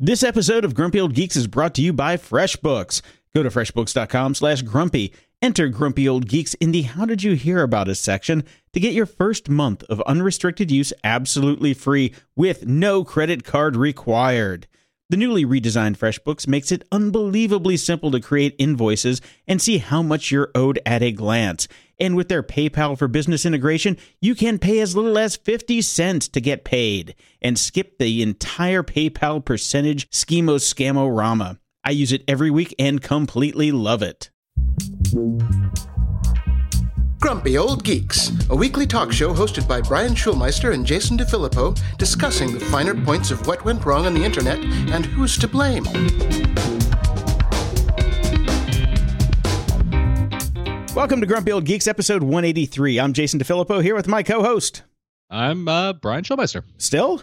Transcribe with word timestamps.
This 0.00 0.22
episode 0.22 0.64
of 0.64 0.74
Grumpy 0.74 1.00
Old 1.00 1.12
Geeks 1.12 1.34
is 1.34 1.48
brought 1.48 1.74
to 1.74 1.82
you 1.82 1.92
by 1.92 2.16
FreshBooks. 2.16 3.02
Go 3.34 3.42
to 3.42 3.48
freshbooks.com 3.48 4.36
slash 4.36 4.62
grumpy. 4.62 5.12
Enter 5.42 5.66
Grumpy 5.66 6.08
Old 6.08 6.28
Geeks 6.28 6.54
in 6.54 6.70
the 6.70 6.82
How 6.82 7.04
Did 7.04 7.24
You 7.24 7.32
Hear 7.32 7.64
About 7.64 7.88
Us 7.88 7.98
section 7.98 8.44
to 8.74 8.78
get 8.78 8.92
your 8.92 9.06
first 9.06 9.48
month 9.48 9.82
of 9.88 10.00
unrestricted 10.02 10.70
use 10.70 10.92
absolutely 11.02 11.74
free 11.74 12.14
with 12.36 12.64
no 12.64 13.02
credit 13.02 13.42
card 13.42 13.74
required. 13.74 14.68
The 15.10 15.16
newly 15.16 15.46
redesigned 15.46 15.96
FreshBooks 15.96 16.46
makes 16.46 16.70
it 16.70 16.86
unbelievably 16.92 17.78
simple 17.78 18.10
to 18.10 18.20
create 18.20 18.54
invoices 18.58 19.22
and 19.46 19.60
see 19.60 19.78
how 19.78 20.02
much 20.02 20.30
you're 20.30 20.50
owed 20.54 20.80
at 20.84 21.02
a 21.02 21.12
glance. 21.12 21.66
And 21.98 22.14
with 22.14 22.28
their 22.28 22.42
PayPal 22.42 22.98
for 22.98 23.08
Business 23.08 23.46
integration, 23.46 23.96
you 24.20 24.34
can 24.34 24.58
pay 24.58 24.80
as 24.80 24.94
little 24.94 25.16
as 25.16 25.36
50 25.36 25.80
cents 25.80 26.28
to 26.28 26.42
get 26.42 26.62
paid 26.62 27.14
and 27.40 27.58
skip 27.58 27.96
the 27.96 28.20
entire 28.20 28.82
PayPal 28.82 29.42
percentage 29.42 30.10
schemo 30.10 30.56
scamo 30.56 31.16
rama. 31.16 31.58
I 31.82 31.92
use 31.92 32.12
it 32.12 32.24
every 32.28 32.50
week 32.50 32.74
and 32.78 33.00
completely 33.00 33.72
love 33.72 34.02
it. 34.02 34.28
Grumpy 37.20 37.58
Old 37.58 37.82
Geeks, 37.82 38.30
a 38.48 38.54
weekly 38.54 38.86
talk 38.86 39.10
show 39.10 39.34
hosted 39.34 39.66
by 39.66 39.80
Brian 39.80 40.12
Schulmeister 40.12 40.72
and 40.72 40.86
Jason 40.86 41.18
DeFilippo, 41.18 41.76
discussing 41.98 42.52
the 42.52 42.60
finer 42.60 42.94
points 42.94 43.32
of 43.32 43.44
what 43.44 43.64
went 43.64 43.84
wrong 43.84 44.06
on 44.06 44.14
the 44.14 44.24
internet 44.24 44.60
and 44.60 45.04
who's 45.04 45.36
to 45.38 45.48
blame. 45.48 45.82
Welcome 50.94 51.20
to 51.20 51.26
Grumpy 51.26 51.50
Old 51.50 51.64
Geeks, 51.64 51.88
episode 51.88 52.22
183. 52.22 53.00
I'm 53.00 53.12
Jason 53.12 53.40
DeFilippo 53.40 53.82
here 53.82 53.96
with 53.96 54.06
my 54.06 54.22
co 54.22 54.44
host. 54.44 54.84
I'm 55.28 55.66
uh, 55.66 55.94
Brian 55.94 56.22
Schulmeister. 56.22 56.62
Still? 56.76 57.20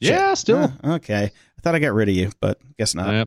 Yeah, 0.00 0.34
still. 0.34 0.70
Uh, 0.84 0.96
okay. 0.96 1.32
I 1.32 1.60
thought 1.62 1.74
I 1.74 1.78
got 1.78 1.94
rid 1.94 2.10
of 2.10 2.14
you, 2.14 2.30
but 2.40 2.60
guess 2.78 2.94
not. 2.94 3.14
Uh, 3.14 3.24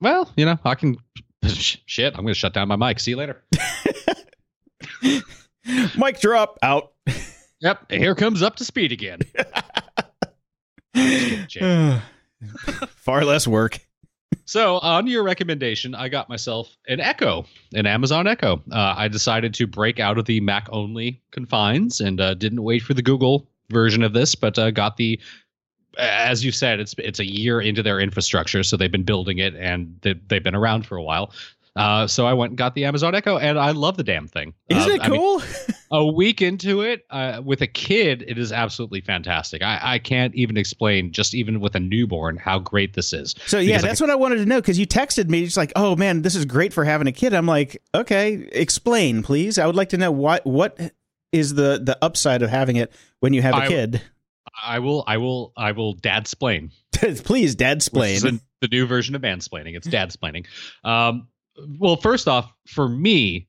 well, 0.00 0.30
you 0.36 0.44
know, 0.44 0.60
I 0.64 0.76
can. 0.76 0.96
Shit, 1.44 2.14
I'm 2.14 2.22
going 2.22 2.34
to 2.34 2.38
shut 2.38 2.54
down 2.54 2.68
my 2.68 2.76
mic. 2.76 3.00
See 3.00 3.10
you 3.10 3.16
later. 3.16 3.42
Mic 5.96 6.20
drop 6.20 6.58
out. 6.62 6.92
Yep, 7.60 7.90
here 7.90 8.14
comes 8.14 8.42
up 8.42 8.56
to 8.56 8.64
speed 8.64 8.92
again. 8.92 9.20
Far 12.96 13.24
less 13.24 13.46
work. 13.46 13.78
So, 14.46 14.78
on 14.78 15.06
your 15.06 15.22
recommendation, 15.22 15.94
I 15.94 16.08
got 16.08 16.28
myself 16.28 16.76
an 16.88 16.98
Echo, 16.98 17.46
an 17.74 17.86
Amazon 17.86 18.26
Echo. 18.26 18.62
Uh, 18.72 18.94
I 18.96 19.06
decided 19.08 19.54
to 19.54 19.66
break 19.66 20.00
out 20.00 20.18
of 20.18 20.24
the 20.24 20.40
Mac 20.40 20.68
only 20.72 21.22
confines 21.30 22.00
and 22.00 22.20
uh, 22.20 22.34
didn't 22.34 22.62
wait 22.62 22.82
for 22.82 22.94
the 22.94 23.02
Google 23.02 23.48
version 23.68 24.02
of 24.02 24.12
this, 24.12 24.34
but 24.34 24.58
uh, 24.58 24.70
got 24.70 24.96
the. 24.96 25.20
As 25.98 26.44
you 26.44 26.52
said, 26.52 26.80
it's 26.80 26.94
it's 26.98 27.18
a 27.18 27.30
year 27.30 27.60
into 27.60 27.82
their 27.82 28.00
infrastructure, 28.00 28.62
so 28.62 28.76
they've 28.76 28.90
been 28.90 29.02
building 29.02 29.38
it 29.38 29.54
and 29.54 29.96
they, 30.02 30.14
they've 30.28 30.42
been 30.42 30.54
around 30.54 30.86
for 30.86 30.96
a 30.96 31.02
while. 31.02 31.32
Uh, 31.76 32.06
so 32.06 32.26
I 32.26 32.32
went 32.32 32.50
and 32.50 32.58
got 32.58 32.74
the 32.74 32.84
Amazon 32.84 33.14
Echo, 33.14 33.38
and 33.38 33.58
I 33.58 33.70
love 33.70 33.96
the 33.96 34.02
damn 34.02 34.26
thing. 34.26 34.54
Isn't 34.68 34.90
Uh, 34.90 34.94
it 34.94 35.00
I 35.02 35.08
mean, 35.08 35.20
cool? 35.20 35.42
a 35.92 36.04
week 36.06 36.42
into 36.42 36.82
it 36.82 37.04
uh, 37.10 37.40
with 37.44 37.62
a 37.62 37.66
kid 37.66 38.24
it 38.28 38.38
is 38.38 38.52
absolutely 38.52 39.00
fantastic 39.00 39.60
I, 39.60 39.80
I 39.82 39.98
can't 39.98 40.32
even 40.36 40.56
explain 40.56 41.10
just 41.10 41.34
even 41.34 41.58
with 41.58 41.74
a 41.74 41.80
newborn 41.80 42.36
how 42.36 42.60
great 42.60 42.94
this 42.94 43.12
is 43.12 43.34
so 43.46 43.58
yeah, 43.58 43.72
because 43.72 43.84
I 43.84 43.88
that's 43.88 44.00
what 44.00 44.08
I 44.10 44.14
wanted 44.14 44.36
to 44.36 44.46
know 44.46 44.60
because 44.60 44.78
you 44.78 44.86
texted 44.86 45.28
me 45.28 45.44
just 45.44 45.56
like, 45.56 45.72
"Oh 45.76 45.96
man, 45.96 46.22
this 46.22 46.34
is 46.36 46.44
great 46.44 46.72
for 46.72 46.84
having 46.84 47.06
a 47.08 47.12
kid." 47.12 47.34
I'm 47.34 47.46
like, 47.46 47.82
"Okay, 47.94 48.48
explain, 48.52 49.22
please. 49.24 49.58
I 49.58 49.66
would 49.66 49.74
like 49.74 49.88
to 49.90 49.96
know 49.98 50.12
what 50.12 50.46
what 50.46 50.78
is 51.32 51.54
the 51.54 51.80
the 51.82 51.98
upside 52.02 52.42
of 52.42 52.50
having 52.50 52.76
it 52.76 52.92
when 53.20 53.32
you 53.32 53.42
have 53.42 53.54
a 53.54 53.58
I- 53.58 53.68
kid." 53.68 54.02
i 54.64 54.78
will 54.80 55.04
i 55.06 55.16
will 55.16 55.52
i 55.56 55.72
will 55.72 55.94
dad 55.94 56.26
splain 56.26 56.70
please, 56.92 57.54
dad 57.54 57.82
splain. 57.82 58.20
the- 58.20 58.40
the 58.60 58.68
new 58.68 58.86
version 58.86 59.14
of 59.14 59.22
mansplaining 59.22 59.74
it's 59.76 59.86
dad 59.88 60.10
splaining 60.10 60.44
um 60.84 61.28
well 61.78 61.96
first 61.96 62.28
off 62.28 62.52
for 62.66 62.88
me 62.88 63.46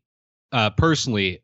uh 0.51 0.69
personally 0.71 1.41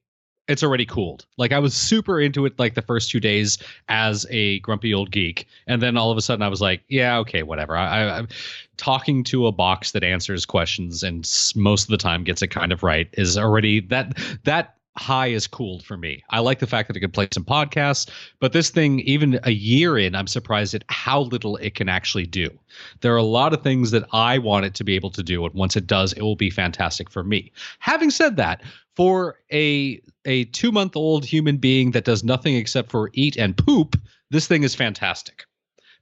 it's 0.47 0.63
already 0.63 0.85
cooled. 0.85 1.25
Like 1.37 1.51
i 1.51 1.59
was 1.59 1.73
super 1.73 2.21
into 2.21 2.45
it 2.45 2.57
like 2.57 2.75
the 2.75 2.81
first 2.81 3.11
two 3.11 3.19
days 3.19 3.57
as 3.89 4.25
a 4.29 4.59
grumpy 4.59 4.93
old 4.93 5.11
geek. 5.11 5.45
And 5.67 5.81
then 5.81 5.97
all 5.97 6.09
of 6.09 6.17
a 6.17 6.21
sudden 6.21 6.41
i 6.41 6.47
was 6.47 6.61
like 6.61 6.83
yeah 6.87 7.17
okay 7.19 7.43
whatever. 7.43 7.75
I, 7.75 8.03
I 8.03 8.17
i'm 8.17 8.27
talking 8.77 9.23
to 9.25 9.47
a 9.47 9.51
box 9.51 9.91
that 9.91 10.03
answers 10.03 10.45
questions 10.45 11.03
and 11.03 11.29
most 11.55 11.83
of 11.83 11.89
the 11.89 11.97
time 11.97 12.23
gets 12.23 12.41
it 12.41 12.47
kind 12.47 12.71
of 12.71 12.83
right 12.83 13.09
is 13.13 13.37
already 13.37 13.81
that 13.81 14.17
that 14.45 14.76
high 14.97 15.27
is 15.27 15.47
cooled 15.47 15.83
for 15.83 15.97
me 15.97 16.23
i 16.29 16.39
like 16.39 16.59
the 16.59 16.67
fact 16.67 16.87
that 16.87 16.97
it 16.97 17.01
can 17.01 17.11
play 17.11 17.27
some 17.31 17.45
podcasts 17.45 18.09
but 18.39 18.53
this 18.53 18.69
thing 18.69 18.99
even 19.01 19.39
a 19.43 19.51
year 19.51 19.97
in 19.97 20.15
i'm 20.15 20.27
surprised 20.27 20.73
at 20.73 20.83
how 20.89 21.21
little 21.21 21.55
it 21.57 21.75
can 21.75 21.87
actually 21.89 22.25
do 22.25 22.49
there 23.01 23.13
are 23.13 23.17
a 23.17 23.23
lot 23.23 23.53
of 23.53 23.61
things 23.61 23.91
that 23.91 24.05
I 24.11 24.37
want 24.37 24.65
it 24.65 24.73
to 24.75 24.83
be 24.83 24.95
able 24.95 25.11
to 25.11 25.23
do, 25.23 25.45
and 25.45 25.53
once 25.53 25.75
it 25.75 25.87
does, 25.87 26.13
it 26.13 26.21
will 26.21 26.35
be 26.35 26.49
fantastic 26.49 27.09
for 27.09 27.23
me. 27.23 27.51
Having 27.79 28.11
said 28.11 28.35
that, 28.37 28.63
for 28.95 29.39
a 29.51 30.01
a 30.25 30.45
two 30.45 30.71
month 30.71 30.95
old 30.95 31.23
human 31.23 31.57
being 31.57 31.91
that 31.91 32.05
does 32.05 32.23
nothing 32.23 32.55
except 32.55 32.89
for 32.89 33.09
eat 33.13 33.37
and 33.37 33.57
poop, 33.57 33.95
this 34.31 34.47
thing 34.47 34.63
is 34.63 34.75
fantastic 34.75 35.45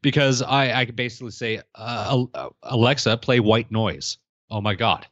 because 0.01 0.41
I 0.41 0.81
I 0.81 0.85
basically 0.85 1.31
say, 1.31 1.62
uh, 1.75 2.25
Alexa, 2.63 3.17
play 3.17 3.39
white 3.39 3.72
noise. 3.72 4.17
Oh 4.50 4.62
my 4.62 4.75
god. 4.75 5.07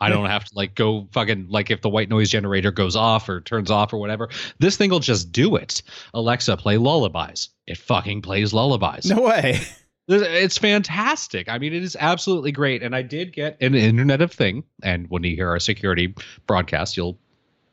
I 0.00 0.10
don't 0.10 0.26
have 0.26 0.44
to 0.44 0.50
like 0.54 0.74
go 0.74 1.08
fucking 1.12 1.46
like 1.48 1.70
if 1.70 1.80
the 1.80 1.88
white 1.88 2.08
noise 2.08 2.28
generator 2.28 2.70
goes 2.70 2.96
off 2.96 3.28
or 3.28 3.40
turns 3.40 3.70
off 3.70 3.92
or 3.92 3.98
whatever. 3.98 4.28
This 4.58 4.76
thing 4.76 4.90
will 4.90 5.00
just 5.00 5.32
do 5.32 5.56
it. 5.56 5.82
Alexa, 6.12 6.56
play 6.58 6.76
lullabies. 6.76 7.48
It 7.66 7.78
fucking 7.78 8.22
plays 8.22 8.52
lullabies. 8.52 9.06
no 9.10 9.22
way. 9.22 9.60
It's 10.08 10.56
fantastic. 10.56 11.48
I 11.48 11.58
mean, 11.58 11.74
it 11.74 11.82
is 11.82 11.96
absolutely 11.98 12.52
great. 12.52 12.80
And 12.80 12.94
I 12.94 13.02
did 13.02 13.32
get 13.32 13.60
an 13.60 13.74
Internet 13.74 14.20
of 14.20 14.30
Thing. 14.30 14.62
And 14.84 15.10
when 15.10 15.24
you 15.24 15.34
hear 15.34 15.48
our 15.48 15.58
security 15.58 16.14
broadcast, 16.46 16.96
you'll 16.96 17.18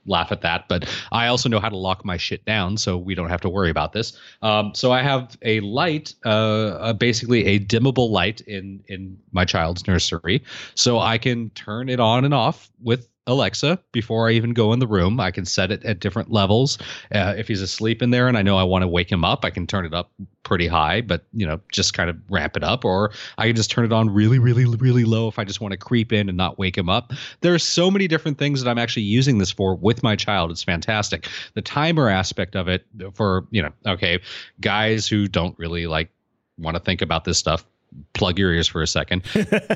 laugh 0.06 0.32
at 0.32 0.42
that. 0.42 0.68
But 0.68 0.90
I 1.12 1.28
also 1.28 1.50
know 1.50 1.60
how 1.60 1.70
to 1.70 1.78
lock 1.78 2.06
my 2.06 2.18
shit 2.18 2.44
down, 2.46 2.78
so 2.78 2.98
we 2.98 3.16
don't 3.16 3.30
have 3.30 3.42
to 3.42 3.50
worry 3.50 3.70
about 3.70 3.94
this. 3.94 4.18
Um, 4.42 4.74
so 4.74 4.92
I 4.92 5.02
have 5.02 5.38
a 5.42 5.60
light, 5.62 6.14
uh, 6.26 6.30
uh, 6.30 6.94
basically 6.94 7.46
a 7.46 7.60
dimmable 7.60 8.10
light 8.10 8.42
in 8.42 8.84
in 8.88 9.18
my 9.32 9.46
child's 9.46 9.88
nursery, 9.88 10.44
so 10.76 11.00
I 11.00 11.18
can 11.18 11.50
turn 11.52 11.90
it 11.90 12.00
on 12.00 12.26
and 12.26 12.34
off 12.34 12.70
with 12.82 13.08
Alexa 13.26 13.80
before 13.92 14.28
I 14.28 14.34
even 14.34 14.54
go 14.54 14.74
in 14.74 14.80
the 14.80 14.88
room. 14.88 15.20
I 15.20 15.32
can 15.32 15.46
set 15.46 15.72
it 15.72 15.84
at 15.86 16.00
different 16.00 16.32
levels. 16.32 16.78
Uh, 17.14 17.34
if 17.38 17.48
he's 17.48 17.62
asleep 17.62 18.02
in 18.02 18.10
there 18.10 18.28
and 18.28 18.38
I 18.38 18.42
know 18.42 18.58
I 18.58 18.64
want 18.64 18.82
to 18.82 18.88
wake 18.88 19.12
him 19.12 19.24
up, 19.24 19.46
I 19.46 19.50
can 19.50 19.66
turn 19.66 19.86
it 19.86 19.94
up 19.94 20.12
pretty 20.44 20.68
high, 20.68 21.00
but 21.02 21.24
you 21.32 21.46
know, 21.46 21.62
just 21.72 21.94
kind 21.94 22.10
of 22.10 22.18
ramp 22.30 22.58
it 22.58 22.64
up, 22.64 22.84
or 22.84 23.12
I 23.38 23.48
can 23.48 23.56
just 23.56 23.72
turn 23.72 23.86
it 23.86 23.94
on 23.94 24.10
really, 24.10 24.40
really, 24.40 24.66
really 24.66 25.06
low 25.06 25.30
if 25.30 25.40
I 25.40 25.46
just 25.46 25.62
want 25.62 25.72
to 25.72 25.78
creep 25.78 26.12
in 26.12 26.28
and 26.28 26.38
not 26.38 26.60
wake 26.60 26.78
him 26.78 26.90
up. 26.90 27.14
There 27.42 27.54
are 27.54 27.60
so 27.60 27.90
many 27.90 28.08
different 28.08 28.38
things 28.38 28.62
that 28.62 28.70
I'm 28.70 28.78
actually 28.78 29.04
using 29.04 29.38
this 29.38 29.52
for 29.52 29.76
with 29.76 30.04
my 30.04 30.16
child. 30.18 30.52
It's 30.52 30.64
fantastic. 30.64 31.30
The 31.54 31.62
timer 31.62 32.10
aspect 32.10 32.56
of 32.56 32.68
it 32.68 32.86
for 33.14 33.48
you 33.52 33.62
know, 33.62 33.72
okay, 33.86 34.20
guys 34.60 35.08
who 35.08 35.28
don't 35.28 35.58
really 35.58 35.88
like 35.88 36.10
want 36.58 36.76
to 36.76 36.84
think 36.84 37.02
about 37.02 37.24
this 37.24 37.38
stuff 37.38 37.66
plug 38.14 38.38
your 38.40 38.52
ears 38.54 38.68
for 38.68 38.82
a 38.82 38.88
second. 38.88 39.24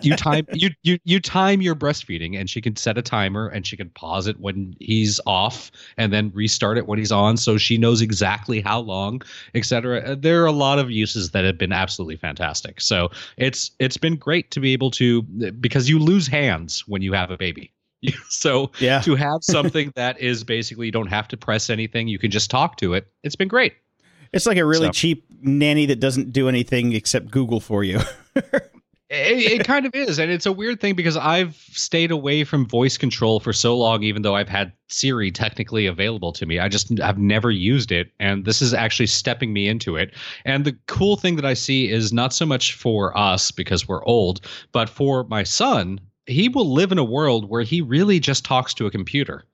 You 0.01 0.15
time 0.15 0.45
you 0.53 0.69
you 0.83 0.97
you 1.03 1.19
time 1.19 1.61
your 1.61 1.75
breastfeeding 1.75 2.39
and 2.39 2.49
she 2.49 2.61
can 2.61 2.75
set 2.75 2.97
a 2.97 3.01
timer 3.01 3.47
and 3.47 3.65
she 3.65 3.77
can 3.77 3.89
pause 3.91 4.27
it 4.27 4.39
when 4.39 4.75
he's 4.79 5.19
off 5.25 5.71
and 5.97 6.11
then 6.13 6.31
restart 6.33 6.77
it 6.77 6.87
when 6.87 6.99
he's 6.99 7.11
on 7.11 7.37
so 7.37 7.57
she 7.57 7.77
knows 7.77 8.01
exactly 8.01 8.61
how 8.61 8.79
long 8.79 9.21
etc 9.55 10.01
uh, 10.01 10.15
there 10.17 10.41
are 10.41 10.45
a 10.45 10.51
lot 10.51 10.79
of 10.79 10.89
uses 10.91 11.31
that 11.31 11.45
have 11.45 11.57
been 11.57 11.71
absolutely 11.73 12.15
fantastic. 12.17 12.79
So 12.81 13.09
it's 13.37 13.71
it's 13.79 13.97
been 13.97 14.15
great 14.15 14.51
to 14.51 14.59
be 14.59 14.73
able 14.73 14.91
to 14.91 15.21
because 15.23 15.89
you 15.89 15.99
lose 15.99 16.27
hands 16.27 16.87
when 16.87 17.01
you 17.01 17.13
have 17.13 17.31
a 17.31 17.37
baby. 17.37 17.71
So 18.29 18.71
Yeah. 18.79 19.01
to 19.01 19.15
have 19.15 19.43
something 19.43 19.91
that 19.95 20.19
is 20.19 20.43
basically 20.43 20.85
you 20.85 20.91
don't 20.91 21.07
have 21.07 21.27
to 21.29 21.37
press 21.37 21.69
anything 21.69 22.07
you 22.07 22.19
can 22.19 22.29
just 22.31 22.49
talk 22.51 22.77
to 22.77 22.93
it 22.93 23.07
it's 23.23 23.35
been 23.35 23.47
great. 23.47 23.73
It's 24.33 24.45
like 24.45 24.57
a 24.57 24.65
really 24.65 24.87
So- 24.87 24.91
cheap 24.91 25.25
nanny 25.41 25.85
that 25.85 25.99
doesn't 25.99 26.31
do 26.31 26.49
anything 26.49 26.93
except 26.93 27.31
Google 27.31 27.59
for 27.59 27.83
you. 27.83 27.99
it, 29.09 29.61
it 29.61 29.63
kind 29.63 29.85
of 29.85 29.95
is 29.95 30.19
and 30.19 30.29
it's 30.29 30.45
a 30.45 30.51
weird 30.51 30.81
thing 30.81 30.93
because 30.93 31.15
i've 31.15 31.55
stayed 31.55 32.11
away 32.11 32.43
from 32.43 32.67
voice 32.67 32.97
control 32.97 33.39
for 33.39 33.53
so 33.53 33.77
long 33.77 34.03
even 34.03 34.21
though 34.21 34.35
i've 34.35 34.49
had 34.49 34.73
siri 34.89 35.31
technically 35.31 35.85
available 35.85 36.31
to 36.31 36.45
me. 36.45 36.59
I 36.59 36.67
just 36.69 36.99
i've 37.01 37.17
never 37.17 37.51
used 37.51 37.91
it 37.91 38.11
and 38.19 38.45
this 38.45 38.61
is 38.61 38.73
actually 38.73 39.07
stepping 39.07 39.53
me 39.53 39.67
into 39.67 39.95
it. 39.95 40.13
And 40.45 40.65
the 40.65 40.77
cool 40.87 41.15
thing 41.15 41.35
that 41.37 41.45
i 41.45 41.53
see 41.53 41.89
is 41.89 42.11
not 42.11 42.33
so 42.33 42.45
much 42.45 42.73
for 42.73 43.17
us 43.17 43.51
because 43.51 43.87
we're 43.87 44.03
old 44.05 44.41
but 44.71 44.89
for 44.89 45.23
my 45.25 45.43
son 45.43 45.99
he 46.25 46.49
will 46.49 46.73
live 46.73 46.91
in 46.91 46.97
a 46.97 47.03
world 47.03 47.49
where 47.49 47.63
he 47.63 47.81
really 47.81 48.19
just 48.19 48.43
talks 48.43 48.73
to 48.73 48.85
a 48.85 48.91
computer 48.91 49.45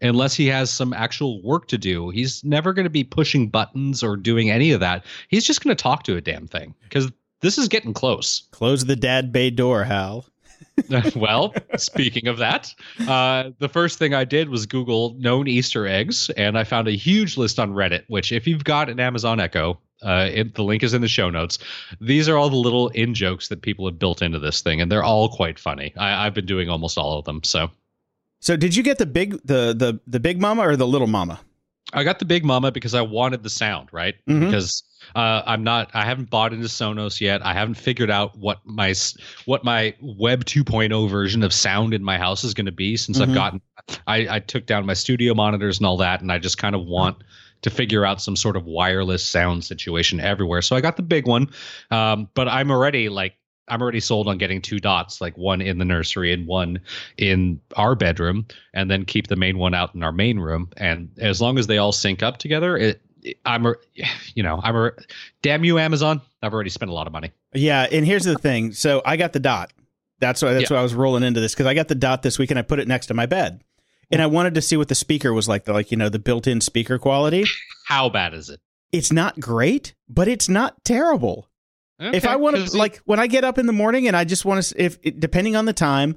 unless 0.00 0.34
he 0.34 0.46
has 0.46 0.70
some 0.70 0.92
actual 0.92 1.42
work 1.42 1.68
to 1.68 1.78
do 1.78 2.10
he's 2.10 2.42
never 2.44 2.72
going 2.72 2.84
to 2.84 2.90
be 2.90 3.04
pushing 3.04 3.48
buttons 3.48 4.02
or 4.02 4.16
doing 4.16 4.50
any 4.50 4.70
of 4.72 4.80
that 4.80 5.04
he's 5.28 5.44
just 5.44 5.62
going 5.62 5.74
to 5.76 5.82
talk 5.82 6.02
to 6.02 6.16
a 6.16 6.20
damn 6.20 6.46
thing 6.46 6.74
because 6.82 7.10
this 7.40 7.58
is 7.58 7.68
getting 7.68 7.92
close 7.94 8.48
Close 8.50 8.84
the 8.84 8.96
dad 8.96 9.32
bay 9.32 9.50
door, 9.50 9.84
Hal. 9.84 10.26
well, 11.16 11.54
speaking 11.76 12.26
of 12.28 12.38
that, 12.38 12.72
uh, 13.06 13.50
the 13.58 13.68
first 13.68 13.98
thing 13.98 14.14
I 14.14 14.24
did 14.24 14.48
was 14.48 14.66
Google 14.66 15.14
known 15.18 15.46
Easter 15.48 15.86
eggs, 15.86 16.30
and 16.30 16.58
I 16.58 16.64
found 16.64 16.88
a 16.88 16.92
huge 16.92 17.36
list 17.36 17.58
on 17.58 17.72
Reddit. 17.72 18.04
Which, 18.08 18.32
if 18.32 18.46
you've 18.46 18.64
got 18.64 18.88
an 18.88 18.98
Amazon 19.00 19.40
Echo, 19.40 19.78
Uh, 20.02 20.28
it, 20.32 20.54
the 20.54 20.62
link 20.62 20.84
is 20.84 20.94
in 20.94 21.00
the 21.00 21.08
show 21.08 21.28
notes. 21.30 21.58
These 22.00 22.28
are 22.28 22.36
all 22.36 22.48
the 22.50 22.56
little 22.56 22.88
in 22.90 23.14
jokes 23.14 23.48
that 23.48 23.62
people 23.62 23.84
have 23.86 23.98
built 23.98 24.22
into 24.22 24.38
this 24.38 24.60
thing, 24.60 24.80
and 24.80 24.90
they're 24.90 25.02
all 25.02 25.28
quite 25.28 25.58
funny. 25.58 25.92
I, 25.96 26.26
I've 26.26 26.34
been 26.34 26.46
doing 26.46 26.68
almost 26.68 26.96
all 26.98 27.18
of 27.18 27.24
them. 27.24 27.42
So, 27.42 27.70
So 28.40 28.56
did 28.56 28.74
you 28.76 28.82
get 28.82 28.98
the 28.98 29.06
big 29.06 29.32
the 29.44 29.74
the 29.76 30.00
the 30.06 30.20
big 30.20 30.40
mama 30.40 30.62
or 30.62 30.76
the 30.76 30.86
little 30.86 31.06
mama? 31.08 31.40
I 31.92 32.04
got 32.04 32.18
the 32.18 32.26
big 32.26 32.44
mama 32.44 32.70
because 32.70 32.94
I 32.94 33.00
wanted 33.00 33.42
the 33.42 33.48
sound, 33.50 33.88
right? 33.92 34.14
Mhm. 34.28 34.40
Because 34.46 34.82
uh, 35.16 35.40
I'm 35.46 35.64
not, 35.64 35.90
I 35.94 36.04
haven't 36.04 36.28
bought 36.28 36.52
into 36.52 36.66
Sonos 36.66 37.18
yet. 37.18 37.44
I 37.46 37.54
haven't 37.54 37.76
figured 37.76 38.10
out 38.10 38.36
what 38.36 38.58
my 38.66 38.94
what 39.46 39.64
my 39.64 39.94
Web 40.02 40.44
2.0 40.44 41.08
version 41.08 41.42
of 41.42 41.52
sound 41.52 41.94
in 41.94 42.04
my 42.04 42.18
house 42.18 42.44
is 42.44 42.52
going 42.52 42.66
to 42.66 42.72
be 42.72 42.96
since 42.98 43.18
Mhm. 43.18 43.22
I've 43.28 43.34
gotten. 43.34 43.60
I, 44.06 44.36
I 44.36 44.40
took 44.40 44.66
down 44.66 44.84
my 44.84 44.92
studio 44.94 45.32
monitors 45.34 45.78
and 45.78 45.86
all 45.86 45.96
that, 45.96 46.20
and 46.20 46.30
I 46.30 46.38
just 46.38 46.58
kind 46.58 46.74
of 46.74 46.84
want 46.84 47.16
to 47.62 47.70
figure 47.70 48.04
out 48.04 48.20
some 48.20 48.36
sort 48.36 48.56
of 48.56 48.66
wireless 48.66 49.24
sound 49.24 49.64
situation 49.64 50.20
everywhere. 50.20 50.60
So 50.62 50.76
I 50.76 50.80
got 50.82 50.96
the 50.96 51.02
big 51.02 51.26
one, 51.26 51.48
um, 51.90 52.28
but 52.34 52.48
I'm 52.48 52.70
already 52.70 53.08
like. 53.08 53.34
I'm 53.70 53.82
already 53.82 54.00
sold 54.00 54.28
on 54.28 54.38
getting 54.38 54.60
two 54.62 54.78
dots, 54.78 55.20
like 55.20 55.36
one 55.36 55.60
in 55.60 55.78
the 55.78 55.84
nursery 55.84 56.32
and 56.32 56.46
one 56.46 56.80
in 57.16 57.60
our 57.76 57.94
bedroom, 57.94 58.46
and 58.74 58.90
then 58.90 59.04
keep 59.04 59.26
the 59.28 59.36
main 59.36 59.58
one 59.58 59.74
out 59.74 59.94
in 59.94 60.02
our 60.02 60.12
main 60.12 60.38
room. 60.38 60.70
And 60.76 61.10
as 61.18 61.40
long 61.40 61.58
as 61.58 61.66
they 61.66 61.78
all 61.78 61.92
sync 61.92 62.22
up 62.22 62.38
together, 62.38 62.76
it, 62.76 63.00
it- 63.22 63.38
I'm, 63.44 63.66
a, 63.66 63.74
you 64.34 64.42
know, 64.42 64.60
I'm 64.62 64.76
a, 64.76 64.92
damn 65.42 65.64
you, 65.64 65.78
Amazon. 65.78 66.20
I've 66.42 66.54
already 66.54 66.70
spent 66.70 66.90
a 66.90 66.94
lot 66.94 67.06
of 67.06 67.12
money. 67.12 67.32
Yeah, 67.52 67.86
and 67.90 68.06
here's 68.06 68.24
the 68.24 68.36
thing. 68.36 68.72
So 68.72 69.02
I 69.04 69.16
got 69.16 69.32
the 69.32 69.40
dot. 69.40 69.72
That's 70.20 70.40
why 70.42 70.52
that's 70.54 70.70
why 70.70 70.78
I 70.78 70.82
was 70.82 70.94
rolling 70.94 71.22
into 71.24 71.40
this 71.40 71.52
because 71.54 71.66
I 71.66 71.74
got 71.74 71.88
the 71.88 71.94
dot 71.94 72.22
this 72.22 72.38
week 72.38 72.50
and 72.50 72.58
I 72.58 72.62
put 72.62 72.78
it 72.78 72.88
next 72.88 73.06
to 73.06 73.14
my 73.14 73.26
bed. 73.26 73.60
And 74.10 74.22
I 74.22 74.26
wanted 74.26 74.54
to 74.54 74.62
see 74.62 74.76
what 74.76 74.88
the 74.88 74.94
speaker 74.94 75.32
was 75.32 75.48
like, 75.48 75.64
the 75.64 75.72
like, 75.72 75.90
you 75.90 75.96
know, 75.96 76.08
the 76.08 76.18
built-in 76.18 76.60
speaker 76.60 76.98
quality. 76.98 77.44
How 77.86 78.08
bad 78.08 78.34
is 78.34 78.48
it? 78.50 78.60
It's 78.90 79.12
not 79.12 79.38
great, 79.38 79.94
but 80.08 80.28
it's 80.28 80.48
not 80.48 80.82
terrible. 80.84 81.47
If 82.00 82.26
I 82.26 82.36
want 82.36 82.56
to 82.56 82.76
like 82.76 82.98
when 83.04 83.18
I 83.18 83.26
get 83.26 83.44
up 83.44 83.58
in 83.58 83.66
the 83.66 83.72
morning 83.72 84.06
and 84.06 84.16
I 84.16 84.24
just 84.24 84.44
want 84.44 84.62
to 84.62 84.82
if 84.82 85.00
depending 85.02 85.56
on 85.56 85.64
the 85.64 85.72
time 85.72 86.16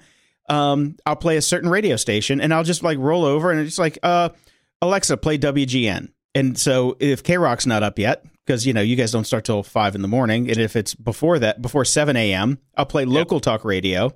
um 0.49 0.95
I'll 1.05 1.15
play 1.15 1.37
a 1.37 1.41
certain 1.41 1.69
radio 1.69 1.95
station 1.95 2.39
and 2.39 2.53
I'll 2.53 2.63
just 2.63 2.83
like 2.83 2.97
roll 2.99 3.25
over 3.25 3.51
and 3.51 3.59
it's 3.59 3.79
like 3.79 3.97
uh 4.03 4.29
Alexa 4.81 5.17
play 5.17 5.37
WGN. 5.37 6.09
And 6.33 6.57
so 6.57 6.97
if 6.99 7.23
KROQ's 7.23 7.67
not 7.67 7.83
up 7.83 7.99
yet 7.99 8.25
because 8.45 8.65
you 8.65 8.73
know 8.73 8.81
you 8.81 8.95
guys 8.95 9.11
don't 9.11 9.25
start 9.25 9.43
till 9.45 9.63
5 9.63 9.95
in 9.95 10.01
the 10.01 10.07
morning 10.07 10.49
and 10.49 10.59
if 10.59 10.75
it's 10.75 10.93
before 10.93 11.39
that 11.39 11.61
before 11.61 11.85
7 11.85 12.15
a.m. 12.15 12.59
I'll 12.75 12.85
play 12.85 13.05
local 13.05 13.39
talk 13.39 13.65
radio. 13.65 14.13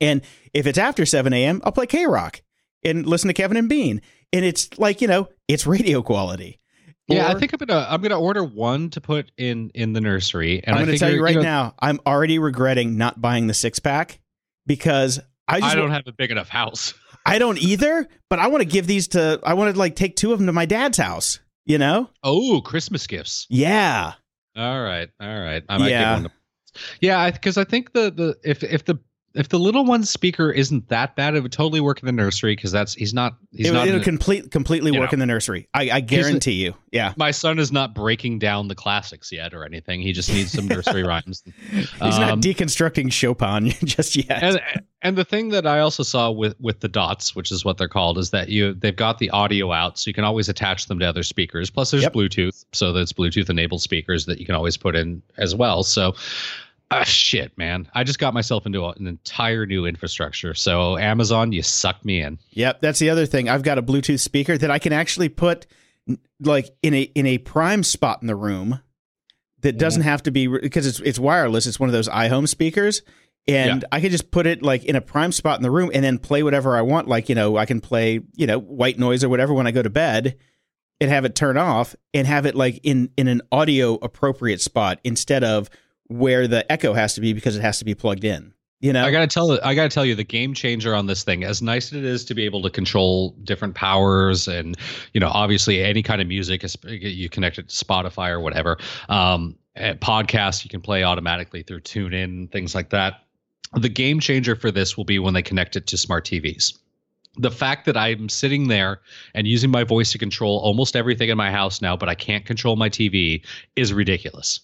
And 0.00 0.22
if 0.52 0.66
it's 0.66 0.78
after 0.78 1.06
7 1.06 1.32
a.m. 1.32 1.62
I'll 1.64 1.72
play 1.72 1.86
KROQ 1.86 2.40
and 2.84 3.06
listen 3.06 3.28
to 3.28 3.34
Kevin 3.34 3.56
and 3.56 3.68
Bean. 3.68 4.02
And 4.32 4.44
it's 4.44 4.76
like, 4.78 5.00
you 5.00 5.08
know, 5.08 5.28
it's 5.48 5.66
radio 5.66 6.02
quality. 6.02 6.60
Yeah, 7.08 7.28
I 7.28 7.34
think 7.38 7.52
I'm 7.52 7.58
gonna 7.58 7.86
I'm 7.88 8.00
gonna 8.00 8.18
order 8.20 8.44
one 8.44 8.90
to 8.90 9.00
put 9.00 9.30
in 9.36 9.70
in 9.74 9.92
the 9.92 10.00
nursery. 10.00 10.62
And 10.64 10.76
I'm 10.76 10.86
to 10.86 10.98
tell 10.98 11.12
you 11.12 11.22
right 11.22 11.36
know, 11.36 11.42
now, 11.42 11.74
I'm 11.78 12.00
already 12.06 12.38
regretting 12.38 12.96
not 12.96 13.20
buying 13.20 13.46
the 13.46 13.54
six 13.54 13.78
pack 13.78 14.20
because 14.66 15.20
I 15.46 15.60
just 15.60 15.72
I 15.72 15.78
don't 15.78 15.90
have 15.90 16.06
a 16.06 16.12
big 16.12 16.30
enough 16.30 16.48
house. 16.48 16.94
I 17.26 17.38
don't 17.38 17.58
either. 17.58 18.06
But 18.30 18.38
I 18.38 18.48
want 18.48 18.62
to 18.62 18.68
give 18.68 18.86
these 18.86 19.08
to 19.08 19.40
I 19.42 19.54
want 19.54 19.72
to 19.74 19.78
like 19.78 19.96
take 19.96 20.16
two 20.16 20.32
of 20.32 20.38
them 20.38 20.46
to 20.46 20.52
my 20.52 20.66
dad's 20.66 20.98
house. 20.98 21.40
You 21.66 21.78
know? 21.78 22.10
Oh, 22.22 22.60
Christmas 22.60 23.06
gifts. 23.06 23.46
Yeah. 23.48 24.12
All 24.56 24.82
right, 24.82 25.08
all 25.18 25.40
right. 25.40 25.62
I 25.68 25.78
might 25.78 25.90
Yeah. 25.90 26.00
get 26.02 26.12
one. 26.12 26.22
To, 26.24 26.30
yeah, 27.00 27.30
because 27.30 27.56
I, 27.56 27.64
think 27.64 27.92
the 27.92 28.10
the 28.10 28.36
if 28.44 28.62
if 28.62 28.84
the 28.84 28.98
if 29.34 29.48
the 29.48 29.58
little 29.58 29.84
one's 29.84 30.08
speaker 30.10 30.50
isn't 30.50 30.88
that 30.90 31.16
bad, 31.16 31.34
it 31.34 31.40
would 31.42 31.50
totally 31.50 31.80
work 31.80 32.00
in 32.00 32.06
the 32.06 32.12
nursery 32.12 32.54
because 32.54 32.70
that's 32.70 32.94
he's 32.94 33.12
not 33.12 33.36
he's 33.50 33.68
It, 33.68 33.72
not. 33.72 33.86
will 33.88 34.00
complete 34.00 34.50
completely 34.52 34.92
work 34.92 35.10
know. 35.10 35.16
in 35.16 35.18
the 35.18 35.26
nursery. 35.26 35.68
I, 35.74 35.90
I 35.90 36.00
guarantee 36.00 36.52
you. 36.52 36.74
Yeah. 36.92 37.12
my 37.16 37.32
son 37.32 37.58
is 37.58 37.72
not 37.72 37.94
breaking 37.94 38.38
down 38.38 38.68
the 38.68 38.76
classics 38.76 39.32
yet 39.32 39.52
or 39.52 39.64
anything. 39.64 40.00
He 40.00 40.12
just 40.12 40.28
needs 40.30 40.52
some 40.52 40.68
nursery 40.68 41.02
rhymes. 41.06 41.42
He's 41.72 41.88
Um, 42.00 42.20
not 42.20 42.38
deconstructing 42.38 43.10
Chopin 43.12 43.70
just 43.84 44.14
yet. 44.14 44.42
and 44.42 44.60
and 45.02 45.18
the 45.18 45.24
thing 45.24 45.48
that 45.50 45.66
I 45.66 45.80
also 45.80 46.02
saw 46.04 46.30
with 46.30 46.54
with 46.60 46.78
the 46.80 46.88
dots, 46.88 47.34
which 47.34 47.50
is 47.50 47.64
what 47.64 47.76
they're 47.76 47.88
called, 47.88 48.18
is 48.18 48.30
that 48.30 48.48
you 48.50 48.72
they've 48.72 48.94
got 48.94 49.18
the 49.18 49.30
audio 49.30 49.72
out, 49.72 49.98
so 49.98 50.08
you 50.08 50.14
can 50.14 50.24
always 50.24 50.48
attach 50.48 50.86
them 50.86 50.98
to 51.00 51.06
other 51.06 51.22
speakers. 51.24 51.70
Plus, 51.70 51.90
there's 51.90 52.04
Yep. 52.04 52.12
Bluetooth, 52.14 52.64
so 52.72 52.92
that's 52.92 53.12
Bluetooth 53.12 53.50
enabled 53.50 53.82
speakers 53.82 54.26
that 54.26 54.38
you 54.38 54.46
can 54.46 54.54
always 54.54 54.76
put 54.76 54.94
in 54.94 55.22
as 55.38 55.54
well. 55.54 55.82
So. 55.82 56.14
Ah, 56.96 57.02
shit, 57.02 57.58
man! 57.58 57.88
I 57.92 58.04
just 58.04 58.20
got 58.20 58.34
myself 58.34 58.66
into 58.66 58.84
an 58.86 59.08
entire 59.08 59.66
new 59.66 59.84
infrastructure. 59.84 60.54
So 60.54 60.96
Amazon, 60.96 61.50
you 61.50 61.60
sucked 61.62 62.04
me 62.04 62.20
in. 62.20 62.38
Yep, 62.50 62.82
that's 62.82 63.00
the 63.00 63.10
other 63.10 63.26
thing. 63.26 63.48
I've 63.48 63.64
got 63.64 63.78
a 63.78 63.82
Bluetooth 63.82 64.20
speaker 64.20 64.56
that 64.56 64.70
I 64.70 64.78
can 64.78 64.92
actually 64.92 65.28
put 65.28 65.66
like 66.38 66.70
in 66.82 66.94
a 66.94 67.02
in 67.02 67.26
a 67.26 67.38
prime 67.38 67.82
spot 67.82 68.20
in 68.20 68.28
the 68.28 68.36
room 68.36 68.80
that 69.62 69.76
doesn't 69.76 70.02
have 70.02 70.22
to 70.22 70.30
be 70.30 70.46
because 70.46 70.86
it's 70.86 71.00
it's 71.00 71.18
wireless. 71.18 71.66
It's 71.66 71.80
one 71.80 71.88
of 71.88 71.92
those 71.92 72.08
iHome 72.08 72.46
speakers. 72.46 73.02
And 73.48 73.84
I 73.90 74.00
can 74.00 74.10
just 74.10 74.30
put 74.30 74.46
it 74.46 74.62
like 74.62 74.84
in 74.84 74.94
a 74.96 75.00
prime 75.00 75.32
spot 75.32 75.58
in 75.58 75.62
the 75.64 75.70
room 75.70 75.90
and 75.92 76.02
then 76.02 76.18
play 76.18 76.42
whatever 76.42 76.76
I 76.76 76.82
want. 76.82 77.08
Like, 77.08 77.28
you 77.28 77.34
know, 77.34 77.58
I 77.58 77.66
can 77.66 77.80
play, 77.80 78.20
you 78.34 78.46
know, 78.46 78.58
white 78.58 78.98
noise 78.98 79.22
or 79.22 79.28
whatever 79.28 79.52
when 79.52 79.66
I 79.66 79.70
go 79.70 79.82
to 79.82 79.90
bed 79.90 80.36
and 81.00 81.10
have 81.10 81.24
it 81.24 81.34
turn 81.34 81.58
off 81.58 81.94
and 82.14 82.26
have 82.26 82.46
it 82.46 82.54
like 82.54 82.80
in 82.84 83.10
in 83.16 83.28
an 83.28 83.42
audio 83.50 83.96
appropriate 83.96 84.60
spot 84.60 85.00
instead 85.04 85.42
of 85.44 85.68
where 86.08 86.46
the 86.46 86.70
echo 86.70 86.92
has 86.92 87.14
to 87.14 87.20
be 87.20 87.32
because 87.32 87.56
it 87.56 87.62
has 87.62 87.78
to 87.78 87.84
be 87.84 87.94
plugged 87.94 88.24
in. 88.24 88.52
You 88.80 88.92
know? 88.92 89.02
I 89.02 89.10
gotta 89.10 89.26
tell 89.26 89.58
I 89.64 89.74
gotta 89.74 89.88
tell 89.88 90.04
you 90.04 90.14
the 90.14 90.24
game 90.24 90.52
changer 90.52 90.94
on 90.94 91.06
this 91.06 91.24
thing. 91.24 91.42
As 91.42 91.62
nice 91.62 91.86
as 91.86 92.00
it 92.00 92.04
is 92.04 92.22
to 92.26 92.34
be 92.34 92.44
able 92.44 92.60
to 92.62 92.70
control 92.70 93.30
different 93.42 93.74
powers 93.74 94.46
and 94.46 94.76
you 95.14 95.20
know 95.20 95.28
obviously 95.28 95.82
any 95.82 96.02
kind 96.02 96.20
of 96.20 96.28
music 96.28 96.62
you 96.84 97.30
connect 97.30 97.58
it 97.58 97.70
to 97.70 97.84
Spotify 97.84 98.28
or 98.28 98.40
whatever. 98.40 98.76
Um, 99.08 99.56
eh, 99.76 99.94
podcasts 99.94 100.64
you 100.64 100.68
can 100.68 100.82
play 100.82 101.02
automatically 101.02 101.62
through 101.62 101.80
TuneIn 101.80 102.52
things 102.52 102.74
like 102.74 102.90
that. 102.90 103.22
The 103.72 103.88
game 103.88 104.20
changer 104.20 104.54
for 104.54 104.70
this 104.70 104.98
will 104.98 105.04
be 105.04 105.18
when 105.18 105.32
they 105.32 105.42
connect 105.42 105.76
it 105.76 105.86
to 105.86 105.96
smart 105.96 106.26
TVs. 106.26 106.78
The 107.38 107.50
fact 107.50 107.86
that 107.86 107.96
I'm 107.96 108.28
sitting 108.28 108.68
there 108.68 109.00
and 109.34 109.46
using 109.46 109.70
my 109.70 109.82
voice 109.82 110.12
to 110.12 110.18
control 110.18 110.58
almost 110.58 110.94
everything 110.94 111.30
in 111.30 111.38
my 111.38 111.50
house 111.50 111.80
now, 111.80 111.96
but 111.96 112.10
I 112.10 112.14
can't 112.14 112.44
control 112.44 112.76
my 112.76 112.90
TV 112.90 113.42
is 113.76 113.94
ridiculous. 113.94 114.60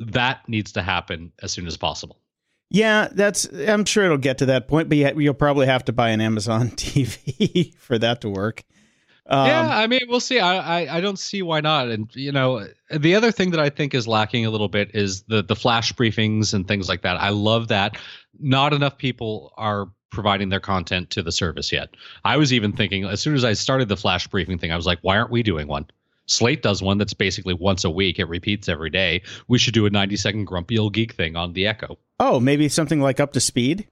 That 0.00 0.48
needs 0.48 0.72
to 0.72 0.82
happen 0.82 1.32
as 1.42 1.52
soon 1.52 1.66
as 1.66 1.76
possible. 1.76 2.18
Yeah, 2.70 3.08
that's. 3.10 3.44
I'm 3.52 3.84
sure 3.84 4.04
it'll 4.04 4.16
get 4.16 4.38
to 4.38 4.46
that 4.46 4.68
point, 4.68 4.88
but 4.88 4.96
you'll 4.96 5.34
probably 5.34 5.66
have 5.66 5.84
to 5.86 5.92
buy 5.92 6.10
an 6.10 6.20
Amazon 6.20 6.70
TV 6.76 7.74
for 7.76 7.98
that 7.98 8.20
to 8.22 8.28
work. 8.28 8.62
Um, 9.26 9.46
yeah, 9.46 9.68
I 9.78 9.86
mean, 9.86 10.00
we'll 10.08 10.20
see. 10.20 10.40
I, 10.40 10.80
I 10.80 10.96
I 10.96 11.00
don't 11.00 11.18
see 11.18 11.42
why 11.42 11.60
not. 11.60 11.88
And 11.88 12.08
you 12.14 12.32
know, 12.32 12.66
the 12.90 13.14
other 13.14 13.30
thing 13.30 13.50
that 13.50 13.60
I 13.60 13.70
think 13.70 13.94
is 13.94 14.08
lacking 14.08 14.46
a 14.46 14.50
little 14.50 14.68
bit 14.68 14.90
is 14.94 15.22
the 15.22 15.42
the 15.42 15.56
flash 15.56 15.92
briefings 15.92 16.54
and 16.54 16.66
things 16.66 16.88
like 16.88 17.02
that. 17.02 17.16
I 17.16 17.30
love 17.30 17.68
that. 17.68 17.96
Not 18.38 18.72
enough 18.72 18.98
people 18.98 19.52
are 19.56 19.88
providing 20.10 20.48
their 20.48 20.60
content 20.60 21.10
to 21.10 21.22
the 21.22 21.32
service 21.32 21.70
yet. 21.70 21.90
I 22.24 22.36
was 22.36 22.52
even 22.52 22.72
thinking 22.72 23.04
as 23.04 23.20
soon 23.20 23.34
as 23.34 23.44
I 23.44 23.52
started 23.52 23.88
the 23.88 23.96
flash 23.96 24.26
briefing 24.26 24.58
thing, 24.58 24.72
I 24.72 24.76
was 24.76 24.86
like, 24.86 24.98
why 25.02 25.16
aren't 25.16 25.30
we 25.30 25.42
doing 25.42 25.68
one? 25.68 25.86
Slate 26.30 26.62
does 26.62 26.80
one 26.80 26.96
that's 26.96 27.12
basically 27.14 27.54
once 27.54 27.82
a 27.84 27.90
week. 27.90 28.18
It 28.20 28.26
repeats 28.26 28.68
every 28.68 28.88
day. 28.90 29.22
We 29.48 29.58
should 29.58 29.74
do 29.74 29.84
a 29.86 29.90
90 29.90 30.14
second 30.16 30.44
grumpy 30.44 30.78
old 30.78 30.94
geek 30.94 31.12
thing 31.14 31.34
on 31.34 31.52
the 31.54 31.66
Echo. 31.66 31.98
Oh, 32.20 32.38
maybe 32.38 32.68
something 32.68 33.00
like 33.00 33.18
up 33.18 33.32
to 33.32 33.40
speed. 33.40 33.88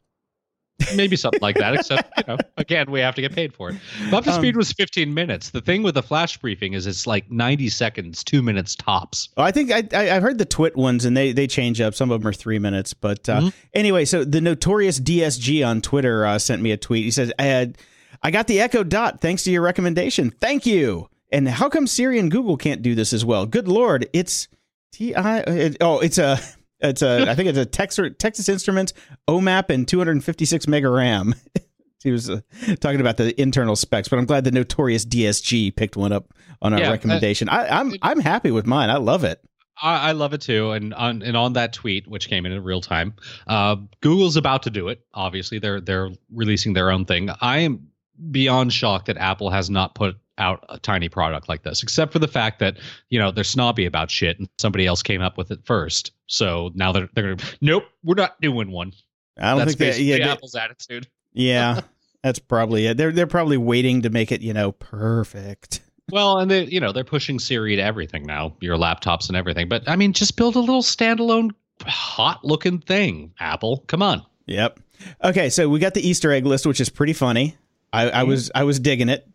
Maybe 0.94 1.16
something 1.24 1.40
like 1.42 1.56
that, 1.56 1.74
except, 1.74 2.12
you 2.18 2.22
know, 2.28 2.36
again, 2.56 2.88
we 2.92 3.00
have 3.00 3.16
to 3.16 3.20
get 3.20 3.34
paid 3.34 3.52
for 3.52 3.70
it. 3.70 3.76
Up 4.12 4.22
to 4.22 4.30
Um, 4.30 4.36
speed 4.40 4.56
was 4.56 4.70
15 4.70 5.12
minutes. 5.12 5.50
The 5.50 5.60
thing 5.60 5.82
with 5.82 5.96
the 5.96 6.02
flash 6.02 6.36
briefing 6.38 6.74
is 6.74 6.86
it's 6.86 7.04
like 7.04 7.28
90 7.28 7.68
seconds, 7.70 8.22
two 8.22 8.40
minutes 8.40 8.76
tops. 8.76 9.28
Oh, 9.36 9.42
I 9.42 9.50
think 9.50 9.72
I, 9.72 9.82
I 9.92 10.14
I've 10.14 10.22
heard 10.22 10.38
the 10.38 10.44
Twit 10.44 10.76
ones, 10.76 11.04
and 11.04 11.16
they 11.16 11.32
they 11.32 11.48
change 11.48 11.80
up. 11.80 11.96
Some 11.96 12.12
of 12.12 12.20
them 12.20 12.28
are 12.28 12.32
three 12.32 12.60
minutes, 12.60 12.94
but 12.94 13.28
uh, 13.28 13.40
Mhm. 13.40 13.52
anyway. 13.74 14.04
So 14.04 14.24
the 14.24 14.40
notorious 14.40 15.00
DSG 15.00 15.66
on 15.66 15.80
Twitter 15.82 16.24
uh, 16.24 16.38
sent 16.38 16.62
me 16.62 16.70
a 16.70 16.76
tweet. 16.76 17.02
He 17.04 17.10
says, 17.10 17.32
"I 17.40 17.42
had 17.44 17.76
I 18.22 18.30
got 18.30 18.46
the 18.46 18.60
Echo 18.60 18.84
Dot 18.84 19.20
thanks 19.20 19.42
to 19.44 19.50
your 19.50 19.62
recommendation. 19.62 20.30
Thank 20.40 20.64
you." 20.64 21.08
And 21.30 21.48
how 21.48 21.68
come 21.68 21.86
Siri 21.86 22.18
and 22.18 22.30
Google 22.30 22.56
can't 22.56 22.82
do 22.82 22.94
this 22.94 23.12
as 23.12 23.24
well? 23.24 23.46
Good 23.46 23.68
lord, 23.68 24.08
it's 24.12 24.48
T 24.92 25.14
I. 25.14 25.38
it- 25.40 25.76
Oh, 25.80 26.00
it's 26.00 26.18
a. 26.18 26.38
It's 26.80 27.02
a, 27.02 27.28
I 27.28 27.34
think 27.34 27.48
it's 27.48 27.58
a 27.58 27.66
Texas, 27.66 28.10
Texas 28.20 28.48
Instruments 28.48 28.92
OMAP 29.26 29.68
and 29.70 29.88
256 29.88 30.68
mega 30.68 30.88
RAM. 30.88 31.34
he 32.04 32.12
was 32.12 32.30
uh, 32.30 32.40
talking 32.78 33.00
about 33.00 33.16
the 33.16 33.38
internal 33.40 33.74
specs, 33.74 34.06
but 34.08 34.16
I'm 34.20 34.26
glad 34.26 34.44
the 34.44 34.52
notorious 34.52 35.04
DSG 35.04 35.74
picked 35.74 35.96
one 35.96 36.12
up 36.12 36.32
on 36.62 36.72
our 36.72 36.78
Yeah, 36.78 36.88
uh, 36.88 36.92
recommendation. 36.92 37.48
I, 37.48 37.80
I'm 37.80 37.94
I'm 38.00 38.20
happy 38.20 38.52
with 38.52 38.64
mine. 38.64 38.90
I 38.90 38.98
love 38.98 39.24
it. 39.24 39.40
I, 39.82 40.10
I 40.10 40.12
love 40.12 40.34
it 40.34 40.40
too. 40.40 40.70
And 40.70 40.94
on 40.94 41.22
and 41.22 41.36
on 41.36 41.54
that 41.54 41.72
tweet, 41.72 42.06
which 42.06 42.28
came 42.28 42.46
in 42.46 42.52
in 42.52 42.62
real 42.62 42.80
time, 42.80 43.14
uh, 43.48 43.74
Google's 44.00 44.36
about 44.36 44.62
to 44.62 44.70
do 44.70 44.86
it. 44.86 45.00
Obviously, 45.12 45.58
they're 45.58 45.80
they're 45.80 46.10
releasing 46.32 46.74
their 46.74 46.92
own 46.92 47.06
thing. 47.06 47.28
I 47.40 47.58
am 47.58 47.88
beyond 48.30 48.72
shocked 48.72 49.06
that 49.06 49.16
Apple 49.16 49.50
has 49.50 49.68
not 49.68 49.96
put 49.96 50.16
out 50.38 50.64
a 50.68 50.78
tiny 50.78 51.08
product 51.08 51.48
like 51.48 51.62
this, 51.62 51.82
except 51.82 52.12
for 52.12 52.18
the 52.18 52.28
fact 52.28 52.58
that 52.60 52.78
you 53.10 53.18
know 53.18 53.30
they're 53.30 53.44
snobby 53.44 53.86
about 53.86 54.10
shit, 54.10 54.38
and 54.38 54.48
somebody 54.58 54.86
else 54.86 55.02
came 55.02 55.22
up 55.22 55.36
with 55.36 55.50
it 55.50 55.60
first. 55.64 56.12
So 56.26 56.70
now 56.74 56.92
they're 56.92 57.08
they're 57.14 57.34
gonna, 57.34 57.50
nope, 57.60 57.84
we're 58.04 58.14
not 58.14 58.40
doing 58.40 58.70
one. 58.70 58.92
I 59.38 59.50
don't 59.50 59.58
That's 59.58 59.74
think 59.74 59.94
that. 59.94 60.00
Yeah, 60.00 60.16
they- 60.16 60.22
Apple's 60.22 60.54
attitude. 60.54 61.08
yeah, 61.32 61.80
that's 62.22 62.38
probably 62.38 62.86
it. 62.86 62.96
They're 62.96 63.12
they're 63.12 63.26
probably 63.26 63.56
waiting 63.56 64.02
to 64.02 64.10
make 64.10 64.32
it, 64.32 64.40
you 64.40 64.52
know, 64.52 64.72
perfect. 64.72 65.80
Well, 66.10 66.38
and 66.38 66.50
they, 66.50 66.64
you 66.64 66.80
know, 66.80 66.92
they're 66.92 67.04
pushing 67.04 67.38
Siri 67.38 67.76
to 67.76 67.82
everything 67.82 68.24
now, 68.24 68.56
your 68.60 68.78
laptops 68.78 69.28
and 69.28 69.36
everything. 69.36 69.68
But 69.68 69.88
I 69.88 69.96
mean, 69.96 70.12
just 70.12 70.36
build 70.36 70.56
a 70.56 70.60
little 70.60 70.82
standalone, 70.82 71.50
hot-looking 71.84 72.80
thing. 72.80 73.34
Apple, 73.38 73.84
come 73.88 74.02
on. 74.02 74.24
Yep. 74.46 74.80
Okay, 75.22 75.50
so 75.50 75.68
we 75.68 75.78
got 75.78 75.94
the 75.94 76.06
Easter 76.06 76.32
egg 76.32 76.46
list, 76.46 76.66
which 76.66 76.80
is 76.80 76.88
pretty 76.88 77.12
funny. 77.12 77.56
I, 77.92 78.08
I 78.08 78.10
mm-hmm. 78.10 78.28
was 78.28 78.50
I 78.54 78.64
was 78.64 78.80
digging 78.80 79.08
it. 79.08 79.28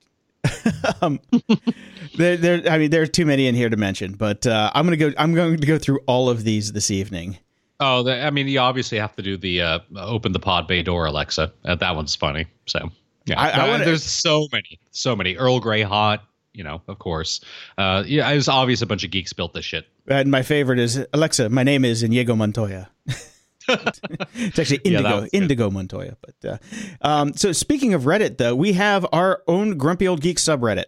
um, 1.02 1.20
there, 2.18 2.38
there. 2.38 2.62
I 2.70 2.78
mean, 2.78 2.90
there 2.92 3.02
are 3.02 3.08
too 3.08 3.26
many 3.26 3.48
in 3.48 3.56
here 3.56 3.70
to 3.70 3.78
mention, 3.78 4.14
but 4.14 4.46
uh, 4.46 4.72
I'm 4.76 4.86
gonna 4.86 4.98
go. 4.98 5.12
I'm 5.18 5.34
going 5.34 5.58
to 5.60 5.68
go 5.68 5.78
through 5.78 6.00
all 6.06 6.30
of 6.30 6.44
these 6.44 6.74
this 6.74 6.92
evening. 6.92 7.38
Oh, 7.80 8.04
the, 8.04 8.22
I 8.22 8.30
mean, 8.30 8.48
you 8.48 8.60
obviously 8.60 8.98
have 9.00 9.16
to 9.16 9.22
do 9.24 9.36
the 9.38 9.62
uh, 9.62 9.80
open 9.98 10.32
the 10.32 10.40
pod 10.40 10.68
bay 10.68 10.84
door, 10.84 11.06
Alexa. 11.06 11.52
Uh, 11.66 11.76
that 11.76 11.96
one's 11.96 12.16
funny. 12.16 12.46
So 12.66 12.90
yeah, 13.26 13.40
I- 13.42 13.50
I 13.50 13.54
Uh, 13.66 13.68
wanna- 13.70 13.86
there's 13.86 14.04
so 14.04 14.48
many, 14.52 14.80
so 14.92 15.16
many. 15.16 15.36
Earl 15.36 15.60
Grey 15.60 15.82
hot, 15.82 16.24
you 16.54 16.64
know, 16.64 16.82
of 16.88 17.00
course. 17.00 17.42
Uh, 17.78 18.04
yeah, 18.06 18.30
it 18.30 18.36
was 18.36 18.48
obvious 18.48 18.82
a 18.82 18.86
bunch 18.86 19.04
of 19.04 19.12
geeks 19.12 19.34
built 19.34 19.54
this 19.54 19.66
shit. 19.66 19.88
And 20.08 20.30
my 20.30 20.44
favorite 20.44 20.80
is 20.80 21.06
Alexa. 21.14 21.50
My 21.50 21.64
name 21.64 21.84
is 21.84 22.04
Inigo 22.04 22.36
Montoya. 22.36 22.90
it's 23.70 24.60
actually 24.60 24.82
Yeah, 24.84 24.98
Indigo 25.00 25.20
good. 25.22 25.30
Indigo 25.34 25.70
Montoya. 25.72 26.18
But 26.22 26.50
uh, 26.50 26.58
um, 27.02 27.34
so 27.34 27.52
speaking 27.52 27.94
of 27.94 28.04
Reddit, 28.04 28.38
though, 28.38 28.56
we 28.56 28.74
have 28.74 29.06
our 29.12 29.44
own 29.48 29.78
Grumpy 29.78 30.08
Old 30.08 30.22
Geek 30.22 30.38
subreddit. 30.38 30.86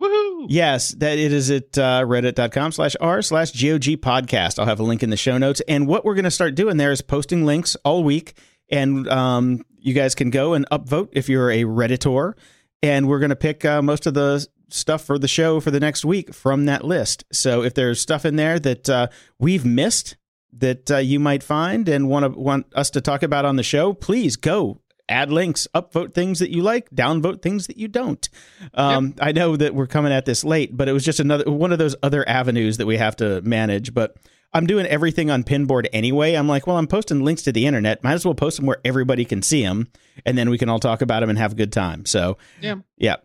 Woohoo! 0.00 0.46
Yes, 0.48 0.90
that 0.96 1.18
it 1.18 1.32
is 1.32 1.50
at 1.50 1.78
uh, 1.78 2.02
reddit.com 2.02 2.72
slash 2.72 2.94
r 3.00 3.22
slash 3.22 3.52
GOG 3.52 4.00
podcast. 4.02 4.58
I'll 4.58 4.66
have 4.66 4.80
a 4.80 4.84
link 4.84 5.02
in 5.02 5.10
the 5.10 5.16
show 5.16 5.38
notes. 5.38 5.62
And 5.66 5.86
what 5.86 6.04
we're 6.04 6.14
going 6.14 6.24
to 6.24 6.30
start 6.30 6.54
doing 6.54 6.76
there 6.76 6.92
is 6.92 7.00
posting 7.00 7.46
links 7.46 7.76
all 7.84 8.04
week. 8.04 8.34
And 8.70 9.08
um, 9.08 9.62
you 9.78 9.94
guys 9.94 10.14
can 10.14 10.30
go 10.30 10.52
and 10.54 10.68
upvote 10.70 11.08
if 11.12 11.28
you're 11.28 11.50
a 11.50 11.62
Redditor. 11.62 12.34
And 12.82 13.08
we're 13.08 13.20
going 13.20 13.30
to 13.30 13.36
pick 13.36 13.64
uh, 13.64 13.80
most 13.80 14.06
of 14.06 14.12
the 14.14 14.46
stuff 14.68 15.02
for 15.02 15.18
the 15.18 15.28
show 15.28 15.60
for 15.60 15.70
the 15.70 15.80
next 15.80 16.04
week 16.04 16.34
from 16.34 16.66
that 16.66 16.84
list. 16.84 17.24
So 17.32 17.62
if 17.62 17.72
there's 17.74 18.00
stuff 18.00 18.24
in 18.26 18.36
there 18.36 18.58
that 18.58 18.90
uh, 18.90 19.06
we've 19.38 19.64
missed 19.64 20.16
that 20.54 20.90
uh, 20.90 20.96
you 20.98 21.20
might 21.20 21.42
find 21.42 21.88
and 21.88 22.08
want 22.08 22.24
to 22.24 22.38
want 22.38 22.66
us 22.74 22.90
to 22.90 23.00
talk 23.00 23.22
about 23.22 23.44
on 23.44 23.56
the 23.56 23.62
show, 23.62 23.92
please 23.92 24.36
go 24.36 24.80
add 25.08 25.30
links, 25.30 25.68
upvote 25.74 26.14
things 26.14 26.40
that 26.40 26.50
you 26.50 26.62
like, 26.62 26.90
downvote 26.90 27.40
things 27.40 27.68
that 27.68 27.76
you 27.76 27.86
don't. 27.88 28.28
Um, 28.74 29.14
I 29.20 29.32
know 29.32 29.56
that 29.56 29.74
we're 29.74 29.86
coming 29.86 30.12
at 30.12 30.24
this 30.24 30.42
late, 30.44 30.76
but 30.76 30.88
it 30.88 30.92
was 30.92 31.04
just 31.04 31.20
another 31.20 31.48
one 31.50 31.72
of 31.72 31.78
those 31.78 31.94
other 32.02 32.28
avenues 32.28 32.78
that 32.78 32.86
we 32.86 32.96
have 32.96 33.14
to 33.16 33.40
manage. 33.42 33.94
But 33.94 34.16
I'm 34.52 34.66
doing 34.66 34.86
everything 34.86 35.30
on 35.30 35.44
Pinboard 35.44 35.86
anyway. 35.92 36.34
I'm 36.34 36.48
like, 36.48 36.66
well, 36.66 36.76
I'm 36.76 36.86
posting 36.88 37.22
links 37.22 37.42
to 37.42 37.52
the 37.52 37.66
internet. 37.66 38.02
Might 38.02 38.14
as 38.14 38.24
well 38.24 38.34
post 38.34 38.56
them 38.56 38.66
where 38.66 38.80
everybody 38.84 39.24
can 39.24 39.42
see 39.42 39.62
them, 39.62 39.88
and 40.24 40.36
then 40.36 40.50
we 40.50 40.58
can 40.58 40.68
all 40.68 40.78
talk 40.80 41.02
about 41.02 41.20
them 41.20 41.30
and 41.30 41.38
have 41.38 41.52
a 41.52 41.56
good 41.56 41.72
time. 41.72 42.04
So, 42.04 42.38
Yeah. 42.60 42.76
yeah. 42.96 43.16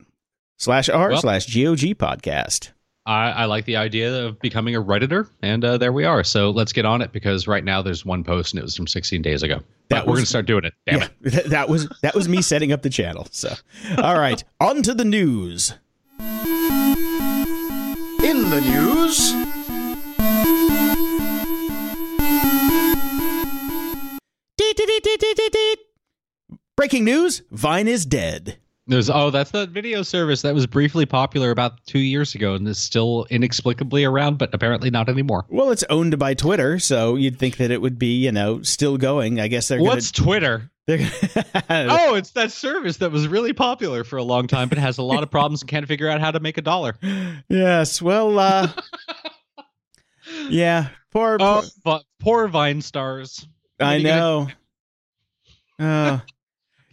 Slash 0.58 0.90
r 0.90 1.10
Well- 1.12 1.22
slash 1.22 1.48
gog 1.48 1.78
podcast. 1.80 2.72
I, 3.06 3.32
I 3.32 3.46
like 3.46 3.66
the 3.66 3.78
idea 3.78 4.26
of 4.28 4.40
becoming 4.40 4.76
a 4.76 4.82
redditor, 4.82 5.28
and 5.42 5.66
uh, 5.66 5.78
there 5.78 5.92
we 5.92 6.06
are. 6.06 6.24
So 6.24 6.52
let's 6.52 6.72
get 6.72 6.86
on 6.86 7.02
it 7.02 7.12
because 7.12 7.48
right 7.48 7.64
now 7.64 7.82
there's 7.82 8.06
one 8.06 8.24
post 8.24 8.54
and 8.54 8.60
it 8.60 8.64
was 8.64 8.76
from 8.76 8.86
16 8.88 9.22
days 9.24 9.42
ago. 9.42 9.60
But 9.90 9.96
That 9.96 10.06
we're 10.06 10.12
was- 10.12 10.20
gonna 10.20 10.26
start 10.28 10.46
doing 10.46 10.66
it. 10.66 10.74
Damn 10.86 11.00
yeah, 11.00 11.08
it! 11.24 11.32
th- 11.32 11.46
that 11.48 11.68
was 11.70 11.88
that 12.04 12.14
was 12.14 12.30
me 12.30 12.42
setting 12.42 12.72
up 12.72 12.84
the 12.84 12.90
channel. 12.92 13.28
So, 13.32 13.54
all 13.98 14.20
right, 14.20 14.44
on 14.60 14.84
to 14.84 14.94
the 14.94 15.06
news. 15.06 15.74
In 18.24 18.50
the 18.50 18.62
news. 18.62 19.34
Breaking 26.76 27.04
news: 27.06 27.44
Vine 27.52 27.88
is 27.88 28.06
dead. 28.06 28.58
There's 28.92 29.10
oh, 29.10 29.30
that's 29.30 29.52
that 29.52 29.70
video 29.70 30.02
service 30.04 30.42
that 30.42 30.54
was 30.54 30.68
briefly 30.68 31.06
popular 31.06 31.50
about 31.52 31.82
two 31.86 32.00
years 32.00 32.36
ago 32.36 32.56
and 32.56 32.68
is 32.68 32.78
still 32.78 33.26
inexplicably 33.30 34.04
around, 34.04 34.38
but 34.38 34.54
apparently 34.54 34.90
not 34.90 35.08
anymore. 35.08 35.46
Well, 35.48 35.72
it's 35.72 35.86
owned 35.90 36.20
by 36.20 36.34
Twitter, 36.34 36.78
so 36.78 37.16
you'd 37.16 37.40
think 37.40 37.56
that 37.58 37.72
it 37.72 37.82
would 37.82 37.98
be, 37.98 38.18
you 38.18 38.34
know, 38.34 38.62
still 38.64 38.98
going. 38.98 39.40
I 39.40 39.48
guess 39.48 39.70
they're 39.70 39.80
What's 39.80 40.12
Twitter? 40.12 40.58
gonna. 40.58 40.68
They're, 40.88 41.10
Oh, 41.70 42.16
it's 42.16 42.32
that 42.32 42.52
service 42.52 42.98
that 42.98 43.12
was 43.14 43.30
really 43.30 43.54
popular 43.54 44.04
for 44.04 44.18
a 44.18 44.24
long 44.24 44.48
time, 44.48 44.68
but 44.68 44.78
has 44.78 44.98
a 44.98 45.04
lot 45.04 45.24
of 45.24 45.32
problems 45.32 45.62
and 45.62 45.70
can't 45.70 45.88
figure 45.88 46.10
out 46.10 46.20
how 46.20 46.32
to 46.32 46.42
make 46.42 46.58
a 46.58 46.62
dollar. 46.62 46.96
yes. 47.48 48.02
Well, 48.02 48.38
uh, 48.40 48.68
yeah. 50.50 50.90
Poor. 51.12 51.38
Oh, 51.40 51.64
poor- 51.86 52.02
poor 52.20 52.48
Vine 52.50 52.82
stars. 52.82 53.48
What 53.78 53.88
I 53.88 53.96
you 53.96 54.04
gonna- 54.08 54.20
know. 54.20 54.48
Uh, 55.80 56.20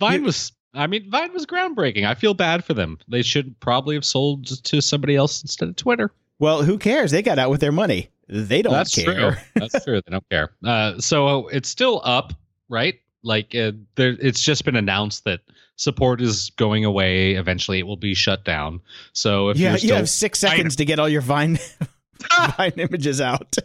Vine 0.01 0.21
You- 0.21 0.27
was. 0.27 0.53
I 0.79 0.87
mean, 0.87 1.11
Vine 1.11 1.33
was 1.33 1.45
groundbreaking. 1.47 2.05
I 2.07 2.15
feel 2.15 2.35
bad 2.35 2.65
for 2.65 2.75
them. 2.75 2.99
They 3.09 3.23
should 3.23 3.59
probably 3.61 3.95
have 3.97 4.05
sold 4.05 4.47
to 4.65 4.81
somebody 4.81 5.17
else 5.17 5.43
instead 5.43 5.69
of 5.69 5.77
Twitter. 5.77 6.13
well, 6.39 6.63
who 6.63 6.79
cares? 6.79 7.11
They 7.11 7.23
got 7.23 7.39
out 7.39 7.51
with 7.51 7.61
their 7.61 7.73
money. 7.73 8.09
They 8.29 8.63
don't 8.63 8.73
care. 8.73 8.79
That's 8.85 8.95
care. 8.95 9.15
true. 9.33 9.41
That's 9.57 9.85
true. 9.85 10.01
They 10.07 10.11
don't 10.13 10.29
care. 10.31 10.51
Uh, 10.65 10.99
so 10.99 11.49
it's 11.49 11.69
still 11.69 12.01
up, 12.05 12.33
right? 12.69 12.95
Like 13.23 13.55
uh, 13.55 13.73
there, 13.97 14.17
it's 14.21 14.43
just 14.43 14.65
been 14.65 14.77
announced 14.77 15.25
that 15.25 15.41
support 15.77 16.21
is 16.21 16.51
going 16.51 16.85
away. 16.85 17.33
Eventually, 17.35 17.79
it 17.79 17.87
will 17.87 17.97
be 17.97 18.15
shut 18.15 18.45
down. 18.45 18.81
So 19.13 19.49
if 19.49 19.57
Yeah, 19.57 19.71
you're 19.71 19.73
you 19.73 19.79
still, 19.79 19.97
have 19.97 20.09
six 20.11 20.39
seconds 20.39 20.77
to 20.77 20.85
get 20.85 20.99
all 20.99 21.09
your 21.09 21.23
Vine 21.23 21.59
Vine 22.57 22.73
images 22.77 23.21
out. 23.21 23.57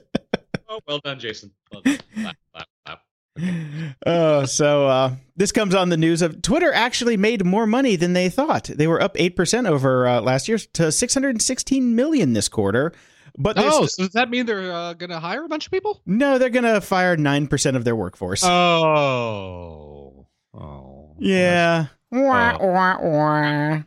oh, 0.70 0.80
well 0.88 1.00
done, 1.04 1.20
Jason. 1.20 1.52
Well 1.72 1.82
done. 1.84 2.00
Oh, 4.06 4.46
so 4.46 4.88
uh, 4.88 5.16
this 5.36 5.52
comes 5.52 5.74
on 5.74 5.90
the 5.90 5.98
news 5.98 6.22
of 6.22 6.42
Twitter 6.42 6.72
actually 6.74 7.18
made 7.18 7.44
more 7.46 7.66
money 7.66 7.96
than 7.96 8.14
they 8.14 8.30
thought. 8.30 8.66
They 8.66 8.88
were 8.88 9.02
up 9.02 9.16
eight 9.20 9.36
percent 9.36 9.68
over 9.68 10.08
uh, 10.08 10.22
last 10.22 10.48
year 10.48 10.58
to 10.74 10.92
616 10.92 11.96
million 11.96 12.34
this 12.34 12.48
quarter. 12.48 12.94
But 13.38 13.58
Oh, 13.58 13.86
st- 13.88 13.90
so 13.92 14.04
does 14.04 14.14
that 14.14 14.30
mean 14.30 14.46
they're 14.46 14.72
uh, 14.72 14.94
going 14.94 15.10
to 15.10 15.20
hire 15.20 15.44
a 15.44 15.48
bunch 15.48 15.66
of 15.66 15.72
people? 15.72 16.02
no, 16.06 16.38
they're 16.38 16.50
gonna 16.52 16.82
fire 16.82 17.18
nine 17.18 17.48
percent 17.48 17.76
of 17.76 17.84
their 17.84 17.96
workforce. 17.96 18.44
Oh, 18.44 20.28
oh, 20.54 21.16
yeah. 21.20 21.88
Wah, 22.12 22.58
wah, 22.60 22.98
wah. 23.02 23.82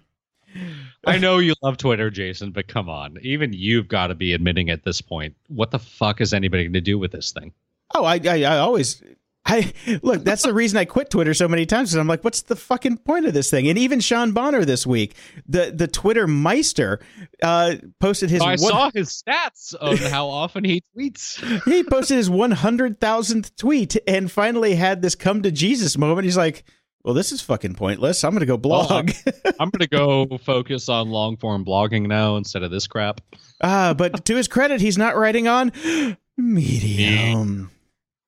I 1.07 1.19
know 1.19 1.39
you 1.39 1.55
love 1.63 1.77
Twitter, 1.77 2.11
Jason, 2.11 2.51
but 2.51 2.67
come 2.67 2.89
on. 2.89 3.19
Even 3.23 3.53
you've 3.53 3.87
got 3.87 4.09
to 4.09 4.17
be 4.17 4.33
admitting 4.33 4.71
at 4.71 4.83
this 4.83 5.01
point, 5.01 5.37
what 5.47 5.71
the 5.71 5.79
fuck 5.79 6.21
is 6.21 6.33
anybody 6.35 6.65
going 6.65 6.73
to 6.73 6.81
do 6.81 6.99
with 6.99 7.13
this 7.13 7.31
thing? 7.31 7.53
Oh, 7.95 8.05
I, 8.05 8.19
I, 8.25 8.43
I 8.43 8.59
always. 8.59 9.01
I 9.49 9.73
look. 10.03 10.25
That's 10.25 10.43
the 10.43 10.53
reason 10.53 10.77
I 10.77 10.85
quit 10.85 11.09
Twitter 11.09 11.33
so 11.33 11.47
many 11.47 11.67
times. 11.67 11.95
I'm 11.95 12.09
like, 12.09 12.25
what's 12.25 12.43
the 12.43 12.57
fucking 12.57 12.99
point 12.99 13.27
of 13.27 13.33
this 13.35 13.49
thing? 13.49 13.69
And 13.69 13.79
even 13.79 14.01
Sean 14.01 14.33
Bonner 14.33 14.65
this 14.65 14.85
week, 14.87 15.15
the 15.49 15.71
the 15.73 15.87
Twitter 15.87 16.27
Meister, 16.27 16.99
uh, 17.43 17.77
posted 18.01 18.29
his. 18.29 18.43
Oh, 18.43 18.47
I 18.47 18.57
one- 18.57 18.59
saw 18.59 18.91
his 18.93 19.23
stats 19.23 19.75
on 19.81 19.97
how 19.99 20.29
often 20.29 20.65
he 20.65 20.83
tweets. 20.97 21.39
he 21.71 21.85
posted 21.85 22.17
his 22.17 22.29
100,000th 22.29 23.57
tweet 23.57 23.97
and 24.09 24.31
finally 24.33 24.75
had 24.75 25.01
this 25.01 25.15
come 25.15 25.43
to 25.43 25.53
Jesus 25.53 25.97
moment. 25.97 26.25
He's 26.25 26.37
like, 26.37 26.65
well, 27.05 27.15
this 27.15 27.31
is 27.31 27.41
fucking 27.41 27.75
pointless. 27.77 28.25
I'm 28.25 28.33
going 28.33 28.41
to 28.41 28.47
go 28.47 28.57
blog. 28.57 29.13
I'm 29.61 29.71
going 29.71 29.81
to 29.81 29.87
go 29.89 30.39
focus 30.39 30.89
on 30.89 31.11
long 31.11 31.37
form 31.37 31.65
blogging 31.65 32.09
now 32.09 32.37
instead 32.37 32.65
of 32.65 32.73
this 32.73 32.89
crap. 32.89 33.21
ah, 33.63 33.95
but 33.97 34.25
to 34.25 34.35
his 34.35 34.49
credit, 34.49 34.81
he's 34.81 34.99
not 34.99 35.17
writing 35.17 35.47
on 35.47 35.71
Medium. 36.37 37.71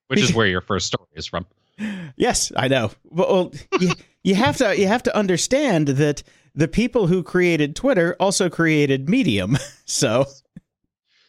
Which 0.09 0.21
is 0.21 0.35
where 0.35 0.47
your 0.47 0.61
first 0.61 0.87
story 0.87 1.09
is 1.15 1.27
from. 1.27 1.47
Yes, 2.17 2.50
I 2.57 2.67
know. 2.69 2.91
Well, 3.05 3.53
you, 3.81 3.93
you 4.25 4.35
have 4.35 4.57
to 4.59 4.77
you 4.79 4.88
have 4.88 5.05
to 5.05 5.17
understand 5.17 5.88
that 5.88 6.23
the 6.55 6.67
people 6.67 7.07
who 7.07 7.23
created 7.23 7.77
Twitter 7.77 8.17
also 8.19 8.50
created 8.50 9.09
Medium. 9.09 9.57
So 9.91 10.27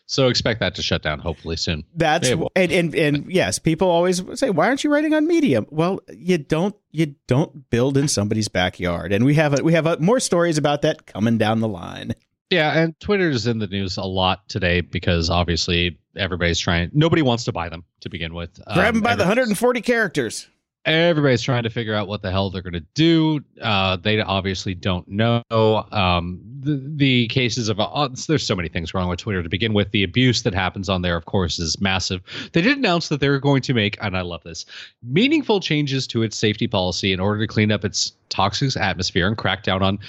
So 0.05 0.27
expect 0.27 0.59
that 0.59 0.75
to 0.75 0.81
shut 0.81 1.01
down 1.01 1.19
hopefully 1.19 1.55
soon. 1.55 1.83
that's 1.95 2.29
and, 2.29 2.71
and 2.71 2.95
and 2.95 3.25
yes, 3.31 3.57
people 3.59 3.89
always 3.89 4.21
say, 4.37 4.49
"Why 4.49 4.67
aren't 4.67 4.83
you 4.83 4.91
writing 4.91 5.13
on 5.13 5.27
Medium?" 5.27 5.65
Well, 5.69 6.01
you 6.11 6.39
don't 6.39 6.75
you 6.91 7.15
don't 7.27 7.69
build 7.69 7.95
in 7.95 8.07
somebody's 8.09 8.47
backyard, 8.49 9.13
and 9.13 9.23
we 9.23 9.35
have 9.35 9.57
a, 9.57 9.63
we 9.63 9.73
have 9.73 9.85
a, 9.85 9.97
more 9.99 10.19
stories 10.19 10.57
about 10.57 10.81
that 10.81 11.05
coming 11.05 11.37
down 11.37 11.59
the 11.61 11.67
line. 11.69 12.15
Yeah, 12.49 12.79
and 12.79 12.99
Twitter's 12.99 13.45
in 13.47 13.59
the 13.59 13.67
news 13.67 13.97
a 13.97 14.03
lot 14.03 14.47
today 14.49 14.81
because 14.81 15.29
obviously 15.29 15.99
everybody's 16.15 16.59
trying. 16.59 16.89
Nobody 16.93 17.21
wants 17.21 17.43
to 17.45 17.51
buy 17.51 17.69
them 17.69 17.83
to 18.01 18.09
begin 18.09 18.33
with. 18.33 18.59
Grab 18.73 18.87
them 18.87 18.95
Um, 18.97 19.01
by 19.01 19.15
the 19.15 19.23
140 19.23 19.81
characters. 19.81 20.47
everybody's 20.85 21.41
trying 21.43 21.61
to 21.63 21.69
figure 21.69 21.93
out 21.93 22.07
what 22.07 22.21
the 22.23 22.31
hell 22.31 22.49
they're 22.49 22.63
going 22.63 22.73
to 22.73 22.85
do. 22.95 23.41
Uh, 23.61 23.97
they 23.97 24.19
obviously 24.21 24.73
don't 24.73 25.07
know. 25.07 25.43
Um, 25.51 26.39
the, 26.61 26.81
the 26.95 27.27
cases 27.27 27.69
of 27.69 27.79
uh, 27.79 28.09
there's 28.27 28.45
so 28.47 28.55
many 28.55 28.67
things 28.69 28.93
wrong 28.95 29.07
with 29.09 29.19
Twitter 29.19 29.43
to 29.43 29.49
begin 29.49 29.73
with. 29.73 29.91
The 29.91 30.03
abuse 30.03 30.41
that 30.41 30.53
happens 30.55 30.89
on 30.89 31.03
there, 31.03 31.15
of 31.15 31.25
course, 31.25 31.59
is 31.59 31.79
massive. 31.79 32.21
They 32.53 32.61
did 32.61 32.77
announce 32.79 33.09
that 33.09 33.19
they 33.19 33.29
were 33.29 33.39
going 33.39 33.61
to 33.61 33.73
make, 33.75 33.97
and 34.01 34.17
I 34.17 34.21
love 34.21 34.41
this, 34.43 34.65
meaningful 35.03 35.59
changes 35.59 36.07
to 36.07 36.23
its 36.23 36.35
safety 36.35 36.67
policy 36.67 37.13
in 37.13 37.19
order 37.19 37.39
to 37.41 37.47
clean 37.47 37.71
up 37.71 37.85
its 37.85 38.13
toxic 38.29 38.75
atmosphere 38.75 39.27
and 39.27 39.37
crack 39.37 39.63
down 39.63 39.83
on 39.83 39.99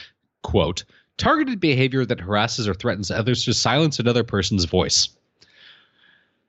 quote 0.42 0.85
targeted 1.21 1.61
behavior 1.61 2.05
that 2.05 2.19
harasses 2.19 2.67
or 2.67 2.75
threatens 2.75 3.11
others 3.11 3.45
to 3.45 3.53
silence 3.53 3.99
another 4.00 4.25
person's 4.25 4.65
voice. 4.65 5.11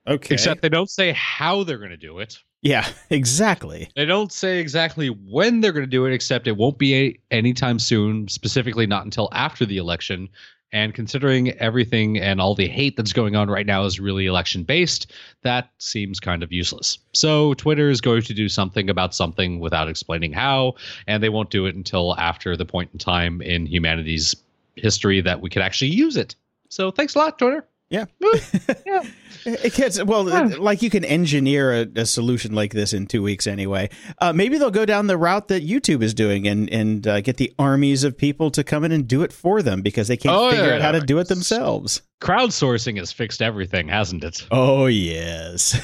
Okay. 0.06 0.34
Except 0.34 0.62
they 0.62 0.68
don't 0.68 0.90
say 0.90 1.12
how 1.12 1.62
they're 1.62 1.78
going 1.78 1.90
to 1.90 1.96
do 1.96 2.18
it. 2.18 2.38
yeah, 2.62 2.88
exactly. 3.10 3.88
They 3.94 4.04
don't 4.04 4.32
say 4.32 4.58
exactly 4.58 5.08
when 5.08 5.60
they're 5.60 5.72
going 5.72 5.84
to 5.84 5.90
do 5.90 6.06
it, 6.06 6.12
except 6.12 6.48
it 6.48 6.56
won't 6.56 6.78
be 6.78 6.94
a, 6.94 7.20
anytime 7.30 7.78
soon, 7.78 8.26
specifically 8.28 8.86
not 8.86 9.04
until 9.04 9.28
after 9.32 9.64
the 9.64 9.76
election. 9.76 10.28
And 10.74 10.94
considering 10.94 11.50
everything 11.58 12.18
and 12.18 12.40
all 12.40 12.54
the 12.54 12.66
hate 12.66 12.96
that's 12.96 13.12
going 13.12 13.36
on 13.36 13.50
right 13.50 13.66
now 13.66 13.84
is 13.84 14.00
really 14.00 14.24
election 14.24 14.64
based, 14.64 15.12
that 15.42 15.70
seems 15.76 16.18
kind 16.18 16.42
of 16.42 16.50
useless. 16.50 16.98
So 17.12 17.52
Twitter 17.54 17.90
is 17.90 18.00
going 18.00 18.22
to 18.22 18.32
do 18.32 18.48
something 18.48 18.88
about 18.88 19.14
something 19.14 19.60
without 19.60 19.90
explaining 19.90 20.32
how, 20.32 20.76
and 21.06 21.22
they 21.22 21.28
won't 21.28 21.50
do 21.50 21.66
it 21.66 21.74
until 21.74 22.18
after 22.18 22.56
the 22.56 22.64
point 22.64 22.88
in 22.92 22.98
time 22.98 23.42
in 23.42 23.66
humanity's 23.66 24.34
history 24.76 25.20
that 25.20 25.40
we 25.40 25.50
could 25.50 25.62
actually 25.62 25.90
use 25.90 26.16
it. 26.16 26.34
So 26.68 26.90
thanks 26.90 27.14
a 27.14 27.18
lot, 27.18 27.38
Twitter. 27.38 27.66
Yeah. 27.90 28.06
yeah. 28.86 29.02
It 29.44 29.74
gets 29.74 30.02
well, 30.02 30.26
Yeah. 30.26 30.54
like 30.58 30.80
you 30.80 30.88
can 30.88 31.04
engineer 31.04 31.72
a, 31.82 31.86
a 31.96 32.06
solution 32.06 32.54
like 32.54 32.72
this 32.72 32.94
in 32.94 33.06
two 33.06 33.22
weeks 33.22 33.46
anyway. 33.46 33.90
Uh, 34.18 34.32
maybe 34.32 34.56
they'll 34.56 34.70
go 34.70 34.86
down 34.86 35.08
the 35.08 35.18
route 35.18 35.48
that 35.48 35.62
YouTube 35.66 36.02
is 36.02 36.14
doing 36.14 36.48
and 36.48 36.70
and 36.70 37.06
uh, 37.06 37.20
get 37.20 37.36
the 37.36 37.52
armies 37.58 38.02
of 38.02 38.16
people 38.16 38.50
to 38.52 38.64
come 38.64 38.84
in 38.84 38.92
and 38.92 39.06
do 39.06 39.22
it 39.22 39.30
for 39.30 39.60
them 39.60 39.82
because 39.82 40.08
they 40.08 40.16
can't 40.16 40.34
Oh, 40.34 40.50
figure 40.50 40.68
yeah, 40.68 40.76
out 40.76 40.80
how 40.80 40.92
to 40.92 41.00
do 41.00 41.18
it 41.18 41.28
themselves. 41.28 42.00
Crowdsourcing 42.22 42.96
has 42.96 43.12
fixed 43.12 43.42
everything, 43.42 43.88
hasn't 43.88 44.24
it? 44.24 44.46
Oh 44.50 44.86
yes. 44.86 45.78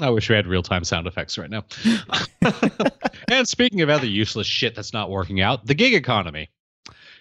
I 0.00 0.08
wish 0.08 0.30
we 0.30 0.36
had 0.36 0.46
real 0.46 0.62
time 0.62 0.84
sound 0.84 1.06
effects 1.06 1.36
right 1.36 1.50
now. 1.50 1.64
and 3.28 3.46
speaking 3.46 3.82
of 3.82 3.90
other 3.90 4.06
useless 4.06 4.46
shit 4.46 4.74
that's 4.74 4.92
not 4.94 5.10
working 5.10 5.42
out, 5.42 5.66
the 5.66 5.74
gig 5.74 5.92
economy 5.94 6.48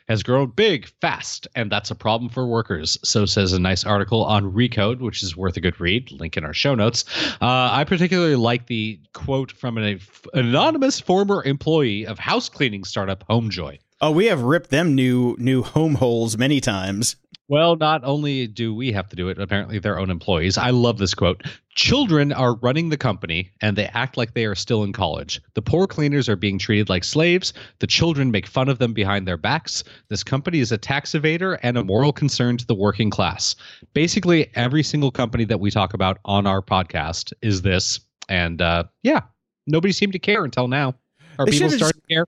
has 0.07 0.23
grown 0.23 0.51
big, 0.51 0.87
fast, 1.01 1.47
and 1.55 1.71
that's 1.71 1.91
a 1.91 1.95
problem 1.95 2.29
for 2.29 2.45
workers. 2.45 2.97
So 3.03 3.25
says 3.25 3.53
a 3.53 3.59
nice 3.59 3.83
article 3.83 4.23
on 4.23 4.51
Recode, 4.51 4.99
which 4.99 5.23
is 5.23 5.35
worth 5.35 5.57
a 5.57 5.61
good 5.61 5.79
read. 5.79 6.11
Link 6.11 6.37
in 6.37 6.45
our 6.45 6.53
show 6.53 6.75
notes. 6.75 7.05
Uh, 7.41 7.69
I 7.71 7.83
particularly 7.85 8.35
like 8.35 8.67
the 8.67 8.99
quote 9.13 9.51
from 9.51 9.77
an 9.77 9.99
anonymous 10.33 10.99
former 10.99 11.43
employee 11.43 12.05
of 12.05 12.19
house 12.19 12.49
cleaning 12.49 12.83
startup 12.83 13.27
HomeJoy. 13.27 13.79
Oh, 14.01 14.11
we 14.11 14.25
have 14.25 14.41
ripped 14.41 14.69
them 14.69 14.93
new 14.93 15.35
new 15.39 15.63
home 15.63 15.95
holes 15.95 16.37
many 16.37 16.59
times. 16.59 17.15
Well, 17.47 17.75
not 17.75 18.03
only 18.03 18.47
do 18.47 18.73
we 18.73 18.91
have 18.91 19.07
to 19.09 19.15
do 19.15 19.29
it, 19.29 19.39
apparently 19.39 19.77
their 19.79 19.99
own 19.99 20.09
employees. 20.09 20.57
I 20.57 20.71
love 20.71 20.97
this 20.97 21.13
quote. 21.13 21.43
Children 21.75 22.31
are 22.31 22.55
running 22.55 22.89
the 22.89 22.97
company 22.97 23.51
and 23.61 23.77
they 23.77 23.85
act 23.87 24.17
like 24.17 24.33
they 24.33 24.45
are 24.45 24.55
still 24.55 24.83
in 24.83 24.93
college. 24.93 25.41
The 25.53 25.61
poor 25.61 25.87
cleaners 25.87 26.29
are 26.29 26.35
being 26.35 26.57
treated 26.57 26.89
like 26.89 27.03
slaves. 27.03 27.53
The 27.79 27.87
children 27.87 28.31
make 28.31 28.47
fun 28.47 28.69
of 28.69 28.79
them 28.79 28.93
behind 28.93 29.27
their 29.27 29.37
backs. 29.37 29.83
This 30.09 30.23
company 30.23 30.59
is 30.59 30.71
a 30.71 30.77
tax 30.77 31.11
evader 31.11 31.59
and 31.63 31.77
a 31.77 31.83
moral 31.83 32.13
concern 32.13 32.57
to 32.57 32.65
the 32.65 32.75
working 32.75 33.09
class. 33.09 33.55
Basically, 33.93 34.49
every 34.55 34.83
single 34.83 35.11
company 35.11 35.43
that 35.45 35.59
we 35.59 35.69
talk 35.69 35.93
about 35.93 36.17
on 36.25 36.47
our 36.47 36.61
podcast 36.61 37.33
is 37.41 37.61
this. 37.61 37.99
And 38.29 38.61
uh, 38.61 38.85
yeah, 39.03 39.21
nobody 39.67 39.91
seemed 39.91 40.13
to 40.13 40.19
care 40.19 40.43
until 40.45 40.67
now. 40.67 40.95
Are 41.37 41.45
people 41.45 41.69
starting 41.69 42.01
to 42.09 42.15
care? 42.15 42.25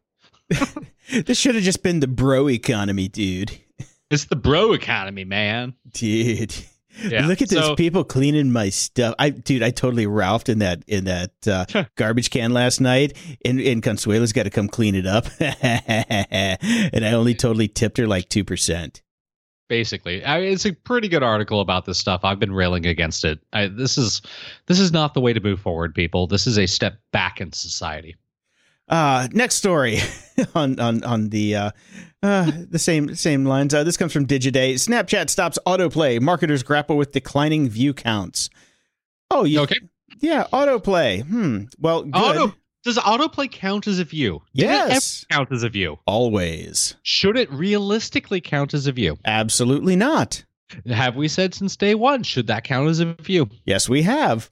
This 1.10 1.38
should 1.38 1.56
have 1.56 1.64
just 1.64 1.84
been 1.84 2.02
the 2.02 2.08
bro 2.08 2.50
economy, 2.50 3.08
dude. 3.08 3.58
It's 4.12 4.26
the 4.26 4.36
bro 4.36 4.74
economy, 4.74 5.24
man. 5.24 5.74
Dude. 5.90 6.54
Yeah. 7.04 7.28
Look 7.28 7.42
at 7.42 7.50
those 7.50 7.66
so- 7.66 7.76
people 7.76 8.04
cleaning 8.04 8.52
my 8.52 8.70
stuff. 8.70 9.16
I 9.20 9.30
dude, 9.30 9.64
I 9.64 9.72
totally 9.72 10.06
ralphed 10.06 10.50
in 10.50 10.60
that 10.60 10.84
in 10.88 11.06
that 11.06 11.32
uh, 11.48 11.84
garbage 11.96 12.30
can 12.30 12.52
last 12.52 12.82
night. 12.82 13.16
And 13.46 13.60
and 13.60 13.84
Consuela's 13.84 14.34
got 14.34 14.44
to 14.44 14.50
come 14.50 14.68
clean 14.68 14.96
it 14.96 15.06
up. 15.06 15.26
and 15.40 17.06
I 17.06 17.12
only 17.14 17.36
totally 17.36 17.68
tipped 17.68 17.98
her 17.98 18.08
like 18.08 18.30
two 18.30 18.44
percent. 18.44 19.02
basically 19.68 20.24
I 20.24 20.40
it's 20.40 20.66
a 20.66 20.72
pretty 20.74 21.08
good 21.10 21.24
article 21.24 21.60
about 21.60 21.86
this 21.86 21.98
stuff 22.00 22.22
i've 22.24 22.40
been 22.40 22.54
railing 22.54 22.86
against 22.86 23.26
it 23.26 23.40
I, 23.52 23.68
this 23.68 23.98
is 23.98 24.22
this 24.68 24.80
is 24.80 24.92
not 24.94 25.14
the 25.14 25.20
way 25.22 25.34
to 25.34 25.42
move 25.42 25.60
forward 25.60 25.94
people 25.94 26.26
this 26.28 26.48
is 26.48 26.58
a 26.58 26.66
step 26.68 27.00
back 27.12 27.42
in 27.42 27.52
society 27.52 28.16
Uh, 28.90 29.28
next 29.34 29.56
story 29.56 30.00
on 30.56 30.80
on 30.80 31.04
on 31.04 31.30
the 31.30 31.56
uh, 31.56 31.72
uh, 32.24 32.52
the 32.70 32.80
same 32.80 33.16
same 33.16 33.46
lines. 33.46 33.74
Uh, 33.74 33.84
this 33.84 33.98
comes 33.98 34.12
from 34.14 34.26
Digiday. 34.26 34.74
Snapchat 34.74 35.30
stops 35.30 35.60
autoplay. 35.66 36.20
Marketers 36.22 36.64
grapple 36.64 36.98
with 36.98 37.12
declining 37.12 37.70
view 37.70 37.94
counts. 37.94 38.50
Oh, 39.30 39.44
you, 39.44 39.60
okay 39.62 39.76
yeah, 40.20 40.46
autoplay. 40.54 41.22
Hmm. 41.24 41.64
Well, 41.80 42.04
good. 42.04 42.16
auto 42.16 42.56
does 42.84 42.98
autoplay 42.98 43.52
count 43.52 43.86
as 43.88 44.00
a 44.00 44.04
view 44.06 44.42
Did 44.56 44.64
yes, 44.70 45.26
count 45.30 45.52
as 45.52 45.64
a 45.64 45.70
view 45.70 46.00
always. 46.08 46.96
should 47.04 47.38
it 47.38 47.52
realistically 47.52 48.40
count 48.40 48.74
as 48.74 48.88
a 48.88 48.92
view 48.94 49.18
Absolutely 49.26 49.96
not. 49.98 50.46
have 50.88 51.16
we 51.18 51.28
said 51.28 51.54
since 51.54 51.76
day 51.76 51.94
one 51.96 52.24
should 52.24 52.48
that 52.48 52.64
count 52.64 52.88
as 52.90 53.00
a 53.02 53.14
view 53.16 53.50
Yes, 53.66 53.90
we 53.90 54.04
have 54.04 54.50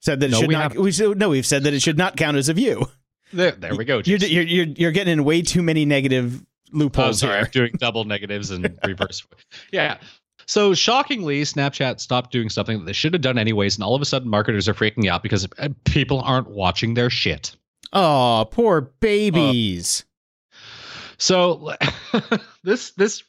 said 0.00 0.20
that 0.20 0.26
it 0.26 0.32
No, 0.32 0.40
should 0.40 0.48
we 0.48 0.54
not. 0.54 0.62
haven't. 0.64 0.80
We 0.82 0.92
should, 0.92 1.18
no, 1.18 1.30
we've 1.30 1.46
said 1.46 1.64
that 1.64 1.72
it 1.72 1.80
should 1.80 1.96
not 1.98 2.16
count 2.16 2.36
as 2.36 2.48
a 2.50 2.54
view. 2.54 2.86
there, 3.32 3.52
there 3.52 3.74
we 3.74 3.84
go 3.86 4.02
You're, 4.04 4.18
you're 4.18 4.42
you're 4.44 4.66
you're 4.66 4.92
getting 4.92 5.14
in 5.14 5.24
way 5.24 5.40
too 5.42 5.62
many 5.62 5.86
negative 5.86 6.44
Oh, 6.72 6.78
loopholes 6.78 7.20
sorry, 7.20 7.34
here. 7.34 7.44
I'm 7.44 7.50
doing 7.50 7.72
double 7.78 8.04
negatives 8.04 8.50
and 8.50 8.78
reverse. 8.84 9.26
Yeah. 9.72 9.98
So 10.46 10.72
shockingly, 10.72 11.42
Snapchat 11.42 12.00
stopped 12.00 12.32
doing 12.32 12.48
something 12.48 12.78
that 12.78 12.84
they 12.84 12.92
should 12.92 13.12
have 13.12 13.22
done 13.22 13.36
anyways, 13.36 13.76
and 13.76 13.84
all 13.84 13.94
of 13.94 14.00
a 14.00 14.06
sudden, 14.06 14.30
marketers 14.30 14.68
are 14.68 14.74
freaking 14.74 15.08
out 15.08 15.22
because 15.22 15.46
uh, 15.58 15.68
people 15.84 16.20
aren't 16.20 16.48
watching 16.48 16.94
their 16.94 17.10
shit. 17.10 17.54
Oh, 17.92 18.46
poor 18.50 18.80
babies. 19.00 20.04
So 21.18 21.74
this 22.64 22.92
this 22.92 23.22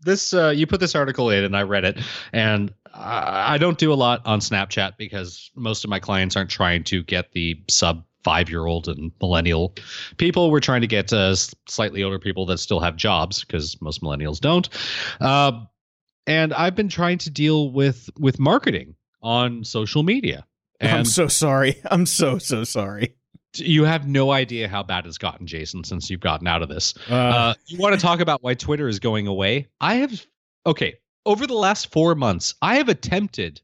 this 0.00 0.32
uh, 0.32 0.50
you 0.50 0.66
put 0.66 0.80
this 0.80 0.94
article 0.94 1.30
in, 1.30 1.44
and 1.44 1.56
I 1.56 1.62
read 1.62 1.84
it, 1.84 1.98
and 2.32 2.72
I 2.94 3.54
I 3.54 3.58
don't 3.58 3.78
do 3.78 3.92
a 3.92 3.94
lot 3.94 4.22
on 4.24 4.40
Snapchat 4.40 4.96
because 4.96 5.50
most 5.54 5.84
of 5.84 5.90
my 5.90 5.98
clients 5.98 6.36
aren't 6.36 6.50
trying 6.50 6.84
to 6.84 7.02
get 7.02 7.32
the 7.32 7.60
sub 7.68 8.04
five 8.24 8.48
year 8.50 8.66
old 8.66 8.88
and 8.88 9.12
millennial 9.20 9.74
people. 10.16 10.50
We're 10.50 10.60
trying 10.60 10.80
to 10.80 10.86
get 10.86 11.12
uh, 11.12 11.34
slightly 11.68 12.02
older 12.02 12.18
people 12.18 12.46
that 12.46 12.58
still 12.58 12.80
have 12.80 12.96
jobs 12.96 13.44
because 13.44 13.80
most 13.80 14.02
millennials 14.02 14.40
don't. 14.40 14.68
Uh, 15.20 15.60
and 16.26 16.52
I've 16.54 16.74
been 16.74 16.88
trying 16.88 17.18
to 17.18 17.30
deal 17.30 17.70
with 17.70 18.08
with 18.18 18.38
marketing 18.40 18.94
on 19.22 19.64
social 19.64 20.02
media. 20.02 20.46
I'm 20.80 21.04
so 21.04 21.28
sorry. 21.28 21.80
I'm 21.90 22.06
so 22.06 22.38
so 22.38 22.64
sorry. 22.64 23.14
you 23.56 23.84
have 23.84 24.08
no 24.08 24.32
idea 24.32 24.68
how 24.68 24.82
bad 24.82 25.06
it's 25.06 25.18
gotten, 25.18 25.46
Jason, 25.46 25.84
since 25.84 26.10
you've 26.10 26.20
gotten 26.20 26.46
out 26.46 26.62
of 26.62 26.68
this. 26.68 26.94
Uh, 27.08 27.14
Uh, 27.14 27.54
you 27.66 27.78
want 27.78 27.94
to 27.94 28.00
talk 28.00 28.20
about 28.20 28.42
why 28.42 28.54
Twitter 28.54 28.88
is 28.88 28.98
going 28.98 29.26
away? 29.26 29.68
I 29.80 29.96
have 29.96 30.26
okay. 30.66 30.94
Over 31.26 31.46
the 31.46 31.54
last 31.54 31.90
four 31.90 32.14
months, 32.14 32.54
I 32.60 32.76
have 32.76 32.90
attempted 32.90 33.60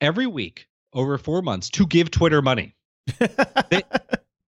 every 0.00 0.26
week 0.26 0.66
over 0.94 1.18
four 1.18 1.42
months 1.42 1.68
to 1.70 1.86
give 1.86 2.10
Twitter 2.10 2.40
money. 2.40 2.74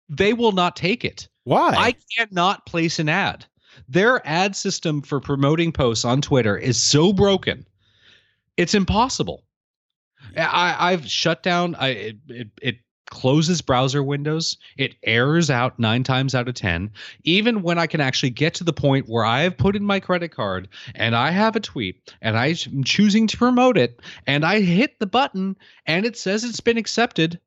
They 0.09 0.33
will 0.33 0.51
not 0.51 0.75
take 0.75 1.03
it. 1.03 1.27
Why? 1.43 1.73
I 1.75 1.95
cannot 2.17 2.65
place 2.65 2.99
an 2.99 3.09
ad. 3.09 3.45
Their 3.89 4.25
ad 4.27 4.55
system 4.55 5.01
for 5.01 5.19
promoting 5.19 5.71
posts 5.71 6.05
on 6.05 6.21
Twitter 6.21 6.57
is 6.57 6.81
so 6.81 7.11
broken. 7.11 7.65
It's 8.55 8.75
impossible. 8.75 9.43
I, 10.37 10.91
I've 10.91 11.07
shut 11.07 11.43
down. 11.43 11.75
I 11.75 11.87
it, 11.89 12.17
it, 12.27 12.47
it 12.61 12.75
closes 13.09 13.61
browser 13.61 14.03
windows. 14.03 14.57
It 14.77 14.95
errors 15.03 15.49
out 15.49 15.77
nine 15.79 16.03
times 16.03 16.33
out 16.33 16.47
of 16.47 16.55
ten. 16.55 16.91
Even 17.23 17.61
when 17.61 17.77
I 17.77 17.87
can 17.87 18.01
actually 18.01 18.29
get 18.29 18.53
to 18.55 18.63
the 18.63 18.73
point 18.73 19.09
where 19.09 19.25
I 19.25 19.41
have 19.41 19.57
put 19.57 19.75
in 19.75 19.83
my 19.83 19.99
credit 19.99 20.29
card 20.29 20.69
and 20.95 21.15
I 21.15 21.31
have 21.31 21.55
a 21.55 21.59
tweet 21.59 22.13
and 22.21 22.37
I'm 22.37 22.83
choosing 22.83 23.27
to 23.27 23.37
promote 23.37 23.77
it 23.77 23.99
and 24.25 24.45
I 24.45 24.61
hit 24.61 24.99
the 24.99 25.07
button 25.07 25.57
and 25.85 26.05
it 26.05 26.17
says 26.17 26.43
it's 26.43 26.61
been 26.61 26.77
accepted, 26.77 27.39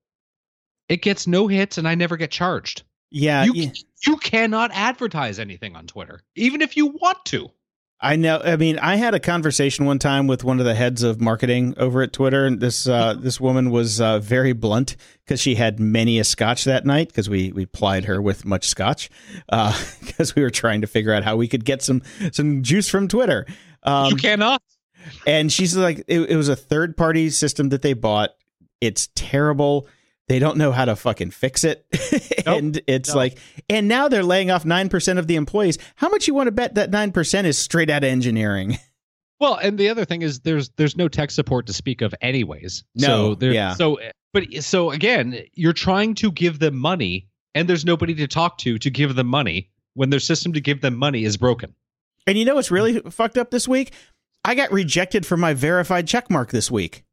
it 0.88 1.02
gets 1.02 1.26
no 1.26 1.46
hits 1.46 1.78
and 1.78 1.88
I 1.88 1.94
never 1.94 2.16
get 2.16 2.30
charged 2.30 2.82
yeah, 3.10 3.44
you, 3.44 3.52
yeah, 3.54 3.70
you 4.06 4.16
cannot 4.16 4.70
advertise 4.74 5.38
anything 5.38 5.76
on 5.76 5.86
Twitter, 5.86 6.20
even 6.34 6.60
if 6.60 6.76
you 6.76 6.86
want 6.86 7.24
to. 7.26 7.50
I 7.98 8.16
know. 8.16 8.42
I 8.44 8.56
mean, 8.56 8.78
I 8.78 8.96
had 8.96 9.14
a 9.14 9.20
conversation 9.20 9.86
one 9.86 9.98
time 9.98 10.26
with 10.26 10.44
one 10.44 10.58
of 10.58 10.66
the 10.66 10.74
heads 10.74 11.02
of 11.02 11.18
marketing 11.18 11.74
over 11.78 12.02
at 12.02 12.12
Twitter, 12.12 12.44
and 12.44 12.60
this 12.60 12.86
uh, 12.86 13.14
this 13.14 13.40
woman 13.40 13.70
was 13.70 14.02
uh, 14.02 14.18
very 14.18 14.52
blunt 14.52 14.96
because 15.24 15.40
she 15.40 15.54
had 15.54 15.80
many 15.80 16.18
a 16.18 16.24
scotch 16.24 16.64
that 16.64 16.84
night 16.84 17.08
because 17.08 17.30
we 17.30 17.52
we 17.52 17.64
plied 17.64 18.04
her 18.04 18.20
with 18.20 18.44
much 18.44 18.68
scotch 18.68 19.08
because 20.00 20.34
we 20.34 20.42
were 20.42 20.50
trying 20.50 20.82
to 20.82 20.86
figure 20.86 21.14
out 21.14 21.24
how 21.24 21.36
we 21.36 21.48
could 21.48 21.64
get 21.64 21.80
some 21.80 22.02
some 22.32 22.62
juice 22.62 22.88
from 22.88 23.08
Twitter. 23.08 23.46
Um, 23.82 24.10
you 24.10 24.16
cannot. 24.16 24.60
and 25.26 25.50
she's 25.50 25.74
like, 25.74 26.04
it, 26.06 26.20
it 26.20 26.36
was 26.36 26.50
a 26.50 26.56
third 26.56 26.98
party 26.98 27.30
system 27.30 27.70
that 27.70 27.80
they 27.80 27.94
bought. 27.94 28.30
It's 28.82 29.08
terrible. 29.14 29.88
They 30.28 30.38
don't 30.38 30.56
know 30.56 30.72
how 30.72 30.84
to 30.84 30.96
fucking 30.96 31.30
fix 31.30 31.62
it. 31.62 31.86
and 32.46 32.80
it's 32.86 33.14
like, 33.14 33.38
and 33.70 33.86
now 33.86 34.08
they're 34.08 34.24
laying 34.24 34.50
off 34.50 34.64
9% 34.64 35.18
of 35.18 35.26
the 35.28 35.36
employees. 35.36 35.78
How 35.94 36.08
much 36.08 36.26
you 36.26 36.34
want 36.34 36.48
to 36.48 36.52
bet 36.52 36.74
that 36.74 36.90
9% 36.90 37.44
is 37.44 37.58
straight 37.58 37.90
out 37.90 38.02
of 38.04 38.10
engineering? 38.10 38.78
Well, 39.38 39.56
and 39.56 39.76
the 39.76 39.90
other 39.90 40.04
thing 40.04 40.22
is 40.22 40.40
there's 40.40 40.70
there's 40.76 40.96
no 40.96 41.08
tech 41.08 41.30
support 41.30 41.66
to 41.66 41.72
speak 41.72 42.00
of, 42.00 42.14
anyways. 42.22 42.84
No, 42.94 43.06
so 43.06 43.34
there, 43.34 43.52
yeah. 43.52 43.74
So, 43.74 43.98
but 44.32 44.44
so 44.60 44.90
again, 44.90 45.42
you're 45.52 45.74
trying 45.74 46.14
to 46.14 46.32
give 46.32 46.58
them 46.58 46.74
money, 46.74 47.28
and 47.54 47.68
there's 47.68 47.84
nobody 47.84 48.14
to 48.14 48.26
talk 48.26 48.56
to 48.58 48.78
to 48.78 48.90
give 48.90 49.14
them 49.14 49.26
money 49.26 49.70
when 49.92 50.08
their 50.08 50.20
system 50.20 50.54
to 50.54 50.60
give 50.60 50.80
them 50.80 50.96
money 50.96 51.24
is 51.24 51.36
broken. 51.36 51.74
And 52.26 52.38
you 52.38 52.44
know 52.44 52.54
what's 52.54 52.70
really 52.70 53.00
fucked 53.10 53.36
up 53.36 53.50
this 53.50 53.68
week? 53.68 53.92
I 54.44 54.54
got 54.54 54.72
rejected 54.72 55.26
for 55.26 55.36
my 55.36 55.54
verified 55.54 56.06
checkmark 56.06 56.50
this 56.50 56.70
week. 56.70 57.04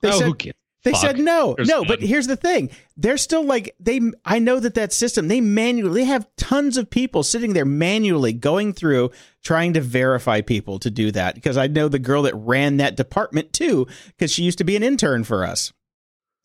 They 0.00 0.08
oh, 0.08 0.18
said, 0.18 0.26
who 0.26 0.34
cares? 0.34 0.54
They 0.86 0.92
Fuck. 0.92 1.00
said 1.00 1.18
no, 1.18 1.54
There's 1.56 1.66
no. 1.68 1.84
But 1.84 1.98
none. 1.98 2.08
here's 2.08 2.28
the 2.28 2.36
thing: 2.36 2.70
they're 2.96 3.18
still 3.18 3.42
like 3.44 3.74
they. 3.80 4.00
I 4.24 4.38
know 4.38 4.60
that 4.60 4.74
that 4.74 4.92
system 4.92 5.26
they 5.26 5.40
manually 5.40 6.02
they 6.02 6.06
have 6.06 6.28
tons 6.36 6.76
of 6.76 6.88
people 6.88 7.24
sitting 7.24 7.54
there 7.54 7.64
manually 7.64 8.32
going 8.32 8.72
through 8.72 9.10
trying 9.42 9.72
to 9.72 9.80
verify 9.80 10.42
people 10.42 10.78
to 10.78 10.88
do 10.88 11.10
that 11.10 11.34
because 11.34 11.56
I 11.56 11.66
know 11.66 11.88
the 11.88 11.98
girl 11.98 12.22
that 12.22 12.36
ran 12.36 12.76
that 12.76 12.96
department 12.96 13.52
too 13.52 13.88
because 14.06 14.30
she 14.30 14.44
used 14.44 14.58
to 14.58 14.64
be 14.64 14.76
an 14.76 14.84
intern 14.84 15.24
for 15.24 15.44
us, 15.44 15.72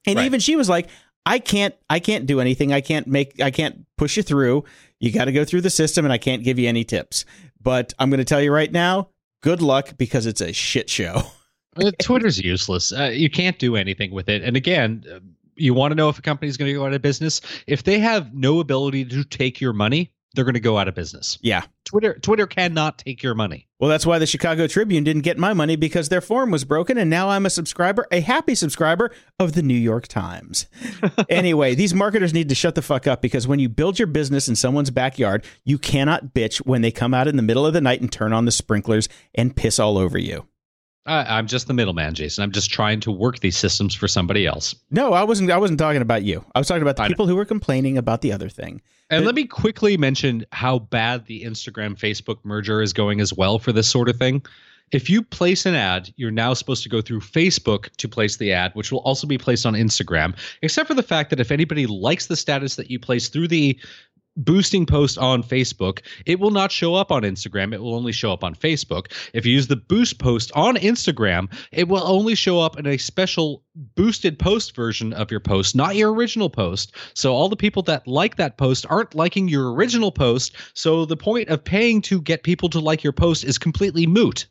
and 0.08 0.16
Right. 0.18 0.26
even 0.26 0.40
she 0.40 0.56
was 0.56 0.68
like, 0.68 0.88
"I 1.24 1.38
can't, 1.38 1.76
I 1.88 2.00
can't 2.00 2.26
do 2.26 2.40
anything. 2.42 2.74
I 2.74 2.82
can't 2.82 3.06
make, 3.06 3.40
I 3.40 3.52
can't 3.52 3.86
push 3.96 4.18
you 4.18 4.24
through. 4.24 4.64
You 5.00 5.12
got 5.12 5.26
to 5.26 5.32
go 5.32 5.46
through 5.46 5.62
the 5.62 5.70
system, 5.70 6.04
and 6.04 6.12
I 6.12 6.18
can't 6.18 6.44
give 6.44 6.58
you 6.58 6.68
any 6.68 6.84
tips. 6.84 7.26
But 7.62 7.94
I'm 8.00 8.10
going 8.10 8.18
to 8.18 8.26
tell 8.26 8.42
you 8.42 8.52
right 8.52 8.72
now, 8.72 9.10
good 9.44 9.62
luck 9.62 9.98
because 10.00 10.26
it's 10.26 10.42
a 10.42 10.52
shit 10.52 10.90
show." 10.90 11.22
Uh, 11.78 11.92
Twitter's 12.02 12.40
useless. 12.40 12.92
Uh, 12.92 13.12
you 13.14 13.30
can't 13.30 13.60
do 13.60 13.76
anything 13.76 14.12
with 14.12 14.30
it. 14.30 14.44
And 14.44 14.58
again, 14.58 15.04
uh, 15.12 15.20
you 15.56 15.74
want 15.74 15.92
to 15.92 15.96
know 15.96 16.10
if 16.10 16.20
a 16.20 16.22
company's 16.22 16.58
going 16.58 16.70
to 16.70 16.74
go 16.74 16.86
out 16.86 16.94
of 16.94 17.02
business? 17.02 17.42
If 17.68 17.84
they 17.84 18.00
have 18.00 18.34
no 18.34 18.60
ability 18.60 19.06
to 19.06 19.24
take 19.24 19.62
your 19.62 19.74
money, 19.74 20.12
they're 20.34 20.46
going 20.46 20.54
to 20.54 20.62
go 20.62 20.78
out 20.78 20.88
of 20.88 20.96
business. 20.96 21.38
Yeah. 21.42 21.64
Twitter 21.84 22.14
Twitter 22.20 22.48
cannot 22.48 23.00
take 23.00 23.22
your 23.22 23.36
money. 23.36 23.68
Well, 23.80 23.90
that's 23.90 24.06
why 24.06 24.18
the 24.18 24.26
Chicago 24.26 24.66
Tribune 24.66 25.04
didn't 25.04 25.24
get 25.24 25.38
my 25.38 25.54
money 25.54 25.76
because 25.76 26.08
their 26.08 26.22
form 26.22 26.52
was 26.52 26.64
broken, 26.64 26.98
and 26.98 27.10
now 27.10 27.30
I'm 27.30 27.46
a 27.46 27.50
subscriber, 27.50 28.08
a 28.12 28.22
happy 28.22 28.56
subscriber 28.56 29.12
of 29.40 29.54
the 29.54 29.62
New 29.62 29.74
York 29.74 30.08
Times. 30.08 30.68
anyway, 31.30 31.76
these 31.76 31.94
marketers 31.94 32.34
need 32.34 32.48
to 32.50 32.56
shut 32.56 32.76
the 32.76 32.82
fuck 32.82 33.08
up 33.08 33.22
because 33.22 33.48
when 33.48 33.60
you 33.60 33.68
build 33.68 34.00
your 34.00 34.08
business 34.08 34.48
in 34.48 34.56
someone's 34.56 34.92
backyard, 34.92 35.44
you 35.66 35.78
cannot 35.78 36.34
bitch 36.34 36.60
when 36.60 36.82
they 36.82 36.92
come 36.92 37.14
out 37.14 37.28
in 37.28 37.36
the 37.36 37.44
middle 37.44 37.66
of 37.66 37.74
the 37.74 37.82
night 37.82 38.00
and 38.00 38.12
turn 38.12 38.32
on 38.32 38.46
the 38.46 38.52
sprinklers 38.52 39.10
and 39.36 39.56
piss 39.56 39.80
all 39.80 39.98
over 39.98 40.18
you. 40.18 40.48
I, 41.06 41.38
I'm 41.38 41.48
just 41.48 41.68
the 41.68 41.74
middleman, 41.74 42.14
Jason. 42.14 42.44
I'm 42.44 42.52
just 42.52 42.70
trying 42.70 43.00
to 43.02 43.12
work 43.12 43.40
these 43.40 43.58
systems 43.58 43.96
for 43.96 44.08
somebody 44.08 44.46
else. 44.46 44.76
No, 44.92 45.14
I 45.14 45.24
wasn't. 45.24 45.50
I 45.50 45.58
wasn't 45.58 45.80
talking 45.80 46.02
about 46.02 46.24
you. 46.24 46.46
I 46.54 46.60
was 46.60 46.68
talking 46.68 46.84
about 46.84 46.98
the 46.98 47.04
I 47.04 47.08
know. 47.08 47.10
people 47.14 47.28
who 47.28 47.36
were 47.36 47.46
complaining 47.46 47.98
about 47.98 48.22
the 48.22 48.32
other 48.32 48.50
thing. 48.50 48.82
And 49.10 49.22
But- 49.24 49.26
let 49.28 49.36
me 49.36 49.46
quickly 49.46 49.98
mention 49.98 50.46
how 50.52 50.80
bad 50.80 51.26
the 51.26 51.44
Instagram 51.44 51.98
Facebook 51.98 52.38
merger 52.44 52.82
is 52.82 52.94
going 52.94 53.20
as 53.20 53.34
well 53.34 53.58
for 53.60 53.72
this 53.72 53.88
sort 53.90 54.10
of 54.10 54.18
thing. 54.18 54.44
If 54.92 55.10
you 55.10 55.22
place 55.24 55.66
an 55.66 55.74
ad, 55.74 56.14
you're 56.18 56.32
now 56.32 56.54
supposed 56.54 56.84
to 56.84 56.90
go 56.90 57.00
through 57.02 57.22
Facebook 57.22 57.90
to 57.96 58.10
place 58.10 58.36
the 58.38 58.52
ad, 58.52 58.72
which 58.76 58.92
will 58.92 59.00
also 59.00 59.26
be 59.26 59.38
placed 59.38 59.66
on 59.66 59.74
Instagram, 59.74 60.38
except 60.62 60.86
for 60.88 60.94
the 60.94 61.02
fact 61.04 61.30
that 61.30 61.40
if 61.40 61.50
anybody 61.50 61.88
likes 61.88 62.28
the 62.28 62.36
status 62.36 62.76
that 62.76 62.92
you 62.92 63.00
place 63.00 63.30
through 63.30 63.48
the 63.48 63.80
boosting 64.38 64.86
post 64.86 65.18
on 65.18 65.44
Facebook, 65.44 66.00
it 66.26 66.40
will 66.40 66.52
not 66.52 66.72
show 66.72 66.96
up 66.96 67.12
on 67.12 67.24
Instagram. 67.24 67.74
It 67.74 67.82
will 67.82 67.96
only 67.96 68.12
show 68.12 68.32
up 68.32 68.44
on 68.44 68.56
Facebook. 68.56 69.12
If 69.34 69.46
you 69.46 69.54
use 69.54 69.68
the 69.68 69.76
boost 69.76 70.20
post 70.20 70.52
on 70.56 70.78
Instagram, 70.78 71.54
it 71.72 71.88
will 71.88 72.04
only 72.04 72.36
show 72.36 72.60
up 72.60 72.80
in 72.80 72.88
a 72.88 72.98
special 72.98 73.64
boosted 73.96 74.40
post 74.40 74.76
version 74.76 75.14
of 75.14 75.32
your 75.32 75.40
post, 75.40 75.76
not 75.76 75.96
your 75.96 76.14
original 76.14 76.50
post. 76.50 76.96
So 77.14 77.34
all 77.34 77.50
the 77.50 77.56
people 77.56 77.84
that 77.84 78.08
like 78.08 78.36
that 78.38 78.58
post 78.58 78.86
aren't 78.90 79.16
liking 79.16 79.48
your 79.48 79.74
original 79.74 80.12
post. 80.12 80.56
So 80.74 81.06
the 81.06 81.18
point 81.18 81.50
of 81.50 81.64
paying 81.64 82.02
to 82.04 82.22
get 82.22 82.44
people 82.44 82.70
to 82.70 82.80
like 82.80 83.04
your 83.04 83.14
post 83.14 83.44
is 83.44 83.58
completely 83.58 84.08
moot. 84.08 84.48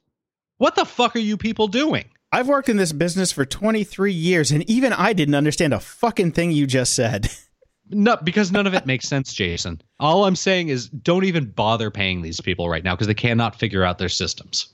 What 0.59 0.75
the 0.75 0.85
fuck 0.85 1.16
are 1.16 1.21
you 1.21 1.37
people 1.37 1.69
doing? 1.69 2.11
I've 2.33 2.49
worked 2.49 2.69
in 2.69 2.77
this 2.77 2.93
business 2.93 3.33
for 3.33 3.45
23 3.45 4.12
years, 4.12 4.53
and 4.53 4.69
even 4.71 4.93
I 4.93 5.12
didn't 5.12 5.35
understand 5.35 5.75
a 5.75 5.81
fucking 5.81 6.31
thing 6.33 6.53
you 6.53 6.66
just 6.66 6.95
said. 6.95 7.29
No, 7.90 8.16
because 8.22 8.53
none 8.53 8.66
of 8.66 8.74
it 8.74 8.87
makes 8.87 9.09
sense, 9.09 9.33
Jason. 9.35 9.83
All 9.98 10.24
I'm 10.24 10.37
saying 10.37 10.68
is 10.68 10.88
don't 10.88 11.24
even 11.24 11.46
bother 11.50 11.90
paying 11.90 12.22
these 12.22 12.40
people 12.40 12.68
right 12.68 12.85
now 12.85 12.94
because 12.94 13.09
they 13.09 13.14
cannot 13.14 13.59
figure 13.59 13.83
out 13.85 13.98
their 13.98 14.09
systems. 14.09 14.68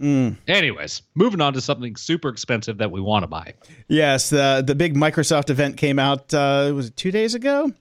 Mm. 0.00 0.36
Anyways, 0.46 1.02
moving 1.14 1.40
on 1.40 1.54
to 1.54 1.60
something 1.60 1.96
super 1.96 2.28
expensive 2.28 2.78
that 2.78 2.90
we 2.90 3.00
want 3.00 3.22
to 3.22 3.26
buy. 3.26 3.54
Yes, 3.88 4.30
the 4.30 4.62
the 4.66 4.74
big 4.74 4.94
Microsoft 4.94 5.48
event 5.50 5.76
came 5.76 5.98
out. 5.98 6.32
Uh, 6.34 6.72
was 6.74 6.88
it 6.88 6.96
two 6.96 7.10
days 7.10 7.34
ago? 7.34 7.72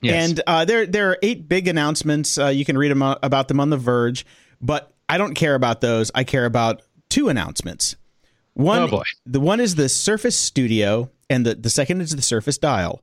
Yes. 0.00 0.30
And 0.30 0.40
uh, 0.46 0.64
there 0.64 0.86
there 0.86 1.10
are 1.10 1.18
eight 1.22 1.48
big 1.48 1.68
announcements. 1.68 2.38
Uh, 2.38 2.46
you 2.48 2.64
can 2.64 2.76
read 2.78 2.90
them, 2.90 3.02
about 3.02 3.48
them 3.48 3.60
on 3.60 3.70
The 3.70 3.76
Verge, 3.76 4.24
but 4.60 4.92
I 5.08 5.18
don't 5.18 5.34
care 5.34 5.54
about 5.54 5.80
those. 5.82 6.10
I 6.14 6.24
care 6.24 6.46
about 6.46 6.82
two 7.10 7.28
announcements. 7.28 7.96
One, 8.54 8.80
Oh, 8.82 8.88
boy. 8.88 9.02
the 9.26 9.38
one 9.40 9.60
is 9.60 9.74
the 9.76 9.88
Surface 9.88 10.36
Studio, 10.38 11.10
and 11.30 11.46
the, 11.46 11.54
the 11.54 11.70
second 11.70 12.00
is 12.00 12.16
the 12.16 12.20
Surface 12.22 12.58
Dial. 12.58 13.02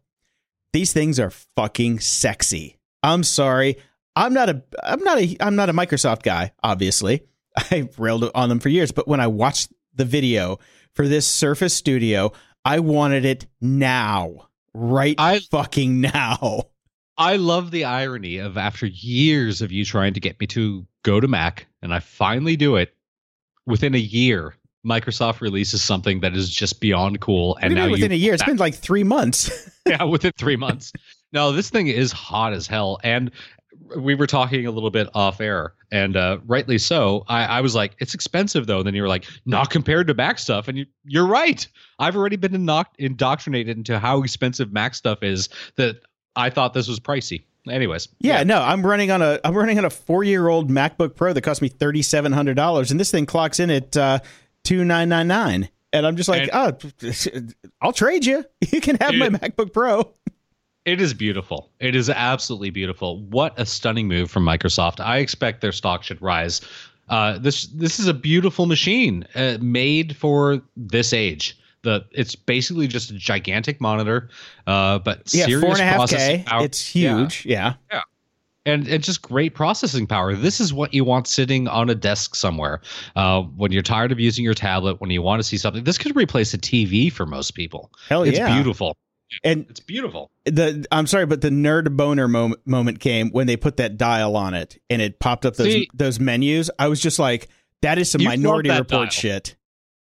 These 0.73 0.93
things 0.93 1.19
are 1.19 1.31
fucking 1.55 1.99
sexy. 1.99 2.77
I'm 3.03 3.23
sorry. 3.23 3.77
I'm 4.15 4.33
not 4.33 4.49
a 4.49 4.63
I'm 4.83 5.03
not 5.03 5.17
a 5.19 5.37
I'm 5.39 5.55
not 5.55 5.69
a 5.69 5.73
Microsoft 5.73 6.23
guy, 6.23 6.53
obviously. 6.63 7.23
I 7.57 7.89
railed 7.97 8.29
on 8.35 8.49
them 8.49 8.59
for 8.59 8.69
years, 8.69 8.91
but 8.91 9.07
when 9.07 9.19
I 9.19 9.27
watched 9.27 9.71
the 9.95 10.05
video 10.05 10.59
for 10.93 11.07
this 11.07 11.27
Surface 11.27 11.73
Studio, 11.73 12.31
I 12.65 12.79
wanted 12.79 13.25
it 13.25 13.47
now. 13.61 14.49
Right 14.73 15.15
I- 15.17 15.39
fucking 15.39 16.01
now. 16.01 16.63
I 17.17 17.35
love 17.35 17.71
the 17.71 17.83
irony 17.83 18.37
of 18.37 18.57
after 18.57 18.85
years 18.85 19.61
of 19.61 19.73
you 19.73 19.83
trying 19.83 20.13
to 20.13 20.21
get 20.21 20.39
me 20.39 20.47
to 20.47 20.87
go 21.03 21.19
to 21.19 21.27
Mac, 21.27 21.67
and 21.81 21.93
I 21.93 21.99
finally 21.99 22.55
do 22.55 22.77
it 22.77 22.95
within 23.65 23.93
a 23.93 23.99
year. 23.99 24.55
Microsoft 24.89 25.41
releases 25.41 25.81
something 25.83 26.21
that 26.21 26.35
is 26.35 26.49
just 26.49 26.81
beyond 26.81 27.21
cool, 27.21 27.57
and 27.61 27.75
now 27.75 27.89
within 27.89 28.11
you 28.11 28.15
a 28.15 28.19
year. 28.19 28.33
It's 28.33 28.43
been 28.43 28.57
like 28.57 28.75
three 28.75 29.03
months. 29.03 29.69
yeah, 29.85 30.03
within 30.03 30.31
three 30.37 30.55
months. 30.55 30.91
No, 31.31 31.51
this 31.51 31.69
thing 31.69 31.87
is 31.87 32.11
hot 32.11 32.53
as 32.53 32.65
hell. 32.65 32.99
And 33.03 33.31
we 33.95 34.15
were 34.15 34.27
talking 34.27 34.65
a 34.65 34.71
little 34.71 34.89
bit 34.89 35.07
off 35.13 35.41
air, 35.41 35.73
and 35.91 36.15
uh, 36.15 36.39
rightly 36.45 36.77
so. 36.77 37.23
I, 37.27 37.45
I 37.45 37.61
was 37.61 37.75
like, 37.75 37.95
it's 37.99 38.13
expensive 38.13 38.67
though. 38.67 38.79
And 38.79 38.87
then 38.87 38.95
you 38.95 39.01
were 39.01 39.07
like, 39.07 39.25
not 39.45 39.69
compared 39.69 40.07
to 40.07 40.13
Mac 40.13 40.39
stuff. 40.39 40.67
And 40.67 40.77
you, 40.79 40.85
you're 41.05 41.27
right. 41.27 41.65
I've 41.99 42.15
already 42.15 42.35
been 42.35 42.51
indoc- 42.51 42.95
indoctrinated 42.97 43.77
into 43.77 43.99
how 43.99 44.21
expensive 44.23 44.71
Mac 44.71 44.95
stuff 44.95 45.23
is 45.23 45.49
that 45.75 46.01
I 46.35 46.49
thought 46.49 46.73
this 46.73 46.87
was 46.87 46.99
pricey. 46.99 47.43
Anyways, 47.69 48.07
yeah, 48.19 48.43
no, 48.43 48.61
I'm 48.61 48.85
running 48.85 49.11
on 49.11 49.21
a 49.21 49.39
I'm 49.43 49.55
running 49.55 49.77
on 49.77 49.85
a 49.85 49.89
four 49.89 50.23
year 50.23 50.47
old 50.47 50.71
MacBook 50.71 51.15
Pro 51.15 51.33
that 51.33 51.41
cost 51.41 51.61
me 51.61 51.67
thirty 51.67 52.01
seven 52.01 52.31
hundred 52.31 52.55
dollars, 52.55 52.89
and 52.89 52.99
this 52.99 53.11
thing 53.11 53.25
clocks 53.25 53.59
in 53.59 53.69
at 53.69 53.97
uh, 53.97 54.19
two 54.63 54.83
nine 54.83 55.09
nine 55.09 55.27
nine, 55.27 55.69
and 55.93 56.05
I'm 56.05 56.15
just 56.15 56.29
like, 56.29 56.49
oh, 56.53 56.77
I'll 57.81 57.93
trade 57.93 58.25
you. 58.25 58.45
You 58.71 58.81
can 58.81 58.97
have 58.97 59.15
my 59.15 59.29
MacBook 59.29 59.73
Pro. 59.73 60.13
It 60.85 61.01
is 61.01 61.13
beautiful. 61.13 61.69
It 61.79 61.95
is 61.95 62.09
absolutely 62.09 62.69
beautiful. 62.69 63.21
What 63.25 63.53
a 63.59 63.65
stunning 63.65 64.07
move 64.07 64.31
from 64.31 64.45
Microsoft. 64.45 64.99
I 64.99 65.17
expect 65.17 65.61
their 65.61 65.71
stock 65.71 66.03
should 66.03 66.21
rise. 66.21 66.61
Uh, 67.09 67.37
this 67.39 67.67
this 67.67 67.99
is 67.99 68.07
a 68.07 68.13
beautiful 68.13 68.65
machine 68.65 69.25
uh, 69.35 69.57
made 69.61 70.15
for 70.15 70.61
this 70.77 71.13
age. 71.13 71.57
The 71.81 72.05
it's 72.11 72.35
basically 72.35 72.87
just 72.87 73.09
a 73.09 73.13
gigantic 73.13 73.81
monitor, 73.81 74.29
uh, 74.67 74.99
but 74.99 75.33
Yeah, 75.33 75.45
serious 75.45 75.61
four 75.61 75.71
and 75.71 75.81
a 75.81 75.85
half 75.85 76.09
K. 76.09 76.43
It's 76.47 76.85
huge. 76.85 77.45
Yeah. 77.45 77.71
huge. 77.71 77.85
Yeah. 77.91 78.01
And 78.65 78.87
it's 78.87 79.05
just 79.05 79.21
great 79.21 79.55
processing 79.55 80.05
power. 80.07 80.35
This 80.35 80.59
is 80.59 80.73
what 80.73 80.93
you 80.93 81.03
want 81.03 81.27
sitting 81.27 81.67
on 81.67 81.89
a 81.89 81.95
desk 81.95 82.35
somewhere. 82.35 82.81
Uh, 83.15 83.41
when 83.41 83.71
you're 83.71 83.81
tired 83.81 84.11
of 84.11 84.19
using 84.19 84.43
your 84.43 84.53
tablet, 84.53 84.99
when 85.01 85.09
you 85.09 85.21
want 85.21 85.39
to 85.39 85.43
see 85.43 85.57
something, 85.57 85.83
this 85.83 85.97
could 85.97 86.15
replace 86.15 86.53
a 86.53 86.57
TV 86.57 87.11
for 87.11 87.25
most 87.25 87.51
people. 87.51 87.91
Hell 88.09 88.23
it's 88.23 88.37
yeah. 88.37 88.53
beautiful. 88.53 88.95
And 89.43 89.67
It's 89.69 89.79
beautiful. 89.79 90.31
the 90.45 90.85
I'm 90.91 91.05
sorry, 91.05 91.27
but 91.27 91.41
the 91.41 91.49
nerd 91.51 91.95
boner 91.95 92.27
moment, 92.27 92.61
moment 92.65 92.99
came 92.99 93.29
when 93.29 93.45
they 93.45 93.57
put 93.57 93.77
that 93.77 93.95
dial 93.95 94.35
on 94.35 94.55
it 94.55 94.81
and 94.89 95.01
it 95.03 95.19
popped 95.19 95.45
up 95.45 95.55
those 95.55 95.71
See- 95.71 95.89
those 95.93 96.19
menus. 96.19 96.71
I 96.79 96.87
was 96.87 96.99
just 96.99 97.19
like, 97.19 97.47
that 97.81 97.99
is 97.99 98.09
some 98.09 98.23
Minority 98.23 98.69
Report 98.69 98.87
dial. 98.89 99.05
shit. 99.09 99.55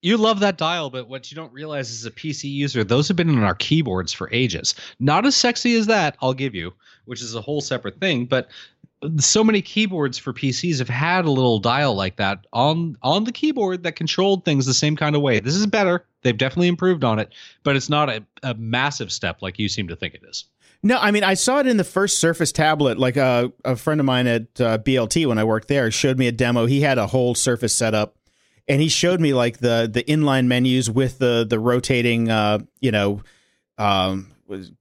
You 0.05 0.19
love 0.19 0.40
that 0.40 0.59
dial, 0.59 0.90
but 0.90 1.09
what 1.09 1.31
you 1.31 1.35
don't 1.35 1.51
realize 1.51 1.90
is 1.90 2.05
a 2.05 2.11
PC 2.11 2.53
user, 2.53 2.85
those 2.85 3.09
have 3.09 3.17
been 3.17 3.31
on 3.31 3.43
our 3.43 3.55
keyboards 3.55 4.12
for 4.12 4.29
ages. 4.33 4.75
Not 5.01 5.25
as 5.25 5.35
sexy 5.35 5.77
as 5.77 5.87
that, 5.87 6.19
I'll 6.21 6.35
give 6.35 6.55
you, 6.55 6.75
which 7.07 7.23
is 7.23 7.35
a 7.35 7.40
whole 7.40 7.62
separate 7.62 7.99
thing, 8.01 8.27
but 8.27 8.49
so 9.19 9.43
many 9.43 9.62
keyboards 9.62 10.19
for 10.19 10.35
PCs 10.35 10.79
have 10.79 10.90
had 10.90 11.25
a 11.25 11.31
little 11.31 11.59
dial 11.59 11.95
like 11.95 12.17
that 12.17 12.47
on 12.53 12.99
on 13.03 13.25
the 13.25 13.33
keyboard 13.33 13.83
that 13.85 13.97
controlled 13.97 14.45
things 14.45 14.67
the 14.67 14.75
same 14.75 14.95
kind 14.95 15.17
of 15.17 15.23
way. 15.23 15.40
This 15.40 15.55
is 15.55 15.67
better. 15.67 16.05
They've 16.21 16.37
definitely 16.37 16.69
improved 16.69 17.03
on 17.03 17.19
it, 17.19 17.33
but 17.62 17.75
it's 17.75 17.88
not 17.88 18.11
a, 18.11 18.23
a 18.43 18.53
massive 18.55 19.11
step 19.11 19.40
like 19.40 19.59
you 19.59 19.71
seem 19.71 19.88
to 19.88 19.97
think 19.97 20.12
it 20.12 20.23
is. 20.29 20.45
No, 20.83 20.99
I 20.99 21.12
mean 21.12 21.25
I 21.25 21.33
saw 21.33 21.61
it 21.61 21.67
in 21.67 21.79
the 21.79 21.85
first 21.85 22.19
Surface 22.19 22.53
tablet. 22.53 22.99
Like 22.99 23.17
uh, 23.17 23.49
a 23.64 23.75
friend 23.75 24.01
of 24.01 24.07
mine 24.07 24.27
at 24.27 24.61
uh, 24.61 24.77
BLT 24.77 25.27
when 25.27 25.38
I 25.38 25.45
worked 25.45 25.69
there 25.69 25.90
showed 25.90 26.19
me 26.19 26.29
a 26.29 26.33
demo. 26.33 26.67
He 26.67 26.83
had 26.83 26.99
a 26.99 27.07
whole 27.07 27.35
Surface 27.35 27.75
setup, 27.75 28.17
and 28.68 28.81
he 28.81 28.88
showed 28.88 29.20
me 29.20 29.35
like 29.35 29.59
the 29.59 29.88
the 29.92 30.03
inline 30.05 30.46
menus 30.46 30.90
with 30.90 31.18
the 31.18 31.46
the 31.48 31.59
rotating, 31.59 32.31
uh, 32.31 32.59
you 32.81 32.90
know, 32.92 33.22
um, 33.79 34.33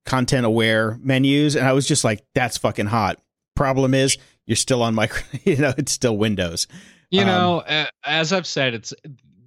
content 0.06 0.46
aware 0.46 0.98
menus, 1.02 1.56
and 1.56 1.67
I 1.67 1.74
was 1.74 1.88
just 1.88 2.04
like, 2.04 2.24
that's 2.34 2.58
fucking 2.58 2.88
hot. 2.88 3.19
Problem 3.56 3.93
is, 3.93 4.17
you're 4.46 4.56
still 4.56 4.82
on 4.84 4.96
micro. 4.96 5.22
You 5.43 5.58
know, 5.58 5.74
it's 5.78 5.91
still 5.91 6.17
Windows. 6.17 6.67
You 7.10 7.22
Um, 7.22 7.28
know, 7.28 7.86
as 8.04 8.34
I've 8.34 8.48
said, 8.48 8.74
it's 8.74 8.93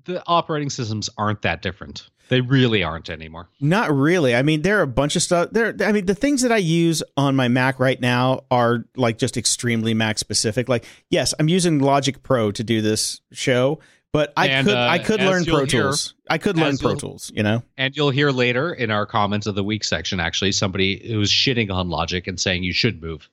the 0.05 0.22
operating 0.27 0.70
systems 0.70 1.11
aren't 1.18 1.42
that 1.42 1.62
different. 1.62 2.09
They 2.29 2.40
really 2.40 2.83
aren't 2.83 3.09
anymore. 3.09 3.49
Not 3.61 3.92
really. 3.94 4.35
I 4.35 4.42
mean, 4.42 4.62
there 4.62 4.79
are 4.79 4.83
a 4.83 4.87
bunch 4.88 5.14
of 5.16 5.22
stuff 5.22 5.51
there. 5.53 5.75
I 5.81 5.92
mean, 5.92 6.07
the 6.07 6.14
things 6.14 6.42
that 6.42 6.51
I 6.51 6.57
use 6.57 7.03
on 7.16 7.37
my 7.37 7.46
Mac 7.49 7.79
right 7.79 8.01
now 8.01 8.44
are 8.51 8.85
like 8.96 9.18
just 9.18 9.37
extremely 9.37 9.94
Mac 9.94 10.18
specific. 10.18 10.68
Like, 10.68 10.85
yes, 11.09 11.35
I'm 11.38 11.49
using 11.49 11.79
Logic 11.79 12.20
Pro 12.25 12.51
to 12.51 12.64
do 12.64 12.83
this 12.83 13.20
show, 13.33 13.79
But 14.12 14.33
I 14.37 14.49
And, 14.49 14.66
could 14.66 14.77
uh, 14.77 14.88
I 14.88 14.99
could 14.99 15.21
learn 15.21 15.45
Pro 15.45 15.59
hear- 15.59 15.66
Tools. 15.66 16.14
I 16.31 16.38
could 16.38 16.57
learn 16.57 16.79
Pro 16.79 16.95
Tools. 16.95 17.31
You 17.35 17.42
know. 17.42 17.62
And 17.77 17.95
you'll 17.97 18.11
hear 18.11 18.31
later 18.31 18.73
in 18.73 18.90
our 18.90 19.05
comments 19.07 19.47
of 19.47 19.55
the 19.55 19.64
week 19.64 19.85
section, 19.85 20.21
actually, 20.21 20.53
somebody 20.53 21.07
who's 21.07 21.31
shitting 21.31 21.71
on 21.71 21.90
Logic 21.90 22.27
and 22.27 22.40
saying 22.40 22.62
you 22.62 22.73
should 22.73 23.03
move. 23.03 23.29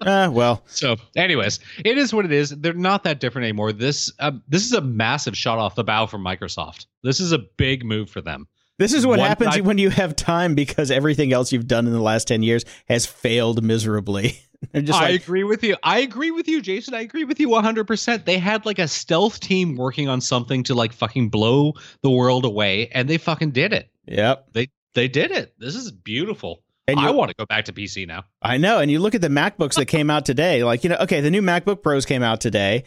Uh, 0.00 0.28
well, 0.32 0.64
So, 0.66 0.96
anyways, 1.16 1.60
it 1.84 1.98
is 1.98 2.12
what 2.12 2.24
it 2.24 2.32
is. 2.32 2.50
They're 2.50 2.72
not 2.72 3.04
that 3.04 3.20
different 3.20 3.44
anymore. 3.44 3.72
This 3.72 4.10
um, 4.18 4.42
this 4.48 4.64
is 4.64 4.72
a 4.72 4.80
massive 4.80 5.36
shot 5.36 5.58
off 5.58 5.74
the 5.76 5.84
bow 5.84 6.06
for 6.06 6.18
Microsoft. 6.18 6.86
This 7.04 7.20
is 7.20 7.30
a 7.32 7.38
big 7.38 7.84
move 7.84 8.10
for 8.10 8.20
them. 8.20 8.48
this 8.78 8.92
is 8.94 9.06
what 9.06 9.18
One 9.18 9.28
happens 9.28 9.54
type- 9.56 9.64
when 9.64 9.78
you 9.78 9.90
have 9.90 10.16
time 10.16 10.54
because 10.54 10.90
everything 10.90 11.32
else 11.32 11.52
you've 11.52 11.66
done 11.68 11.86
in 11.86 11.92
the 11.92 12.00
last 12.02 12.26
ten 12.26 12.42
years 12.42 12.64
has 12.88 13.06
failed 13.06 13.62
miserably. 13.62 14.38
They're 14.72 14.82
just 14.82 15.00
I 15.00 15.12
like, 15.12 15.22
agree 15.22 15.44
with 15.44 15.62
you. 15.62 15.76
I 15.82 16.00
agree 16.00 16.30
with 16.30 16.48
you, 16.48 16.60
Jason. 16.60 16.94
I 16.94 17.00
agree 17.00 17.24
with 17.24 17.38
you 17.38 17.48
100%. 17.48 18.24
They 18.24 18.38
had 18.38 18.66
like 18.66 18.78
a 18.78 18.88
stealth 18.88 19.40
team 19.40 19.76
working 19.76 20.08
on 20.08 20.20
something 20.20 20.64
to 20.64 20.74
like 20.74 20.92
fucking 20.92 21.28
blow 21.28 21.74
the 22.02 22.10
world 22.10 22.44
away, 22.44 22.88
and 22.88 23.08
they 23.08 23.18
fucking 23.18 23.52
did 23.52 23.72
it. 23.72 23.90
yep. 24.06 24.48
They 24.52 24.68
they 24.94 25.06
did 25.06 25.30
it. 25.30 25.54
This 25.58 25.76
is 25.76 25.92
beautiful. 25.92 26.62
And 26.88 26.98
I 26.98 27.10
want 27.10 27.28
to 27.28 27.36
go 27.36 27.44
back 27.44 27.66
to 27.66 27.72
PC 27.72 28.06
now. 28.06 28.24
I 28.40 28.56
know. 28.56 28.78
And 28.78 28.90
you 28.90 28.98
look 28.98 29.14
at 29.14 29.20
the 29.20 29.28
MacBooks 29.28 29.74
that 29.74 29.86
came 29.86 30.08
out 30.08 30.24
today, 30.24 30.64
like, 30.64 30.84
you 30.84 30.90
know, 30.90 30.96
okay, 31.00 31.20
the 31.20 31.30
new 31.30 31.42
MacBook 31.42 31.82
Pros 31.82 32.06
came 32.06 32.22
out 32.22 32.40
today. 32.40 32.84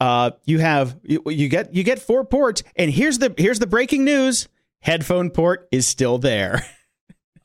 Uh, 0.00 0.30
you 0.46 0.58
have 0.58 0.98
you, 1.04 1.22
you 1.26 1.48
get 1.48 1.72
you 1.74 1.84
get 1.84 2.00
four 2.00 2.24
ports, 2.24 2.62
and 2.74 2.90
here's 2.90 3.18
the 3.18 3.32
here's 3.36 3.60
the 3.60 3.66
breaking 3.66 4.04
news. 4.04 4.48
Headphone 4.80 5.30
port 5.30 5.68
is 5.70 5.86
still 5.86 6.18
there. 6.18 6.64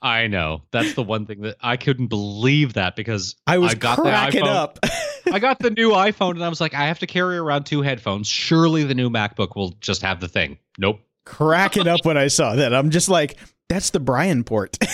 I 0.01 0.27
know. 0.27 0.63
That's 0.71 0.93
the 0.93 1.03
one 1.03 1.25
thing 1.25 1.41
that 1.41 1.57
I 1.61 1.77
couldn't 1.77 2.07
believe 2.07 2.73
that 2.73 2.95
because 2.95 3.35
I 3.45 3.57
was 3.57 3.75
got 3.75 3.97
cracking 3.97 4.41
the 4.43 4.47
iPhone. 4.47 4.55
up. 4.55 4.79
I 5.33 5.39
got 5.39 5.59
the 5.59 5.71
new 5.71 5.91
iPhone 5.91 6.31
and 6.31 6.43
I 6.43 6.49
was 6.49 6.61
like, 6.61 6.73
I 6.73 6.87
have 6.87 6.99
to 6.99 7.07
carry 7.07 7.37
around 7.37 7.65
two 7.65 7.81
headphones. 7.81 8.27
Surely 8.27 8.83
the 8.83 8.95
new 8.95 9.09
MacBook 9.09 9.55
will 9.55 9.71
just 9.81 10.01
have 10.01 10.19
the 10.19 10.27
thing. 10.27 10.57
Nope. 10.77 10.99
cracking 11.25 11.87
up 11.87 12.05
when 12.05 12.17
I 12.17 12.27
saw 12.27 12.55
that. 12.55 12.73
I'm 12.73 12.89
just 12.89 13.09
like, 13.09 13.37
that's 13.69 13.89
the 13.89 13.99
Brian 13.99 14.43
port. 14.43 14.77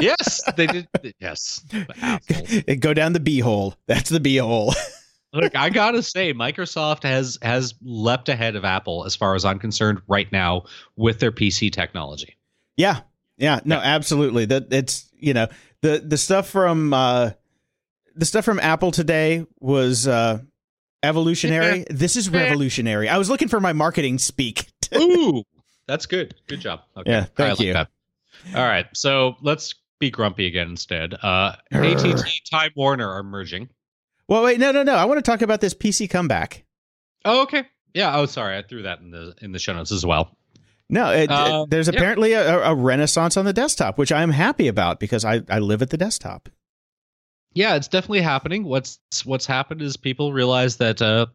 Yes, 0.00 0.42
they 0.56 0.66
did. 0.66 0.88
Yes. 1.20 1.62
The. 1.70 2.76
Go 2.80 2.92
down 2.94 3.12
the 3.12 3.20
B 3.20 3.38
hole. 3.38 3.74
That's 3.86 4.08
the 4.08 4.18
B 4.18 4.38
hole. 4.38 4.74
Look, 5.32 5.54
I 5.54 5.70
gotta 5.70 6.02
say, 6.02 6.34
Microsoft 6.34 7.04
has 7.04 7.38
has 7.42 7.74
leapt 7.82 8.28
ahead 8.28 8.56
of 8.56 8.64
Apple 8.64 9.04
as 9.04 9.14
far 9.14 9.34
as 9.34 9.44
I'm 9.44 9.58
concerned 9.58 10.00
right 10.08 10.30
now 10.32 10.64
with 10.96 11.20
their 11.20 11.30
PC 11.30 11.70
technology. 11.72 12.36
yeah. 12.76 13.00
Yeah. 13.42 13.60
No, 13.64 13.76
Yeah. 13.76 13.82
absolutely. 13.94 14.46
That 14.46 14.72
it's 14.72 15.10
you 15.18 15.34
know, 15.34 15.48
the 15.82 16.02
the 16.04 16.16
stuff 16.16 16.48
from 16.48 16.94
uh 16.94 17.30
the 18.14 18.24
stuff 18.24 18.44
from 18.44 18.58
Apple 18.60 18.90
today 18.92 19.44
was 19.60 20.06
uh 20.08 20.38
evolutionary. 21.02 21.84
This 21.90 22.16
is 22.16 22.30
revolutionary. 22.30 23.08
I 23.08 23.18
was 23.18 23.28
looking 23.28 23.48
for 23.48 23.60
my 23.60 23.72
marketing 23.72 24.18
speak. 24.18 24.68
Ooh, 24.96 25.42
that's 25.86 26.06
good. 26.06 26.34
Good 26.46 26.60
job. 26.60 26.80
Okay. 26.96 27.10
Yeah, 27.10 27.24
thank 27.36 27.58
like 27.58 27.66
you. 27.66 27.72
that. 27.74 27.88
All 28.54 28.64
right, 28.64 28.86
so 28.94 29.36
let's 29.42 29.74
be 30.00 30.10
grumpy 30.10 30.46
again 30.46 30.68
instead. 30.70 31.14
Uh, 31.22 31.54
AT&T, 31.70 32.14
Time 32.50 32.72
Warner 32.74 33.08
are 33.08 33.22
merging. 33.22 33.68
Well, 34.26 34.42
wait, 34.42 34.58
no, 34.58 34.72
no, 34.72 34.82
no. 34.82 34.94
I 34.94 35.04
want 35.04 35.18
to 35.18 35.22
talk 35.30 35.42
about 35.42 35.60
this 35.60 35.74
PC 35.74 36.10
comeback. 36.10 36.64
Oh, 37.24 37.42
okay. 37.42 37.64
Yeah. 37.94 38.16
Oh, 38.16 38.26
sorry. 38.26 38.56
I 38.58 38.62
threw 38.62 38.82
that 38.82 38.98
in 39.00 39.10
the 39.10 39.34
in 39.42 39.52
the 39.52 39.58
show 39.60 39.74
notes 39.74 39.92
as 39.92 40.04
well. 40.04 40.36
No, 40.92 41.10
it, 41.10 41.30
Uh, 41.30 41.62
it- 41.64 41.70
there's 41.70 41.88
yeah. 41.88 41.94
apparently 41.94 42.32
a, 42.34 42.60
a 42.70 42.74
renaissance 42.74 43.36
on 43.36 43.44
the 43.44 43.52
desktop, 43.52 43.98
which 43.98 44.12
I'm 44.12 44.30
happy 44.30 44.68
about 44.68 45.00
because 45.00 45.24
I, 45.24 45.40
I 45.48 45.58
live 45.58 45.82
at 45.82 45.90
the 45.90 45.96
desktop. 45.96 46.48
Yeah, 47.54 47.74
it's 47.76 47.88
definitely 47.88 48.20
happening. 48.22 48.64
What's 48.64 48.98
what's 49.24 49.46
happened 49.46 49.82
is 49.82 49.96
people 49.96 50.32
realize 50.32 50.76
that 50.76 51.02
uh, 51.02 51.26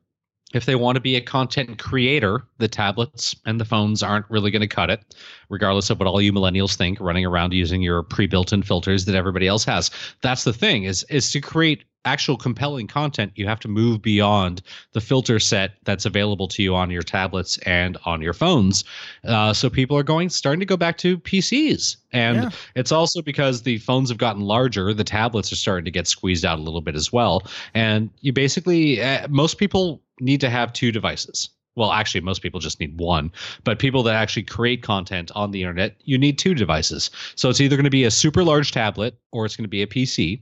if 0.58 0.66
they 0.66 0.76
want 0.76 0.96
to 0.96 1.00
be 1.00 1.16
a 1.16 1.22
content 1.22 1.78
creator, 1.78 2.44
the 2.58 2.68
tablets 2.68 3.36
and 3.46 3.62
the 3.62 3.66
phones 3.66 4.02
aren't 4.02 4.30
really 4.30 4.52
going 4.52 4.62
to 4.62 4.68
cut 4.68 4.90
it, 4.90 5.16
regardless 5.50 5.90
of 5.90 6.00
what 6.00 6.08
all 6.08 6.20
you 6.20 6.34
millennials 6.34 6.76
think. 6.76 7.00
Running 7.00 7.26
around 7.26 7.54
using 7.54 7.82
your 7.82 8.04
pre-built-in 8.04 8.64
filters 8.64 9.06
that 9.06 9.16
everybody 9.16 9.48
else 9.48 9.64
has. 9.66 9.92
That's 10.22 10.44
the 10.44 10.54
thing 10.54 10.84
is 10.84 11.04
is 11.04 11.32
to 11.32 11.40
create 11.40 11.86
actual 12.06 12.38
compelling 12.38 12.88
content. 12.88 13.34
You 13.36 13.48
have 13.48 13.60
to 13.60 13.68
move 13.68 14.02
beyond 14.02 14.62
the 14.94 15.02
filter 15.02 15.40
set 15.40 15.74
that's 15.84 16.06
available 16.06 16.48
to 16.48 16.64
you 16.64 16.74
on 16.74 16.90
your 16.90 17.02
tablets 17.02 17.58
and 17.60 17.98
on 18.06 18.22
your 18.22 18.34
phones. 18.34 18.86
Uh, 19.26 19.54
so 19.54 19.70
people 19.70 19.98
are 19.98 20.04
going 20.04 20.30
starting 20.30 20.62
to 20.62 20.66
go 20.66 20.78
back 20.78 20.98
to 21.00 21.18
PCs 21.20 21.98
and. 22.12 22.38
Yeah. 22.38 22.50
It's 22.76 22.92
also 22.92 23.22
because 23.22 23.64
the 23.64 23.80
phones 23.80 24.10
have 24.10 24.18
gotten 24.18 24.44
larger, 24.44 24.94
the 24.94 25.04
tablets 25.04 25.52
are 25.52 25.56
starting 25.56 25.86
to 25.86 25.92
get 25.92 26.08
squeezed 26.08 26.46
out 26.46 26.60
a 26.60 26.62
little 26.62 26.82
bit 26.82 26.96
as 26.96 27.12
well. 27.12 27.44
And 27.74 28.10
you 28.22 28.32
basically, 28.32 29.02
uh, 29.02 29.28
most 29.30 29.58
people 29.58 30.02
need 30.20 30.42
to 30.42 30.50
have 30.50 30.74
two 30.74 30.92
devices. 30.92 31.50
Well, 31.76 31.92
actually, 31.92 32.22
most 32.22 32.42
people 32.42 32.60
just 32.60 32.80
need 32.80 33.00
one. 33.00 33.32
But 33.64 33.78
people 33.78 34.02
that 34.04 34.16
actually 34.16 34.44
create 34.44 34.82
content 34.82 35.32
on 35.36 35.52
the 35.52 35.62
internet, 35.62 35.96
you 36.04 36.18
need 36.18 36.40
two 36.40 36.56
devices. 36.56 37.12
So 37.36 37.50
it's 37.50 37.62
either 37.62 37.76
going 37.76 37.84
to 37.84 37.92
be 37.92 38.04
a 38.04 38.12
super 38.12 38.44
large 38.44 38.72
tablet 38.72 39.16
or 39.32 39.46
it's 39.46 39.56
going 39.56 39.64
to 39.66 39.70
be 39.70 39.84
a 39.84 39.88
PC. 39.88 40.42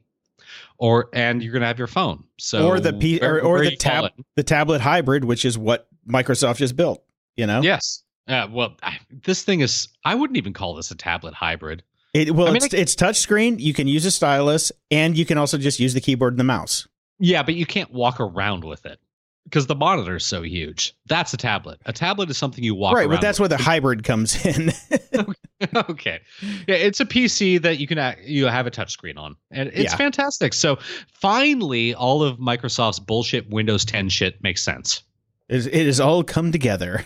Or 0.77 1.09
and 1.13 1.41
you're 1.41 1.53
gonna 1.53 1.67
have 1.67 1.77
your 1.77 1.87
phone, 1.87 2.23
so 2.37 2.67
or 2.67 2.81
the 2.81 2.91
P, 2.91 3.19
or, 3.21 3.39
or 3.39 3.63
the 3.63 3.77
tab 3.77 4.11
the 4.35 4.43
tablet 4.43 4.81
hybrid, 4.81 5.23
which 5.23 5.45
is 5.45 5.57
what 5.57 5.87
Microsoft 6.07 6.57
just 6.57 6.75
built. 6.75 7.01
You 7.37 7.47
know, 7.47 7.61
Yes, 7.61 8.03
uh, 8.27 8.47
well, 8.51 8.75
I, 8.83 8.97
this 9.23 9.43
thing 9.43 9.61
is. 9.61 9.87
I 10.03 10.15
wouldn't 10.15 10.37
even 10.37 10.51
call 10.51 10.75
this 10.75 10.91
a 10.91 10.95
tablet 10.95 11.33
hybrid. 11.33 11.83
It, 12.13 12.31
well, 12.35 12.47
I 12.47 12.51
mean, 12.51 12.63
it's 12.63 12.73
it's 12.73 12.95
touchscreen. 12.95 13.59
You 13.59 13.73
can 13.73 13.87
use 13.87 14.05
a 14.05 14.11
stylus, 14.11 14.71
and 14.91 15.17
you 15.17 15.25
can 15.25 15.37
also 15.37 15.57
just 15.57 15.79
use 15.79 15.93
the 15.93 16.01
keyboard 16.01 16.33
and 16.33 16.39
the 16.39 16.45
mouse. 16.45 16.87
Yeah, 17.19 17.43
but 17.43 17.55
you 17.55 17.65
can't 17.65 17.91
walk 17.91 18.19
around 18.19 18.65
with 18.65 18.85
it 18.85 18.99
because 19.45 19.67
the 19.67 19.75
monitor 19.75 20.15
is 20.17 20.25
so 20.25 20.41
huge. 20.41 20.93
That's 21.07 21.33
a 21.33 21.37
tablet. 21.37 21.79
A 21.85 21.93
tablet 21.93 22.29
is 22.29 22.37
something 22.37 22.63
you 22.63 22.75
walk 22.75 22.95
right, 22.95 23.07
but 23.07 23.21
that's 23.21 23.39
where 23.39 23.47
the 23.49 23.57
hybrid 23.57 24.03
comes 24.03 24.43
in. 24.45 24.71
okay. 25.89 26.19
Yeah, 26.67 26.75
it's 26.75 26.99
a 26.99 27.05
PC 27.05 27.61
that 27.61 27.79
you 27.79 27.87
can 27.87 28.15
you 28.23 28.45
have 28.45 28.67
a 28.67 28.71
touchscreen 28.71 29.17
on, 29.17 29.35
and 29.51 29.69
it's 29.73 29.93
Yeah. 29.93 29.95
fantastic. 29.97 30.53
So 30.53 30.77
finally, 31.13 31.93
all 31.95 32.23
of 32.23 32.37
Microsoft's 32.39 32.99
bullshit 32.99 33.49
Windows 33.49 33.85
10 33.85 34.09
shit 34.09 34.41
makes 34.43 34.61
sense. 34.63 35.03
it, 35.49 35.55
is- 35.57 35.67
it 35.67 35.85
has 35.85 35.99
all 35.99 36.23
come 36.23 36.51
together. 36.51 37.05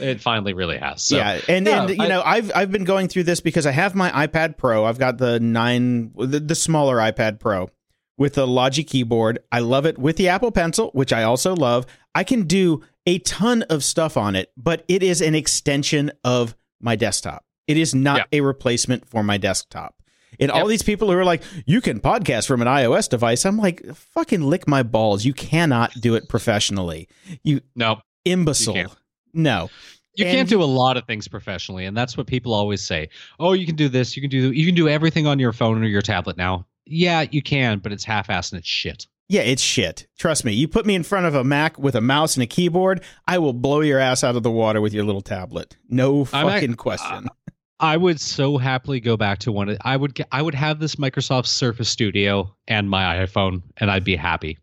It 0.00 0.20
finally 0.20 0.52
really 0.52 0.78
has. 0.78 1.04
So, 1.04 1.16
yeah, 1.16 1.40
and 1.48 1.64
yeah, 1.64 1.82
and 1.82 1.90
you 1.96 2.02
I- 2.02 2.08
know, 2.08 2.20
I've 2.24 2.50
I've 2.56 2.72
been 2.72 2.82
going 2.82 3.06
through 3.06 3.22
this 3.22 3.40
because 3.40 3.66
I 3.66 3.70
have 3.70 3.94
my 3.94 4.26
iPad 4.26 4.56
Pro. 4.56 4.84
I've 4.84 4.98
got 4.98 5.18
the 5.18 5.38
nine, 5.38 6.10
the, 6.16 6.40
the 6.40 6.56
smaller 6.56 6.96
iPad 6.96 7.38
Pro 7.38 7.70
with 8.18 8.34
the 8.34 8.46
Logi 8.46 8.84
keyboard. 8.84 9.38
I 9.52 9.60
love 9.60 9.86
it 9.86 9.98
with 9.98 10.16
the 10.16 10.28
Apple 10.28 10.50
Pencil, 10.50 10.90
which 10.92 11.12
I 11.12 11.22
also 11.22 11.54
love. 11.54 11.86
I 12.14 12.24
can 12.24 12.44
do 12.44 12.82
a 13.06 13.18
ton 13.20 13.62
of 13.64 13.84
stuff 13.84 14.16
on 14.16 14.34
it, 14.36 14.50
but 14.56 14.84
it 14.88 15.02
is 15.02 15.20
an 15.20 15.34
extension 15.34 16.10
of 16.24 16.54
my 16.80 16.96
desktop. 16.96 17.44
It 17.66 17.76
is 17.76 17.94
not 17.94 18.26
a 18.32 18.40
replacement 18.40 19.08
for 19.08 19.22
my 19.22 19.38
desktop. 19.38 19.94
And 20.38 20.50
all 20.50 20.66
these 20.66 20.82
people 20.82 21.10
who 21.10 21.16
are 21.16 21.24
like, 21.24 21.42
you 21.64 21.80
can 21.80 22.00
podcast 22.00 22.46
from 22.46 22.60
an 22.60 22.68
iOS 22.68 23.08
device. 23.08 23.44
I'm 23.46 23.56
like, 23.56 23.84
fucking 23.94 24.42
lick 24.42 24.68
my 24.68 24.82
balls. 24.82 25.24
You 25.24 25.32
cannot 25.32 25.92
do 26.00 26.14
it 26.14 26.28
professionally. 26.28 27.08
You 27.42 27.60
no, 27.74 28.00
imbecile. 28.24 28.74
can't. 28.74 28.96
no. 29.32 29.70
you 30.14 30.26
And- 30.26 30.34
can't 30.36 30.48
do 30.48 30.62
a 30.62 30.64
lot 30.64 30.96
of 30.96 31.06
things 31.06 31.26
professionally, 31.26 31.86
and 31.86 31.96
that's 31.96 32.16
what 32.16 32.26
people 32.26 32.52
always 32.52 32.82
say. 32.82 33.08
Oh, 33.40 33.52
you 33.54 33.64
can 33.66 33.76
do 33.76 33.88
this. 33.88 34.14
You 34.16 34.20
can 34.22 34.30
do 34.30 34.52
you 34.52 34.66
can 34.66 34.74
do 34.74 34.88
everything 34.88 35.26
on 35.26 35.38
your 35.38 35.52
phone 35.52 35.82
or 35.82 35.86
your 35.86 36.02
tablet 36.02 36.36
now. 36.36 36.66
Yeah, 36.86 37.24
you 37.30 37.42
can, 37.42 37.78
but 37.80 37.92
it's 37.92 38.04
half-assed 38.04 38.52
and 38.52 38.58
it's 38.60 38.68
shit. 38.68 39.06
Yeah, 39.28 39.40
it's 39.40 39.62
shit. 39.62 40.06
Trust 40.18 40.44
me. 40.44 40.52
You 40.52 40.68
put 40.68 40.86
me 40.86 40.94
in 40.94 41.02
front 41.02 41.26
of 41.26 41.34
a 41.34 41.42
Mac 41.42 41.78
with 41.80 41.96
a 41.96 42.00
mouse 42.00 42.36
and 42.36 42.44
a 42.44 42.46
keyboard, 42.46 43.02
I 43.26 43.38
will 43.38 43.52
blow 43.52 43.80
your 43.80 43.98
ass 43.98 44.22
out 44.22 44.36
of 44.36 44.44
the 44.44 44.50
water 44.52 44.80
with 44.80 44.92
your 44.94 45.04
little 45.04 45.20
tablet. 45.20 45.76
No 45.88 46.24
fucking 46.24 46.74
question. 46.74 47.26
Uh, 47.26 47.52
I 47.80 47.96
would 47.96 48.20
so 48.20 48.56
happily 48.56 49.00
go 49.00 49.16
back 49.16 49.40
to 49.40 49.52
one. 49.52 49.68
of- 49.68 49.78
I 49.82 49.96
would 49.96 50.16
I 50.30 50.40
would 50.40 50.54
have 50.54 50.78
this 50.78 50.94
Microsoft 50.94 51.46
Surface 51.46 51.88
Studio 51.88 52.54
and 52.68 52.88
my 52.88 53.16
iPhone, 53.26 53.62
and 53.78 53.90
I'd 53.90 54.04
be 54.04 54.14
happy. 54.16 54.58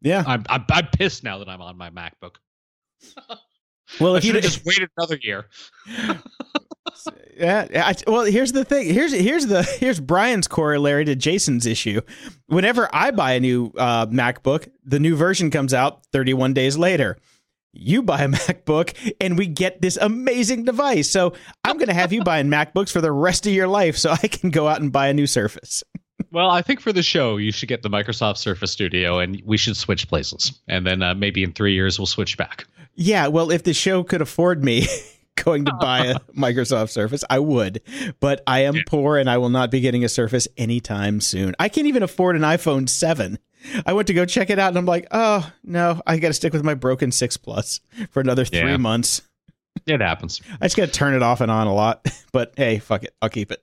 yeah. 0.00 0.22
I'm 0.26 0.44
I'm, 0.48 0.64
I'm 0.70 0.86
pissed 0.86 1.24
now 1.24 1.38
that 1.38 1.48
I'm 1.48 1.60
on 1.60 1.76
my 1.76 1.90
MacBook. 1.90 2.36
Well, 4.00 4.14
if 4.16 4.24
you 4.24 4.40
just 4.40 4.64
waited 4.64 4.88
another 4.96 5.18
year. 5.20 5.46
yeah, 7.36 7.66
I, 7.74 7.94
well, 8.10 8.24
here's 8.24 8.52
the 8.52 8.64
thing. 8.64 8.92
Here's 8.92 9.12
here's 9.12 9.46
the 9.46 9.62
here's 9.62 10.00
Brian's 10.00 10.48
corollary 10.48 11.04
to 11.04 11.14
Jason's 11.14 11.66
issue. 11.66 12.00
Whenever 12.46 12.88
I 12.92 13.10
buy 13.10 13.32
a 13.32 13.40
new 13.40 13.72
uh, 13.76 14.06
MacBook, 14.06 14.68
the 14.84 15.00
new 15.00 15.16
version 15.16 15.50
comes 15.50 15.74
out 15.74 16.04
31 16.12 16.54
days 16.54 16.76
later. 16.76 17.16
You 17.72 18.02
buy 18.02 18.22
a 18.22 18.28
MacBook, 18.28 19.14
and 19.20 19.38
we 19.38 19.46
get 19.46 19.80
this 19.80 19.96
amazing 19.96 20.64
device. 20.64 21.08
So 21.08 21.32
I'm 21.64 21.78
going 21.78 21.88
to 21.88 21.94
have 21.94 22.12
you 22.12 22.22
buying 22.24 22.48
MacBooks 22.48 22.90
for 22.90 23.00
the 23.00 23.12
rest 23.12 23.46
of 23.46 23.52
your 23.52 23.68
life, 23.68 23.96
so 23.96 24.10
I 24.10 24.28
can 24.28 24.50
go 24.50 24.68
out 24.68 24.80
and 24.80 24.92
buy 24.92 25.08
a 25.08 25.14
new 25.14 25.26
Surface. 25.26 25.82
Well, 26.30 26.50
I 26.50 26.62
think 26.62 26.80
for 26.80 26.92
the 26.92 27.02
show, 27.02 27.36
you 27.36 27.52
should 27.52 27.68
get 27.68 27.82
the 27.82 27.90
Microsoft 27.90 28.38
Surface 28.38 28.72
Studio, 28.72 29.18
and 29.18 29.42
we 29.44 29.58
should 29.58 29.76
switch 29.76 30.08
places. 30.08 30.60
And 30.68 30.86
then 30.86 31.02
uh, 31.02 31.14
maybe 31.14 31.42
in 31.42 31.52
three 31.52 31.74
years, 31.74 31.98
we'll 31.98 32.06
switch 32.06 32.38
back. 32.38 32.66
Yeah, 32.94 33.26
well, 33.28 33.50
if 33.50 33.64
the 33.64 33.74
show 33.74 34.02
could 34.02 34.22
afford 34.22 34.64
me 34.64 34.86
going 35.36 35.64
to 35.64 35.72
oh. 35.74 35.78
buy 35.78 36.06
a 36.06 36.18
Microsoft 36.36 36.90
Surface, 36.90 37.24
I 37.28 37.38
would. 37.38 37.82
But 38.20 38.42
I 38.46 38.60
am 38.60 38.76
poor 38.86 39.18
and 39.18 39.28
I 39.28 39.38
will 39.38 39.48
not 39.48 39.70
be 39.70 39.80
getting 39.80 40.04
a 40.04 40.08
Surface 40.08 40.48
anytime 40.56 41.20
soon. 41.20 41.54
I 41.58 41.68
can't 41.68 41.86
even 41.86 42.02
afford 42.02 42.36
an 42.36 42.42
iPhone 42.42 42.88
7. 42.88 43.38
I 43.86 43.92
went 43.92 44.08
to 44.08 44.14
go 44.14 44.24
check 44.24 44.50
it 44.50 44.58
out, 44.58 44.68
and 44.68 44.78
I'm 44.78 44.86
like, 44.86 45.06
oh 45.12 45.48
no, 45.62 46.00
I 46.06 46.18
got 46.18 46.28
to 46.28 46.34
stick 46.34 46.52
with 46.52 46.64
my 46.64 46.74
broken 46.74 47.12
six 47.12 47.36
plus 47.36 47.80
for 48.10 48.20
another 48.20 48.44
three 48.44 48.58
Yeah. 48.58 48.76
months. 48.76 49.22
It 49.86 50.00
happens. 50.00 50.40
I 50.60 50.66
just 50.66 50.76
got 50.76 50.86
to 50.86 50.92
turn 50.92 51.14
it 51.14 51.22
off 51.22 51.40
and 51.40 51.50
on 51.50 51.66
a 51.66 51.74
lot. 51.74 52.06
But 52.32 52.54
hey, 52.56 52.78
fuck 52.78 53.04
it, 53.04 53.14
I'll 53.20 53.28
keep 53.28 53.52
it. 53.52 53.62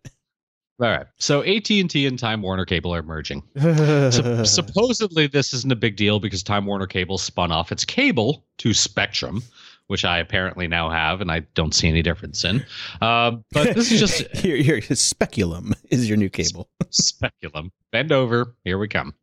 All 0.79 0.87
right. 0.87 1.07
So 1.17 1.41
AT&T 1.41 2.05
and 2.05 2.19
Time 2.19 2.43
Warner 2.43 2.65
Cable 2.65 2.93
are 2.93 3.01
merging. 3.01 3.41
Sup- 3.59 4.45
supposedly 4.45 5.25
this 5.25 5.55
isn't 5.55 5.71
a 5.71 5.75
big 5.75 5.95
deal 5.95 6.19
because 6.19 6.43
Time 6.43 6.67
Warner 6.67 6.85
Cable 6.85 7.17
spun 7.17 7.51
off 7.51 7.71
its 7.71 7.83
cable 7.83 8.45
to 8.59 8.71
Spectrum, 8.75 9.41
which 9.89 10.05
I 10.05 10.19
apparently 10.19 10.67
now 10.67 10.89
have, 10.89 11.19
and 11.19 11.31
I 11.31 11.41
don't 11.55 11.73
see 11.73 11.87
any 11.87 12.01
difference 12.01 12.43
in. 12.45 12.63
Uh, 13.01 13.37
but 13.51 13.75
this 13.75 13.91
is 13.91 13.99
just 13.99 14.43
your, 14.45 14.55
your 14.57 14.81
speculum 14.81 15.73
is 15.89 16.07
your 16.07 16.17
new 16.17 16.29
cable. 16.29 16.69
speculum. 16.91 17.71
Bend 17.91 18.11
over. 18.11 18.55
Here 18.63 18.77
we 18.77 18.87
come. 18.87 19.15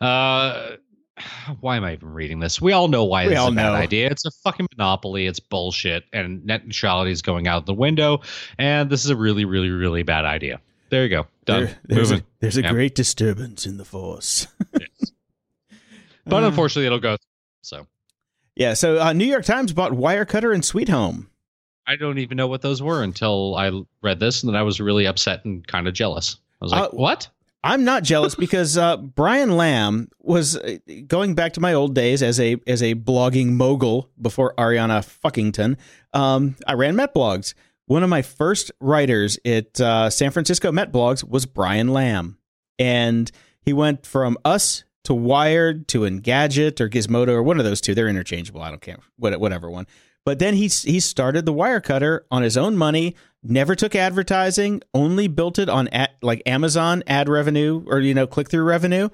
Uh, 0.00 0.76
why 1.60 1.76
am 1.76 1.84
I 1.84 1.92
even 1.92 2.08
reading 2.08 2.40
this? 2.40 2.60
We 2.60 2.72
all 2.72 2.88
know 2.88 3.04
why 3.04 3.24
We 3.26 3.34
this 3.34 3.42
is 3.42 3.48
a 3.48 3.52
bad 3.52 3.74
idea. 3.74 4.08
It's 4.10 4.24
a 4.24 4.30
fucking 4.30 4.66
monopoly. 4.76 5.26
It's 5.26 5.40
bullshit, 5.40 6.04
and 6.12 6.44
net 6.46 6.66
neutrality 6.66 7.10
is 7.10 7.20
going 7.22 7.46
out 7.46 7.66
the 7.66 7.74
window. 7.74 8.22
And 8.58 8.88
this 8.88 9.04
is 9.04 9.10
a 9.10 9.16
really, 9.16 9.44
really, 9.44 9.68
really 9.70 10.02
bad 10.02 10.24
idea. 10.24 10.60
There 10.88 11.02
you 11.04 11.10
go. 11.10 11.26
Done. 11.44 11.64
There- 11.64 11.78
there's 11.84 12.10
Moving. 12.10 12.24
a, 12.24 12.28
there's 12.40 12.56
a 12.56 12.62
great 12.62 12.94
disturbance 12.94 13.66
in 13.66 13.76
the 13.76 13.84
force. 13.84 14.46
But 16.24 16.44
Uh, 16.44 16.46
unfortunately, 16.46 16.86
it'll 16.86 17.00
go. 17.00 17.16
So 17.62 17.86
yeah. 18.56 18.74
So 18.74 19.00
uh, 19.00 19.12
New 19.12 19.24
York 19.26 19.44
Times 19.44 19.72
bought 19.72 19.92
Wirecutter 19.92 20.54
and 20.54 20.64
Sweet 20.64 20.88
Home. 20.88 21.28
I 21.86 21.96
don't 21.96 22.18
even 22.18 22.36
know 22.36 22.46
what 22.46 22.62
those 22.62 22.80
were 22.82 23.02
until 23.02 23.56
I 23.56 23.72
read 24.02 24.20
this, 24.20 24.42
and 24.42 24.48
then 24.52 24.56
I 24.58 24.62
was 24.62 24.80
really 24.80 25.06
upset 25.06 25.44
and 25.44 25.66
kind 25.66 25.88
of 25.88 25.94
jealous. 25.94 26.36
I 26.60 26.64
was 26.64 26.72
like, 26.72 26.82
Uh, 26.82 26.88
"What?" 26.90 27.28
I'm 27.64 27.84
not 27.84 28.02
jealous 28.02 28.34
because 28.46 28.76
uh, 28.78 28.96
Brian 28.98 29.56
Lam 29.56 30.08
was 30.20 30.56
uh, 30.56 30.78
going 31.06 31.34
back 31.34 31.54
to 31.54 31.60
my 31.60 31.74
old 31.74 31.94
days 31.94 32.22
as 32.22 32.38
a 32.40 32.56
as 32.66 32.82
a 32.82 32.94
blogging 32.94 33.52
mogul 33.52 34.10
before 34.20 34.54
Ariana 34.56 35.00
Fuckington. 35.02 35.76
Um, 36.12 36.56
I 36.66 36.74
ran 36.74 36.94
Met 36.96 37.14
blogs. 37.14 37.54
One 37.86 38.04
of 38.04 38.08
my 38.08 38.22
first 38.22 38.70
writers 38.80 39.38
at 39.44 39.80
uh, 39.80 40.08
San 40.08 40.30
Francisco 40.30 40.70
Met 40.70 40.92
blogs 40.92 41.28
was 41.28 41.46
Brian 41.46 41.88
Lam, 41.88 42.38
and 42.78 43.30
he 43.60 43.72
went 43.72 44.06
from 44.06 44.38
us 44.44 44.84
to 45.04 45.14
Wired 45.14 45.88
to 45.88 46.00
Engadget 46.00 46.80
or 46.80 46.88
Gizmodo 46.88 47.28
or 47.30 47.42
one 47.42 47.58
of 47.58 47.64
those 47.64 47.80
two. 47.80 47.94
They're 47.94 48.08
interchangeable. 48.08 48.62
I 48.62 48.68
don't 48.70 48.80
care 48.80 48.98
what 49.16 49.38
whatever 49.40 49.70
one. 49.70 49.86
But 50.24 50.38
then 50.38 50.54
he 50.54 50.68
he 50.68 51.00
started 51.00 51.44
the 51.46 51.52
Wirecutter 51.52 52.20
on 52.30 52.42
his 52.42 52.56
own 52.56 52.76
money. 52.76 53.16
Never 53.42 53.74
took 53.74 53.96
advertising. 53.96 54.82
Only 54.94 55.26
built 55.26 55.58
it 55.58 55.68
on 55.68 55.88
at, 55.88 56.12
like 56.22 56.42
Amazon 56.46 57.02
ad 57.08 57.28
revenue 57.28 57.82
or 57.88 57.98
you 57.98 58.14
know 58.14 58.26
click 58.28 58.48
through 58.48 58.62
revenue. 58.62 59.08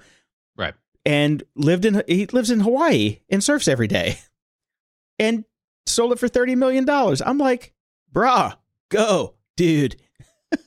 Right. 0.56 0.74
And 1.06 1.42
lived 1.56 1.86
in 1.86 2.02
he 2.06 2.26
lives 2.26 2.50
in 2.50 2.60
Hawaii 2.60 3.20
and 3.30 3.42
surfs 3.42 3.68
every 3.68 3.86
day, 3.88 4.18
and 5.18 5.46
sold 5.86 6.12
it 6.12 6.18
for 6.18 6.28
thirty 6.28 6.54
million 6.54 6.84
dollars. 6.84 7.22
I'm 7.22 7.38
like, 7.38 7.72
brah, 8.12 8.56
go, 8.90 9.34
dude. 9.56 9.96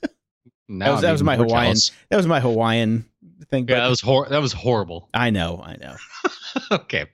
That 0.70 0.92
was- 0.92 1.02
that 1.02 1.12
was 1.12 1.22
my 1.22 1.36
Hawaiian 1.36 1.66
jealous. 1.74 1.92
That 2.10 2.16
was 2.18 2.28
my 2.28 2.40
Hawaiian 2.40 3.06
thing. 3.52 3.68
Yeah, 3.68 3.76
but 3.76 3.82
that 3.84 3.90
was 3.90 4.02
hor- 4.02 4.30
that 4.30 4.42
was 4.42 4.54
horrible. 4.54 5.10
I 5.14 5.30
know, 5.30 5.62
I 5.64 5.76
know. 5.78 5.96
okay, 6.72 7.06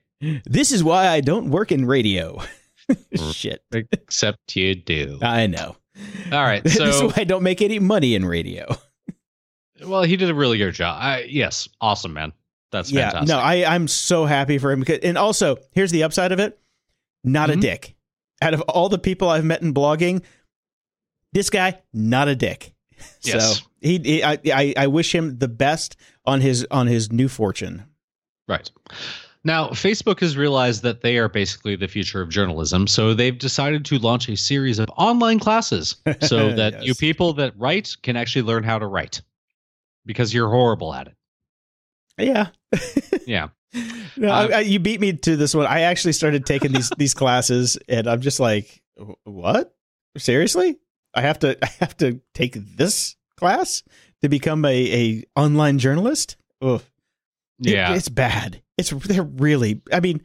This 0.45 0.71
is 0.71 0.83
why 0.83 1.07
I 1.07 1.21
don't 1.21 1.49
work 1.51 1.71
in 1.71 1.85
radio. 1.85 2.41
Shit, 3.33 3.61
except 3.73 4.55
you 4.55 4.75
do. 4.75 5.19
I 5.21 5.47
know. 5.47 5.75
All 6.31 6.43
right, 6.43 6.63
this 6.63 6.79
is 6.79 6.97
so 6.97 7.07
why 7.07 7.13
I 7.17 7.23
don't 7.25 7.43
make 7.43 7.61
any 7.61 7.79
money 7.79 8.15
in 8.15 8.23
radio. 8.25 8.65
well, 9.85 10.03
he 10.03 10.15
did 10.15 10.29
a 10.29 10.33
really 10.35 10.57
good 10.57 10.73
job. 10.73 10.97
I, 11.01 11.23
yes, 11.23 11.67
awesome, 11.81 12.13
man. 12.13 12.31
That's 12.71 12.91
yeah, 12.91 13.09
fantastic. 13.09 13.29
no, 13.29 13.39
I 13.39 13.65
I'm 13.73 13.87
so 13.87 14.25
happy 14.25 14.57
for 14.57 14.71
him. 14.71 14.79
Because, 14.81 14.99
and 14.99 15.17
also, 15.17 15.57
here's 15.71 15.91
the 15.91 16.03
upside 16.03 16.31
of 16.31 16.39
it: 16.39 16.57
not 17.23 17.49
Mhm. 17.49 17.53
a 17.53 17.55
dick. 17.57 17.95
Out 18.41 18.53
of 18.53 18.61
all 18.61 18.87
the 18.89 18.99
people 18.99 19.29
I've 19.29 19.43
met 19.45 19.61
in 19.63 19.73
blogging, 19.73 20.21
this 21.33 21.49
guy 21.49 21.79
not 21.93 22.27
a 22.27 22.35
dick. 22.35 22.73
Yes. 23.21 23.59
So 23.59 23.65
he, 23.81 23.99
he 23.99 24.23
I, 24.23 24.39
I 24.53 24.73
I 24.77 24.87
wish 24.87 25.13
him 25.13 25.37
the 25.37 25.47
best 25.47 25.95
on 26.25 26.41
his 26.41 26.65
on 26.71 26.87
his 26.87 27.11
new 27.11 27.27
fortune. 27.27 27.83
Right. 28.47 28.69
Now, 29.43 29.69
Facebook 29.69 30.19
has 30.21 30.35
realized 30.35 30.81
that 30.83 31.01
they 31.01 31.17
are 31.17 31.29
basically 31.29 31.75
the 31.77 31.87
future 31.87 32.21
of 32.21 32.29
journalism, 32.29 32.85
so 32.87 33.13
they've 33.13 33.37
decided 33.37 33.85
to 33.85 33.97
launch 33.99 34.27
a 34.27 34.35
series 34.35 34.77
of 34.79 34.89
online 34.97 35.39
classes 35.39 35.95
so 36.21 36.51
that 36.55 36.73
Yes. 36.73 36.85
you 36.85 36.95
people 36.95 37.33
that 37.33 37.53
write 37.57 37.95
can 38.03 38.17
actually 38.17 38.41
learn 38.41 38.63
how 38.63 38.77
to 38.79 38.87
write 38.87 39.21
because 40.05 40.33
you're 40.33 40.49
horrible 40.49 40.93
at 40.93 41.07
it. 41.07 41.15
Yeah. 42.17 42.47
Yeah. 43.27 43.49
No, 44.15 44.29
Uh, 44.29 44.47
I, 44.51 44.53
I, 44.53 44.59
you 44.61 44.79
beat 44.79 45.01
me 45.01 45.11
to 45.11 45.35
this 45.35 45.53
one. 45.53 45.65
I 45.67 45.81
actually 45.81 46.13
started 46.13 46.45
taking 46.45 46.71
these 46.71 46.89
these 46.97 47.13
classes, 47.13 47.77
and 47.89 48.07
I'm 48.07 48.21
just 48.21 48.39
like, 48.39 48.81
what? 49.25 49.75
Seriously? 50.17 50.77
I 51.13 51.21
have 51.21 51.39
to 51.39 51.57
I 51.63 51.67
have 51.81 51.95
to 51.97 52.21
take 52.33 52.53
this 52.77 53.16
class 53.37 53.83
to 54.21 54.29
become 54.29 54.65
a, 54.65 54.69
a 54.93 55.23
online 55.39 55.79
journalist? 55.79 56.35
Ugh. 56.61 56.81
It- 57.61 57.71
Yeah. 57.71 57.93
it's 57.95 58.09
bad. 58.09 58.61
It's 58.77 58.89
they're 58.91 59.23
really. 59.23 59.81
I 59.91 59.99
mean, 59.99 60.21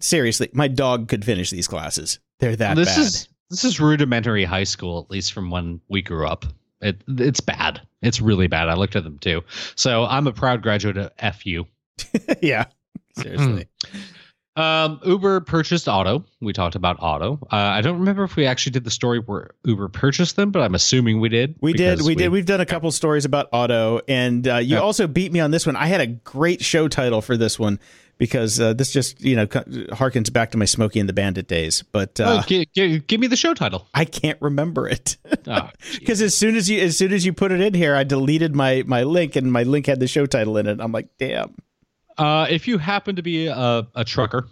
seriously, 0.00 0.50
my 0.52 0.68
dog 0.68 1.08
could 1.08 1.24
finish 1.24 1.50
these 1.50 1.66
classes. 1.68 2.18
They're 2.40 2.56
that 2.56 2.76
this 2.76 2.94
bad. 2.96 2.98
is 2.98 3.28
this 3.50 3.64
is 3.64 3.80
rudimentary 3.80 4.44
high 4.44 4.64
school, 4.64 4.98
at 5.00 5.10
least 5.10 5.32
from 5.32 5.50
when 5.50 5.80
we 5.88 6.02
grew 6.02 6.26
up. 6.26 6.44
It 6.80 7.02
it's 7.08 7.40
bad. 7.40 7.80
It's 8.02 8.20
really 8.20 8.46
bad. 8.48 8.68
I 8.68 8.74
looked 8.74 8.96
at 8.96 9.04
them 9.04 9.18
too. 9.18 9.42
So 9.76 10.04
I'm 10.04 10.26
a 10.26 10.32
proud 10.32 10.62
graduate 10.62 10.96
of 10.98 11.36
FU. 11.36 11.64
yeah. 12.42 12.64
Seriously. 13.16 13.68
Hmm. 13.90 13.98
Um, 14.54 15.00
Uber 15.04 15.40
purchased 15.40 15.88
Otto. 15.88 16.24
We 16.40 16.52
talked 16.52 16.74
about 16.74 16.96
Otto. 17.00 17.38
Uh, 17.50 17.56
I 17.56 17.80
don't 17.80 17.98
remember 18.00 18.22
if 18.24 18.36
we 18.36 18.44
actually 18.44 18.72
did 18.72 18.84
the 18.84 18.90
story 18.90 19.18
where 19.18 19.50
Uber 19.64 19.88
purchased 19.88 20.36
them, 20.36 20.50
but 20.50 20.60
I'm 20.62 20.74
assuming 20.74 21.20
we 21.20 21.30
did. 21.30 21.54
We 21.62 21.72
did. 21.72 21.92
because 21.96 22.06
We, 22.06 22.14
did. 22.14 22.28
We've 22.28 22.44
done 22.44 22.60
a 22.60 22.66
couple 22.66 22.90
stories 22.92 23.24
about 23.24 23.48
Otto, 23.52 24.00
and 24.08 24.46
uh, 24.46 24.56
you 24.56 24.74
Yeah. 24.76 24.80
also 24.82 25.06
beat 25.06 25.32
me 25.32 25.40
on 25.40 25.52
this 25.52 25.64
one. 25.66 25.74
I 25.76 25.86
had 25.86 26.02
a 26.02 26.06
great 26.06 26.62
show 26.62 26.86
title 26.88 27.22
for 27.22 27.36
this 27.38 27.58
one 27.58 27.80
because 28.18 28.60
uh, 28.60 28.74
this 28.74 28.92
just 28.92 29.22
you 29.22 29.34
know 29.36 29.46
harkens 29.46 30.30
back 30.30 30.50
to 30.50 30.58
my 30.58 30.66
Smokey 30.66 31.00
and 31.00 31.08
the 31.08 31.14
Bandit 31.14 31.48
days, 31.48 31.82
but 31.90 32.20
uh, 32.20 32.40
oh, 32.42 32.46
gi- 32.46 32.68
gi- 32.74 32.98
give 33.00 33.20
me 33.20 33.28
the 33.28 33.36
show 33.36 33.54
title. 33.54 33.88
I 33.94 34.04
can't 34.04 34.40
remember 34.42 34.86
it 34.86 35.16
Oh, 35.46 35.70
because 35.98 36.20
as 36.20 36.34
soon 36.34 36.56
as 36.56 36.68
you 36.68 36.78
as 36.80 36.96
soon 36.98 37.12
as 37.14 37.24
you 37.24 37.32
put 37.32 37.52
it 37.52 37.60
in 37.62 37.72
here, 37.72 37.96
I 37.96 38.04
deleted 38.04 38.54
my 38.54 38.84
my 38.86 39.02
link, 39.04 39.34
and 39.34 39.50
my 39.50 39.62
link 39.62 39.86
had 39.86 39.98
the 39.98 40.06
show 40.06 40.26
title 40.26 40.58
in 40.58 40.66
it. 40.66 40.78
I'm 40.78 40.92
like, 40.92 41.08
damn. 41.18 41.54
Uh, 42.18 42.46
if 42.50 42.68
you 42.68 42.78
happen 42.78 43.16
to 43.16 43.22
be 43.22 43.46
a, 43.46 43.86
a 43.94 44.04
trucker, 44.04 44.46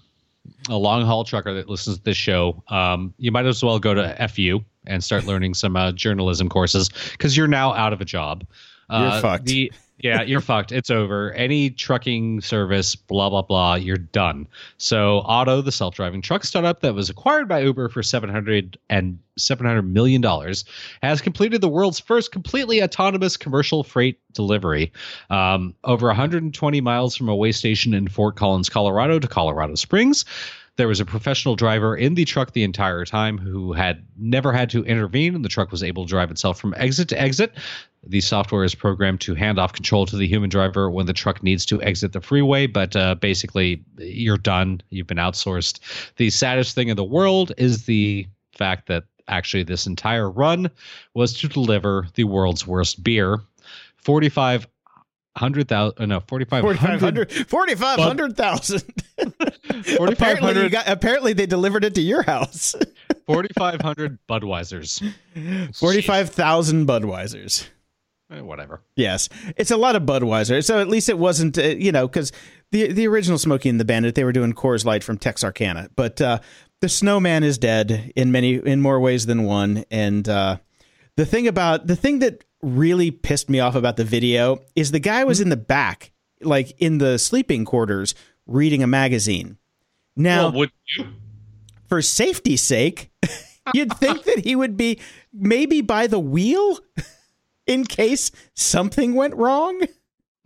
a 0.69 0.77
long 0.77 1.05
haul 1.05 1.25
trucker 1.25 1.53
that 1.55 1.69
listens 1.69 1.99
to 1.99 2.05
this 2.05 2.17
show, 2.17 2.63
um, 2.69 3.15
you 3.19 3.31
might 3.31 3.47
as 3.47 3.63
well 3.63 3.79
go 3.79 3.95
to 3.95 4.29
FU 4.29 4.61
and 4.87 5.05
start 5.05 5.27
learning 5.27 5.55
some 5.55 5.77
uh, 5.77 5.93
journalism 5.93 6.49
courses 6.49 6.91
because 7.13 7.37
you're 7.37 7.47
now 7.47 7.73
out 7.75 7.93
of 7.93 8.01
a 8.01 8.05
job. 8.05 8.45
Uh, 8.89 9.11
You're 9.13 9.21
fucked. 9.21 9.45
The, 9.45 9.73
yeah, 10.03 10.23
you're 10.23 10.41
fucked. 10.41 10.73
It's 10.73 10.91
over. 10.91 11.33
Any 11.33 11.71
trucking 11.71 12.41
service, 12.41 12.97
blah 12.97 13.31
blah 13.31 13.43
blah, 13.43 13.75
you're 13.75 13.97
done. 13.97 14.47
So, 14.79 15.21
Otto, 15.21 15.61
the 15.61 15.73
self-driving 15.73 16.23
truck 16.23 16.45
startup 16.45 16.81
that 16.81 16.95
was 16.95 17.11
acquired 17.11 17.49
by 17.49 17.61
Uber 17.61 17.89
for 17.89 18.03
700 18.03 18.79
and 18.89 19.19
700 19.37 19.83
million 19.83 20.21
dollars, 20.21 20.65
has 21.03 21.21
completed 21.21 21.61
the 21.61 21.69
world's 21.69 21.99
first 21.99 22.33
completely 22.33 22.83
autonomous 22.83 23.37
commercial 23.37 23.83
freight 23.83 24.19
delivery 24.33 24.93
um, 25.31 25.75
over 25.85 26.07
120 26.07 26.81
miles 26.81 27.17
from 27.17 27.29
a 27.29 27.37
way 27.37 27.53
station 27.53 27.95
in 27.95 28.09
Fort 28.09 28.37
Collins, 28.37 28.69
Colorado 28.69 29.19
to 29.19 29.29
Colorado 29.29 29.75
Springs. 29.75 30.25
There 30.81 30.89
was 30.89 30.99
a 30.99 31.05
professional 31.05 31.57
driver 31.57 31.95
in 31.95 32.15
the 32.15 32.25
truck 32.25 32.53
the 32.53 32.63
entire 32.63 33.05
time 33.05 33.37
who 33.37 33.75
had 33.75 34.03
never 34.17 34.51
had 34.51 34.71
to 34.71 34.83
intervene, 34.87 35.35
and 35.35 35.45
the 35.45 35.49
truck 35.51 35.71
was 35.71 35.83
able 35.83 36.07
to 36.07 36.09
drive 36.09 36.31
itself 36.31 36.59
from 36.59 36.73
exit 36.79 37.07
to 37.11 37.21
exit. 37.21 37.53
The 38.03 38.23
software 38.23 38.65
is 38.65 38.75
programmed 38.75 39.21
to 39.21 39.35
hand 39.35 39.59
off 39.59 39.75
control 39.75 40.07
to 40.07 40.17
the 40.17 40.27
human 40.27 40.49
driver 40.49 40.91
when 40.91 41.05
the 41.05 41.13
truck 41.13 41.43
needs 41.43 41.67
to 41.67 41.83
exit 41.83 42.15
the 42.15 42.23
freeway, 42.23 42.67
but 42.67 42.97
uh, 42.97 43.17
basically, 43.17 43.85
you're 43.99 44.39
done. 44.39 44.81
You've 44.89 45.07
been 45.07 45.19
outsourced. 45.19 45.81
The 46.17 46.31
saddest 46.31 46.75
thing 46.75 46.89
in 46.89 46.97
the 46.97 47.05
world 47.05 47.53
is 47.59 47.85
the 47.85 48.27
fact 48.57 48.87
that 48.89 49.05
actually 49.29 49.65
this 49.65 49.87
entire 49.87 50.31
run 50.31 50.71
was 51.13 51.35
to 51.41 51.49
deliver 51.49 52.09
the 52.15 52.25
world's 52.25 52.67
worst 52.67 53.05
beer 53.05 53.39
45 53.99 54.67
hundred 55.37 55.69
thousand 55.69 56.09
no 56.09 56.21
4500 56.21 57.31
4500 57.31 57.49
4500,000. 57.49 58.83
apparently, 60.09 60.63
you 60.63 60.69
got, 60.69 60.89
apparently 60.89 61.33
they 61.33 61.47
delivered 61.47 61.85
it 61.85 61.95
to 61.95 62.01
your 62.01 62.23
house. 62.23 62.75
4500 63.27 64.19
budweisers 64.29 65.01
45,000 65.77 66.87
Budweisers. 66.87 67.69
Eh, 68.31 68.41
whatever 68.41 68.83
Yes, 68.97 69.29
it's 69.57 69.71
a 69.71 69.77
lot 69.77 69.97
of 69.97 70.03
Budweiser. 70.03 70.65
So 70.65 70.81
at 70.81 70.89
least 70.89 71.09
it 71.09 71.19
wasn't, 71.19 71.59
uh, 71.59 71.63
you 71.63 71.93
know, 71.93 72.07
because 72.07 72.33
the 72.71 72.93
the 72.93 73.07
original 73.09 73.39
Smokey 73.39 73.69
and 73.69 73.81
the 73.81 73.85
Bandit 73.85 74.15
they 74.15 74.25
were 74.25 74.33
doing 74.33 74.53
Coors 74.53 74.85
Light 74.85 75.03
from 75.03 75.19
Texarkana, 75.19 75.91
but 75.97 76.21
uh, 76.21 76.39
the 76.81 76.89
Snowman 76.89 77.43
is 77.43 77.59
dead 77.59 78.13
in 78.17 78.31
many 78.31 78.55
in 78.55 78.81
more 78.81 79.01
ways 79.01 79.27
than 79.27 79.45
one. 79.45 79.85
And 79.91 80.29
uh, 80.29 80.59
the 81.17 81.27
thing 81.27 81.49
about 81.49 81.87
the 81.87 81.97
thing 81.97 82.21
that 82.21 82.45
really 82.63 83.11
pissed 83.11 83.49
me 83.49 83.61
off 83.61 83.75
about 83.75 83.97
the 83.97 84.05
video 84.05 84.61
is 84.77 84.91
the 84.91 84.99
guy 84.99 85.25
was 85.25 85.41
in 85.41 85.49
the 85.49 85.57
back 85.57 86.13
like 86.43 86.73
in 86.79 86.99
the 86.99 87.19
sleeping 87.19 87.65
quarters 87.65 88.15
reading 88.47 88.83
a 88.83 88.87
magazine. 88.87 89.59
Now, 90.17 90.45
well, 90.45 90.53
would 90.53 90.73
you? 90.97 91.07
for 91.89 92.03
safety's 92.03 92.63
sake, 92.63 93.11
you'd 93.75 93.93
think 93.95 94.25
that 94.25 94.41
he 94.41 94.57
would 94.57 94.77
be 94.77 94.99
maybe 95.33 95.81
by 95.81 96.07
the 96.07 96.19
wheel 96.19 96.79
in 97.67 97.85
case 97.85 98.31
something 98.55 99.15
went 99.15 99.35
wrong. 99.35 99.83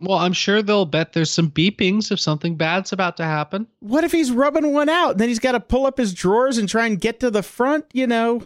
Well, 0.01 0.17
I'm 0.17 0.33
sure 0.33 0.61
they'll 0.61 0.85
bet 0.85 1.13
there's 1.13 1.31
some 1.31 1.49
beepings 1.49 2.11
if 2.11 2.19
something 2.19 2.57
bad's 2.57 2.91
about 2.91 3.17
to 3.17 3.23
happen. 3.23 3.67
What 3.79 4.03
if 4.03 4.11
he's 4.11 4.29
rubbing 4.29 4.73
one 4.73 4.89
out? 4.89 5.11
And 5.11 5.19
then 5.19 5.29
he's 5.29 5.39
got 5.39 5.53
to 5.53 5.59
pull 5.59 5.85
up 5.85 5.97
his 5.97 6.13
drawers 6.13 6.57
and 6.57 6.67
try 6.67 6.85
and 6.85 6.99
get 6.99 7.21
to 7.21 7.31
the 7.31 7.41
front, 7.41 7.85
you 7.93 8.05
know? 8.05 8.45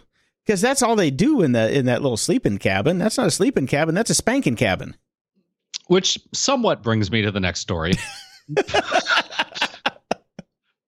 Because 0.50 0.62
that's 0.62 0.82
all 0.82 0.96
they 0.96 1.12
do 1.12 1.42
in 1.42 1.52
the 1.52 1.72
in 1.72 1.86
that 1.86 2.02
little 2.02 2.16
sleeping 2.16 2.58
cabin. 2.58 2.98
That's 2.98 3.16
not 3.16 3.28
a 3.28 3.30
sleeping 3.30 3.68
cabin. 3.68 3.94
That's 3.94 4.10
a 4.10 4.16
spanking 4.16 4.56
cabin. 4.56 4.96
Which 5.86 6.18
somewhat 6.34 6.82
brings 6.82 7.08
me 7.08 7.22
to 7.22 7.30
the 7.30 7.38
next 7.38 7.60
story. 7.60 7.92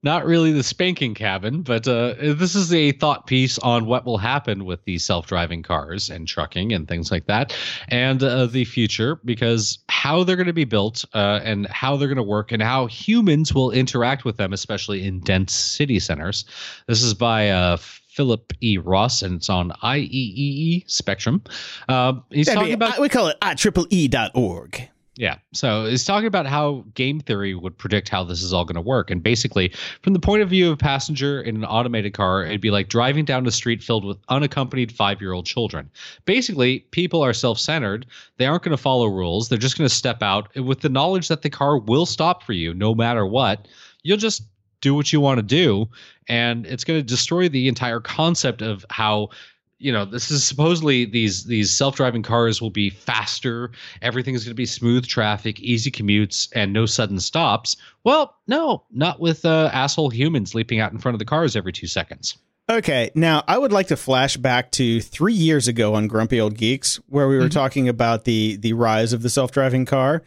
Not 0.03 0.27
really 0.27 0.51
the 0.51 0.65
spanking 0.65 1.15
cabin, 1.15 1.63
but 1.63 1.87
uh, 1.87 2.15
this 2.19 2.57
is 2.57 2.75
a 2.75 2.91
thought 2.91 3.29
piece 3.29 3.57
on 3.61 3.87
what 3.87 4.05
will 4.05 4.19
happen 4.19 4.65
with 4.65 4.85
these 4.85 5.05
self-driving 5.05 5.63
cars 5.63 6.11
and 6.11 6.27
trucking 6.27 6.73
and 6.73 6.89
things 6.89 7.13
like 7.13 7.27
that, 7.27 7.57
and 7.87 8.21
uh, 8.21 8.47
the 8.47 8.65
future. 8.65 9.21
Because 9.25 9.79
how 9.89 10.25
they're 10.25 10.35
going 10.35 10.49
to 10.49 10.53
be 10.53 10.65
built 10.65 11.05
uh, 11.15 11.39
and 11.45 11.69
how 11.69 11.97
they're 11.97 12.09
going 12.09 12.17
to 12.17 12.25
work 12.25 12.51
and 12.51 12.61
how 12.61 12.87
humans 12.87 13.55
will 13.55 13.71
interact 13.71 14.25
with 14.25 14.39
them, 14.39 14.53
especially 14.53 15.07
in 15.07 15.21
dense 15.21 15.55
city 15.55 16.01
centers. 16.01 16.47
This 16.89 17.05
is 17.05 17.15
by 17.15 17.51
uh, 17.51 17.77
Philip 18.13 18.53
E. 18.61 18.77
Ross, 18.79 19.23
and 19.23 19.37
it's 19.37 19.49
on 19.49 19.71
IEEE 19.83 20.85
Spectrum. 20.91 21.43
Uh, 21.89 22.15
he's 22.31 22.47
That'd 22.47 22.59
talking 22.59 22.71
be- 22.71 22.75
about 22.75 23.01
we 23.01 23.09
call 23.09 23.29
it 23.29 23.39
IEEE.org. 23.41 24.89
yeah. 25.17 25.37
So 25.55 25.85
it's 25.87 26.05
talking 26.05 26.27
about 26.27 26.47
how 26.47 26.85
game 26.95 27.21
theory 27.21 27.55
would 27.55 27.77
predict 27.77 28.09
how 28.11 28.25
this 28.25 28.43
is 28.43 28.53
all 28.53 28.65
going 28.65 28.75
to 28.77 28.81
work. 28.83 29.11
And 29.11 29.23
basically, 29.23 29.73
from 30.03 30.13
the 30.13 30.19
point 30.21 30.43
of 30.43 30.49
view 30.51 30.69
of 30.69 30.75
a 30.75 30.77
passenger 30.77 31.41
in 31.41 31.57
an 31.57 31.65
automated 31.65 32.13
car, 32.15 32.45
it'd 32.45 32.61
be 32.61 32.71
like 32.71 32.89
driving 32.89 33.25
down 33.25 33.47
a 33.47 33.51
street 33.51 33.83
filled 33.83 34.05
with 34.05 34.19
unaccompanied 34.29 34.93
five 34.93 35.21
year 35.21 35.33
old 35.33 35.47
children. 35.47 35.91
Basically, 36.27 36.81
people 36.91 37.23
are 37.23 37.33
self 37.33 37.59
centered. 37.59 38.07
They 38.37 38.47
aren't 38.47 38.63
going 38.63 38.77
to 38.77 38.83
follow 38.83 39.07
rules. 39.07 39.49
They're 39.49 39.59
just 39.59 39.79
going 39.79 39.89
to 39.89 39.95
step 39.95 40.23
out 40.23 40.55
with 40.57 40.81
the 40.81 40.89
knowledge 40.91 41.29
that 41.29 41.43
the 41.43 41.51
car 41.51 41.79
will 41.79 42.07
stop 42.07 42.43
for 42.43 42.53
you 42.53 42.75
no 42.75 42.95
matter 42.95 43.27
what. 43.27 43.69
You'll 44.03 44.19
just 44.19 44.43
do 44.83 44.95
what 44.95 45.13
you 45.13 45.21
want 45.21 45.39
to 45.39 45.43
do. 45.43 45.89
And 46.29 46.67
it's 46.67 46.85
going 46.85 47.01
to 47.01 47.05
destroy 47.05 47.49
the 47.49 47.69
entire 47.69 48.01
concept 48.01 48.61
of 48.61 48.85
how 48.91 49.31
you 49.79 49.91
know 49.91 50.05
this 50.05 50.31
is 50.31 50.45
supposedly 50.45 51.05
these 51.05 51.45
these 51.45 51.73
self-driving 51.73 52.23
cars 52.23 52.63
will 52.63 52.71
be 52.71 52.89
faster 52.89 53.73
everything 54.01 54.33
is 54.33 54.45
going 54.45 54.53
to 54.53 54.55
be 54.55 54.65
smooth 54.65 55.05
traffic 55.05 55.59
easy 55.59 55.91
commutes 55.91 56.49
and 56.55 56.73
no 56.73 56.87
sudden 56.87 57.19
stops 57.19 57.77
well 58.05 58.37
no 58.47 58.85
not 58.93 59.19
with 59.19 59.45
uh, 59.45 59.71
asshole 59.73 60.09
humans 60.09 60.55
leaping 60.55 60.79
out 60.79 60.93
in 60.93 60.99
front 60.99 61.17
of 61.17 61.19
the 61.19 61.25
cars 61.25 61.57
every 61.57 61.73
two 61.73 61.89
seconds 61.89 62.39
Okay, 62.71 63.11
now 63.17 63.43
I 63.49 63.59
would 63.59 63.73
like 63.73 63.89
to 63.89 63.97
flash 63.97 64.37
back 64.37 64.71
to 64.73 65.01
three 65.01 65.35
years 65.35 65.67
ago 65.67 65.95
on 65.95 66.07
Grumpy 66.07 66.41
Old 66.41 66.57
Geeks, 66.57 67.01
where 67.09 67.27
we 67.27 67.37
were 67.37 67.49
talking 67.49 67.89
about 67.89 68.25
the 68.25 68.57
the 68.57 68.73
rise 68.73 69.13
of 69.13 69.23
the 69.23 69.29
self 69.29 69.51
driving 69.51 69.85
car. 69.85 70.23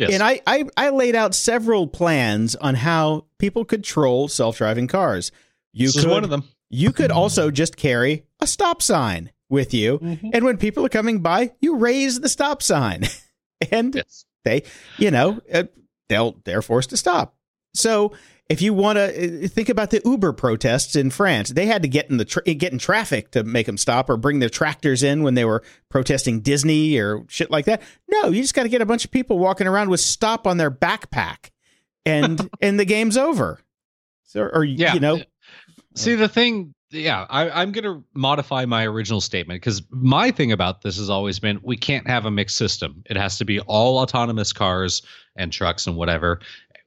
Yes 0.00 0.12
And 0.12 0.22
I, 0.22 0.40
I, 0.46 0.64
I 0.76 0.90
laid 0.90 1.14
out 1.14 1.34
several 1.34 1.86
plans 1.86 2.56
on 2.56 2.74
how 2.74 3.26
people 3.38 3.64
could 3.64 3.84
troll 3.84 4.28
self 4.28 4.58
driving 4.58 4.86
cars. 4.86 5.30
You 5.72 5.88
this 5.88 5.96
could, 5.96 6.04
is 6.04 6.10
one 6.10 6.24
of 6.24 6.30
them 6.30 6.44
You 6.68 6.92
could 6.92 7.10
also 7.10 7.50
just 7.50 7.76
carry 7.76 8.24
a 8.40 8.46
stop 8.46 8.82
sign 8.82 9.30
with 9.48 9.74
you. 9.74 9.98
And 10.32 10.44
when 10.44 10.56
people 10.56 10.84
are 10.84 10.90
coming 10.90 11.20
by, 11.20 11.52
you 11.60 11.76
raise 11.76 12.20
the 12.20 12.28
stop 12.28 12.62
sign. 12.62 13.04
and 13.70 13.94
yes 13.94 14.24
they, 14.44 14.62
you 14.98 15.10
know, 15.10 15.40
uh, 15.52 15.64
they'll 16.08 16.36
they're 16.44 16.62
forced 16.62 16.90
to 16.90 16.96
stop. 16.96 17.34
So 17.74 18.12
if 18.50 18.60
you 18.60 18.74
want 18.74 18.96
to 18.98 19.44
uh, 19.44 19.48
think 19.48 19.68
about 19.68 19.90
the 19.90 20.02
Uber 20.04 20.32
protests 20.34 20.96
in 20.96 21.10
France, 21.10 21.50
they 21.50 21.66
had 21.66 21.82
to 21.82 21.88
get 21.88 22.10
in 22.10 22.16
the 22.16 22.24
tra- 22.24 22.42
get 22.42 22.72
in 22.72 22.78
traffic 22.78 23.30
to 23.30 23.44
make 23.44 23.64
them 23.66 23.78
stop, 23.78 24.10
or 24.10 24.16
bring 24.18 24.40
their 24.40 24.48
tractors 24.50 25.02
in 25.02 25.22
when 25.22 25.34
they 25.34 25.44
were 25.44 25.62
protesting 25.88 26.40
Disney 26.40 26.98
or 26.98 27.24
shit 27.28 27.50
like 27.50 27.64
that. 27.66 27.80
No, 28.10 28.28
you 28.28 28.42
just 28.42 28.54
got 28.54 28.64
to 28.64 28.68
get 28.68 28.82
a 28.82 28.86
bunch 28.86 29.04
of 29.04 29.10
people 29.12 29.38
walking 29.38 29.66
around 29.68 29.88
with 29.88 30.00
"stop" 30.00 30.46
on 30.46 30.56
their 30.58 30.70
backpack, 30.70 31.50
and 32.04 32.50
and 32.60 32.78
the 32.78 32.84
game's 32.84 33.16
over. 33.16 33.60
So, 34.24 34.42
or 34.42 34.64
Yeah. 34.64 34.94
you 34.94 35.00
know, 35.00 35.20
See 35.96 36.14
the 36.14 36.28
thing, 36.28 36.72
yeah, 36.90 37.26
I, 37.28 37.50
I'm 37.50 37.72
going 37.72 37.84
to 37.84 38.04
modify 38.14 38.64
my 38.64 38.86
original 38.86 39.20
statement 39.20 39.60
because 39.60 39.82
my 39.90 40.30
thing 40.30 40.52
about 40.52 40.82
this 40.82 40.98
has 40.98 41.10
always 41.10 41.38
been 41.40 41.58
we 41.62 41.76
can't 41.76 42.06
have 42.06 42.26
a 42.26 42.30
mixed 42.30 42.56
system. 42.56 43.02
It 43.10 43.16
has 43.16 43.38
to 43.38 43.44
be 43.44 43.58
all 43.60 43.98
autonomous 43.98 44.52
cars 44.52 45.02
and 45.36 45.52
trucks 45.52 45.86
and 45.86 45.96
whatever 45.96 46.40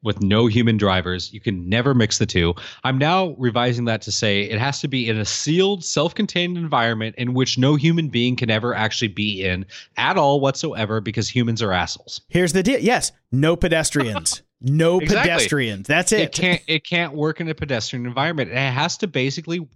with 0.03 0.21
no 0.21 0.47
human 0.47 0.77
drivers. 0.77 1.31
You 1.33 1.39
can 1.39 1.67
never 1.69 1.93
mix 1.93 2.17
the 2.17 2.25
two. 2.25 2.53
I'm 2.83 2.97
now 2.97 3.35
revising 3.37 3.85
that 3.85 4.01
to 4.03 4.11
say 4.11 4.41
it 4.43 4.59
has 4.59 4.79
to 4.81 4.87
be 4.87 5.07
in 5.09 5.17
a 5.17 5.25
sealed, 5.25 5.83
self-contained 5.83 6.57
environment 6.57 7.15
in 7.17 7.33
which 7.33 7.57
no 7.57 7.75
human 7.75 8.09
being 8.09 8.35
can 8.35 8.49
ever 8.49 8.73
actually 8.75 9.07
be 9.07 9.43
in 9.45 9.65
at 9.97 10.17
all 10.17 10.39
whatsoever 10.39 11.01
because 11.01 11.29
humans 11.29 11.61
are 11.61 11.71
assholes. 11.71 12.21
here's 12.29 12.53
the 12.53 12.61
deal. 12.63 12.79
Yes, 12.79 13.11
no 13.31 13.55
pedestrians, 13.55 14.43
no 14.61 14.99
Exactly. 14.99 15.31
pedestrians. 15.31 15.87
That's 15.87 16.11
It 16.11 16.19
it. 16.21 16.31
can't 16.33 16.61
it 16.67 16.85
can't 16.85 17.13
work 17.13 17.41
in 17.41 17.47
a 17.49 17.55
pedestrian 17.55 18.05
environment. 18.05 18.51
It 18.51 18.55
has 18.57 18.97
to 18.97 19.07
basically 19.07 19.67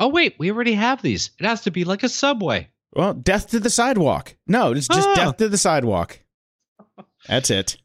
Oh 0.00 0.08
wait, 0.08 0.34
we 0.38 0.50
already 0.50 0.74
have 0.74 1.02
these. 1.02 1.30
It 1.38 1.46
has 1.46 1.60
to 1.62 1.70
be 1.70 1.84
like 1.84 2.02
a 2.02 2.08
subway. 2.08 2.68
Well, 2.94 3.14
death 3.14 3.48
to 3.50 3.60
the 3.60 3.70
sidewalk. 3.70 4.34
No, 4.46 4.72
it's 4.72 4.88
just 4.88 5.08
Ah. 5.08 5.14
death 5.14 5.36
to 5.38 5.48
the 5.48 5.58
sidewalk. 5.58 6.20
That's 7.28 7.50
it. 7.50 7.76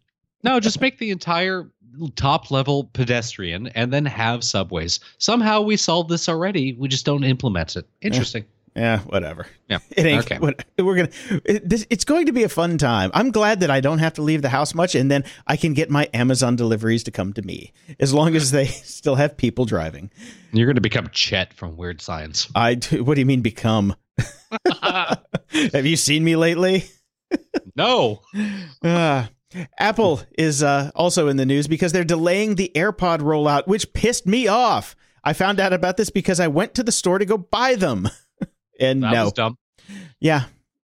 No, 0.43 0.59
just 0.59 0.79
make 0.81 0.99
the 0.99 1.11
entire 1.11 1.69
top 2.15 2.51
level 2.51 2.89
pedestrian 2.93 3.67
and 3.67 3.91
then 3.91 4.05
have 4.05 4.43
subways. 4.43 4.99
Somehow 5.17 5.61
we 5.61 5.75
solved 5.77 6.09
this 6.09 6.29
already. 6.29 6.73
We 6.73 6.87
just 6.87 7.05
don't 7.05 7.23
implement 7.23 7.75
it. 7.75 7.85
Interesting. 8.01 8.45
Yeah, 8.75 8.99
whatever. 8.99 9.47
Yeah. 9.67 9.79
It 9.97 10.05
ain't. 10.05 10.25
Okay. 10.25 10.37
What, 10.37 10.63
we're 10.77 10.95
gonna. 10.95 11.09
It, 11.43 11.67
this, 11.67 11.85
it's 11.89 12.05
going 12.05 12.27
to 12.27 12.31
be 12.31 12.43
a 12.43 12.49
fun 12.49 12.77
time. 12.77 13.09
I'm 13.13 13.31
glad 13.31 13.59
that 13.61 13.69
I 13.71 13.81
don't 13.81 13.97
have 13.99 14.13
to 14.13 14.21
leave 14.21 14.41
the 14.41 14.49
house 14.49 14.73
much, 14.73 14.95
and 14.95 15.09
then 15.11 15.23
I 15.47 15.57
can 15.57 15.73
get 15.73 15.89
my 15.89 16.07
Amazon 16.13 16.55
deliveries 16.55 17.03
to 17.05 17.11
come 17.11 17.33
to 17.33 17.41
me 17.41 17.73
as 17.99 18.13
long 18.13 18.35
as 18.35 18.51
they 18.51 18.65
still 18.67 19.15
have 19.15 19.35
people 19.35 19.65
driving. 19.65 20.11
You're 20.53 20.67
going 20.67 20.75
to 20.75 20.81
become 20.81 21.09
Chet 21.11 21.53
from 21.53 21.75
Weird 21.77 21.99
Science. 21.99 22.47
I. 22.55 22.75
do- 22.75 23.03
What 23.03 23.15
do 23.15 23.21
you 23.21 23.25
mean 23.25 23.41
become? 23.41 23.95
have 24.81 25.85
you 25.85 25.95
seen 25.97 26.23
me 26.23 26.35
lately? 26.35 26.85
no. 27.75 28.21
Uh, 28.83 29.25
Apple 29.79 30.21
is 30.37 30.61
uh, 30.63 30.91
also 30.95 31.27
in 31.27 31.37
the 31.37 31.45
news 31.45 31.67
because 31.67 31.91
they're 31.91 32.03
delaying 32.03 32.55
the 32.55 32.71
AirPod 32.75 33.19
rollout, 33.19 33.67
which 33.67 33.91
pissed 33.93 34.25
me 34.27 34.47
off. 34.47 34.95
I 35.23 35.33
found 35.33 35.59
out 35.59 35.73
about 35.73 35.97
this 35.97 36.09
because 36.09 36.39
I 36.39 36.47
went 36.47 36.75
to 36.75 36.83
the 36.83 36.91
store 36.91 37.19
to 37.19 37.25
go 37.25 37.37
buy 37.37 37.75
them, 37.75 38.09
and 38.79 39.03
That 39.03 39.11
no, 39.13 39.23
was 39.25 39.33
dumb. 39.33 39.57
yeah. 40.19 40.45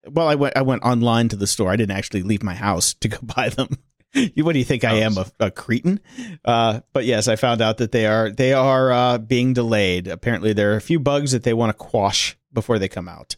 Well, 0.06 0.28
I 0.28 0.34
went. 0.34 0.56
I 0.56 0.62
went 0.62 0.82
online 0.82 1.28
to 1.30 1.36
the 1.36 1.46
store. 1.46 1.70
I 1.70 1.76
didn't 1.76 1.96
actually 1.96 2.22
leave 2.22 2.42
my 2.42 2.54
house 2.54 2.94
to 2.94 3.08
go 3.08 3.18
buy 3.22 3.48
them. 3.48 3.78
You- 4.12 4.44
what 4.44 4.52
do 4.52 4.58
you 4.60 4.64
think 4.64 4.84
I 4.84 4.96
am, 4.96 5.16
a, 5.18 5.26
a 5.40 5.50
cretin? 5.50 5.98
Uh, 6.44 6.80
but 6.92 7.04
yes, 7.04 7.26
I 7.26 7.36
found 7.36 7.60
out 7.60 7.78
that 7.78 7.90
they 7.90 8.06
are 8.06 8.30
they 8.30 8.52
are 8.52 8.92
uh, 8.92 9.18
being 9.18 9.52
delayed. 9.54 10.06
Apparently, 10.06 10.52
there 10.52 10.72
are 10.72 10.76
a 10.76 10.80
few 10.80 11.00
bugs 11.00 11.32
that 11.32 11.42
they 11.42 11.54
want 11.54 11.70
to 11.70 11.74
quash 11.74 12.36
before 12.52 12.78
they 12.78 12.88
come 12.88 13.08
out. 13.08 13.36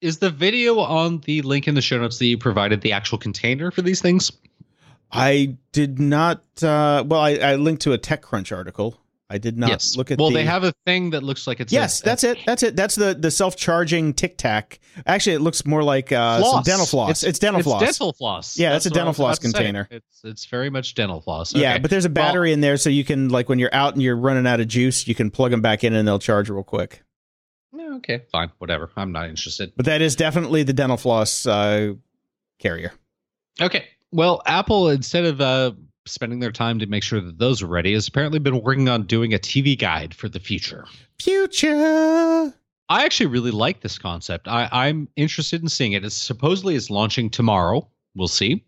Is 0.00 0.18
the 0.18 0.30
video 0.30 0.78
on 0.78 1.18
the 1.20 1.42
link 1.42 1.68
in 1.68 1.74
the 1.74 1.82
show 1.82 1.98
notes 1.98 2.18
that 2.18 2.26
you 2.26 2.38
provided 2.38 2.80
the 2.80 2.92
actual 2.92 3.18
container 3.18 3.70
for 3.70 3.82
these 3.82 4.00
things? 4.00 4.32
I 5.12 5.56
did 5.72 5.98
not. 5.98 6.42
Uh, 6.62 7.04
well, 7.06 7.20
I, 7.20 7.34
I 7.36 7.54
linked 7.56 7.82
to 7.82 7.92
a 7.92 7.98
TechCrunch 7.98 8.56
article. 8.56 8.96
I 9.32 9.38
did 9.38 9.56
not 9.56 9.70
yes. 9.70 9.96
look 9.96 10.10
at. 10.10 10.18
well, 10.18 10.30
the, 10.30 10.34
they 10.34 10.44
have 10.44 10.64
a 10.64 10.72
thing 10.86 11.10
that 11.10 11.22
looks 11.22 11.46
like 11.46 11.60
it's 11.60 11.72
Yes, 11.72 12.00
a- 12.00 12.04
that's 12.04 12.24
it. 12.24 12.38
That's 12.46 12.64
it. 12.64 12.74
That's 12.74 12.96
the 12.96 13.14
the 13.14 13.30
self 13.30 13.56
charging 13.56 14.12
Tic 14.12 14.36
Tac. 14.36 14.80
Actually, 15.06 15.36
it 15.36 15.40
looks 15.40 15.64
more 15.64 15.84
like 15.84 16.10
uh, 16.10 16.42
some 16.42 16.62
dental 16.64 16.86
floss. 16.86 17.22
It's, 17.22 17.38
dental 17.38 17.60
it's 17.60 17.68
floss. 17.68 17.80
dental 17.80 18.12
floss. 18.12 18.58
Yeah, 18.58 18.70
that's 18.70 18.86
a 18.86 18.90
dental 18.90 19.12
floss 19.12 19.38
container. 19.38 19.86
It's 19.90 20.24
it's 20.24 20.46
very 20.46 20.68
much 20.68 20.94
dental 20.94 21.20
floss. 21.20 21.54
Yeah, 21.54 21.78
but 21.78 21.92
there's 21.92 22.06
a 22.06 22.08
Well, 22.08 22.14
battery 22.14 22.52
in 22.52 22.60
there, 22.60 22.76
so 22.76 22.90
you 22.90 23.04
can 23.04 23.28
like 23.28 23.48
when 23.48 23.60
you're 23.60 23.74
out 23.74 23.92
and 23.92 24.02
you're 24.02 24.16
running 24.16 24.48
out 24.48 24.58
of 24.58 24.66
juice, 24.66 25.06
you 25.06 25.14
can 25.14 25.30
plug 25.30 25.52
them 25.52 25.62
back 25.62 25.84
in 25.84 25.94
and 25.94 26.08
they'll 26.08 26.18
charge 26.18 26.50
real 26.50 26.64
quick. 26.64 27.02
Yeah, 27.72 27.94
okay, 27.96 28.22
fine, 28.30 28.50
whatever. 28.58 28.90
I'm 28.96 29.12
not 29.12 29.28
interested. 29.28 29.72
But 29.76 29.86
that 29.86 30.02
is 30.02 30.16
definitely 30.16 30.62
the 30.62 30.72
dental 30.72 30.96
floss 30.96 31.46
uh, 31.46 31.94
carrier. 32.58 32.92
Okay. 33.60 33.86
Well, 34.12 34.42
Apple, 34.46 34.88
instead 34.88 35.24
of 35.24 35.40
uh, 35.40 35.72
spending 36.06 36.40
their 36.40 36.52
time 36.52 36.78
to 36.80 36.86
make 36.86 37.02
sure 37.02 37.20
that 37.20 37.38
those 37.38 37.62
are 37.62 37.66
ready, 37.66 37.92
has 37.94 38.08
apparently 38.08 38.38
been 38.38 38.60
working 38.62 38.88
on 38.88 39.04
doing 39.04 39.34
a 39.34 39.38
TV 39.38 39.78
guide 39.78 40.14
for 40.14 40.28
the 40.28 40.40
future. 40.40 40.86
Future. 41.20 42.52
I 42.88 43.04
actually 43.04 43.26
really 43.26 43.52
like 43.52 43.80
this 43.80 43.98
concept. 43.98 44.48
I, 44.48 44.68
I'm 44.72 45.08
interested 45.14 45.62
in 45.62 45.68
seeing 45.68 45.92
it. 45.92 46.04
It's 46.04 46.16
supposedly 46.16 46.74
is 46.74 46.90
launching 46.90 47.30
tomorrow. 47.30 47.88
We'll 48.16 48.28
see. 48.28 48.64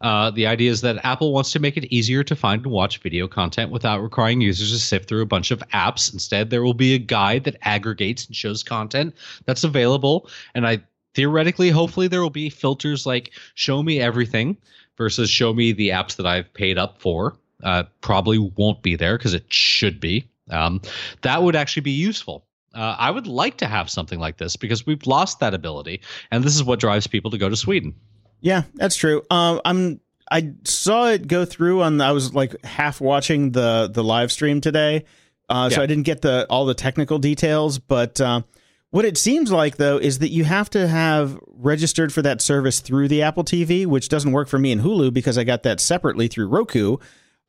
Uh, 0.00 0.30
the 0.30 0.46
idea 0.46 0.70
is 0.70 0.80
that 0.80 1.04
Apple 1.04 1.32
wants 1.32 1.52
to 1.52 1.58
make 1.58 1.76
it 1.76 1.92
easier 1.92 2.24
to 2.24 2.34
find 2.34 2.62
and 2.62 2.72
watch 2.72 2.98
video 2.98 3.28
content 3.28 3.70
without 3.70 4.02
requiring 4.02 4.40
users 4.40 4.72
to 4.72 4.78
sift 4.78 5.08
through 5.08 5.20
a 5.20 5.26
bunch 5.26 5.50
of 5.50 5.60
apps. 5.74 6.12
Instead, 6.12 6.48
there 6.48 6.62
will 6.62 6.74
be 6.74 6.94
a 6.94 6.98
guide 6.98 7.44
that 7.44 7.56
aggregates 7.62 8.26
and 8.26 8.34
shows 8.34 8.62
content 8.62 9.14
that's 9.44 9.64
available. 9.64 10.30
And 10.54 10.66
I 10.66 10.82
theoretically, 11.14 11.68
hopefully, 11.68 12.08
there 12.08 12.22
will 12.22 12.30
be 12.30 12.48
filters 12.48 13.04
like 13.04 13.32
show 13.54 13.82
me 13.82 14.00
everything 14.00 14.56
versus 14.96 15.28
show 15.28 15.52
me 15.52 15.72
the 15.72 15.90
apps 15.90 16.16
that 16.16 16.26
I've 16.26 16.52
paid 16.54 16.78
up 16.78 16.98
for. 16.98 17.36
Uh, 17.62 17.84
probably 18.00 18.38
won't 18.38 18.82
be 18.82 18.96
there 18.96 19.18
because 19.18 19.34
it 19.34 19.44
should 19.52 20.00
be. 20.00 20.26
Um, 20.50 20.80
that 21.20 21.42
would 21.42 21.56
actually 21.56 21.82
be 21.82 21.90
useful. 21.90 22.46
Uh, 22.74 22.96
I 22.98 23.10
would 23.10 23.26
like 23.26 23.56
to 23.58 23.66
have 23.66 23.90
something 23.90 24.18
like 24.18 24.36
this 24.38 24.56
because 24.56 24.86
we've 24.86 25.06
lost 25.06 25.40
that 25.40 25.54
ability, 25.54 26.00
and 26.30 26.44
this 26.44 26.54
is 26.54 26.64
what 26.64 26.78
drives 26.78 27.06
people 27.06 27.30
to 27.30 27.38
go 27.38 27.48
to 27.48 27.56
Sweden. 27.56 27.94
Yeah, 28.40 28.62
that's 28.74 28.96
true. 28.96 29.22
Um, 29.30 29.60
I'm 29.64 30.00
I 30.30 30.52
saw 30.64 31.08
it 31.08 31.28
go 31.28 31.44
through 31.44 31.82
on. 31.82 32.00
I 32.00 32.12
was 32.12 32.34
like 32.34 32.64
half 32.64 33.00
watching 33.00 33.52
the 33.52 33.88
the 33.92 34.02
live 34.02 34.32
stream 34.32 34.60
today, 34.60 35.04
uh, 35.48 35.70
so 35.70 35.82
I 35.82 35.86
didn't 35.86 36.04
get 36.04 36.22
the 36.22 36.46
all 36.50 36.66
the 36.66 36.74
technical 36.74 37.18
details. 37.18 37.78
But 37.78 38.20
uh, 38.20 38.42
what 38.90 39.04
it 39.04 39.16
seems 39.16 39.52
like 39.52 39.76
though 39.76 39.98
is 39.98 40.18
that 40.18 40.30
you 40.30 40.44
have 40.44 40.70
to 40.70 40.88
have 40.88 41.38
registered 41.46 42.12
for 42.12 42.22
that 42.22 42.40
service 42.40 42.80
through 42.80 43.08
the 43.08 43.22
Apple 43.22 43.44
TV, 43.44 43.86
which 43.86 44.08
doesn't 44.08 44.32
work 44.32 44.48
for 44.48 44.58
me 44.58 44.72
in 44.72 44.80
Hulu 44.80 45.12
because 45.12 45.38
I 45.38 45.44
got 45.44 45.62
that 45.62 45.80
separately 45.80 46.28
through 46.28 46.48
Roku. 46.48 46.96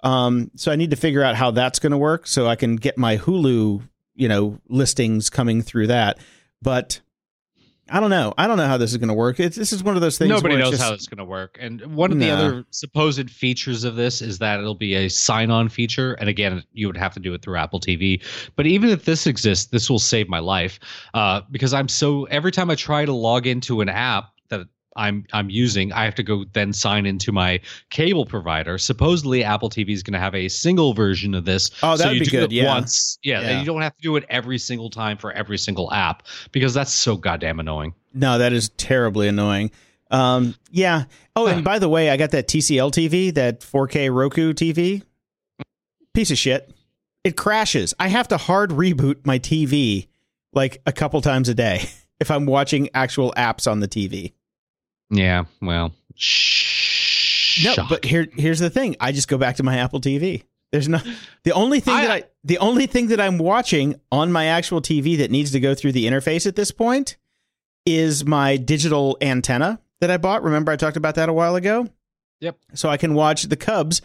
Um, 0.03 0.51
so 0.55 0.71
I 0.71 0.75
need 0.75 0.91
to 0.91 0.95
figure 0.95 1.23
out 1.23 1.35
how 1.35 1.51
that's 1.51 1.79
going 1.79 1.91
to 1.91 1.97
work 1.97 2.27
so 2.27 2.47
I 2.47 2.55
can 2.55 2.75
get 2.75 2.97
my 2.97 3.17
Hulu, 3.17 3.81
you 4.13 4.27
know, 4.27 4.59
listings 4.69 5.29
coming 5.31 5.63
through 5.63 5.88
that. 5.88 6.19
But 6.61 7.01
I 7.89 7.99
don't 7.99 8.09
know. 8.09 8.33
I 8.38 8.47
don't 8.47 8.57
know 8.57 8.67
how 8.67 8.77
this 8.77 8.91
is 8.91 8.97
going 8.97 9.07
to 9.09 9.13
work. 9.13 9.39
It's, 9.39 9.55
this 9.55 9.71
is 9.71 9.83
one 9.83 9.95
of 9.95 10.01
those 10.01 10.17
things. 10.17 10.29
Nobody 10.29 10.57
knows 10.57 10.71
just- 10.71 10.83
how 10.83 10.93
it's 10.93 11.07
going 11.07 11.17
to 11.19 11.25
work. 11.25 11.57
And 11.59 11.95
one 11.95 12.11
of 12.11 12.19
the 12.19 12.29
other 12.29 12.65
supposed 12.71 13.29
features 13.29 13.83
of 13.83 13.95
this 13.95 14.21
is 14.21 14.39
that 14.39 14.59
it'll 14.59 14.75
be 14.75 14.93
a 14.95 15.09
sign 15.09 15.51
on 15.51 15.69
feature. 15.69 16.13
And 16.15 16.29
again, 16.29 16.63
you 16.73 16.88
would 16.88 16.97
have 16.97 17.13
to 17.13 17.19
do 17.19 17.33
it 17.33 17.41
through 17.41 17.57
Apple 17.57 17.79
TV. 17.79 18.21
But 18.55 18.65
even 18.67 18.89
if 18.89 19.05
this 19.05 19.27
exists, 19.27 19.67
this 19.67 19.89
will 19.89 19.99
save 19.99 20.27
my 20.29 20.39
life 20.39 20.79
uh, 21.13 21.41
because 21.51 21.73
I'm 21.73 21.88
so 21.88 22.25
every 22.25 22.51
time 22.51 22.69
I 22.69 22.75
try 22.75 23.05
to 23.05 23.13
log 23.13 23.47
into 23.47 23.81
an 23.81 23.89
app 23.89 24.31
I'm 24.97 25.25
I'm 25.31 25.49
using, 25.49 25.93
I 25.93 26.03
have 26.05 26.15
to 26.15 26.23
go 26.23 26.45
then 26.53 26.73
sign 26.73 27.05
into 27.05 27.31
my 27.31 27.59
cable 27.89 28.25
provider. 28.25 28.77
Supposedly, 28.77 29.43
Apple 29.43 29.69
TV 29.69 29.91
is 29.91 30.03
going 30.03 30.13
to 30.13 30.19
have 30.19 30.35
a 30.35 30.47
single 30.49 30.93
version 30.93 31.33
of 31.33 31.45
this. 31.45 31.69
Oh, 31.83 31.91
that 31.95 31.99
so 31.99 32.07
would 32.09 32.13
you 32.15 32.19
be 32.21 32.25
do 32.25 32.31
good, 32.31 32.51
It 32.51 32.55
yeah. 32.55 32.65
once, 32.67 33.17
yeah, 33.23 33.41
Yeah. 33.41 33.47
and 33.49 33.59
you 33.59 33.65
don't 33.65 33.81
have 33.81 33.95
to 33.95 34.01
do 34.01 34.15
it 34.15 34.25
every 34.29 34.57
single 34.57 34.89
time 34.89 35.17
for 35.17 35.31
every 35.31 35.57
single 35.57 35.93
app 35.93 36.23
because 36.51 36.73
that's 36.73 36.91
so 36.91 37.15
goddamn 37.15 37.59
annoying. 37.59 37.93
No, 38.13 38.37
that 38.39 38.51
is 38.53 38.69
terribly 38.69 39.27
annoying. 39.27 39.71
Um, 40.09 40.55
yeah. 40.71 41.03
Oh, 41.35 41.47
and 41.47 41.63
by 41.63 41.79
the 41.79 41.89
way, 41.89 42.09
I 42.09 42.17
got 42.17 42.31
that 42.31 42.47
TCL 42.47 42.91
TV, 42.91 43.33
that 43.35 43.59
4K 43.61 44.13
Roku 44.13 44.53
TV. 44.53 45.03
Piece 46.13 46.31
of 46.31 46.37
shit. 46.37 46.73
It 47.23 47.35
crashes. 47.35 47.93
I 47.99 48.07
have 48.07 48.29
to 48.29 48.37
hard 48.37 48.71
reboot 48.71 49.25
my 49.25 49.37
TV 49.37 50.07
like 50.53 50.81
a 50.85 50.93
couple 50.93 51.21
times 51.21 51.49
a 51.49 51.53
day 51.53 51.83
if 52.19 52.31
I'm 52.31 52.45
watching 52.45 52.89
actual 52.93 53.33
apps 53.37 53.69
on 53.69 53.81
the 53.81 53.87
TV. 53.87 54.33
Yeah, 55.10 55.45
well, 55.62 55.93
shh. 56.16 57.64
No, 57.66 57.86
but 57.89 58.05
here 58.05 58.28
here's 58.34 58.60
the 58.60 58.70
thing. 58.70 58.95
I 58.99 59.12
just 59.12 59.28
go 59.28 59.38
back 59.38 59.55
to 59.58 59.64
my 59.64 59.78
Apple 59.78 59.99
TV. 60.01 60.43
There's 60.72 60.88
no 60.89 60.99
the 61.43 61.51
only 61.53 61.80
thing 61.80 61.95
that 61.95 62.12
I- 62.12 62.16
I 62.18 62.24
the 62.43 62.58
only 62.60 62.86
thing 62.88 63.08
that 63.08 63.20
I'm 63.22 63.38
watching 63.38 63.99
on 64.12 64.32
my 64.32 64.45
actual 64.45 64.82
TV 64.82 65.18
that 65.18 65.32
needs 65.32 65.51
to 65.51 65.60
go 65.60 65.74
through 65.74 65.93
the 65.93 66.05
interface 66.05 66.45
at 66.45 66.55
this 66.55 66.72
point 66.72 67.18
is 67.86 68.26
my 68.26 68.58
digital 68.58 69.18
antenna 69.22 69.80
that 70.01 70.12
I 70.12 70.18
bought. 70.18 70.43
Remember 70.43 70.72
I 70.72 70.76
talked 70.76 70.97
about 70.97 71.16
that 71.16 71.30
a 71.30 71.34
while 71.34 71.55
ago? 71.55 71.88
Yep. 72.41 72.58
So 72.76 72.89
I 72.89 72.97
can 72.97 73.14
watch 73.16 73.43
the 73.43 73.55
Cubs 73.55 74.01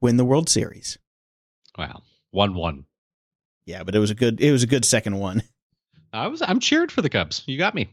win 0.00 0.16
the 0.16 0.24
World 0.24 0.48
Series. 0.50 0.98
wow, 1.78 2.02
one 2.32 2.54
one. 2.54 2.84
Yeah, 3.64 3.84
but 3.84 3.94
it 3.94 4.00
was 4.00 4.10
a 4.10 4.14
good 4.16 4.40
it 4.40 4.50
was 4.52 4.62
a 4.64 4.66
good 4.66 4.84
second 4.84 5.18
one. 5.18 5.42
I 6.12 6.26
was 6.26 6.42
I'm 6.42 6.60
cheered 6.60 6.92
for 6.92 7.00
the 7.00 7.08
Cubs. 7.08 7.42
You 7.46 7.56
got 7.56 7.74
me. 7.74 7.88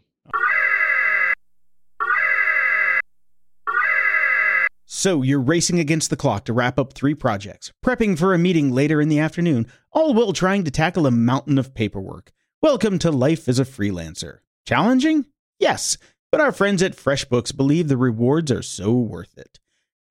So 4.99 5.21
you're 5.21 5.39
racing 5.39 5.79
against 5.79 6.09
the 6.09 6.17
clock 6.17 6.43
to 6.43 6.51
wrap 6.51 6.77
up 6.77 6.91
three 6.91 7.13
projects, 7.13 7.71
prepping 7.81 8.19
for 8.19 8.33
a 8.33 8.37
meeting 8.37 8.69
later 8.69 8.99
in 8.99 9.07
the 9.07 9.19
afternoon, 9.19 9.65
all 9.93 10.13
while 10.13 10.33
trying 10.33 10.65
to 10.65 10.71
tackle 10.71 11.07
a 11.07 11.09
mountain 11.09 11.57
of 11.57 11.73
paperwork. 11.73 12.33
Welcome 12.61 12.99
to 12.99 13.09
life 13.09 13.47
as 13.47 13.59
a 13.59 13.63
freelancer. 13.63 14.39
Challenging? 14.67 15.27
Yes, 15.57 15.97
but 16.33 16.41
our 16.41 16.51
friends 16.51 16.83
at 16.83 16.97
FreshBooks 16.97 17.55
believe 17.55 17.87
the 17.87 17.95
rewards 17.95 18.51
are 18.51 18.61
so 18.61 18.91
worth 18.91 19.37
it. 19.37 19.61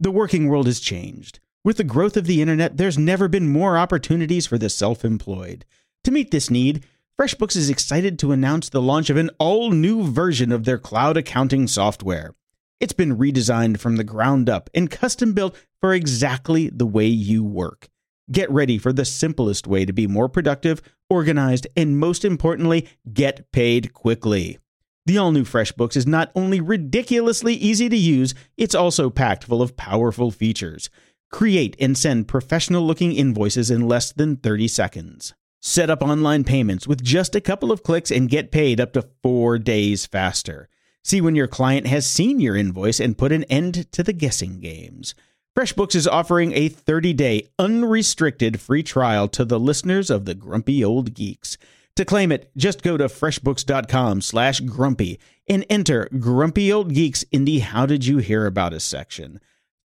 The 0.01 0.11
working 0.11 0.49
world 0.49 0.65
has 0.65 0.81
changed. 0.81 1.41
With 1.63 1.77
the 1.77 1.85
growth 1.85 2.17
of 2.17 2.25
the 2.25 2.41
internet, 2.41 2.79
there's 2.79 2.97
never 2.97 3.29
been 3.29 3.53
more 3.53 3.77
opportunities 3.77 4.47
for 4.47 4.57
the 4.57 4.71
self 4.71 5.05
employed. 5.05 5.67
To 6.05 6.11
meet 6.11 6.31
this 6.31 6.49
need, 6.49 6.87
FreshBooks 7.21 7.57
is 7.57 7.69
excited 7.69 8.19
to 8.21 8.33
announce 8.33 8.71
the 8.71 8.81
launch 8.81 9.11
of 9.11 9.19
an 9.19 9.29
all 9.39 9.71
new 9.71 10.11
version 10.11 10.51
of 10.51 10.65
their 10.65 10.79
cloud 10.79 11.19
accounting 11.19 11.67
software. 11.67 12.33
It's 12.81 12.93
been 12.93 13.17
redesigned 13.17 13.81
from 13.81 13.97
the 13.97 14.05
ground 14.05 14.49
up 14.49 14.71
and 14.73 14.91
custom 14.91 15.33
built 15.33 15.57
for 15.81 15.93
exactly 15.93 16.69
the 16.69 16.87
way 16.87 17.07
you 17.07 17.43
work. 17.43 17.89
Get 18.31 18.51
ready 18.53 18.79
for 18.79 18.93
the 18.93 19.05
simplest 19.05 19.67
way 19.67 19.85
to 19.85 19.93
be 19.93 20.07
more 20.07 20.29
productive, 20.29 20.81
organized, 21.11 21.67
and 21.77 21.99
most 21.99 22.25
importantly, 22.25 22.87
get 23.13 23.51
paid 23.51 23.93
quickly. 23.93 24.59
The 25.07 25.19
all 25.19 25.33
new 25.33 25.43
FreshBooks 25.43 25.97
is 25.97 26.07
not 26.07 26.31
only 26.37 26.61
ridiculously 26.61 27.55
easy 27.55 27.89
to 27.89 27.97
use, 27.97 28.35
it's 28.57 28.75
also 28.75 29.11
packed 29.11 29.45
full 29.45 29.63
of 29.63 29.77
powerful 29.77 30.31
features. 30.31 30.89
Create 31.33 31.75
and 31.81 31.99
send 31.99 32.29
professional 32.29 32.87
looking 32.87 33.13
invoices 33.13 33.71
in 33.71 33.89
less 33.89 34.13
than 34.13 34.37
30 34.37 34.69
seconds. 34.69 35.35
Set 35.61 35.91
up 35.91 36.03
online 36.03 36.45
payments 36.45 36.87
with 36.87 37.03
just 37.03 37.35
a 37.35 37.41
couple 37.41 37.73
of 37.73 37.83
clicks 37.83 38.13
and 38.13 38.29
get 38.29 38.53
paid 38.53 38.81
up 38.81 38.93
to 38.93 39.09
four 39.23 39.59
days 39.59 40.07
faster. 40.07 40.69
See 41.09 41.23
when 41.23 41.35
your 41.35 41.49
client 41.49 41.87
has 41.87 42.07
seen 42.07 42.39
your 42.39 42.55
invoice 42.55 43.01
and 43.01 43.17
put 43.17 43.33
an 43.33 43.45
end 43.45 43.91
to 43.93 44.03
the 44.03 44.13
guessing 44.13 44.61
games. 44.61 45.15
FreshBooks 45.59 45.95
is 45.95 46.07
offering 46.07 46.53
a 46.53 46.69
30-day 46.69 47.49
unrestricted 47.59 48.61
free 48.61 48.83
trial 48.83 49.27
to 49.29 49.47
the 49.47 49.59
listeners 49.59 50.11
of 50.11 50.27
the 50.27 50.35
Grumpy 50.35 50.85
Old 50.85 51.15
Geeks. 51.15 51.57
To 51.97 52.05
claim 52.05 52.31
it, 52.31 52.51
just 52.59 52.83
go 52.83 52.99
to 52.99 53.07
freshbooks.com 53.07 54.21
slash 54.21 54.61
grumpy 54.61 55.19
and 55.49 55.65
enter 55.71 56.11
Grumpy 56.19 56.71
Old 56.71 56.93
Geeks 56.93 57.23
in 57.33 57.47
the 57.47 57.61
How 57.61 57.87
Did 57.87 58.05
You 58.05 58.19
Hear 58.19 58.45
About 58.45 58.75
Us 58.75 58.85
section. 58.85 59.41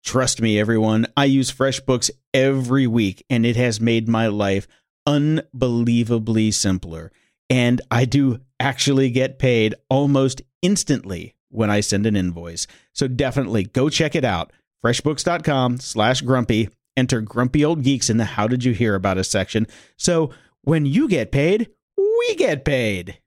Trust 0.05 0.41
me, 0.41 0.61
everyone, 0.61 1.09
I 1.17 1.25
use 1.25 1.51
FreshBooks 1.51 2.13
every 2.33 2.87
week 2.87 3.27
and 3.29 3.45
it 3.45 3.57
has 3.57 3.81
made 3.81 4.07
my 4.07 4.29
life 4.29 4.69
unbelievably 5.09 6.53
simpler. 6.53 7.11
And 7.51 7.81
I 7.91 8.05
do 8.05 8.39
actually 8.61 9.11
get 9.11 9.41
paid 9.41 9.75
almost 9.89 10.43
instantly 10.63 11.35
when 11.51 11.71
I 11.71 11.81
send 11.81 12.07
an 12.07 12.17
invoice. 12.17 12.67
So 12.93 13.09
definitely 13.09 13.65
go 13.65 13.89
check 13.89 14.15
it 14.15 14.25
out. 14.25 14.53
Freshbooks.com 14.85 15.81
slash 15.81 16.21
grumpy. 16.23 16.69
Enter 16.97 17.21
Grumpy 17.21 17.65
Old 17.65 17.83
Geeks 17.83 18.11
in 18.11 18.17
the 18.17 18.25
How 18.25 18.47
Did 18.49 18.65
You 18.65 18.73
Hear 18.73 18.95
About 18.95 19.19
Us 19.19 19.29
section. 19.29 19.67
So 19.97 20.31
when 20.63 20.87
you 20.87 21.09
get 21.09 21.33
paid, 21.33 21.71
we 21.97 22.35
get 22.37 22.65
paid. 22.65 23.19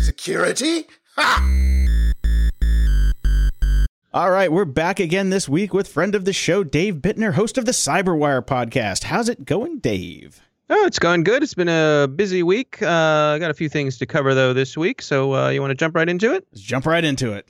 Security? 0.00 0.86
Ha! 1.16 1.48
All 4.14 4.30
right, 4.30 4.52
we're 4.52 4.66
back 4.66 5.00
again 5.00 5.30
this 5.30 5.48
week 5.48 5.72
with 5.72 5.88
friend 5.88 6.14
of 6.14 6.26
the 6.26 6.34
show, 6.34 6.62
Dave 6.62 6.96
Bittner, 6.96 7.32
host 7.32 7.56
of 7.56 7.64
the 7.64 7.72
Cyberwire 7.72 8.44
podcast. 8.44 9.04
How's 9.04 9.30
it 9.30 9.46
going, 9.46 9.78
Dave? 9.78 10.40
Oh, 10.70 10.86
it's 10.86 10.98
going 10.98 11.22
good. 11.24 11.42
It's 11.42 11.54
been 11.54 11.68
a 11.68 12.08
busy 12.08 12.42
week. 12.42 12.80
Uh, 12.82 12.86
I 13.34 13.38
got 13.38 13.50
a 13.50 13.54
few 13.54 13.68
things 13.68 13.98
to 13.98 14.06
cover 14.06 14.34
though 14.34 14.52
this 14.52 14.76
week, 14.76 15.02
so 15.02 15.34
uh, 15.34 15.48
you 15.50 15.60
want 15.60 15.70
to 15.70 15.74
jump 15.74 15.94
right 15.94 16.08
into 16.08 16.32
it? 16.34 16.46
Let's 16.52 16.62
jump 16.62 16.86
right 16.86 17.04
into 17.04 17.32
it. 17.32 17.48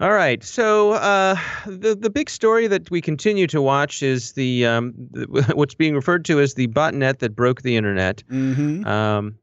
All 0.00 0.12
right. 0.12 0.42
So 0.44 0.92
uh, 0.92 1.36
the 1.66 1.94
the 1.94 2.10
big 2.10 2.30
story 2.30 2.66
that 2.66 2.90
we 2.90 3.00
continue 3.00 3.46
to 3.48 3.60
watch 3.62 4.02
is 4.02 4.32
the, 4.32 4.66
um, 4.66 4.92
the 5.10 5.26
what's 5.54 5.74
being 5.74 5.94
referred 5.94 6.24
to 6.26 6.40
as 6.40 6.54
the 6.54 6.68
botnet 6.68 7.18
that 7.18 7.34
broke 7.34 7.62
the 7.62 7.76
internet. 7.76 8.22
Mm-hmm. 8.30 8.86
Um, 8.86 9.36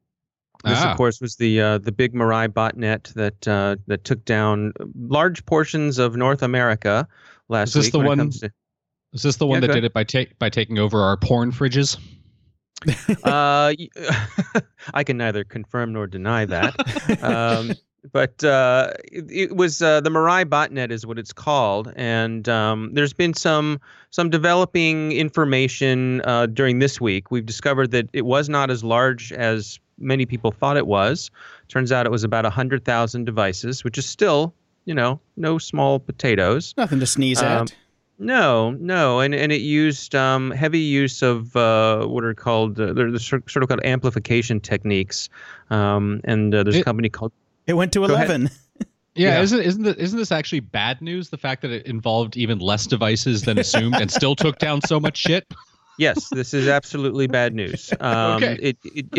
this, 0.63 0.77
Ah. 0.79 0.91
of 0.91 0.97
course, 0.97 1.19
was 1.19 1.35
the 1.35 1.59
uh, 1.59 1.77
the 1.79 1.91
big 1.91 2.13
Mirai 2.13 2.47
botnet 2.47 3.13
that 3.15 3.47
uh, 3.47 3.75
that 3.87 4.05
took 4.05 4.23
down 4.25 4.73
large 5.07 5.45
portions 5.45 5.97
of 5.99 6.15
North 6.15 6.41
America 6.41 7.07
last 7.49 7.69
Is 7.69 7.73
this 7.73 7.85
week. 7.87 7.91
the 7.93 7.97
when 7.99 8.05
it 8.05 8.09
one- 8.09 8.17
comes 8.19 8.39
to- 8.39 8.51
Is 9.11 9.23
this 9.23 9.35
the 9.37 9.45
one 9.47 9.61
that 9.61 9.67
go 9.67 9.73
did 9.73 9.83
it 9.83 9.93
by 9.93 10.03
ta- 10.03 10.31
by 10.39 10.49
taking 10.49 10.79
over 10.79 11.01
our 11.01 11.17
porn 11.17 11.51
fridges? 11.51 11.97
uh, 13.23 13.73
I 14.93 15.03
can 15.03 15.17
neither 15.17 15.43
confirm 15.43 15.93
nor 15.93 16.07
deny 16.07 16.45
that. 16.45 17.23
um, 17.23 17.73
but 18.11 18.43
uh, 18.43 18.91
it, 19.11 19.25
it 19.31 19.55
was 19.55 19.81
uh, 19.81 20.01
the 20.01 20.09
Mirai 20.09 20.45
botnet 20.45 20.91
is 20.91 21.05
what 21.05 21.17
it's 21.17 21.31
called, 21.33 21.93
and 21.95 22.47
um, 22.49 22.93
there's 22.93 23.13
been 23.13 23.33
some 23.33 23.79
some 24.09 24.29
developing 24.29 25.13
information 25.13 26.21
uh, 26.25 26.47
during 26.47 26.79
this 26.79 26.99
week. 26.99 27.31
We've 27.31 27.45
discovered 27.45 27.91
that 27.91 28.09
it 28.13 28.25
was 28.25 28.49
not 28.49 28.69
as 28.69 28.83
large 28.83 29.31
as 29.31 29.79
many 29.97 30.25
people 30.25 30.51
thought 30.51 30.75
it 30.77 30.87
was. 30.87 31.31
Turns 31.69 31.91
out 31.91 32.05
it 32.05 32.11
was 32.11 32.23
about 32.23 32.45
hundred 32.45 32.83
thousand 32.83 33.25
devices, 33.25 33.83
which 33.83 33.97
is 33.97 34.05
still, 34.05 34.53
you 34.85 34.93
know, 34.93 35.19
no 35.37 35.57
small 35.57 35.99
potatoes. 35.99 36.73
Nothing 36.77 36.99
to 36.99 37.05
sneeze 37.05 37.41
Um, 37.41 37.63
at. 37.63 37.75
No, 38.19 38.71
no, 38.71 39.19
and 39.19 39.33
and 39.33 39.51
it 39.51 39.61
used 39.61 40.13
um, 40.15 40.51
heavy 40.51 40.79
use 40.79 41.21
of 41.21 41.55
uh, 41.55 42.05
what 42.05 42.23
are 42.23 42.33
called 42.33 42.79
uh, 42.79 42.93
they're 42.93 43.11
the 43.11 43.19
sort 43.19 43.49
sort 43.49 43.63
of 43.63 43.69
called 43.69 43.83
amplification 43.83 44.59
techniques, 44.59 45.29
um, 45.71 46.21
and 46.23 46.53
uh, 46.53 46.63
there's 46.63 46.77
a 46.77 46.83
company 46.83 47.09
called 47.09 47.31
It 47.67 47.73
went 47.73 47.91
to 47.93 47.99
Go 47.99 48.13
11. 48.13 48.49
Yeah, 49.15 49.35
Yeah. 49.35 49.41
isn't 49.41 49.61
isn't 49.61 49.83
the, 49.83 50.01
isn't 50.01 50.17
this 50.17 50.31
actually 50.31 50.61
bad 50.61 50.99
news? 51.01 51.29
The 51.29 51.37
fact 51.37 51.61
that 51.61 51.69
it 51.71 51.85
involved 51.85 52.35
even 52.35 52.57
less 52.59 52.87
devices 52.87 53.43
than 53.43 53.59
assumed 53.59 53.95
and 53.99 54.09
still 54.09 54.35
took 54.35 54.57
down 54.57 54.81
so 54.81 54.99
much 54.99 55.17
shit. 55.17 55.45
yes, 55.99 56.29
this 56.29 56.51
is 56.53 56.67
absolutely 56.67 57.27
bad 57.27 57.53
news. 57.53 57.93
Um, 57.99 58.43
Okay. 58.43 58.57
It, 58.59 58.77
it 58.83 59.11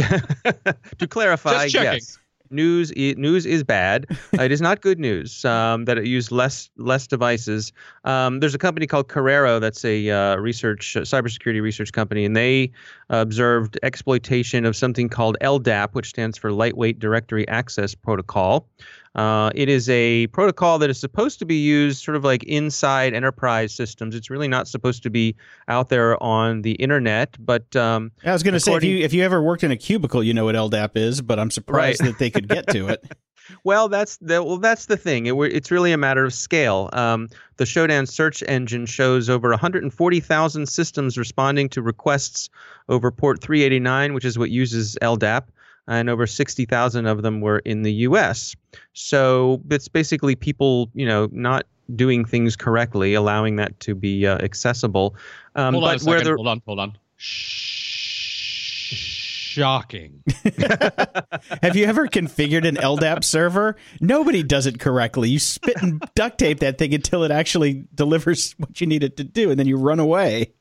to 0.98 1.06
clarify, 1.06 1.64
Just 1.68 1.74
checking. 1.74 1.92
yes, 2.00 2.18
news 2.54 2.92
i- 2.96 3.14
news 3.18 3.44
is 3.46 3.62
bad. 3.64 4.06
It 4.44 4.52
is 4.52 4.60
not 4.60 4.80
good 4.80 4.98
news 4.98 5.44
um, 5.44 5.84
that 5.86 5.96
it 5.98 6.06
used 6.06 6.30
less 6.30 6.70
less 6.76 7.06
devices. 7.06 7.72
Um, 8.04 8.40
there's 8.40 8.54
a 8.54 8.58
company 8.58 8.86
called 8.86 9.08
Corero 9.08 9.60
that's 9.60 9.84
a 9.84 10.10
uh, 10.10 10.36
research 10.36 10.96
uh, 10.96 11.00
cybersecurity 11.00 11.62
research 11.62 11.92
company, 11.92 12.24
and 12.24 12.36
they 12.36 12.70
observed 13.10 13.78
exploitation 13.82 14.64
of 14.64 14.76
something 14.76 15.08
called 15.08 15.36
LDAP, 15.40 15.92
which 15.92 16.08
stands 16.08 16.38
for 16.38 16.52
Lightweight 16.52 16.98
Directory 16.98 17.46
Access 17.48 17.94
Protocol. 17.94 18.66
Uh, 19.14 19.50
it 19.54 19.68
is 19.68 19.88
a 19.88 20.26
protocol 20.28 20.78
that 20.80 20.90
is 20.90 20.98
supposed 20.98 21.38
to 21.38 21.44
be 21.46 21.56
used 21.56 22.02
sort 22.02 22.16
of 22.16 22.24
like 22.24 22.42
inside 22.44 23.14
enterprise 23.14 23.72
systems. 23.72 24.14
It's 24.14 24.28
really 24.30 24.48
not 24.48 24.66
supposed 24.66 25.02
to 25.04 25.10
be 25.10 25.36
out 25.68 25.88
there 25.88 26.20
on 26.22 26.62
the 26.62 26.72
internet, 26.72 27.36
but 27.38 27.74
um, 27.76 28.10
I 28.24 28.32
was 28.32 28.42
going 28.42 28.54
to 28.54 28.60
say 28.60 28.74
if 28.74 28.82
you 28.84 28.98
if 28.98 29.12
you 29.12 29.22
ever 29.22 29.40
worked 29.42 29.62
in 29.62 29.70
a 29.70 29.76
cubicle, 29.76 30.22
you 30.22 30.34
know 30.34 30.46
what 30.46 30.56
LDAP 30.56 30.96
is, 30.96 31.20
but 31.20 31.38
I'm 31.38 31.50
surprised 31.50 32.00
Right. 32.00 32.10
that 32.10 32.18
they 32.18 32.30
could 32.30 32.48
get 32.48 32.66
to 32.68 32.88
it. 32.88 33.04
Well, 33.62 33.90
that's 33.90 34.16
the 34.22 34.42
well, 34.42 34.56
that's 34.56 34.86
the 34.86 34.96
thing. 34.96 35.26
It, 35.26 35.34
it's 35.34 35.70
really 35.70 35.92
a 35.92 35.98
matter 35.98 36.24
of 36.24 36.32
scale. 36.32 36.88
Um, 36.94 37.28
the 37.58 37.64
Shodan 37.64 38.08
search 38.08 38.42
engine 38.48 38.86
shows 38.86 39.28
over 39.28 39.50
140,000 39.50 40.66
systems 40.66 41.18
responding 41.18 41.68
to 41.68 41.82
requests 41.82 42.48
over 42.88 43.10
port 43.10 43.42
389, 43.42 44.14
which 44.14 44.24
is 44.24 44.38
what 44.38 44.50
uses 44.50 44.96
LDAP, 45.02 45.42
and 45.86 46.08
over 46.08 46.26
60,000 46.26 47.06
of 47.06 47.22
them 47.22 47.40
were 47.40 47.58
in 47.60 47.82
the 47.82 47.92
U.S. 47.92 48.56
So 48.92 49.60
it's 49.70 49.88
basically 49.88 50.34
people, 50.34 50.90
you 50.94 51.06
know, 51.06 51.28
not 51.32 51.66
doing 51.94 52.24
things 52.24 52.56
correctly, 52.56 53.14
allowing 53.14 53.56
that 53.56 53.78
to 53.80 53.94
be 53.94 54.26
uh, 54.26 54.38
accessible. 54.38 55.16
Um, 55.54 55.74
hold 55.74 55.84
on 55.84 55.94
a 55.96 55.98
but 55.98 56.06
where 56.06 56.18
second. 56.18 56.32
the 56.32 56.36
Hold 56.36 56.48
on. 56.48 56.62
Hold 56.66 56.80
on. 56.80 56.96
Shocking. 59.54 60.22
Have 61.62 61.76
you 61.76 61.84
ever 61.84 62.08
configured 62.08 62.66
an 62.66 62.74
LDAP 62.76 63.22
server? 63.22 63.76
Nobody 64.00 64.42
does 64.42 64.66
it 64.66 64.80
correctly. 64.80 65.30
You 65.30 65.38
spit 65.38 65.80
and 65.80 66.02
duct 66.16 66.38
tape 66.38 66.58
that 66.60 66.76
thing 66.76 66.92
until 66.92 67.22
it 67.22 67.30
actually 67.30 67.84
delivers 67.94 68.52
what 68.58 68.80
you 68.80 68.88
need 68.88 69.04
it 69.04 69.16
to 69.18 69.24
do, 69.24 69.50
and 69.50 69.58
then 69.58 69.68
you 69.68 69.76
run 69.76 70.00
away 70.00 70.54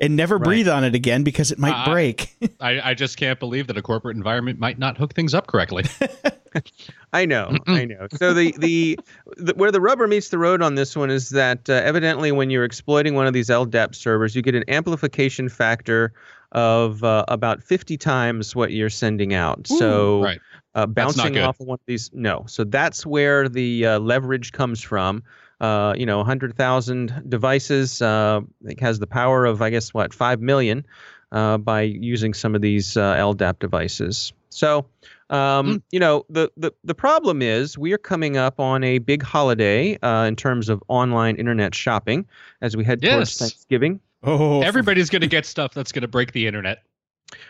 and 0.00 0.16
never 0.16 0.36
Right. 0.36 0.44
breathe 0.44 0.68
on 0.68 0.84
it 0.84 0.94
again 0.94 1.22
because 1.24 1.50
it 1.50 1.58
might 1.58 1.74
Uh, 1.86 1.90
break. 1.92 2.34
I, 2.60 2.90
I 2.90 2.94
just 2.94 3.16
can't 3.16 3.38
believe 3.40 3.66
that 3.66 3.76
a 3.76 3.82
corporate 3.82 4.16
environment 4.16 4.58
might 4.58 4.78
not 4.78 4.96
hook 4.98 5.14
things 5.14 5.34
up 5.34 5.46
correctly. 5.46 5.84
I 7.12 7.26
know, 7.26 7.56
I 7.66 7.84
know. 7.84 8.06
So 8.16 8.32
the, 8.32 8.54
the 8.58 8.98
the 9.36 9.54
where 9.54 9.72
the 9.72 9.80
rubber 9.80 10.06
meets 10.06 10.28
the 10.28 10.38
road 10.38 10.62
on 10.62 10.74
this 10.76 10.96
one 10.96 11.10
is 11.10 11.30
that 11.30 11.68
uh, 11.68 11.74
evidently 11.74 12.30
when 12.32 12.50
you're 12.50 12.64
exploiting 12.64 13.14
one 13.14 13.26
of 13.26 13.32
these 13.32 13.48
LDAP 13.48 13.94
servers, 13.94 14.36
you 14.36 14.42
get 14.42 14.54
an 14.54 14.64
amplification 14.68 15.48
factor 15.48 16.12
of 16.52 17.02
uh, 17.02 17.24
about 17.26 17.62
50 17.62 17.96
times 17.96 18.54
what 18.54 18.70
you're 18.70 18.90
sending 18.90 19.34
out. 19.34 19.66
so 19.66 20.22
right. 20.22 20.40
uh, 20.76 20.86
bouncing 20.86 21.36
off 21.38 21.58
of 21.58 21.66
one 21.66 21.74
of 21.74 21.86
these, 21.86 22.10
no. 22.12 22.44
So 22.46 22.62
that's 22.62 23.04
where 23.04 23.48
the 23.48 23.86
uh, 23.86 23.98
leverage 23.98 24.52
comes 24.52 24.80
from. 24.80 25.24
Uh, 25.60 25.94
you 25.96 26.04
know, 26.06 26.18
100,000 26.18 27.24
devices. 27.28 28.02
Uh, 28.02 28.40
it 28.64 28.80
has 28.80 28.98
the 28.98 29.06
power 29.06 29.46
of, 29.46 29.62
I 29.62 29.70
guess, 29.70 29.94
what, 29.94 30.12
5 30.12 30.40
million 30.40 30.84
uh, 31.32 31.58
by 31.58 31.82
using 31.82 32.34
some 32.34 32.54
of 32.54 32.60
these 32.60 32.96
uh, 32.96 33.14
LDAP 33.14 33.58
devices. 33.60 34.32
So, 34.50 34.86
um, 35.30 35.66
Hmm. 35.66 35.76
you 35.90 36.00
know, 36.00 36.26
the, 36.28 36.50
the, 36.56 36.72
the 36.84 36.94
problem 36.94 37.40
is 37.42 37.78
we 37.78 37.92
are 37.92 37.98
coming 37.98 38.36
up 38.36 38.60
on 38.60 38.84
a 38.84 38.98
big 38.98 39.22
holiday 39.22 39.96
uh, 39.98 40.24
in 40.24 40.36
terms 40.36 40.68
of 40.68 40.82
online 40.88 41.36
internet 41.36 41.74
shopping 41.74 42.26
as 42.60 42.76
we 42.76 42.84
head 42.84 43.00
towards 43.02 43.36
Thanksgiving. 43.38 44.00
Oh, 44.22 44.62
Everybody's 44.62 45.10
going 45.10 45.22
to 45.28 45.28
get 45.28 45.46
stuff 45.46 45.74
that's 45.74 45.92
going 45.92 46.02
to 46.02 46.08
break 46.08 46.32
the 46.32 46.46
internet. 46.46 46.82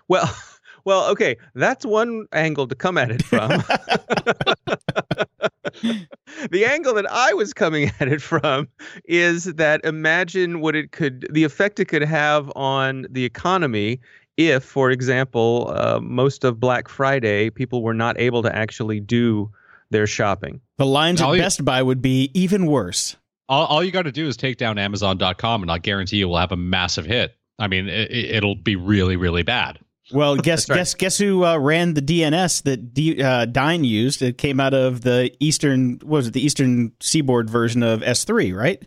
Well, 0.08 0.34
well, 0.84 1.10
okay, 1.10 1.36
that's 1.54 1.84
one 1.84 2.26
angle 2.32 2.66
to 2.68 2.74
come 2.74 2.96
at 2.96 3.10
it 3.10 3.22
from. 3.22 3.62
the 6.50 6.64
angle 6.64 6.94
that 6.94 7.10
I 7.10 7.32
was 7.34 7.52
coming 7.52 7.90
at 8.00 8.08
it 8.08 8.22
from 8.22 8.68
is 9.04 9.44
that 9.44 9.84
imagine 9.84 10.60
what 10.60 10.74
it 10.76 10.92
could, 10.92 11.26
the 11.30 11.44
effect 11.44 11.80
it 11.80 11.86
could 11.86 12.02
have 12.02 12.50
on 12.56 13.06
the 13.10 13.24
economy 13.24 14.00
if, 14.36 14.64
for 14.64 14.90
example, 14.90 15.72
uh, 15.74 16.00
most 16.00 16.44
of 16.44 16.58
Black 16.58 16.88
Friday 16.88 17.50
people 17.50 17.82
were 17.82 17.94
not 17.94 18.18
able 18.18 18.42
to 18.42 18.54
actually 18.54 19.00
do 19.00 19.50
their 19.90 20.06
shopping. 20.06 20.60
the 20.78 20.86
lines 20.86 21.20
at 21.20 21.30
you- 21.30 21.40
Best 21.40 21.64
Buy 21.64 21.82
would 21.82 22.02
be 22.02 22.30
even 22.34 22.66
worse. 22.66 23.16
All, 23.48 23.66
all 23.66 23.84
you 23.84 23.92
got 23.92 24.02
to 24.02 24.12
do 24.12 24.26
is 24.26 24.36
take 24.36 24.56
down 24.56 24.78
Amazon.com, 24.78 25.62
and 25.62 25.70
I 25.70 25.78
guarantee 25.78 26.16
you 26.16 26.28
will 26.28 26.38
have 26.38 26.50
a 26.52 26.56
massive 26.56 27.04
hit. 27.04 27.36
I 27.58 27.68
mean, 27.68 27.88
it, 27.88 28.10
it'll 28.10 28.54
be 28.56 28.74
really, 28.74 29.16
really 29.16 29.42
bad. 29.42 29.78
Well, 30.12 30.36
guess 30.36 30.68
right. 30.68 30.76
guess 30.76 30.94
guess 30.94 31.18
who 31.18 31.44
uh, 31.44 31.58
ran 31.58 31.94
the 31.94 32.02
DNS 32.02 32.62
that 32.64 32.94
D, 32.94 33.22
uh, 33.22 33.46
Dyn 33.46 33.84
used? 33.86 34.22
It 34.22 34.38
came 34.38 34.60
out 34.60 34.74
of 34.74 35.02
the 35.02 35.34
eastern 35.40 36.00
what 36.02 36.18
was 36.18 36.26
it 36.28 36.34
the 36.34 36.44
eastern 36.44 36.92
seaboard 37.00 37.48
version 37.48 37.82
of 37.82 38.00
S3, 38.00 38.54
right? 38.54 38.82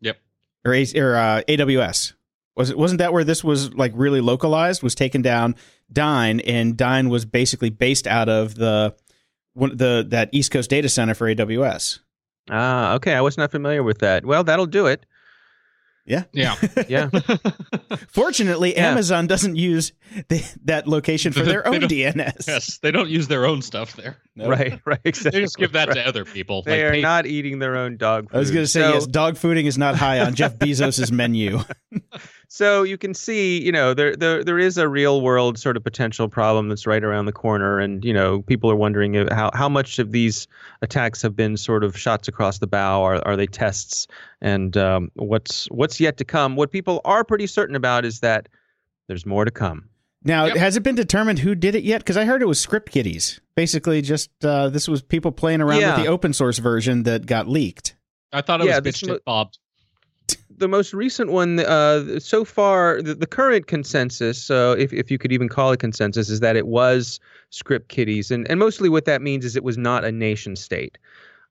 Yep. 0.00 0.18
Or 0.64 0.72
or 0.72 1.16
uh, 1.16 1.42
AWS. 1.48 2.14
Was 2.56 2.70
it 2.70 2.78
wasn't 2.78 2.98
that 2.98 3.12
where 3.12 3.24
this 3.24 3.42
was 3.42 3.72
like 3.74 3.92
really 3.94 4.20
localized? 4.20 4.82
Was 4.82 4.94
taken 4.94 5.22
down 5.22 5.56
Dyn, 5.92 6.42
and 6.46 6.76
Dyn 6.76 7.08
was 7.08 7.24
basically 7.24 7.70
based 7.70 8.06
out 8.06 8.28
of 8.28 8.54
the 8.56 8.94
one 9.54 9.76
the 9.76 10.04
that 10.08 10.28
East 10.32 10.50
Coast 10.50 10.70
data 10.70 10.88
center 10.88 11.14
for 11.14 11.32
AWS. 11.32 12.00
Ah, 12.50 12.94
okay, 12.94 13.14
I 13.14 13.20
was 13.20 13.38
not 13.38 13.50
familiar 13.50 13.82
with 13.82 13.98
that. 13.98 14.24
Well, 14.24 14.44
that'll 14.44 14.66
do 14.66 14.86
it. 14.86 15.06
Yeah. 16.06 16.24
Yeah. 16.32 16.56
Yeah. 16.88 17.10
Fortunately, 18.08 18.74
Yeah. 18.74 18.90
Amazon 18.90 19.26
doesn't 19.26 19.56
use 19.56 19.92
the, 20.28 20.42
that 20.64 20.86
location 20.88 21.32
for 21.32 21.42
their 21.44 21.66
own 21.66 21.80
DNS. 21.82 22.46
yes, 22.46 22.78
they 22.78 22.90
don't 22.90 23.08
use 23.10 23.28
their 23.28 23.46
own 23.46 23.62
stuff 23.62 23.94
there. 23.96 24.16
No. 24.34 24.48
Right, 24.48 24.80
right, 24.86 24.98
exactly. 25.04 25.40
They 25.40 25.44
just 25.44 25.56
give 25.56 25.72
that 25.72 25.88
right. 25.88 25.94
to 25.94 26.06
other 26.06 26.24
people. 26.24 26.62
They 26.62 26.82
like, 26.82 26.84
are 26.90 26.92
pay- 26.94 27.00
not 27.02 27.26
eating 27.26 27.58
their 27.58 27.76
own 27.76 27.96
dog 27.96 28.30
food. 28.30 28.36
I 28.36 28.40
was 28.40 28.50
going 28.50 28.64
to 28.64 28.68
say 28.68 28.80
So- 28.80 28.94
yes. 28.94 29.06
Dog 29.06 29.34
fooding 29.34 29.64
is 29.66 29.78
not 29.78 29.96
high 29.96 30.20
on 30.20 30.34
Jeff 30.34 30.56
Bezos's 30.56 31.12
menu. 31.12 31.60
So 32.52 32.82
you 32.82 32.98
can 32.98 33.14
see, 33.14 33.62
you 33.64 33.70
know, 33.70 33.94
there 33.94 34.16
there 34.16 34.42
there 34.42 34.58
is 34.58 34.76
a 34.76 34.88
real 34.88 35.20
world 35.22 35.56
sort 35.56 35.76
of 35.76 35.84
potential 35.84 36.28
problem 36.28 36.68
that's 36.68 36.84
right 36.84 37.04
around 37.04 37.26
the 37.26 37.32
corner, 37.32 37.78
and 37.78 38.04
you 38.04 38.12
know, 38.12 38.42
people 38.42 38.68
are 38.68 38.74
wondering 38.74 39.14
how 39.28 39.52
how 39.54 39.68
much 39.68 40.00
of 40.00 40.10
these 40.10 40.48
attacks 40.82 41.22
have 41.22 41.36
been 41.36 41.56
sort 41.56 41.84
of 41.84 41.96
shots 41.96 42.26
across 42.26 42.58
the 42.58 42.66
bow, 42.66 43.04
are 43.04 43.24
are 43.24 43.36
they 43.36 43.46
tests, 43.46 44.08
and 44.40 44.76
um, 44.76 45.12
what's 45.14 45.66
what's 45.70 46.00
yet 46.00 46.16
to 46.16 46.24
come. 46.24 46.56
What 46.56 46.72
people 46.72 47.00
are 47.04 47.22
pretty 47.22 47.46
certain 47.46 47.76
about 47.76 48.04
is 48.04 48.18
that 48.18 48.48
there's 49.06 49.24
more 49.24 49.44
to 49.44 49.52
come. 49.52 49.88
Now, 50.24 50.46
Yep. 50.46 50.56
has 50.56 50.76
it 50.76 50.82
been 50.82 50.96
determined 50.96 51.38
who 51.38 51.54
did 51.54 51.76
it 51.76 51.84
yet? 51.84 51.98
Because 51.98 52.16
I 52.16 52.24
heard 52.24 52.42
it 52.42 52.46
was 52.48 52.58
script 52.60 52.90
kiddies. 52.90 53.40
Basically, 53.54 54.02
just 54.02 54.28
uh, 54.44 54.68
this 54.70 54.88
was 54.88 55.02
people 55.02 55.30
playing 55.30 55.60
around 55.60 55.80
Yeah. 55.82 55.94
with 55.96 56.04
the 56.04 56.10
open 56.10 56.32
source 56.32 56.58
version 56.58 57.04
that 57.04 57.26
got 57.26 57.46
leaked. 57.46 57.94
I 58.32 58.40
thought 58.42 58.60
it 58.60 58.66
Yeah, 58.66 58.80
was 58.80 58.82
this 58.82 59.02
bitched 59.02 59.08
mo- 59.08 59.14
at 59.14 59.24
Bob. 59.24 59.52
The 60.60 60.68
most 60.68 60.92
recent 60.92 61.32
one 61.32 61.60
uh, 61.60 62.20
so 62.20 62.44
far 62.44 63.00
the, 63.02 63.14
the 63.14 63.26
current 63.26 63.66
consensus 63.66 64.50
uh, 64.50 64.76
if, 64.78 64.92
if 64.92 65.10
you 65.10 65.18
could 65.18 65.32
even 65.32 65.48
call 65.48 65.72
it 65.72 65.80
consensus 65.80 66.28
is 66.28 66.40
that 66.40 66.54
it 66.56 66.66
was 66.66 67.18
script 67.50 67.88
kiddies 67.88 68.30
and, 68.30 68.48
and 68.50 68.60
mostly 68.60 68.88
what 68.88 69.06
that 69.06 69.22
means 69.22 69.44
is 69.44 69.56
it 69.56 69.64
was 69.64 69.78
not 69.78 70.04
a 70.04 70.12
nation 70.12 70.56
state. 70.56 70.98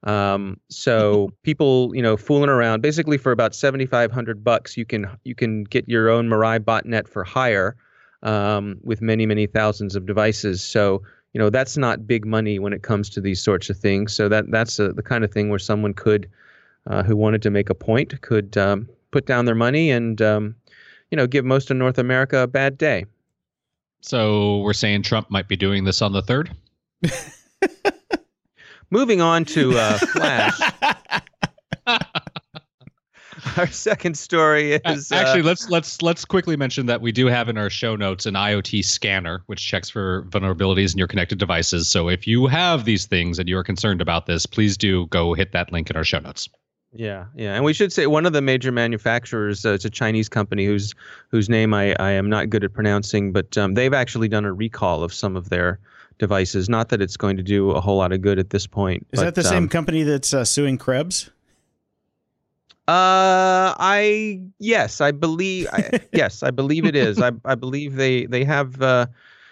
Um, 0.03 0.59
so 0.69 1.31
people 1.43 1.91
you 1.95 2.01
know 2.01 2.15
fooling 2.15 2.49
around 2.49 2.81
basically 2.81 3.17
for 3.17 3.31
about 3.31 3.53
7500 3.53 4.43
bucks 4.43 4.77
you 4.77 4.85
can 4.85 5.07
you 5.23 5.35
can 5.35 5.63
get 5.63 5.89
your 5.89 6.09
own 6.09 6.29
mirai 6.29 6.59
botnet 6.59 7.07
for 7.07 7.23
hire 7.23 7.75
um, 8.23 8.77
with 8.83 9.01
many 9.01 9.25
many 9.25 9.47
thousands 9.47 9.95
of 9.95 10.05
devices. 10.05 10.61
So 10.61 11.01
you 11.33 11.39
know 11.39 11.49
that's 11.49 11.77
not 11.77 12.07
big 12.07 12.25
money 12.25 12.59
when 12.59 12.73
it 12.73 12.83
comes 12.83 13.09
to 13.11 13.21
these 13.21 13.41
sorts 13.41 13.69
of 13.69 13.77
things. 13.77 14.13
So 14.13 14.29
that 14.29 14.49
that's 14.51 14.79
a, 14.79 14.93
the 14.93 15.03
kind 15.03 15.23
of 15.23 15.31
thing 15.31 15.49
where 15.49 15.59
someone 15.59 15.93
could 15.93 16.29
uh, 16.87 17.03
who 17.03 17.15
wanted 17.15 17.41
to 17.43 17.49
make 17.49 17.69
a 17.69 17.75
point 17.75 18.21
could 18.21 18.57
um, 18.57 18.87
put 19.11 19.25
down 19.25 19.45
their 19.45 19.55
money 19.55 19.91
and 19.91 20.21
um, 20.21 20.55
you 21.11 21.15
know 21.15 21.27
give 21.27 21.45
most 21.45 21.71
of 21.71 21.77
North 21.77 21.97
America 21.97 22.39
a 22.39 22.47
bad 22.47 22.77
day. 22.77 23.05
So 24.01 24.59
we're 24.59 24.73
saying 24.73 25.03
Trump 25.03 25.29
might 25.29 25.47
be 25.47 25.55
doing 25.55 25.83
this 25.83 26.01
on 26.01 26.13
the 26.13 26.21
third. 26.21 26.55
Moving 28.91 29.21
on 29.21 29.45
to 29.45 29.77
uh, 29.77 29.97
Flash, 30.13 30.59
our 33.57 33.67
second 33.67 34.17
story 34.17 34.79
is 34.85 35.11
uh, 35.11 35.15
Actually, 35.15 35.43
let's 35.43 35.69
let's 35.69 36.01
let's 36.01 36.25
quickly 36.25 36.57
mention 36.57 36.85
that 36.87 37.01
we 37.01 37.11
do 37.11 37.27
have 37.27 37.49
in 37.49 37.57
our 37.57 37.69
show 37.69 37.95
notes 37.95 38.25
an 38.25 38.33
IoT 38.33 38.83
scanner 38.83 39.43
which 39.45 39.65
checks 39.65 39.89
for 39.89 40.23
vulnerabilities 40.29 40.93
in 40.93 40.97
your 40.97 41.07
connected 41.07 41.37
devices. 41.37 41.87
So 41.87 42.09
if 42.09 42.25
you 42.25 42.47
have 42.47 42.85
these 42.85 43.05
things 43.05 43.37
and 43.37 43.47
you're 43.47 43.63
concerned 43.63 44.01
about 44.01 44.25
this, 44.25 44.45
please 44.45 44.77
do 44.77 45.07
go 45.07 45.33
hit 45.33 45.51
that 45.51 45.71
link 45.71 45.89
in 45.89 45.95
our 45.95 46.03
show 46.03 46.19
notes. 46.19 46.49
Yeah, 46.93 47.25
yeah, 47.35 47.53
and 47.53 47.63
we 47.63 47.73
should 47.73 47.93
say 47.93 48.07
one 48.07 48.25
of 48.25 48.33
the 48.33 48.41
major 48.41 48.71
manufacturers. 48.71 49.63
Uh, 49.63 49.73
it's 49.73 49.85
a 49.85 49.91
Chinese 49.91 50.27
company 50.27 50.65
whose 50.65 50.95
whose 51.29 51.47
name 51.47 51.73
I, 51.73 51.95
I 51.99 52.11
am 52.11 52.29
not 52.29 52.49
good 52.49 52.63
at 52.63 52.73
pronouncing, 52.73 53.31
but 53.31 53.55
um, 53.57 53.75
they've 53.75 53.93
actually 53.93 54.27
done 54.27 54.43
a 54.43 54.51
recall 54.51 55.03
of 55.03 55.13
some 55.13 55.35
of 55.35 55.49
their 55.49 55.79
devices. 56.17 56.67
Not 56.67 56.89
that 56.89 56.99
it's 56.99 57.15
going 57.15 57.37
to 57.37 57.43
do 57.43 57.71
a 57.71 57.81
whole 57.81 57.97
lot 57.97 58.11
of 58.11 58.21
good 58.21 58.39
at 58.39 58.49
this 58.49 58.65
point. 58.65 59.05
Is 59.11 59.19
but, 59.19 59.25
that 59.25 59.35
the 59.35 59.43
same 59.43 59.63
um, 59.63 59.69
company 59.69 60.01
that's 60.01 60.33
uh, 60.33 60.43
suing 60.43 60.79
Krebs? 60.79 61.29
Uh, 62.87 63.77
I 63.77 64.41
yes, 64.57 64.99
I 64.99 65.11
believe. 65.11 65.67
I, 65.71 65.99
yes, 66.11 66.41
I 66.41 66.49
believe 66.49 66.85
it 66.85 66.95
is. 66.95 67.21
I 67.21 67.31
I 67.45 67.53
believe 67.53 67.97
they 67.97 68.25
they 68.25 68.43
have 68.45 68.81
uh, 68.81 69.05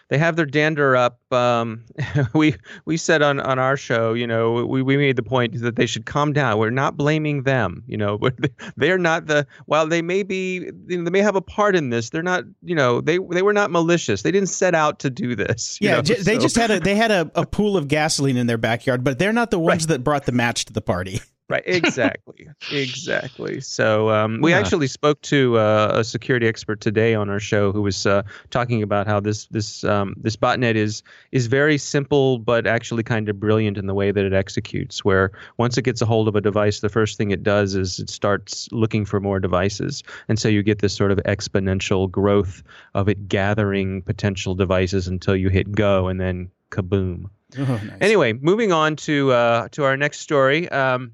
they 0.09 0.17
have 0.17 0.35
their 0.35 0.45
dander 0.45 0.95
up. 0.95 1.19
Um, 1.33 1.83
we 2.33 2.55
we 2.85 2.97
said 2.97 3.21
on 3.21 3.39
on 3.39 3.59
our 3.59 3.75
show, 3.77 4.13
you 4.13 4.25
know, 4.27 4.65
we 4.65 4.81
we 4.81 4.95
made 4.97 5.15
the 5.15 5.23
point 5.23 5.59
that 5.61 5.75
they 5.75 5.85
should 5.85 6.05
calm 6.05 6.31
down. 6.33 6.57
We're 6.57 6.69
not 6.69 6.95
blaming 6.97 7.43
them. 7.43 7.83
You 7.87 7.97
know, 7.97 8.17
but 8.21 8.35
they're 8.77 8.97
not 8.97 9.27
the 9.27 9.45
while 9.65 9.87
they 9.87 10.01
may 10.01 10.23
be 10.23 10.69
they 10.85 10.97
may 10.97 11.19
have 11.21 11.35
a 11.35 11.41
part 11.41 11.75
in 11.75 11.89
this. 11.89 12.09
They're 12.09 12.23
not. 12.23 12.43
You 12.63 12.75
know, 12.75 13.01
they 13.01 13.17
they 13.17 13.41
were 13.41 13.53
not 13.53 13.71
malicious. 13.71 14.21
They 14.21 14.31
didn't 14.31 14.49
set 14.49 14.73
out 14.75 14.99
to 14.99 15.09
do 15.09 15.35
this. 15.35 15.77
you 15.81 15.89
Yeah, 15.89 15.95
know, 15.97 16.01
j- 16.01 16.21
they 16.21 16.35
so- 16.35 16.41
just 16.41 16.55
had 16.55 16.71
a 16.71 16.79
they 16.79 16.95
had 16.95 17.11
a, 17.11 17.29
a 17.35 17.45
pool 17.45 17.75
of 17.77 17.87
gasoline 17.87 18.37
in 18.37 18.47
their 18.47 18.57
backyard, 18.57 19.03
but 19.03 19.19
they're 19.19 19.33
not 19.33 19.51
the 19.51 19.59
ones 19.59 19.87
that 19.87 20.03
brought 20.03 20.25
the 20.25 20.31
match 20.31 20.65
to 20.65 20.73
the 20.73 20.81
party. 20.81 21.21
Right, 21.49 21.63
exactly, 21.65 22.49
exactly. 22.69 23.61
So 23.61 24.09
um, 24.09 24.41
we 24.41 24.51
Yeah. 24.51 24.59
actually 24.59 24.87
spoke 24.87 25.21
to 25.21 25.57
uh, 25.57 25.91
a 25.93 26.03
security 26.03 26.45
expert 26.45 26.81
today 26.81 27.15
on 27.15 27.29
our 27.29 27.39
show 27.39 27.71
who 27.71 27.81
was 27.81 28.05
uh, 28.05 28.23
talking 28.49 28.83
about 28.83 29.07
how 29.07 29.21
this 29.21 29.45
this 29.45 29.85
um, 29.85 30.13
this 30.17 30.35
botnet 30.35 30.75
is 30.75 31.03
is 31.31 31.47
very 31.47 31.77
simple 31.77 32.39
but 32.39 32.67
actually 32.67 33.03
kind 33.03 33.29
of 33.29 33.39
brilliant 33.39 33.77
in 33.77 33.87
the 33.87 33.93
way 33.93 34.11
that 34.11 34.25
it 34.25 34.33
executes. 34.33 35.05
Where 35.05 35.31
once 35.57 35.77
it 35.77 35.83
gets 35.83 36.01
a 36.01 36.05
hold 36.05 36.27
of 36.27 36.35
a 36.35 36.41
device, 36.41 36.81
the 36.81 36.89
first 36.89 37.17
thing 37.17 37.31
it 37.31 37.43
does 37.43 37.75
is 37.75 37.97
it 37.99 38.09
starts 38.09 38.67
looking 38.73 39.05
for 39.05 39.21
more 39.21 39.39
devices, 39.39 40.03
and 40.27 40.37
so 40.37 40.49
you 40.49 40.63
get 40.63 40.79
this 40.79 40.93
sort 40.93 41.11
of 41.11 41.19
exponential 41.19 42.11
growth 42.11 42.61
of 42.93 43.07
it 43.07 43.29
gathering 43.29 44.01
potential 44.01 44.53
devices 44.53 45.07
until 45.07 45.35
you 45.35 45.47
hit 45.47 45.71
go, 45.71 46.07
and 46.09 46.19
then 46.19 46.51
kaboom. 46.71 47.29
Oh, 47.57 47.63
nice. 47.77 47.99
Anyway, 48.01 48.33
moving 48.33 48.73
on 48.73 48.97
to 48.97 49.31
uh, 49.31 49.69
to 49.69 49.85
our 49.85 49.95
next 49.95 50.19
story. 50.19 50.67
Um, 50.67 51.13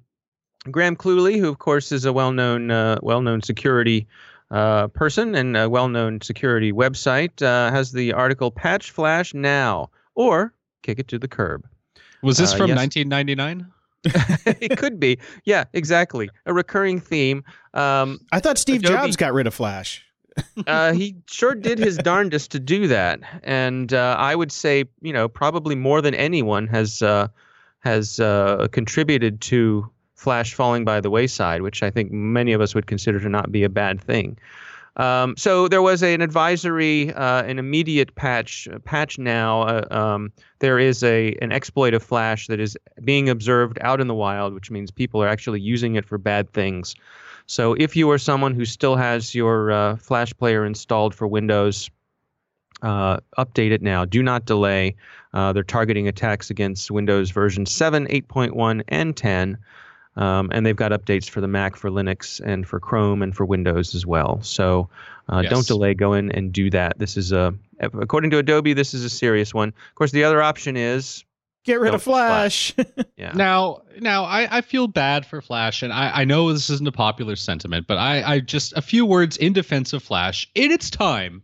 Graham 0.72 0.95
Cluley, 0.95 1.39
who 1.39 1.49
of 1.49 1.59
course 1.59 1.91
is 1.91 2.05
a 2.05 2.14
well-known 2.14 2.72
uh, 2.72 2.97
well-known 3.01 3.41
security 3.41 4.07
uh, 4.51 4.88
person 4.89 5.36
and 5.36 5.57
a 5.57 5.70
well-known 5.70 6.22
security 6.22 6.72
website, 6.72 7.41
uh, 7.41 7.72
has 7.72 7.91
the 7.91 8.14
article 8.14 8.51
"Patch 8.51 8.91
Flash 8.91 9.34
Now" 9.34 9.89
or 10.16 10.53
"Kick 10.82 10.99
It 10.99 11.07
to 11.09 11.20
the 11.20 11.28
Curb." 11.28 11.68
Was 12.22 12.38
this 12.38 12.53
Uh, 12.53 12.57
from 12.57 12.68
yes. 12.70 12.78
1999? 12.78 13.68
it 14.61 14.78
could 14.78 14.99
be, 14.99 15.18
yeah, 15.45 15.64
exactly, 15.74 16.30
a 16.45 16.53
recurring 16.53 16.99
theme. 16.99 17.43
Um, 17.74 18.20
I 18.34 18.39
thought 18.41 18.57
Steve 18.57 18.82
Adobe- 18.82 18.95
Jobs 18.95 19.16
got 19.16 19.34
rid 19.34 19.47
of 19.47 19.53
Flash. 19.53 20.05
uh, 20.68 20.91
he 20.93 21.16
sure 21.28 21.55
did 21.55 21.78
his 21.80 21.97
darndest 22.03 22.51
to 22.51 22.59
do 22.59 22.88
that, 22.88 23.20
and 23.43 23.93
uh, 23.93 24.16
I 24.18 24.36
would 24.36 24.51
say, 24.51 24.86
you 25.01 25.14
know, 25.14 25.28
probably 25.28 25.76
more 25.76 26.01
than 26.01 26.14
anyone 26.16 26.68
has 26.68 27.01
uh, 27.01 27.28
has 27.80 28.20
uh, 28.20 28.68
contributed 28.72 29.39
to 29.41 29.89
Flash 30.24 30.53
falling 30.53 30.86
by 30.86 31.01
the 31.01 31.09
wayside, 31.09 31.61
which 31.61 31.84
I 31.84 31.91
think 31.91 32.11
many 32.11 32.53
of 32.53 32.61
us 32.61 32.74
would 32.74 32.88
consider 32.88 33.19
to 33.19 33.28
not 33.28 33.51
be 33.51 33.63
a 33.63 33.69
bad 33.69 34.01
thing. 34.01 34.38
Um, 34.95 35.36
so 35.38 35.67
there 35.67 35.82
was 35.82 36.01
an 36.01 36.21
advisory, 36.21 37.11
uh, 37.13 37.43
an 37.43 37.59
immediate 37.59 38.15
patch. 38.15 38.67
Patch 38.86 39.17
now. 39.19 39.63
Uh, 39.63 39.88
um, 39.91 40.32
there 40.59 40.80
is 40.80 41.03
a 41.03 41.36
an 41.41 41.51
exploit 41.51 41.93
of 41.93 42.01
Flash 42.01 42.47
that 42.47 42.59
is 42.59 42.78
being 43.03 43.28
observed 43.28 43.78
out 43.82 43.99
in 43.99 44.07
the 44.07 44.13
wild, 44.13 44.53
which 44.53 44.71
means 44.71 44.91
people 44.91 45.21
are 45.21 45.28
actually 45.28 45.59
using 45.59 45.95
it 45.95 46.05
for 46.05 46.17
bad 46.17 46.49
things. 46.53 46.95
So 47.45 47.74
if 47.74 47.95
you 47.95 48.09
are 48.11 48.17
someone 48.17 48.53
who 48.53 48.65
still 48.65 48.95
has 48.95 49.36
your 49.36 49.71
uh, 49.71 49.95
Flash 49.97 50.34
player 50.38 50.65
installed 50.65 51.13
for 51.13 51.28
Windows, 51.28 51.89
uh, 52.82 53.17
update 53.38 53.71
it 53.71 53.82
now. 53.82 54.05
Do 54.05 54.24
not 54.24 54.45
delay. 54.45 54.95
Uh, 55.34 55.51
they're 55.51 55.63
targeting 55.63 56.07
attacks 56.07 56.49
against 56.49 56.91
Windows 56.91 57.32
version 57.32 57.65
7, 57.65 58.07
8.1, 58.07 58.84
and 58.88 59.17
10. 59.17 59.57
Um, 60.16 60.49
and 60.53 60.66
they've 60.66 60.76
got 60.76 60.91
updates 60.91 61.28
for 61.30 61.41
the 61.41 61.47
Mac, 61.47 61.76
for 61.76 61.89
Linux, 61.89 62.39
and 62.43 62.68
for 62.68 62.80
Chrome, 62.80 63.22
and 63.24 63.36
for 63.36 63.45
Windows 63.45 63.95
as 63.95 64.05
well. 64.05 64.41
So 64.43 64.89
uh, 65.28 65.39
Yes. 65.41 65.49
don't 65.49 65.66
delay. 65.68 65.93
Go 65.93 66.14
in 66.14 66.32
and 66.32 66.51
do 66.51 66.70
that. 66.70 66.99
This 66.99 67.18
is 67.18 67.32
a, 67.32 67.53
according 67.80 68.30
to 68.32 68.38
Adobe, 68.38 68.74
this 68.74 68.93
is 68.93 69.03
a 69.03 69.09
serious 69.09 69.53
one. 69.53 69.70
Of 69.70 69.95
course, 69.95 70.11
the 70.11 70.24
other 70.24 70.41
option 70.41 70.78
is, 70.78 71.24
Get 71.66 71.80
rid 71.80 71.88
Don't 71.88 71.95
of 71.95 72.03
Flash. 72.03 72.76
yeah, 73.18 73.32
Now, 73.34 73.84
now 74.01 74.26
I, 74.26 74.57
I 74.57 74.61
feel 74.61 74.88
bad 74.88 75.26
for 75.26 75.41
Flash, 75.41 75.82
and 75.82 75.93
I, 75.93 76.11
I 76.22 76.26
know 76.26 76.51
this 76.51 76.70
isn't 76.70 76.88
a 76.88 76.91
popular 76.91 77.38
sentiment, 77.38 77.88
but 77.88 77.97
I, 77.97 78.22
I 78.34 78.39
just 78.41 78.74
a 78.74 78.82
few 78.82 79.05
words 79.05 79.38
in 79.38 79.53
defense 79.53 79.93
of 79.93 80.03
Flash. 80.03 80.45
In 80.55 80.72
its 80.72 80.89
time, 80.89 81.41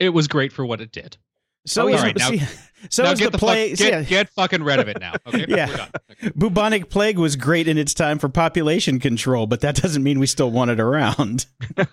it 0.00 0.08
was 0.08 0.26
great 0.26 0.52
for 0.54 0.64
what 0.64 0.80
it 0.80 0.90
did. 0.90 1.18
So 1.66 1.84
Oh, 1.84 1.88
is, 1.88 1.96
all 2.00 2.02
right, 2.06 2.16
now- 2.18 2.30
see, 2.30 2.42
so 2.90 3.02
now 3.02 3.10
is 3.12 3.18
get 3.18 3.26
the 3.26 3.30
the 3.32 3.38
play. 3.38 3.70
fuck, 3.70 3.78
see, 3.78 3.90
get, 3.90 4.06
get 4.08 4.28
fucking 4.30 4.62
rid 4.62 4.78
of 4.78 4.88
it 4.88 4.98
now. 5.00 5.14
Okay, 5.26 5.44
Yeah. 5.48 5.88
Okay. 6.10 6.30
bubonic 6.36 6.88
plague 6.90 7.18
was 7.18 7.36
great 7.36 7.68
in 7.68 7.76
its 7.78 7.92
time 7.94 8.18
for 8.18 8.28
population 8.28 9.00
control, 9.00 9.46
but 9.46 9.60
that 9.62 9.74
doesn't 9.76 10.02
mean 10.02 10.18
we 10.18 10.26
still 10.26 10.50
want 10.50 10.70
it 10.70 10.80
around. 10.80 11.46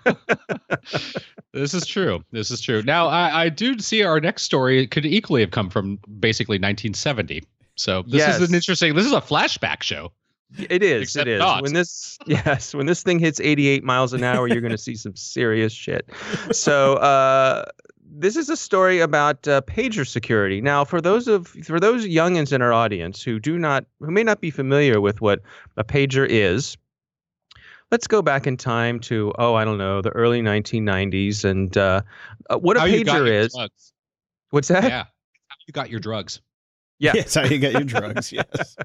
This 1.53 1.73
is 1.75 1.85
true. 1.85 2.23
This 2.31 2.49
is 2.49 2.61
true. 2.61 2.81
Now, 2.81 3.07
I, 3.07 3.43
I 3.43 3.49
do 3.49 3.77
see 3.77 4.01
our 4.03 4.19
next 4.19 4.41
story 4.41 4.87
could 4.87 5.05
equally 5.05 5.41
have 5.41 5.51
come 5.51 5.69
from 5.69 5.99
basically 6.19 6.55
1970. 6.55 7.43
So 7.75 8.01
this 8.07 8.15
Yes. 8.19 8.39
is 8.41 8.49
an 8.49 8.55
interesting. 8.55 8.95
This 8.95 9.05
is 9.05 9.11
a 9.11 9.21
flashback 9.21 9.83
show. 9.83 10.11
It 10.57 10.81
is. 10.81 11.03
Except 11.03 11.27
it 11.27 11.33
is. 11.33 11.39
not. 11.39 11.61
When 11.61 11.73
this 11.73 12.17
yes, 12.25 12.73
when 12.73 12.87
this 12.87 13.03
thing 13.03 13.19
hits 13.19 13.39
88 13.39 13.83
miles 13.83 14.13
an 14.13 14.23
hour, 14.23 14.47
you're 14.47 14.61
going 14.61 14.71
to 14.71 14.77
see 14.79 14.95
some 14.95 15.15
serious 15.15 15.73
shit. 15.73 16.09
So, 16.51 16.95
uh, 16.95 17.65
this 18.15 18.35
is 18.35 18.49
a 18.49 18.57
story 18.57 18.99
about 18.99 19.47
uh, 19.47 19.61
pager 19.61 20.07
security. 20.07 20.61
Now, 20.61 20.85
for 20.85 21.01
those 21.01 21.27
of 21.27 21.47
for 21.47 21.79
those 21.79 22.05
youngins 22.05 22.53
in 22.53 22.61
our 22.61 22.71
audience 22.71 23.23
who 23.23 23.39
do 23.39 23.57
not 23.57 23.85
who 23.99 24.11
may 24.11 24.23
not 24.23 24.39
be 24.39 24.51
familiar 24.51 25.01
with 25.01 25.19
what 25.21 25.41
a 25.77 25.83
pager 25.83 26.27
is, 26.27 26.77
let's 27.91 28.07
go 28.07 28.21
back 28.21 28.45
in 28.45 28.55
time 28.57 28.99
to 29.01 29.33
oh 29.39 29.55
I 29.55 29.65
don't 29.65 29.77
know 29.77 30.01
the 30.01 30.11
early 30.11 30.41
1990s 30.41 31.43
and 31.43 31.75
uh, 31.75 32.01
uh, 32.49 32.57
what 32.57 32.77
a 32.77 32.81
How 32.81 32.87
pager 32.87 33.27
is. 33.29 33.53
drugs. 33.53 33.93
What's 34.51 34.67
that? 34.67 34.83
Yeah. 34.83 35.03
How 35.47 35.55
you 35.67 35.71
got 35.73 35.89
your 35.89 35.99
drugs. 35.99 36.39
Yeah. 36.99 37.13
Yes, 37.15 37.33
how 37.33 37.45
you 37.45 37.57
get 37.57 37.73
your 37.73 37.83
drugs. 37.83 38.31
Yes. 38.31 38.75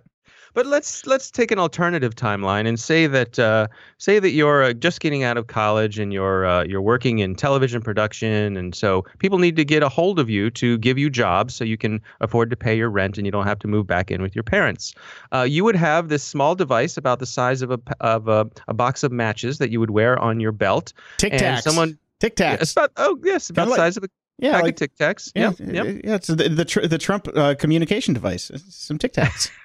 But 0.55 0.67
let's 0.67 1.07
let's 1.07 1.31
take 1.31 1.51
an 1.51 1.59
alternative 1.59 2.15
timeline 2.15 2.67
and 2.67 2.79
say 2.81 3.07
that 3.07 3.39
uh, 3.39 3.69
say 3.99 4.19
that 4.19 4.31
you're 4.31 4.63
uh, 4.65 4.73
just 4.73 5.01
getting 5.01 5.23
out 5.23 5.37
of 5.37 5.47
college 5.47 5.99
and 5.99 6.13
you're 6.13 6.47
uh, 6.47 6.65
you're 6.65 6.81
working 6.83 7.19
in 7.21 7.35
television 7.35 7.81
production, 7.83 8.57
and 8.57 8.75
so 8.75 9.05
people 9.19 9.39
need 9.39 9.57
to 9.57 9.65
get 9.65 9.83
a 9.83 9.89
hold 9.89 10.19
of 10.19 10.29
you 10.31 10.51
to 10.53 10.79
give 10.79 10.99
you 10.99 11.11
jobs 11.11 11.55
so 11.55 11.65
you 11.65 11.77
can 11.77 12.01
afford 12.21 12.51
to 12.51 12.57
pay 12.57 12.77
your 12.77 12.91
rent 12.91 13.19
and 13.19 13.27
you 13.27 13.31
don't 13.31 13.47
have 13.47 13.59
to 13.61 13.69
move 13.69 13.87
back 13.87 14.11
in 14.11 14.23
with 14.23 14.35
your 14.35 14.43
parents. 14.43 14.95
Uh, 15.33 15.43
you 15.43 15.65
would 15.65 15.77
have 15.77 16.09
this 16.09 16.23
small 16.23 16.55
device 16.55 16.97
about 16.97 17.19
the 17.19 17.27
size 17.27 17.63
of 17.63 17.71
a 17.71 17.79
of 18.01 18.29
a, 18.29 18.49
a 18.69 18.75
box 18.75 19.03
of 19.03 19.13
matches 19.13 19.59
that 19.59 19.71
you 19.71 19.79
would 19.81 19.91
wear 19.91 20.19
on 20.19 20.41
your 20.41 20.53
belt, 20.53 20.93
Tic 21.19 21.33
Tacs. 21.35 21.63
someone 21.63 21.99
Tic 22.21 22.37
Tacs. 22.37 22.73
about 22.73 22.91
oh 22.97 23.19
yes 23.23 23.51
about 23.51 23.63
Kinda 23.65 23.75
the 23.77 23.81
like- 23.83 23.87
size 23.87 23.97
of 23.97 24.05
a 24.05 24.09
Yeah, 24.39 24.53
pack 24.53 24.63
like 24.63 24.77
Tic 24.77 24.97
Tacs. 24.97 25.33
yeah, 25.35 25.53
yep. 25.59 25.87
yeah. 26.05 26.15
It's 26.15 26.27
the 26.29 26.49
the, 26.49 26.65
tr- 26.65 26.87
the 26.87 26.99
Trump 26.99 27.29
uh, 27.35 27.55
communication 27.59 28.15
device. 28.15 28.51
Some 28.71 28.99
Tic 28.99 29.13
Tacs. 29.13 29.51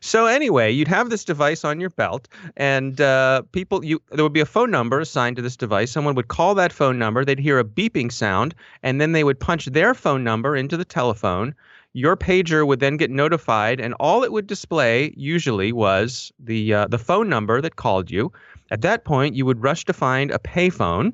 So 0.00 0.26
anyway, 0.26 0.70
you'd 0.70 0.88
have 0.88 1.10
this 1.10 1.24
device 1.24 1.64
on 1.64 1.80
your 1.80 1.90
belt, 1.90 2.28
and 2.56 3.00
uh, 3.00 3.42
people, 3.52 3.84
you 3.84 4.00
there 4.10 4.24
would 4.24 4.32
be 4.32 4.40
a 4.40 4.46
phone 4.46 4.70
number 4.70 5.00
assigned 5.00 5.36
to 5.36 5.42
this 5.42 5.56
device. 5.56 5.92
Someone 5.92 6.14
would 6.14 6.28
call 6.28 6.54
that 6.54 6.72
phone 6.72 6.98
number. 6.98 7.24
They'd 7.24 7.38
hear 7.38 7.58
a 7.58 7.64
beeping 7.64 8.10
sound, 8.10 8.54
and 8.82 9.00
then 9.00 9.12
they 9.12 9.22
would 9.22 9.38
punch 9.38 9.66
their 9.66 9.92
phone 9.92 10.24
number 10.24 10.56
into 10.56 10.76
the 10.76 10.84
telephone. 10.84 11.54
Your 11.92 12.16
pager 12.16 12.66
would 12.66 12.80
then 12.80 12.96
get 12.96 13.10
notified, 13.10 13.80
and 13.80 13.94
all 14.00 14.24
it 14.24 14.32
would 14.32 14.46
display 14.46 15.12
usually 15.16 15.72
was 15.72 16.32
the 16.38 16.72
uh, 16.72 16.86
the 16.88 16.98
phone 16.98 17.28
number 17.28 17.60
that 17.60 17.76
called 17.76 18.10
you. 18.10 18.32
At 18.70 18.80
that 18.82 19.04
point, 19.04 19.34
you 19.34 19.44
would 19.44 19.62
rush 19.62 19.84
to 19.84 19.92
find 19.92 20.30
a 20.30 20.38
payphone, 20.38 21.12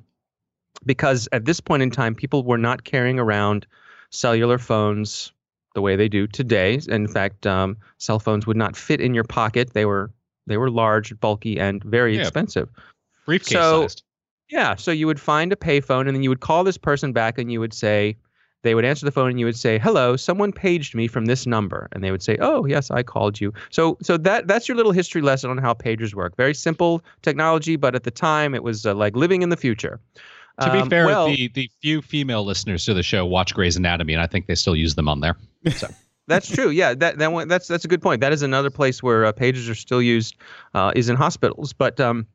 because 0.85 1.29
at 1.33 1.47
this 1.47 1.61
point 1.61 1.83
in 1.83 1.91
time, 1.91 2.15
people 2.15 2.45
were 2.45 2.59
not 2.59 2.85
carrying 2.85 3.19
around 3.19 3.67
cellular 4.11 4.59
phones 4.59 5.33
the 5.77 5.83
way 5.83 5.95
they 5.95 6.09
do 6.09 6.27
today. 6.27 6.81
In 6.89 7.07
fact, 7.07 7.47
um, 7.47 7.77
cell 7.99 8.19
phones 8.19 8.47
would 8.47 8.57
not 8.57 8.75
fit 8.77 8.99
in 9.01 9.15
your 9.15 9.25
pocket. 9.25 9.75
They 9.75 9.85
were 9.85 10.11
they 10.49 10.57
were 10.57 10.71
large, 10.71 11.19
bulky, 11.21 11.59
and 11.61 11.85
very 11.85 12.15
Yeah. 12.15 12.23
expensive. 12.23 12.69
Briefcase 13.27 13.53
So- 13.59 13.83
sized. 13.83 14.03
Yeah, 14.49 14.77
so 14.77 14.93
you 14.93 15.09
would 15.09 15.19
find 15.21 15.53
a 15.53 15.57
payphone, 15.57 16.07
and 16.07 16.15
then 16.15 16.23
you 16.23 16.29
would 16.31 16.39
call 16.41 16.63
this 16.63 16.79
person 16.79 17.13
back, 17.13 17.37
and 17.37 17.51
you 17.51 17.59
would 17.59 17.75
say, 17.75 18.17
they 18.63 18.77
would 18.77 18.85
answer 18.85 19.05
the 19.05 19.11
phone, 19.11 19.29
and 19.29 19.41
you 19.41 19.45
would 19.47 19.57
say, 19.57 19.77
"Hello, 19.81 20.15
someone 20.17 20.53
paged 20.53 20.95
me 20.95 21.09
from 21.09 21.27
this 21.27 21.47
number," 21.47 21.89
and 21.93 22.03
they 22.05 22.13
would 22.13 22.23
say, 22.23 22.39
"Oh, 22.41 22.65
yes, 22.65 22.91
I 22.93 23.03
called 23.03 23.41
you." 23.41 23.53
So, 23.71 23.99
so 24.03 24.17
that 24.19 24.47
that's 24.47 24.69
your 24.69 24.77
little 24.77 24.93
history 24.93 25.21
lesson 25.21 25.51
on 25.51 25.59
how 25.59 25.75
pagers 25.75 26.15
work. 26.15 26.37
Very 26.37 26.55
simple 26.55 27.03
technology, 27.23 27.75
but 27.77 27.95
at 27.97 28.05
the 28.05 28.11
time, 28.13 28.55
it 28.55 28.63
was 28.63 28.87
uh, 28.87 28.95
like 28.95 29.15
living 29.17 29.43
in 29.43 29.51
the 29.51 29.57
future. 29.57 29.99
To 30.61 30.73
be 30.73 30.79
Um, 30.79 30.89
fair, 30.91 31.07
well, 31.07 31.27
the 31.27 31.49
the 31.49 31.71
few 31.83 32.01
female 32.01 32.45
listeners 32.45 32.85
to 32.87 32.95
the 32.95 33.03
show 33.03 33.27
watch 33.27 33.55
Grey's 33.55 33.77
Anatomy, 33.77 34.15
and 34.15 34.23
I 34.23 34.27
think 34.27 34.47
they 34.47 34.55
still 34.55 34.75
use 34.77 34.95
them 34.95 35.09
on 35.09 35.21
there. 35.21 35.37
So 35.71 35.89
That's 36.29 36.51
true. 36.51 36.71
Yeah, 36.71 36.95
that 36.95 37.19
that 37.19 37.31
one, 37.33 37.47
that's 37.47 37.69
that's 37.69 37.85
a 37.85 37.89
good 37.89 38.03
point. 38.03 38.21
That 38.21 38.33
is 38.33 38.43
another 38.43 38.71
place 38.71 39.03
where 39.03 39.27
uh, 39.27 39.33
pagers 39.33 39.71
are 39.71 39.75
still 39.77 40.03
used, 40.03 40.35
uh, 40.75 40.93
is 40.97 41.09
in 41.09 41.15
hospitals. 41.17 41.73
But 41.73 42.01
um, 42.01 42.27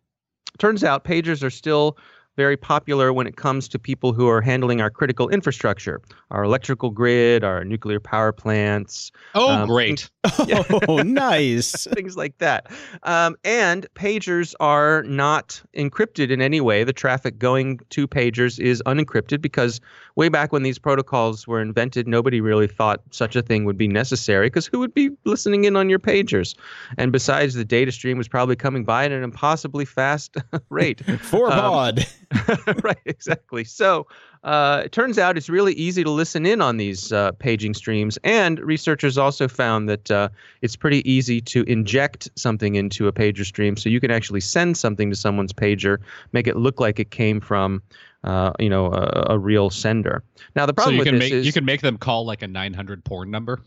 turns 0.59 0.83
out 0.83 1.03
pagers 1.03 1.43
are 1.43 1.49
still 1.49 1.97
very 2.37 2.55
popular 2.57 3.11
when 3.11 3.27
it 3.27 3.35
comes 3.35 3.67
to 3.67 3.77
people 3.79 4.13
who 4.13 4.27
are 4.27 4.41
handling 4.41 4.81
our 4.81 4.89
critical 4.89 5.29
infrastructure, 5.29 6.01
our 6.31 6.43
electrical 6.43 6.89
grid, 6.89 7.43
our 7.43 7.63
nuclear 7.65 7.99
power 7.99 8.31
plants. 8.31 9.11
Oh, 9.35 9.49
Um, 9.49 9.67
great. 9.67 10.09
Oh, 10.87 11.01
nice. 11.01 11.85
things 11.93 12.15
like 12.15 12.37
that. 12.39 12.71
Um, 13.03 13.35
and 13.43 13.85
pagers 13.95 14.53
are 14.59 15.03
not 15.03 15.61
encrypted 15.75 16.29
in 16.31 16.41
any 16.41 16.61
way. 16.61 16.83
The 16.83 16.93
traffic 16.93 17.37
going 17.37 17.79
to 17.89 18.07
pagers 18.07 18.59
is 18.59 18.81
unencrypted 18.85 19.41
because 19.41 19.79
way 20.15 20.29
back 20.29 20.51
when 20.51 20.63
these 20.63 20.79
protocols 20.79 21.47
were 21.47 21.61
invented, 21.61 22.07
nobody 22.07 22.41
really 22.41 22.67
thought 22.67 23.01
such 23.11 23.35
a 23.35 23.41
thing 23.41 23.65
would 23.65 23.77
be 23.77 23.87
necessary 23.87 24.47
because 24.47 24.67
who 24.67 24.79
would 24.79 24.93
be 24.93 25.09
listening 25.25 25.65
in 25.65 25.75
on 25.75 25.89
your 25.89 25.99
pagers? 25.99 26.55
And 26.97 27.11
besides, 27.11 27.53
the 27.55 27.65
data 27.65 27.91
stream 27.91 28.17
was 28.17 28.27
probably 28.27 28.55
coming 28.55 28.83
by 28.83 29.05
at 29.05 29.11
an 29.11 29.23
impossibly 29.23 29.85
fast 29.85 30.37
rate. 30.69 31.01
For 31.21 31.51
Um, 31.51 31.59
pod. 31.59 32.05
right, 32.83 32.97
exactly. 33.05 33.63
So 33.63 34.07
uh, 34.43 34.83
it 34.85 34.91
turns 34.91 35.17
out 35.19 35.37
it's 35.37 35.49
really 35.49 35.73
easy 35.73 36.03
to 36.03 36.09
listen 36.09 36.45
in 36.45 36.61
on 36.61 36.77
these 36.77 37.11
uh, 37.11 37.31
paging 37.33 37.73
streams. 37.73 38.17
And 38.23 38.59
researchers 38.59 39.17
also 39.17 39.47
found 39.47 39.89
that 39.89 40.09
uh, 40.11 40.29
it's 40.61 40.75
pretty 40.75 41.09
easy 41.09 41.41
to 41.41 41.63
inject 41.63 42.29
something 42.35 42.75
into 42.75 43.07
a 43.07 43.11
pager 43.11 43.45
stream. 43.45 43.75
So 43.77 43.89
you 43.89 43.99
can 43.99 44.11
actually 44.11 44.41
send 44.41 44.77
something 44.77 45.09
to 45.09 45.15
someone's 45.15 45.53
pager, 45.53 45.97
make 46.31 46.47
it 46.47 46.55
look 46.55 46.79
like 46.79 46.99
it 46.99 47.11
came 47.11 47.39
from. 47.39 47.81
Uh, 48.23 48.51
you 48.59 48.69
know, 48.69 48.85
a, 48.93 49.31
a 49.31 49.39
real 49.39 49.71
sender. 49.71 50.21
Now 50.55 50.67
the 50.67 50.73
So 50.73 50.75
problem 50.75 50.93
you 50.93 50.99
with 50.99 51.07
can 51.07 51.15
this 51.15 51.31
make 51.31 51.33
is 51.33 51.43
you 51.47 51.51
can 51.51 51.65
make 51.65 51.81
them 51.81 51.97
call 51.97 52.23
like 52.23 52.43
a 52.43 52.47
900 52.47 53.03
porn 53.03 53.31
number. 53.31 53.59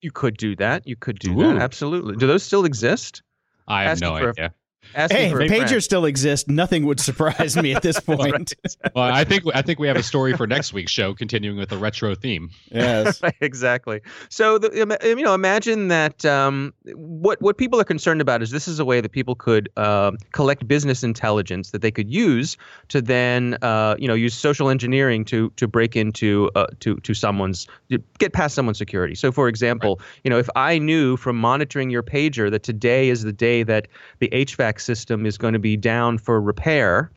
you 0.00 0.10
could 0.10 0.38
do 0.38 0.56
that. 0.56 0.86
You 0.86 0.96
could 0.96 1.18
do 1.18 1.38
Ooh. 1.38 1.42
that. 1.52 1.58
Absolutely. 1.60 2.16
Do 2.16 2.26
those 2.26 2.42
still 2.42 2.64
exist? 2.64 3.22
I 3.68 3.82
have 3.82 3.90
Asking 4.00 4.08
no 4.08 4.18
for 4.18 4.26
a- 4.28 4.30
idea. 4.30 4.54
Ask 4.94 5.12
me 5.14 5.20
Hey, 5.20 5.30
for 5.30 5.40
a 5.40 5.48
pagers 5.48 5.68
friend. 5.68 5.82
still 5.84 6.04
exist. 6.04 6.48
Nothing 6.48 6.84
would 6.86 6.98
surprise 7.00 7.56
me 7.56 7.74
at 7.74 7.82
this 7.82 8.00
point. 8.00 8.54
Well, 8.94 9.04
I 9.04 9.24
think 9.24 9.44
I 9.54 9.62
think 9.62 9.78
we 9.78 9.86
have 9.86 9.96
a 9.96 10.02
story 10.02 10.36
for 10.36 10.46
next 10.46 10.72
week's 10.72 10.90
show, 10.90 11.14
continuing 11.14 11.58
with 11.58 11.68
the 11.68 11.78
retro 11.78 12.14
theme. 12.14 12.50
Yes. 12.70 13.22
Right, 13.22 13.34
exactly. 13.40 14.00
So, 14.30 14.58
the, 14.58 14.98
you 15.04 15.22
know, 15.22 15.34
imagine 15.34 15.88
that 15.88 16.24
um, 16.24 16.72
what 16.94 17.40
what 17.40 17.56
people 17.56 17.80
are 17.80 17.84
concerned 17.84 18.20
about 18.20 18.42
is 18.42 18.50
this 18.50 18.66
is 18.66 18.80
a 18.80 18.84
way 18.84 19.00
that 19.00 19.12
people 19.12 19.34
could 19.34 19.68
um 19.76 20.16
collect 20.32 20.66
business 20.66 21.04
intelligence 21.04 21.70
that 21.70 21.82
they 21.82 21.90
could 21.90 22.10
use 22.10 22.56
to 22.88 23.00
then, 23.00 23.58
uh, 23.62 23.94
you 23.98 24.08
know, 24.08 24.14
use 24.14 24.34
social 24.34 24.70
engineering 24.70 25.24
to 25.26 25.50
to 25.56 25.68
break 25.68 25.94
into 25.94 26.50
uh, 26.56 26.66
to 26.80 26.96
to 26.96 27.14
someone's 27.14 27.66
to 27.90 27.98
get 28.18 28.32
past 28.32 28.54
someone's 28.54 28.78
security. 28.78 29.14
So, 29.14 29.30
for 29.30 29.46
example, 29.46 30.00
you 30.24 30.30
know, 30.30 30.38
if 30.38 30.48
I 30.56 30.78
knew 30.78 31.16
from 31.16 31.36
monitoring 31.36 31.90
your 31.90 32.02
pager 32.02 32.50
that 32.50 32.62
today 32.64 33.08
is 33.08 33.22
the 33.22 33.32
day 33.32 33.62
that 33.62 33.86
the 34.18 34.28
HVAC 34.30 34.69
system 34.78 35.26
is 35.26 35.38
going 35.38 35.54
to 35.54 35.58
be 35.58 35.76
down 35.76 36.18
for 36.18 36.40
repair. 36.40 37.10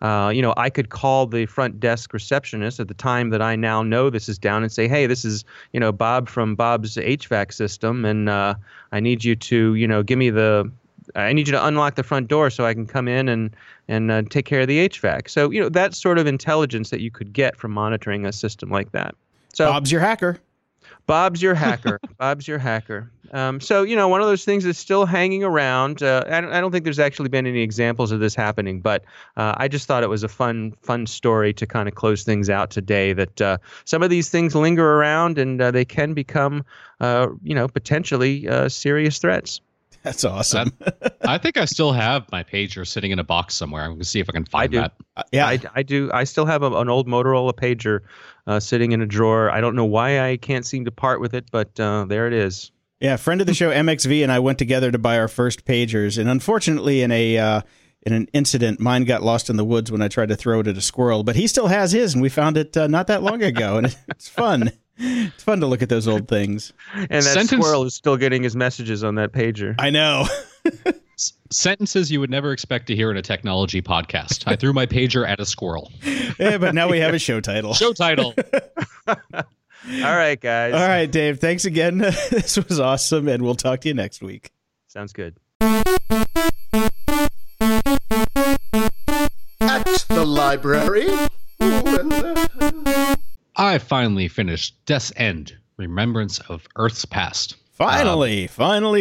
Uh, 0.00 0.30
you 0.32 0.42
know, 0.42 0.54
I 0.56 0.70
could 0.70 0.90
call 0.90 1.26
the 1.26 1.46
front 1.46 1.80
desk 1.80 2.12
receptionist 2.12 2.78
at 2.78 2.88
the 2.88 2.94
time 2.94 3.30
that 3.30 3.42
I 3.42 3.56
now 3.56 3.82
know 3.82 4.10
this 4.10 4.28
is 4.28 4.38
down 4.38 4.62
and 4.62 4.70
say, 4.70 4.86
"Hey, 4.86 5.06
this 5.06 5.24
is 5.24 5.44
you 5.72 5.80
know 5.80 5.90
Bob 5.90 6.28
from 6.28 6.54
Bob's 6.54 6.96
HVAC 6.96 7.52
system, 7.52 8.04
and 8.04 8.28
uh, 8.28 8.54
I 8.92 9.00
need 9.00 9.24
you 9.24 9.34
to 9.34 9.74
you 9.74 9.88
know 9.88 10.02
give 10.02 10.18
me 10.18 10.30
the 10.30 10.70
I 11.16 11.32
need 11.32 11.48
you 11.48 11.52
to 11.52 11.66
unlock 11.66 11.96
the 11.96 12.02
front 12.02 12.28
door 12.28 12.50
so 12.50 12.64
I 12.64 12.74
can 12.74 12.86
come 12.86 13.08
in 13.08 13.28
and 13.28 13.50
and 13.88 14.10
uh, 14.10 14.22
take 14.30 14.44
care 14.44 14.60
of 14.60 14.68
the 14.68 14.88
HVAC." 14.88 15.28
So 15.28 15.50
you 15.50 15.60
know 15.60 15.68
that 15.70 15.94
sort 15.94 16.18
of 16.18 16.28
intelligence 16.28 16.90
that 16.90 17.00
you 17.00 17.10
could 17.10 17.32
get 17.32 17.56
from 17.56 17.72
monitoring 17.72 18.24
a 18.24 18.32
system 18.32 18.70
like 18.70 18.92
that. 18.92 19.16
So 19.52 19.66
Bob's 19.66 19.90
your 19.90 20.00
hacker. 20.00 20.38
Bob's 21.08 21.40
your 21.40 21.54
hacker. 21.54 21.98
Bob's 22.18 22.46
your 22.46 22.58
hacker. 22.58 23.10
Um, 23.32 23.60
so 23.60 23.82
you 23.82 23.96
know, 23.96 24.08
one 24.08 24.20
of 24.20 24.26
those 24.26 24.44
things 24.44 24.64
that's 24.64 24.78
still 24.78 25.06
hanging 25.06 25.42
around. 25.42 26.02
Uh, 26.02 26.22
I, 26.26 26.40
don't, 26.40 26.52
I 26.52 26.60
don't 26.60 26.70
think 26.70 26.84
there's 26.84 26.98
actually 26.98 27.30
been 27.30 27.46
any 27.46 27.62
examples 27.62 28.12
of 28.12 28.20
this 28.20 28.34
happening, 28.34 28.80
but 28.80 29.04
uh, 29.38 29.54
I 29.56 29.68
just 29.68 29.86
thought 29.86 30.02
it 30.02 30.10
was 30.10 30.22
a 30.22 30.28
fun, 30.28 30.74
fun 30.82 31.06
story 31.06 31.54
to 31.54 31.66
kind 31.66 31.88
of 31.88 31.94
close 31.94 32.24
things 32.24 32.50
out 32.50 32.70
today. 32.70 33.14
That 33.14 33.40
uh, 33.40 33.56
some 33.86 34.02
of 34.02 34.10
these 34.10 34.28
things 34.28 34.54
linger 34.54 34.96
around 34.96 35.38
and 35.38 35.60
uh, 35.60 35.70
they 35.70 35.86
can 35.86 36.12
become, 36.12 36.64
uh, 37.00 37.28
you 37.42 37.54
know, 37.54 37.68
potentially 37.68 38.46
uh, 38.46 38.68
serious 38.68 39.18
threats. 39.18 39.62
That's 40.02 40.24
awesome. 40.24 40.72
I 41.22 41.38
think 41.38 41.56
I 41.56 41.64
still 41.64 41.92
have 41.92 42.30
my 42.30 42.44
pager 42.44 42.86
sitting 42.86 43.10
in 43.10 43.18
a 43.18 43.24
box 43.24 43.54
somewhere. 43.54 43.82
I'm 43.82 43.90
going 43.90 43.98
to 43.98 44.04
see 44.04 44.20
if 44.20 44.28
I 44.28 44.32
can 44.32 44.44
find 44.44 44.70
do. 44.70 44.78
that. 44.78 44.92
yeah. 45.32 45.46
I, 45.46 45.58
I 45.74 45.82
do. 45.82 46.10
I 46.14 46.24
still 46.24 46.46
have 46.46 46.62
a, 46.62 46.72
an 46.72 46.88
old 46.88 47.08
Motorola 47.08 47.52
pager 47.52 48.00
uh, 48.48 48.58
sitting 48.58 48.90
in 48.92 49.00
a 49.02 49.06
drawer. 49.06 49.50
I 49.50 49.60
don't 49.60 49.76
know 49.76 49.84
why 49.84 50.28
I 50.28 50.38
can't 50.38 50.66
seem 50.66 50.86
to 50.86 50.90
part 50.90 51.20
with 51.20 51.34
it, 51.34 51.48
but 51.52 51.78
uh, 51.78 52.06
there 52.06 52.26
it 52.26 52.32
is. 52.32 52.72
Yeah, 52.98 53.16
friend 53.16 53.40
of 53.40 53.46
the 53.46 53.54
show 53.54 53.70
MXV 53.70 54.24
and 54.24 54.32
I 54.32 54.40
went 54.40 54.58
together 54.58 54.90
to 54.90 54.98
buy 54.98 55.20
our 55.20 55.28
first 55.28 55.64
pagers, 55.64 56.18
and 56.18 56.28
unfortunately, 56.28 57.02
in 57.02 57.12
a 57.12 57.38
uh, 57.38 57.60
in 58.02 58.12
an 58.12 58.26
incident, 58.32 58.80
mine 58.80 59.04
got 59.04 59.22
lost 59.22 59.50
in 59.50 59.56
the 59.56 59.64
woods 59.64 59.92
when 59.92 60.02
I 60.02 60.08
tried 60.08 60.30
to 60.30 60.36
throw 60.36 60.60
it 60.60 60.66
at 60.66 60.76
a 60.76 60.80
squirrel. 60.80 61.22
But 61.22 61.36
he 61.36 61.46
still 61.46 61.68
has 61.68 61.92
his, 61.92 62.14
and 62.14 62.22
we 62.22 62.28
found 62.28 62.56
it 62.56 62.76
uh, 62.76 62.88
not 62.88 63.06
that 63.06 63.22
long 63.22 63.42
ago, 63.42 63.76
and 63.76 63.96
it's 64.08 64.28
fun. 64.28 64.72
It's 64.96 65.44
fun 65.44 65.60
to 65.60 65.66
look 65.66 65.82
at 65.82 65.88
those 65.88 66.08
old 66.08 66.26
things. 66.26 66.72
And 66.92 67.08
that 67.08 67.22
Sentence- 67.22 67.50
squirrel 67.64 67.84
is 67.84 67.94
still 67.94 68.16
getting 68.16 68.42
his 68.42 68.56
messages 68.56 69.04
on 69.04 69.14
that 69.14 69.30
pager. 69.32 69.76
I 69.78 69.90
know. 69.90 70.26
S- 71.18 71.32
sentences 71.50 72.12
you 72.12 72.20
would 72.20 72.30
never 72.30 72.52
expect 72.52 72.86
to 72.86 72.94
hear 72.94 73.10
in 73.10 73.16
a 73.16 73.22
technology 73.22 73.82
podcast. 73.82 74.44
I 74.46 74.54
threw 74.54 74.72
my 74.72 74.86
pager 74.86 75.28
at 75.28 75.40
a 75.40 75.46
squirrel. 75.46 75.90
yeah, 76.38 76.58
but 76.58 76.76
now 76.76 76.88
we 76.88 77.00
have 77.00 77.12
a 77.12 77.18
show 77.18 77.40
title. 77.40 77.74
Show 77.74 77.92
title. 77.92 78.34
All 79.08 79.14
right, 80.16 80.40
guys. 80.40 80.74
All 80.74 80.86
right, 80.86 81.10
Dave. 81.10 81.40
Thanks 81.40 81.64
again. 81.64 81.98
this 82.30 82.56
was 82.56 82.78
awesome, 82.78 83.26
and 83.26 83.42
we'll 83.42 83.56
talk 83.56 83.80
to 83.80 83.88
you 83.88 83.94
next 83.94 84.22
week. 84.22 84.52
Sounds 84.86 85.12
good. 85.12 85.36
At 85.60 85.82
the 90.08 90.24
library. 90.24 91.08
I 93.56 93.78
finally 93.78 94.28
finished 94.28 94.76
Death's 94.86 95.12
End, 95.16 95.56
Remembrance 95.78 96.38
of 96.48 96.68
Earth's 96.76 97.04
Past. 97.04 97.56
Finally, 97.72 98.44
um, 98.44 98.48
finally, 98.48 99.00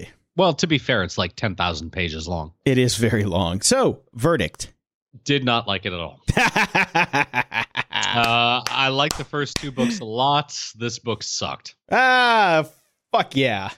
yeah. 0.00 0.08
Well, 0.36 0.52
to 0.54 0.66
be 0.66 0.78
fair, 0.78 1.02
it's 1.02 1.16
like 1.18 1.34
10,000 1.36 1.90
pages 1.90 2.28
long. 2.28 2.52
It 2.64 2.76
is 2.78 2.96
very 2.96 3.24
long. 3.24 3.62
So, 3.62 4.02
verdict. 4.14 4.72
Did 5.24 5.44
not 5.44 5.66
like 5.66 5.86
it 5.86 5.92
at 5.92 6.00
all. 6.00 6.20
Uh, 7.98 8.62
I 8.68 8.88
like 8.88 9.16
the 9.18 9.24
first 9.24 9.56
two 9.56 9.70
books 9.72 10.00
a 10.00 10.04
lot. 10.04 10.56
This 10.76 10.98
book 10.98 11.22
sucked. 11.22 11.74
ah, 11.90 12.64
fuck 13.12 13.34
yeah. 13.34 13.70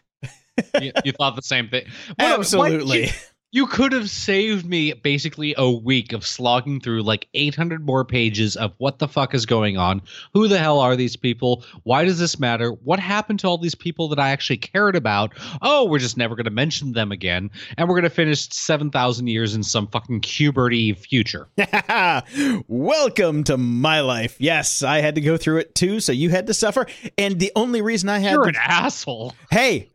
You, 0.80 0.92
you 1.04 1.12
thought 1.12 1.34
the 1.36 1.42
same 1.42 1.68
thing. 1.68 1.86
What- 2.16 2.18
what- 2.28 2.38
Absolutely. 2.40 3.04
you, 3.06 3.10
you 3.50 3.66
could 3.66 3.92
have 3.92 4.10
saved 4.10 4.66
me 4.66 4.92
basically 4.92 5.54
a 5.56 5.70
week 5.70 6.12
of 6.12 6.26
slogging 6.26 6.80
through 6.80 7.02
like 7.02 7.28
800 7.32 7.84
more 7.84 8.04
pages 8.04 8.56
of 8.56 8.74
what 8.76 8.98
the 8.98 9.08
fuck 9.08 9.34
is 9.34 9.46
going 9.46 9.78
on. 9.78 10.02
Who 10.34 10.48
the 10.48 10.58
hell 10.58 10.80
are 10.80 10.96
these 10.96 11.16
people? 11.16 11.64
Why 11.84 12.04
does 12.04 12.18
this 12.18 12.38
matter? 12.38 12.70
What 12.70 13.00
happened 13.00 13.40
to 13.40 13.46
all 13.48 13.56
these 13.56 13.74
people 13.74 14.08
that 14.08 14.18
I 14.18 14.30
actually 14.30 14.58
cared 14.58 14.96
about? 14.96 15.32
Oh, 15.62 15.86
we're 15.86 15.98
just 15.98 16.18
never 16.18 16.34
going 16.34 16.44
to 16.44 16.50
mention 16.50 16.92
them 16.92 17.10
again. 17.10 17.50
And 17.78 17.88
we're 17.88 17.94
going 17.94 18.02
to 18.02 18.10
finish 18.10 18.50
7,000 18.50 19.26
years 19.28 19.54
in 19.54 19.62
some 19.62 19.86
fucking 19.86 20.20
Cuberty 20.20 20.92
future. 20.92 21.48
Welcome 22.68 23.44
to 23.44 23.56
my 23.56 24.00
life. 24.00 24.36
Yes, 24.38 24.82
I 24.82 25.00
had 25.00 25.14
to 25.14 25.22
go 25.22 25.38
through 25.38 25.58
it 25.58 25.74
too, 25.74 26.00
so 26.00 26.12
you 26.12 26.28
had 26.28 26.48
to 26.48 26.54
suffer. 26.54 26.86
And 27.16 27.38
the 27.40 27.52
only 27.56 27.80
reason 27.80 28.10
I 28.10 28.18
had 28.18 28.32
You're 28.32 28.42
to 28.42 28.48
an 28.50 28.56
asshole. 28.56 29.34
Hey, 29.50 29.88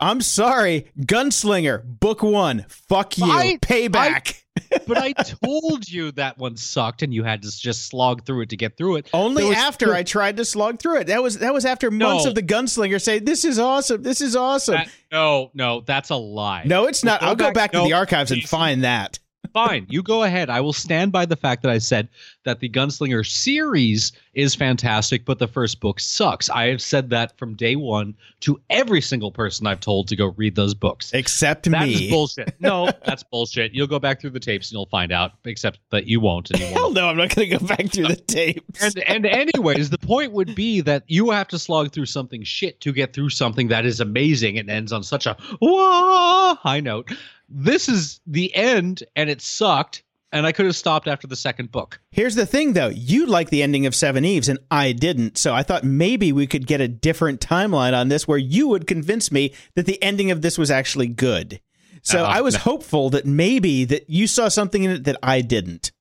I'm 0.00 0.20
sorry. 0.20 0.90
Gunslinger, 1.00 1.82
book 2.00 2.22
one. 2.22 2.64
Fuck 2.68 3.18
you. 3.18 3.24
I- 3.26 3.58
Payback. 3.62 4.38
But 4.86 4.98
I 4.98 5.12
told 5.12 5.88
you 5.88 6.12
that 6.12 6.36
one 6.38 6.56
sucked 6.58 7.02
and 7.02 7.12
you 7.12 7.24
had 7.24 7.42
to 7.42 7.50
just 7.50 7.86
slog 7.86 8.26
through 8.26 8.42
it 8.42 8.48
to 8.50 8.56
get 8.56 8.76
through 8.76 8.96
it. 8.96 9.08
Only 9.14 9.44
was- 9.44 9.56
after 9.56 9.94
I 9.94 10.02
tried 10.02 10.36
to 10.38 10.44
slog 10.44 10.78
through 10.78 11.00
it. 11.00 11.06
That 11.06 11.22
was 11.22 11.38
that 11.38 11.54
was 11.54 11.64
after 11.64 11.90
months 11.90 12.24
No. 12.24 12.30
of 12.30 12.34
the 12.34 12.42
gunslinger 12.42 13.00
saying, 13.00 13.24
This 13.24 13.44
is 13.46 13.58
awesome. 13.58 14.02
This 14.02 14.20
is 14.20 14.36
awesome. 14.36 14.74
That- 14.74 14.88
no, 15.10 15.50
no, 15.54 15.80
that's 15.80 16.10
a 16.10 16.16
lie. 16.16 16.64
no, 16.66 16.86
it's 16.86 17.02
not. 17.02 17.20
Go 17.20 17.26
I'll 17.28 17.34
go 17.36 17.44
back- 17.46 17.54
back 17.54 17.72
to 17.72 17.80
the 17.80 17.94
archives 17.94 18.30
and 18.30 18.42
find 18.42 18.84
that. 18.84 19.18
Fine, 19.52 19.86
you 19.90 20.02
go 20.02 20.22
ahead. 20.22 20.48
I 20.48 20.60
will 20.60 20.72
stand 20.72 21.12
by 21.12 21.26
the 21.26 21.36
fact 21.36 21.62
that 21.62 21.70
I 21.70 21.78
said 21.78 22.08
that 22.44 22.60
the 22.60 22.68
Gunslinger 22.70 23.26
series 23.26 24.12
is 24.34 24.54
fantastic, 24.54 25.24
but 25.26 25.38
the 25.38 25.48
first 25.48 25.80
book 25.80 26.00
sucks. 26.00 26.48
I 26.48 26.68
have 26.68 26.80
said 26.80 27.10
that 27.10 27.36
from 27.36 27.54
day 27.54 27.76
one 27.76 28.14
to 28.40 28.58
every 28.70 29.00
single 29.02 29.30
person 29.30 29.66
I've 29.66 29.80
told 29.80 30.08
to 30.08 30.16
go 30.16 30.28
read 30.38 30.54
those 30.54 30.72
books. 30.74 31.12
Except 31.12 31.70
That 31.70 31.86
me. 31.88 32.08
bullshit. 32.08 32.54
No, 32.60 32.90
that's 33.04 33.24
bullshit. 33.24 33.74
You'll 33.74 33.88
go 33.88 33.98
back 33.98 34.20
through 34.20 34.30
the 34.30 34.40
tapes 34.40 34.68
and 34.70 34.76
you'll 34.76 34.86
find 34.86 35.10
out, 35.12 35.32
except 35.44 35.80
that 35.90 36.06
you 36.06 36.20
won't. 36.20 36.50
And 36.50 36.60
you 36.60 36.66
Hell 36.66 36.84
won't. 36.84 36.94
no, 36.94 37.08
I'm 37.08 37.16
not 37.16 37.34
going 37.34 37.50
to 37.50 37.58
go 37.58 37.66
back 37.66 37.90
through 37.92 38.08
the 38.08 38.16
tapes. 38.16 38.80
And, 38.82 38.98
and 39.00 39.26
anyways, 39.26 39.90
the 39.90 39.98
point 39.98 40.32
would 40.32 40.54
be 40.54 40.80
that 40.82 41.02
you 41.08 41.30
have 41.30 41.48
to 41.48 41.58
slog 41.58 41.92
through 41.92 42.06
something 42.06 42.42
shit 42.44 42.80
to 42.82 42.92
get 42.92 43.12
through 43.12 43.30
something 43.30 43.68
that 43.68 43.84
is 43.84 44.00
amazing 44.00 44.56
and 44.58 44.70
ends 44.70 44.92
on 44.92 45.02
such 45.02 45.26
a 45.26 45.36
high 45.40 46.80
note. 46.80 47.10
This 47.54 47.88
is 47.88 48.20
the 48.26 48.54
end, 48.54 49.02
and 49.16 49.28
it 49.30 49.40
sucked. 49.42 50.02
and 50.34 50.46
I 50.46 50.52
could 50.52 50.64
have 50.64 50.74
stopped 50.76 51.08
after 51.08 51.26
the 51.26 51.36
second 51.36 51.70
book. 51.70 52.00
Here's 52.10 52.34
the 52.34 52.46
thing, 52.46 52.72
though. 52.72 52.88
You 52.88 53.26
like 53.26 53.50
the 53.50 53.62
ending 53.62 53.84
of 53.84 53.92
Seveneves, 53.94 54.48
and 54.48 54.58
I 54.70 54.92
didn't. 54.92 55.36
So 55.36 55.52
I 55.54 55.62
thought 55.62 55.84
maybe 55.84 56.32
we 56.32 56.46
could 56.46 56.66
get 56.66 56.80
a 56.80 56.88
different 56.88 57.40
timeline 57.40 57.94
on 57.94 58.08
this 58.08 58.26
where 58.26 58.38
you 58.38 58.66
would 58.68 58.86
convince 58.86 59.30
me 59.30 59.52
that 59.74 59.84
the 59.84 60.02
ending 60.02 60.30
of 60.30 60.40
this 60.40 60.56
was 60.56 60.70
actually 60.70 61.08
good. 61.08 61.60
So 62.02 62.24
Uh, 62.24 62.28
I 62.28 62.40
was 62.40 62.54
no. 62.54 62.60
hopeful 62.60 63.10
that 63.10 63.26
maybe 63.26 63.84
that 63.84 64.08
you 64.08 64.26
saw 64.26 64.48
something 64.48 64.82
in 64.84 64.90
it 64.92 65.04
that 65.04 65.18
I 65.22 65.42
didn't. 65.42 65.92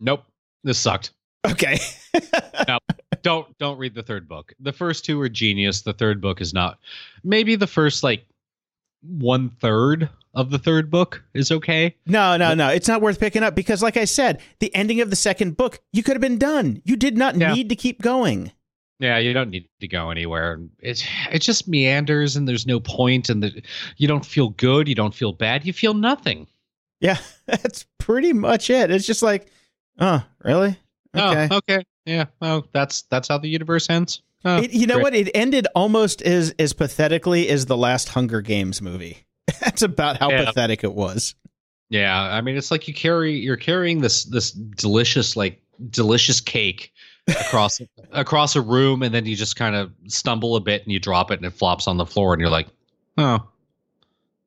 Nope, 0.00 0.24
this 0.64 0.78
sucked. 0.78 1.12
Okay. 1.46 1.78
don't 3.22 3.56
don't 3.58 3.78
read 3.78 3.94
the 3.94 4.02
third 4.02 4.28
book. 4.28 4.52
The 4.60 4.72
first 4.72 5.04
two 5.04 5.20
are 5.20 5.28
genius. 5.28 5.82
The 5.82 5.92
third 5.94 6.20
book 6.20 6.40
is 6.40 6.52
not. 6.52 6.78
Maybe 7.24 7.56
the 7.56 7.66
first 7.66 8.02
like 8.02 8.26
one 9.02 9.48
third 9.48 10.08
of 10.38 10.50
the 10.50 10.58
third 10.58 10.90
book 10.90 11.22
is 11.34 11.50
okay. 11.50 11.96
No, 12.06 12.36
no, 12.36 12.54
no. 12.54 12.68
It's 12.68 12.88
not 12.88 13.00
worth 13.02 13.18
picking 13.20 13.42
up 13.42 13.54
because, 13.54 13.82
like 13.82 13.96
I 13.96 14.04
said, 14.04 14.40
the 14.60 14.74
ending 14.74 15.00
of 15.00 15.10
the 15.10 15.16
second 15.16 15.56
book, 15.56 15.80
you 15.92 16.02
could 16.02 16.14
have 16.14 16.20
been 16.20 16.38
done. 16.38 16.80
You 16.84 16.96
did 16.96 17.16
not 17.18 17.36
Yeah. 17.36 17.52
need 17.54 17.68
to 17.70 17.76
keep 17.76 18.00
going. 18.02 18.52
Yeah, 19.00 19.18
you 19.18 19.32
don't 19.32 19.50
need 19.50 19.68
to 19.80 19.86
go 19.88 20.10
anywhere. 20.10 20.60
It 20.80 21.06
it 21.30 21.38
just 21.40 21.68
meanders 21.68 22.34
and 22.36 22.48
there's 22.48 22.66
no 22.66 22.80
point 22.80 23.28
and 23.28 23.42
the, 23.42 23.62
you 23.96 24.08
don't 24.08 24.26
feel 24.26 24.48
good, 24.50 24.88
you 24.88 24.94
don't 24.94 25.14
feel 25.14 25.32
bad, 25.32 25.64
you 25.64 25.72
feel 25.72 25.94
nothing. 25.94 26.46
Yeah, 27.00 27.18
that's 27.46 27.86
pretty 27.98 28.32
much 28.32 28.70
it. 28.70 28.90
It's 28.90 29.06
just 29.06 29.22
like, 29.22 29.46
oh, 30.00 30.24
really? 30.44 30.76
Okay. 31.16 31.48
Oh, 31.50 31.56
okay. 31.58 31.84
Yeah. 32.06 32.24
Oh, 32.42 32.64
that's 32.72 33.02
that's 33.02 33.28
how 33.28 33.38
the 33.38 33.48
universe 33.48 33.88
ends. 33.88 34.22
Oh, 34.44 34.62
It, 34.62 34.72
you 34.72 34.86
know 34.86 34.94
great. 34.94 35.02
what? 35.02 35.14
It 35.14 35.30
ended 35.34 35.66
almost 35.76 36.20
as 36.22 36.52
as 36.58 36.72
pathetically 36.72 37.48
as 37.48 37.66
the 37.66 37.76
last 37.76 38.08
Hunger 38.10 38.40
Games 38.40 38.82
movie. 38.82 39.18
That's 39.60 39.82
about 39.82 40.18
how 40.18 40.30
Yeah. 40.30 40.44
pathetic 40.46 40.84
it 40.84 40.94
was. 40.94 41.34
Yeah, 41.90 42.20
I 42.20 42.40
mean 42.42 42.56
it's 42.56 42.70
like 42.70 42.86
you 42.86 42.94
carry 42.94 43.32
you're 43.38 43.56
carrying 43.56 44.00
this 44.00 44.24
this 44.24 44.50
delicious 44.52 45.36
like 45.36 45.60
delicious 45.90 46.40
cake 46.40 46.92
across 47.28 47.80
across 48.12 48.56
a 48.56 48.60
room 48.60 49.02
and 49.02 49.14
then 49.14 49.24
you 49.24 49.34
just 49.36 49.56
kind 49.56 49.74
of 49.74 49.90
stumble 50.06 50.56
a 50.56 50.60
bit 50.60 50.82
and 50.82 50.92
you 50.92 50.98
drop 50.98 51.30
it 51.30 51.38
and 51.38 51.46
it 51.46 51.52
flops 51.54 51.86
on 51.88 51.96
the 51.96 52.04
floor 52.06 52.32
and 52.34 52.40
you're 52.40 52.50
like, 52.50 52.68
"Oh, 53.16 53.38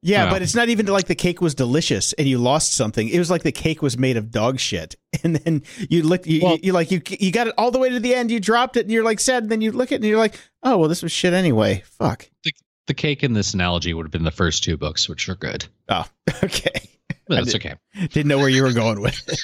Yeah, 0.03 0.29
but 0.31 0.41
it's 0.41 0.55
not 0.55 0.69
even 0.69 0.85
like 0.87 1.05
the 1.07 1.15
cake 1.15 1.41
was 1.41 1.53
delicious 1.55 2.13
and 2.13 2.27
you 2.27 2.37
lost 2.39 2.73
something. 2.73 3.07
It 3.07 3.17
was 3.19 3.29
like 3.31 3.43
the 3.43 3.51
cake 3.51 3.81
was 3.83 3.97
made 3.97 4.17
of 4.17 4.31
dog 4.31 4.59
shit, 4.59 4.95
and 5.23 5.35
then 5.37 5.63
you 5.89 6.03
look, 6.03 6.25
you, 6.27 6.41
Well- 6.43 6.53
you, 6.55 6.59
you 6.63 6.73
like 6.73 6.91
you 6.91 7.01
you 7.19 7.31
got 7.31 7.47
it 7.47 7.53
all 7.57 7.71
the 7.71 7.79
way 7.79 7.89
to 7.89 7.99
the 7.99 8.13
end. 8.15 8.29
You 8.31 8.39
dropped 8.39 8.77
it, 8.77 8.81
and 8.81 8.91
you're 8.91 9.03
like 9.03 9.19
sad. 9.19 9.43
And 9.43 9.51
then 9.51 9.61
you 9.61 9.71
look 9.71 9.91
at 9.91 9.93
it, 9.93 9.97
and 9.97 10.05
you're 10.05 10.17
like, 10.19 10.39
oh 10.63 10.77
well, 10.77 10.89
this 10.89 11.01
was 11.03 11.11
shit 11.11 11.33
anyway. 11.33 11.83
Fuck. 11.85 12.29
the 12.43 12.51
cake 12.93 13.23
in 13.23 13.33
this 13.33 13.53
analogy 13.53 13.93
would 13.93 14.05
have 14.05 14.11
been 14.11 14.23
the 14.23 14.31
first 14.31 14.63
two 14.63 14.77
books, 14.77 15.07
which 15.07 15.29
are 15.29 15.35
good. 15.35 15.65
Oh, 15.89 16.05
okay. 16.43 16.89
But 17.27 17.35
that's 17.35 17.51
did- 17.53 17.65
okay. 17.65 17.75
Didn't 18.09 18.27
know 18.27 18.37
where 18.39 18.49
you 18.49 18.63
were 18.63 18.73
going 18.73 18.99
with 19.01 19.21
it. 19.27 19.39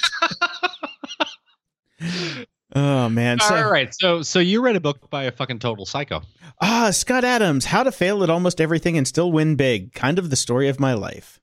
oh 2.74 3.08
man. 3.08 3.40
So, 3.40 3.54
All 3.56 3.70
right. 3.70 3.94
So 3.94 4.22
so 4.22 4.38
you 4.38 4.60
read 4.62 4.76
a 4.76 4.80
book 4.80 5.08
by 5.10 5.24
a 5.24 5.32
fucking 5.32 5.58
total 5.58 5.86
psycho. 5.86 6.22
Ah, 6.60 6.90
Scott 6.90 7.24
Adams, 7.24 7.66
How 7.66 7.82
to 7.82 7.92
Fail 7.92 8.22
at 8.22 8.30
Almost 8.30 8.60
Everything 8.60 8.98
and 8.98 9.06
Still 9.06 9.30
Win 9.32 9.56
Big. 9.56 9.92
Kind 9.92 10.18
of 10.18 10.30
the 10.30 10.36
story 10.36 10.68
of 10.68 10.80
my 10.80 10.94
life. 10.94 11.40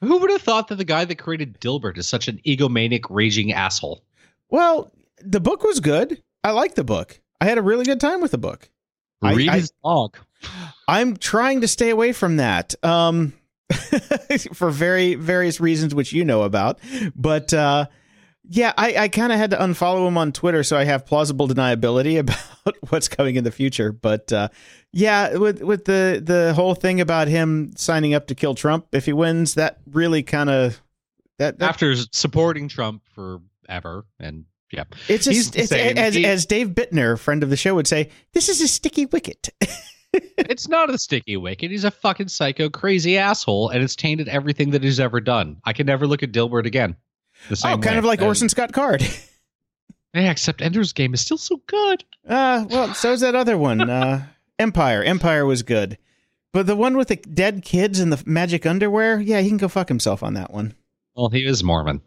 Who 0.00 0.18
would 0.18 0.30
have 0.30 0.42
thought 0.42 0.68
that 0.68 0.76
the 0.76 0.84
guy 0.84 1.04
that 1.04 1.16
created 1.16 1.60
Dilbert 1.60 1.98
is 1.98 2.06
such 2.06 2.28
an 2.28 2.40
egomaniac, 2.46 3.06
raging 3.10 3.52
asshole? 3.52 4.04
Well, 4.48 4.92
the 5.20 5.40
book 5.40 5.64
was 5.64 5.80
good. 5.80 6.22
I 6.44 6.52
liked 6.52 6.76
the 6.76 6.84
book. 6.84 7.20
I 7.40 7.46
had 7.46 7.58
a 7.58 7.62
really 7.62 7.84
good 7.84 8.00
time 8.00 8.20
with 8.20 8.30
the 8.30 8.38
book. 8.38 8.70
Read 9.22 9.48
I- 9.48 9.58
his 9.58 9.72
blog. 9.82 10.16
I'm 10.86 11.16
trying 11.16 11.60
to 11.62 11.68
stay 11.68 11.90
away 11.90 12.12
from 12.12 12.36
that. 12.36 12.74
Um 12.84 13.32
for 14.54 14.70
very 14.70 15.14
various 15.14 15.60
reasons 15.60 15.94
which 15.94 16.12
you 16.12 16.24
know 16.24 16.42
about. 16.42 16.78
But 17.14 17.52
uh 17.52 17.86
yeah, 18.50 18.72
I, 18.78 18.96
I 18.96 19.08
kind 19.08 19.30
of 19.30 19.38
had 19.38 19.50
to 19.50 19.58
unfollow 19.58 20.08
him 20.08 20.16
on 20.16 20.32
Twitter 20.32 20.62
so 20.62 20.78
I 20.78 20.84
have 20.84 21.04
plausible 21.04 21.46
deniability 21.46 22.18
about 22.64 22.76
what's 22.88 23.08
coming 23.08 23.36
in 23.36 23.44
the 23.44 23.50
future. 23.50 23.92
But 23.92 24.32
uh 24.32 24.48
yeah, 24.92 25.36
with 25.36 25.62
with 25.62 25.84
the 25.84 26.22
the 26.24 26.54
whole 26.54 26.74
thing 26.74 27.00
about 27.00 27.28
him 27.28 27.72
signing 27.76 28.14
up 28.14 28.26
to 28.28 28.34
kill 28.34 28.54
Trump 28.54 28.86
if 28.92 29.04
he 29.04 29.12
wins, 29.12 29.54
that 29.54 29.78
really 29.90 30.22
kind 30.22 30.48
of 30.48 30.82
that, 31.38 31.58
that 31.58 31.68
After 31.68 31.94
supporting 32.12 32.68
Trump 32.68 33.02
forever, 33.14 34.04
and 34.18 34.44
yeah, 34.72 34.84
it's 35.08 35.24
just 35.24 35.56
it's, 35.56 35.72
as 35.72 36.16
as 36.16 36.46
Dave 36.46 36.68
Bittner, 36.70 37.18
friend 37.18 37.42
of 37.42 37.50
the 37.50 37.56
show, 37.56 37.74
would 37.74 37.86
say, 37.86 38.10
this 38.32 38.48
is 38.48 38.60
a 38.60 38.68
sticky 38.68 39.06
wicket. 39.06 39.48
it's 40.12 40.68
not 40.68 40.90
a 40.90 40.98
sticky 40.98 41.36
wicket. 41.36 41.70
He's 41.70 41.84
a 41.84 41.90
fucking 41.90 42.28
psycho, 42.28 42.68
crazy 42.70 43.18
asshole, 43.18 43.68
and 43.70 43.82
it's 43.82 43.94
tainted 43.96 44.28
everything 44.28 44.70
that 44.70 44.82
he's 44.82 45.00
ever 45.00 45.20
done. 45.20 45.60
I 45.64 45.72
can 45.72 45.86
never 45.86 46.06
look 46.06 46.22
at 46.22 46.32
Dilbert 46.32 46.66
again. 46.66 46.96
The 47.48 47.60
oh, 47.64 47.68
kind 47.78 47.84
way. 47.84 47.98
of 47.98 48.04
like 48.04 48.20
And- 48.20 48.26
Orson 48.28 48.48
Scott 48.48 48.72
Card. 48.72 49.02
Yeah, 50.14 50.30
except 50.30 50.62
Ender's 50.62 50.94
Game 50.94 51.12
is 51.12 51.20
still 51.20 51.36
so 51.36 51.60
good. 51.66 52.02
Uh, 52.26 52.64
well, 52.70 52.94
so 52.94 53.12
is 53.12 53.20
that 53.20 53.34
other 53.34 53.58
one. 53.58 53.88
Uh, 53.88 54.24
Empire. 54.58 55.02
Empire 55.02 55.44
was 55.44 55.62
good. 55.62 55.98
But 56.52 56.66
the 56.66 56.74
one 56.74 56.96
with 56.96 57.08
the 57.08 57.16
dead 57.16 57.62
kids 57.62 58.00
and 58.00 58.10
the 58.10 58.20
magic 58.26 58.64
underwear, 58.64 59.20
yeah, 59.20 59.42
he 59.42 59.48
can 59.48 59.58
go 59.58 59.68
fuck 59.68 59.86
himself 59.88 60.22
on 60.22 60.32
that 60.34 60.50
one. 60.50 60.74
Well, 61.14 61.28
he 61.28 61.44
is 61.44 61.62
Mormon. 61.62 62.00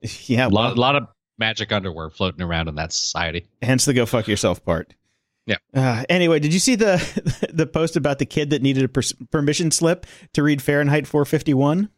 Yeah, 0.26 0.46
A 0.46 0.48
well, 0.50 0.68
lot, 0.68 0.78
lot 0.78 0.96
of 0.96 1.08
magic 1.36 1.72
underwear 1.72 2.10
floating 2.10 2.42
around 2.42 2.68
in 2.68 2.76
that 2.76 2.92
society. 2.92 3.48
hence 3.60 3.84
the 3.84 3.92
go 3.92 4.06
fuck 4.06 4.28
yourself 4.28 4.64
part. 4.64 4.94
Yeah. 5.48 5.56
Uh, 5.74 6.04
anyway, 6.10 6.38
did 6.40 6.52
you 6.52 6.60
see 6.60 6.74
the 6.74 7.48
the 7.52 7.66
post 7.66 7.96
about 7.96 8.18
the 8.18 8.26
kid 8.26 8.50
that 8.50 8.60
needed 8.62 8.84
a 8.84 8.88
pers- 8.88 9.14
permission 9.30 9.70
slip 9.70 10.06
to 10.34 10.42
read 10.42 10.60
Fahrenheit 10.62 11.06
451? 11.06 11.88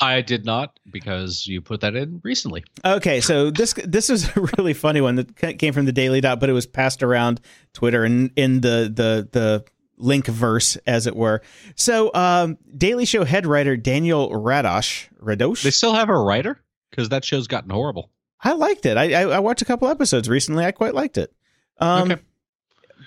I 0.00 0.22
did 0.22 0.44
not 0.44 0.78
because 0.90 1.46
you 1.46 1.60
put 1.60 1.82
that 1.82 1.94
in 1.94 2.20
recently. 2.24 2.64
Okay, 2.84 3.20
so 3.20 3.50
this 3.50 3.74
this 3.84 4.10
is 4.10 4.28
a 4.36 4.40
really 4.58 4.72
funny 4.72 5.00
one 5.00 5.16
that 5.16 5.36
came 5.58 5.72
from 5.74 5.84
the 5.84 5.92
Daily 5.92 6.20
Dot, 6.20 6.40
but 6.40 6.48
it 6.48 6.52
was 6.54 6.66
passed 6.66 7.02
around 7.02 7.40
Twitter 7.74 8.04
and 8.04 8.30
in 8.36 8.60
the 8.62 8.90
the 8.92 9.28
the 9.30 9.64
link 9.96 10.26
verse, 10.26 10.76
as 10.86 11.06
it 11.06 11.14
were. 11.14 11.42
So, 11.76 12.12
um, 12.14 12.58
Daily 12.76 13.04
Show 13.04 13.24
head 13.24 13.46
writer 13.46 13.76
Daniel 13.76 14.30
Radosh 14.30 15.08
Radosh. 15.22 15.62
They 15.62 15.70
still 15.70 15.94
have 15.94 16.08
a 16.08 16.18
writer 16.18 16.58
because 16.90 17.10
that 17.10 17.24
show's 17.24 17.46
gotten 17.46 17.70
horrible. 17.70 18.10
I 18.40 18.52
liked 18.52 18.86
it. 18.86 18.96
I, 18.96 19.12
I 19.12 19.22
I 19.36 19.38
watched 19.40 19.62
a 19.62 19.66
couple 19.66 19.88
episodes 19.88 20.28
recently. 20.28 20.64
I 20.64 20.72
quite 20.72 20.94
liked 20.94 21.18
it. 21.18 21.32
Um, 21.78 22.10
Okay. 22.10 22.22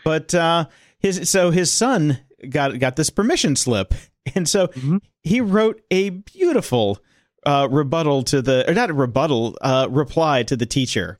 But 0.07 0.33
uh, 0.33 0.65
his 0.99 1.29
so 1.29 1.51
his 1.51 1.69
son 1.69 2.19
got 2.49 2.79
got 2.79 2.95
this 2.95 3.09
permission 3.09 3.57
slip, 3.57 3.93
and 4.35 4.47
so 4.47 4.67
Mhm. 4.67 5.01
he 5.21 5.41
wrote 5.41 5.81
a 5.91 6.11
beautiful 6.11 6.99
uh, 7.45 7.67
rebuttal 7.69 8.23
to 8.23 8.41
the 8.41 8.69
or 8.69 8.73
not 8.73 8.89
a 8.89 8.93
rebuttal 8.93 9.57
uh, 9.61 9.87
reply 9.89 10.43
to 10.43 10.55
the 10.55 10.65
teacher. 10.65 11.19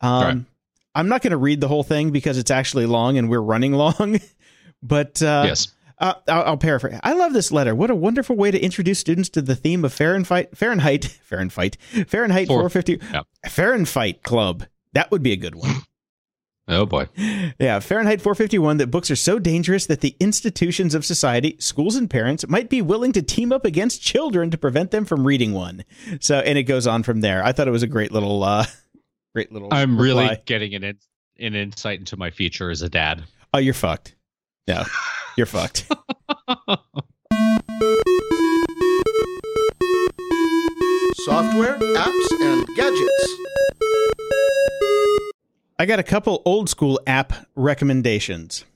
Um, 0.00 0.22
Right. 0.22 0.44
I'm 0.94 1.08
not 1.08 1.22
going 1.22 1.30
to 1.32 1.36
read 1.36 1.60
the 1.60 1.68
whole 1.68 1.82
thing 1.84 2.10
because 2.12 2.38
it's 2.38 2.50
actually 2.50 2.86
long 2.86 3.18
and 3.18 3.28
we're 3.28 3.40
running 3.40 3.72
long. 3.84 4.20
but 4.82 5.20
uh, 5.22 5.44
yes. 5.46 5.68
uh, 5.98 6.14
I'll, 6.28 6.42
I'll 6.42 6.56
paraphrase. 6.56 6.98
I 7.02 7.12
love 7.14 7.32
this 7.32 7.50
letter. 7.52 7.74
What 7.74 7.90
a 7.90 7.94
wonderful 7.94 8.34
way 8.36 8.50
to 8.50 8.58
introduce 8.60 8.98
students 9.00 9.28
to 9.30 9.42
the 9.42 9.54
theme 9.56 9.84
of 9.84 9.92
Fahrenheit, 9.92 10.56
Fahrenheit, 10.56 11.04
Fahrenheit, 11.22 11.76
Fahrenheit 12.08 12.46
Four- 12.48 12.68
450, 12.70 13.00
yeah. 13.12 13.22
Fahrenheit 13.48 14.22
Club. 14.22 14.64
That 14.94 15.10
would 15.10 15.22
be 15.22 15.32
a 15.32 15.36
good 15.36 15.54
one. 15.56 15.70
Oh 16.70 16.86
boy. 16.86 17.08
yeah, 17.58 17.80
Fahrenheit 17.80 18.20
451 18.20 18.76
that 18.76 18.86
books 18.86 19.10
are 19.10 19.16
so 19.16 19.40
dangerous 19.40 19.86
that 19.86 20.02
the 20.02 20.16
institutions 20.20 20.94
of 20.94 21.04
society, 21.04 21.56
schools 21.58 21.96
and 21.96 22.08
parents 22.08 22.46
might 22.48 22.70
be 22.70 22.80
willing 22.80 23.10
to 23.12 23.22
team 23.22 23.52
up 23.52 23.64
against 23.64 24.00
children 24.00 24.52
to 24.52 24.58
prevent 24.58 24.92
them 24.92 25.04
from 25.04 25.26
reading 25.26 25.52
one. 25.52 25.84
So, 26.20 26.38
and 26.38 26.56
it 26.56 26.62
goes 26.62 26.86
on 26.86 27.02
from 27.02 27.22
there. 27.22 27.44
I 27.44 27.50
thought 27.50 27.66
it 27.66 27.72
was 27.72 27.82
a 27.82 27.88
great 27.88 28.12
little, 28.12 28.44
uh, 28.44 28.66
great 29.34 29.50
little. 29.50 29.68
I'm 29.72 30.00
really 30.00 30.40
getting 30.46 30.74
an 30.76 30.84
in, 30.84 30.96
an 31.40 31.54
insight 31.56 31.98
into 31.98 32.16
my 32.16 32.30
future 32.30 32.70
as 32.70 32.82
a 32.82 32.88
dad. 32.88 33.24
Oh, 33.52 33.58
you're 33.58 33.74
fucked. 33.74 34.14
No, 34.68 34.84
you're 35.36 35.46
fucked. 35.46 35.86
Software, 41.24 41.76
apps, 41.78 42.40
and 42.40 42.66
gadgets. 42.76 43.36
I 45.80 45.86
got 45.86 45.98
a 45.98 46.02
couple 46.02 46.42
old 46.44 46.68
school 46.68 47.00
app 47.06 47.32
recommendations. 47.54 48.66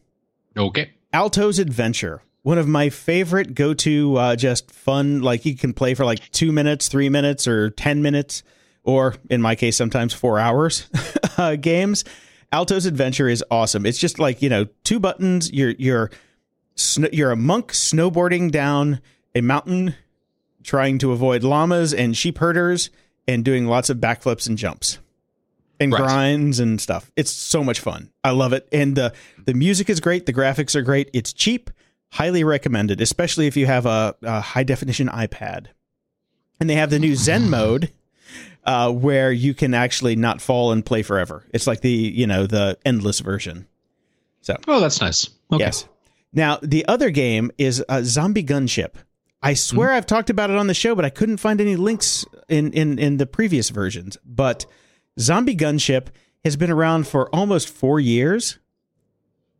Okay. 0.56 0.90
Alto's 1.12 1.58
Adventure, 1.58 2.22
one 2.44 2.56
of 2.56 2.66
my 2.66 2.88
favorite 2.88 3.54
go 3.54 3.74
to, 3.74 4.16
uh, 4.16 4.36
just 4.36 4.70
fun, 4.70 5.20
like 5.20 5.44
you 5.44 5.54
can 5.54 5.74
play 5.74 5.92
for 5.92 6.06
like 6.06 6.30
two 6.30 6.50
minutes, 6.50 6.88
three 6.88 7.10
minutes, 7.10 7.46
or 7.46 7.68
10 7.68 8.00
minutes, 8.00 8.42
or 8.84 9.16
in 9.28 9.42
my 9.42 9.54
case, 9.54 9.76
sometimes 9.76 10.14
four 10.14 10.38
hours 10.38 10.88
uh, 11.36 11.56
games. 11.56 12.06
Alto's 12.50 12.86
Adventure 12.86 13.28
is 13.28 13.44
awesome. 13.50 13.84
It's 13.84 13.98
just 13.98 14.18
like, 14.18 14.40
you 14.40 14.48
know, 14.48 14.64
two 14.84 14.98
buttons. 14.98 15.52
You're, 15.52 15.74
you're, 15.78 16.10
sn- 16.74 17.12
you're 17.12 17.32
a 17.32 17.36
monk 17.36 17.72
snowboarding 17.72 18.50
down 18.50 19.02
a 19.34 19.42
mountain 19.42 19.94
trying 20.62 20.96
to 21.00 21.12
avoid 21.12 21.44
llamas 21.44 21.92
and 21.92 22.16
sheep 22.16 22.38
herders 22.38 22.88
and 23.28 23.44
doing 23.44 23.66
lots 23.66 23.90
of 23.90 23.98
backflips 23.98 24.48
and 24.48 24.56
jumps 24.56 25.00
and 25.80 25.92
Right. 25.92 26.02
grinds 26.02 26.60
and 26.60 26.80
stuff. 26.80 27.10
It's 27.16 27.30
so 27.32 27.64
much 27.64 27.80
fun. 27.80 28.10
I 28.22 28.30
love 28.30 28.52
it. 28.52 28.68
And 28.72 28.96
the 28.96 29.12
the 29.44 29.54
music 29.54 29.90
is 29.90 30.00
great. 30.00 30.26
The 30.26 30.32
graphics 30.32 30.74
are 30.74 30.82
great. 30.82 31.10
It's 31.12 31.32
cheap. 31.32 31.70
Highly 32.12 32.44
recommended, 32.44 33.00
especially 33.00 33.46
if 33.48 33.56
you 33.56 33.66
have 33.66 33.86
a, 33.86 34.14
a 34.22 34.40
high 34.40 34.62
definition 34.62 35.08
iPad. 35.08 35.66
And 36.60 36.70
they 36.70 36.76
have 36.76 36.90
the 36.90 36.98
new 37.00 37.14
Zen 37.16 37.50
mode, 37.50 37.92
uh, 38.64 38.92
where 38.92 39.32
you 39.32 39.52
can 39.52 39.74
actually 39.74 40.14
not 40.16 40.40
fall 40.40 40.70
and 40.72 40.86
play 40.86 41.02
forever. 41.02 41.44
It's 41.52 41.66
like 41.66 41.80
the 41.80 41.90
you 41.90 42.26
know 42.26 42.46
the 42.46 42.78
endless 42.84 43.20
version. 43.20 43.66
So 44.42 44.56
Oh, 44.68 44.80
that's 44.80 45.00
nice. 45.00 45.28
Okay. 45.52 45.64
yes. 45.64 45.88
Now 46.32 46.58
the 46.62 46.86
other 46.86 47.10
game 47.10 47.50
is 47.58 47.82
uh, 47.88 48.02
Zombie 48.04 48.44
Gunship. 48.44 48.94
I 49.42 49.54
swear 49.54 49.92
I've 49.92 50.06
talked 50.06 50.30
about 50.30 50.50
it 50.50 50.56
on 50.56 50.68
the 50.68 50.74
show, 50.74 50.94
but 50.94 51.04
I 51.04 51.10
couldn't 51.10 51.36
find 51.36 51.60
any 51.60 51.76
links 51.76 52.24
in 52.48 52.72
in 52.72 52.98
in 52.98 53.16
the 53.18 53.26
previous 53.26 53.70
versions. 53.70 54.16
But 54.24 54.64
Zombie 55.18 55.56
Gunship 55.56 56.08
has 56.44 56.56
been 56.56 56.70
around 56.70 57.06
for 57.06 57.34
almost 57.34 57.68
four 57.68 58.00
years, 58.00 58.58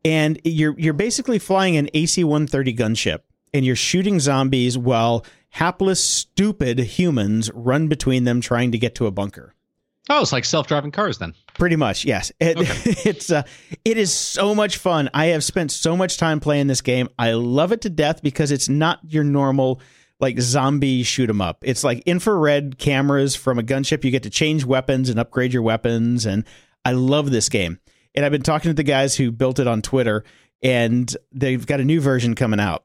and 0.05 0.41
you're 0.45 0.79
you're 0.79 0.93
basically 0.93 1.39
flying 1.39 1.77
an 1.77 1.89
AC-130 1.95 2.77
gunship, 2.77 3.21
and 3.53 3.65
you're 3.65 3.77
shooting 3.77 4.21
zombies 4.21 4.77
while 4.77 5.25
hapless, 5.51 6.03
stupid 6.03 6.79
humans 6.79 7.51
run 7.55 7.89
between 7.89 8.25
them 8.25 8.41
trying 8.41 8.73
to 8.73 8.79
get 8.79 8.95
to 8.97 9.07
a 9.07 9.11
bunker. 9.11 9.55
Oh, 10.11 10.21
it's 10.21 10.33
like 10.33 10.45
self-driving 10.45 10.91
cars 10.91 11.17
then. 11.17 11.35
Pretty 11.55 11.77
much, 11.77 12.05
yes. 12.05 12.31
It, 12.41 12.57
it's 13.07 13.31
uh, 13.31 13.45
it 13.85 13.97
is 13.97 14.13
so 14.13 14.55
much 14.55 14.77
fun. 14.77 15.09
I 15.15 15.27
have 15.27 15.45
spent 15.45 15.73
so 15.73 15.97
much 15.97 16.19
time 16.19 16.41
playing 16.41 16.67
this 16.67 16.83
game. 16.83 17.09
I 17.19 17.33
love 17.33 17.73
it 17.73 17.81
to 17.83 17.91
death 17.91 18.23
because 18.23 18.51
it's 18.51 18.69
not 18.69 18.99
your 19.09 19.25
normal 19.25 19.81
like 20.21 20.41
zombie 20.41 21.03
shoot 21.03 21.29
'em 21.29 21.41
up. 21.41 21.59
It's 21.63 21.85
like 21.85 22.03
infrared 22.07 22.79
cameras 22.79 23.35
from 23.35 23.59
a 23.59 23.63
gunship. 23.63 24.05
You 24.05 24.11
get 24.11 24.23
to 24.23 24.31
change 24.31 24.65
weapons 24.65 25.09
and 25.09 25.19
upgrade 25.19 25.53
your 25.53 25.63
weapons, 25.63 26.27
and 26.27 26.45
I 26.85 26.93
love 26.93 27.31
this 27.31 27.49
game. 27.49 27.79
And 28.15 28.25
I've 28.25 28.33
been 28.33 28.43
talking 28.43 28.71
to 28.71 28.75
the 28.75 28.83
guys 28.83 29.17
who 29.17 29.33
built 29.33 29.59
it 29.59 29.67
on 29.67 29.83
Twitter, 29.83 30.25
and 30.63 31.15
they've 31.33 31.67
got 31.67 31.81
a 31.81 31.85
new 31.85 32.01
version 32.01 32.35
coming 32.35 32.61
out, 32.61 32.85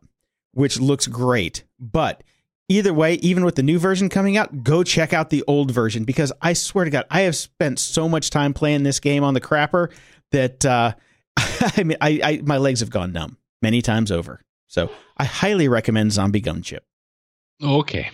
which 0.53 0.79
looks 0.79 1.05
great. 1.07 1.63
But 1.79 2.23
either 2.67 2.93
way, 2.93 3.15
even 3.15 3.45
with 3.45 3.55
the 3.55 3.63
new 3.63 3.79
version 3.79 4.09
coming 4.09 4.37
out, 4.37 4.63
go 4.63 4.83
check 4.83 5.13
out 5.13 5.29
the 5.29 5.43
old 5.47 5.71
version 5.71 6.03
because 6.03 6.31
I 6.41 6.53
swear 6.53 6.85
to 6.85 6.91
God, 6.91 7.05
I 7.11 7.21
have 7.21 7.35
spent 7.35 7.79
so 7.79 8.09
much 8.09 8.31
time 8.31 8.53
playing 8.53 8.83
this 8.83 8.99
game 8.99 9.23
on 9.23 9.33
the 9.33 9.41
crapper 9.41 9.91
that 10.31 10.65
uh, 10.65 10.93
I 11.37 11.83
mean, 11.83 11.97
I, 12.01 12.19
I 12.23 12.41
my 12.43 12.57
legs 12.57 12.79
have 12.79 12.89
gone 12.89 13.11
numb 13.11 13.37
many 13.61 13.81
times 13.81 14.11
over. 14.11 14.41
So 14.67 14.91
I 15.17 15.25
highly 15.25 15.67
recommend 15.67 16.11
Zombie 16.11 16.41
Gunship. 16.41 16.79
Okay. 17.63 18.09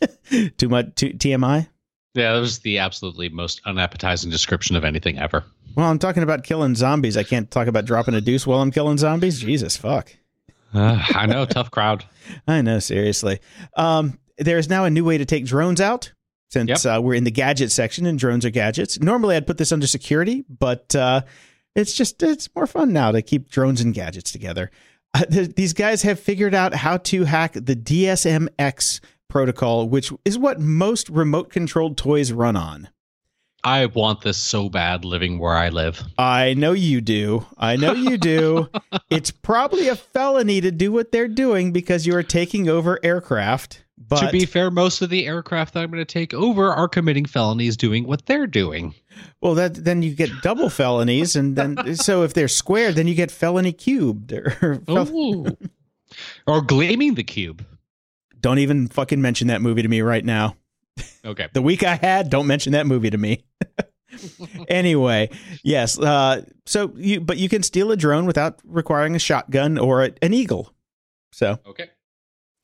Too 0.58 0.68
much 0.68 0.94
too, 0.94 1.10
TMI? 1.10 1.68
Yeah, 2.14 2.32
that 2.32 2.40
was 2.40 2.60
the 2.60 2.78
absolutely 2.78 3.28
most 3.28 3.60
unappetizing 3.66 4.30
description 4.30 4.74
of 4.76 4.84
anything 4.84 5.18
ever. 5.18 5.44
Well, 5.76 5.86
I'm 5.90 5.98
talking 5.98 6.22
about 6.22 6.44
killing 6.44 6.74
zombies. 6.74 7.16
I 7.16 7.22
can't 7.22 7.50
talk 7.50 7.66
about 7.68 7.84
dropping 7.84 8.14
a 8.14 8.20
deuce 8.20 8.46
while 8.46 8.60
I'm 8.60 8.70
killing 8.70 8.96
zombies. 8.98 9.40
Jesus 9.40 9.76
fuck. 9.76 10.14
Uh, 10.72 11.02
I 11.14 11.26
know, 11.26 11.44
tough 11.46 11.70
crowd. 11.70 12.04
I 12.48 12.62
know, 12.62 12.78
seriously. 12.78 13.40
Um, 13.76 14.18
there 14.38 14.58
is 14.58 14.68
now 14.68 14.84
a 14.84 14.90
new 14.90 15.04
way 15.04 15.18
to 15.18 15.24
take 15.26 15.44
drones 15.44 15.80
out 15.80 16.12
since 16.48 16.84
Yep. 16.84 16.98
uh, 16.98 17.02
we're 17.02 17.14
in 17.14 17.24
the 17.24 17.30
gadget 17.30 17.70
section 17.72 18.06
and 18.06 18.18
drones 18.18 18.44
are 18.44 18.50
gadgets. 18.50 18.98
Normally, 19.00 19.36
I'd 19.36 19.46
put 19.46 19.58
this 19.58 19.72
under 19.72 19.86
security, 19.86 20.44
but 20.48 20.94
uh, 20.96 21.22
it's 21.74 21.92
just 21.92 22.22
it's 22.22 22.48
more 22.54 22.66
fun 22.66 22.92
now 22.92 23.12
to 23.12 23.20
keep 23.20 23.50
drones 23.50 23.80
and 23.82 23.92
gadgets 23.92 24.32
together. 24.32 24.70
Uh, 25.16 25.24
th- 25.24 25.54
these 25.54 25.72
guys 25.72 26.02
have 26.02 26.20
figured 26.20 26.54
out 26.54 26.74
how 26.74 26.98
to 26.98 27.24
hack 27.24 27.54
the 27.54 27.74
DSMX 27.74 29.00
protocol, 29.30 29.88
which 29.88 30.12
is 30.26 30.36
what 30.36 30.60
most 30.60 31.08
remote 31.08 31.48
controlled 31.48 31.96
toys 31.96 32.32
run 32.32 32.54
on. 32.54 32.90
I 33.64 33.86
want 33.86 34.20
this 34.20 34.36
so 34.36 34.68
bad 34.68 35.06
living 35.06 35.38
where 35.38 35.54
I 35.54 35.70
live. 35.70 36.02
I 36.18 36.52
know 36.52 36.72
you 36.72 37.00
do. 37.00 37.46
I 37.56 37.76
know 37.76 37.94
you 37.94 38.18
do. 38.18 38.68
it's 39.10 39.30
probably 39.30 39.88
a 39.88 39.96
felony 39.96 40.60
to 40.60 40.70
do 40.70 40.92
what 40.92 41.12
they're 41.12 41.28
doing 41.28 41.72
because 41.72 42.06
you 42.06 42.14
are 42.14 42.22
taking 42.22 42.68
over 42.68 43.00
aircraft. 43.02 43.85
But 43.98 44.26
to 44.26 44.30
be 44.30 44.44
fair, 44.44 44.70
most 44.70 45.00
of 45.02 45.08
the 45.10 45.26
aircraft 45.26 45.74
that 45.74 45.82
I'm 45.82 45.90
going 45.90 46.00
to 46.00 46.04
take 46.04 46.34
over 46.34 46.70
are 46.70 46.86
committing 46.88 47.24
felonies 47.24 47.76
doing 47.76 48.06
what 48.06 48.26
they're 48.26 48.46
doing. 48.46 48.94
well, 49.40 49.54
that 49.54 49.74
then 49.74 50.02
you 50.02 50.14
get 50.14 50.30
double 50.42 50.68
felonies, 50.68 51.34
and 51.34 51.56
then 51.56 51.94
so 51.96 52.22
if 52.22 52.34
they're 52.34 52.46
squared, 52.48 52.94
then 52.94 53.06
you 53.06 53.14
get 53.14 53.30
felony 53.30 53.72
cubed. 53.72 54.32
Or 54.32 54.80
fel- 54.86 55.56
or 56.46 56.60
gleaming 56.62 57.14
the 57.14 57.24
cube. 57.24 57.64
Don't 58.40 58.58
even 58.58 58.86
fucking 58.88 59.20
mention 59.20 59.48
that 59.48 59.62
movie 59.62 59.82
to 59.82 59.88
me 59.88 60.02
right 60.02 60.24
now. 60.24 60.56
Okay. 61.24 61.48
The 61.52 61.62
week 61.62 61.82
I 61.82 61.96
had, 61.96 62.30
don't 62.30 62.46
mention 62.46 62.72
that 62.72 62.86
movie 62.86 63.10
to 63.10 63.18
me. 63.18 63.44
anyway, 64.68 65.30
yes. 65.64 65.98
Uh, 65.98 66.42
so 66.64 66.92
you, 66.96 67.20
but 67.20 67.38
you 67.38 67.48
can 67.48 67.62
steal 67.62 67.90
a 67.90 67.96
drone 67.96 68.26
without 68.26 68.60
requiring 68.64 69.16
a 69.16 69.18
shotgun 69.18 69.78
or 69.78 70.04
a, 70.04 70.12
an 70.22 70.32
eagle. 70.32 70.72
So 71.32 71.58
Okay. 71.66 71.90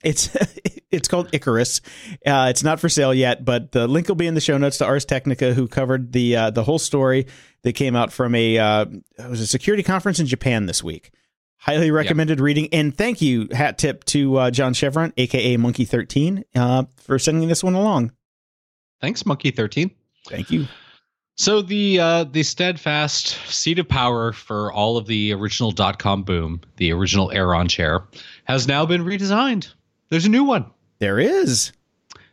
It's 0.03 0.37
it's 0.91 1.09
called 1.09 1.29
Icarus. 1.33 1.81
Uh, 2.25 2.47
it's 2.51 2.63
not 2.63 2.81
for 2.81 2.89
sale 2.89 3.15
yet, 3.15 3.45
but 3.45 3.73
the 3.73 3.87
link 3.89 4.09
will 4.09 4.15
be 4.15 4.27
in 4.27 4.35
the 4.35 4.41
show 4.41 4.59
notes 4.59 4.79
to 4.79 4.87
Ars 4.87 5.05
Technica, 5.05 5.55
who 5.55 5.67
covered 5.69 6.13
the 6.13 6.37
uh, 6.37 6.51
the 6.51 6.65
whole 6.65 6.79
story 6.79 7.27
that 7.63 7.73
came 7.73 7.97
out 7.97 8.13
from 8.13 8.35
a 8.35 8.59
uh, 8.59 8.87
it 9.19 9.31
was 9.31 9.41
a 9.41 9.47
security 9.47 9.83
conference 9.83 10.21
in 10.21 10.27
Japan 10.27 10.67
this 10.67 10.83
week. 10.83 11.13
Highly 11.59 11.93
recommended 11.93 12.41
reading, 12.41 12.69
and 12.73 12.97
thank 12.97 13.23
you, 13.23 13.47
hat 13.53 13.79
tip 13.79 14.03
to 14.07 14.37
uh, 14.37 14.51
John 14.51 14.75
Chevron, 14.75 15.13
aka 15.17 15.57
Monkey 15.57 15.85
Thirteen, 15.85 16.45
uh, 16.57 16.85
for 16.97 17.21
sending 17.21 17.49
this 17.49 17.63
one 17.63 17.75
along. 17.75 18.11
Thanks, 19.01 19.25
Monkey 19.25 19.53
Thirteen. 19.53 19.93
Thank 20.27 20.51
you. 20.51 20.67
So 21.37 21.63
the 21.63 22.01
uh, 22.01 22.25
the 22.25 22.43
steadfast 22.43 23.39
seat 23.47 23.79
of 23.79 23.89
power 23.89 24.33
for 24.33 24.73
all 24.73 24.97
of 24.97 25.07
the 25.07 25.33
original 25.33 25.71
dot 25.71 25.99
com 25.99 26.25
boom, 26.25 26.61
the 26.77 26.93
original 26.93 27.31
Aeron 27.31 27.69
chair, 27.69 28.05
has 28.45 28.67
now 28.67 28.85
been 28.85 29.05
redesigned. 29.05 29.73
There's 30.13 30.27
a 30.27 30.29
new 30.29 30.45
one, 30.45 30.67
There 30.99 31.19
is. 31.19 31.73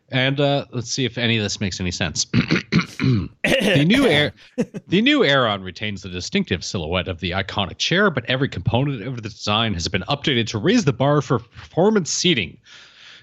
and 0.09 0.41
uh, 0.41 0.65
let's 0.73 0.91
see 0.91 1.05
if 1.05 1.17
any 1.17 1.37
of 1.37 1.43
this 1.43 1.61
makes 1.61 1.79
any 1.79 1.91
sense. 1.91 2.25
the 2.33 3.85
new 3.87 4.05
air, 4.05 4.33
the 4.89 5.01
new 5.01 5.23
Aeron 5.23 5.63
retains 5.63 6.01
the 6.01 6.09
distinctive 6.09 6.65
silhouette 6.65 7.07
of 7.07 7.21
the 7.21 7.31
iconic 7.31 7.77
chair, 7.77 8.11
but 8.11 8.25
every 8.25 8.49
component 8.49 9.07
of 9.07 9.15
the 9.15 9.21
design 9.21 9.73
has 9.75 9.87
been 9.87 10.01
updated 10.09 10.47
to 10.47 10.57
raise 10.57 10.83
the 10.83 10.91
bar 10.91 11.21
for 11.21 11.39
performance 11.39 12.11
seating. 12.11 12.57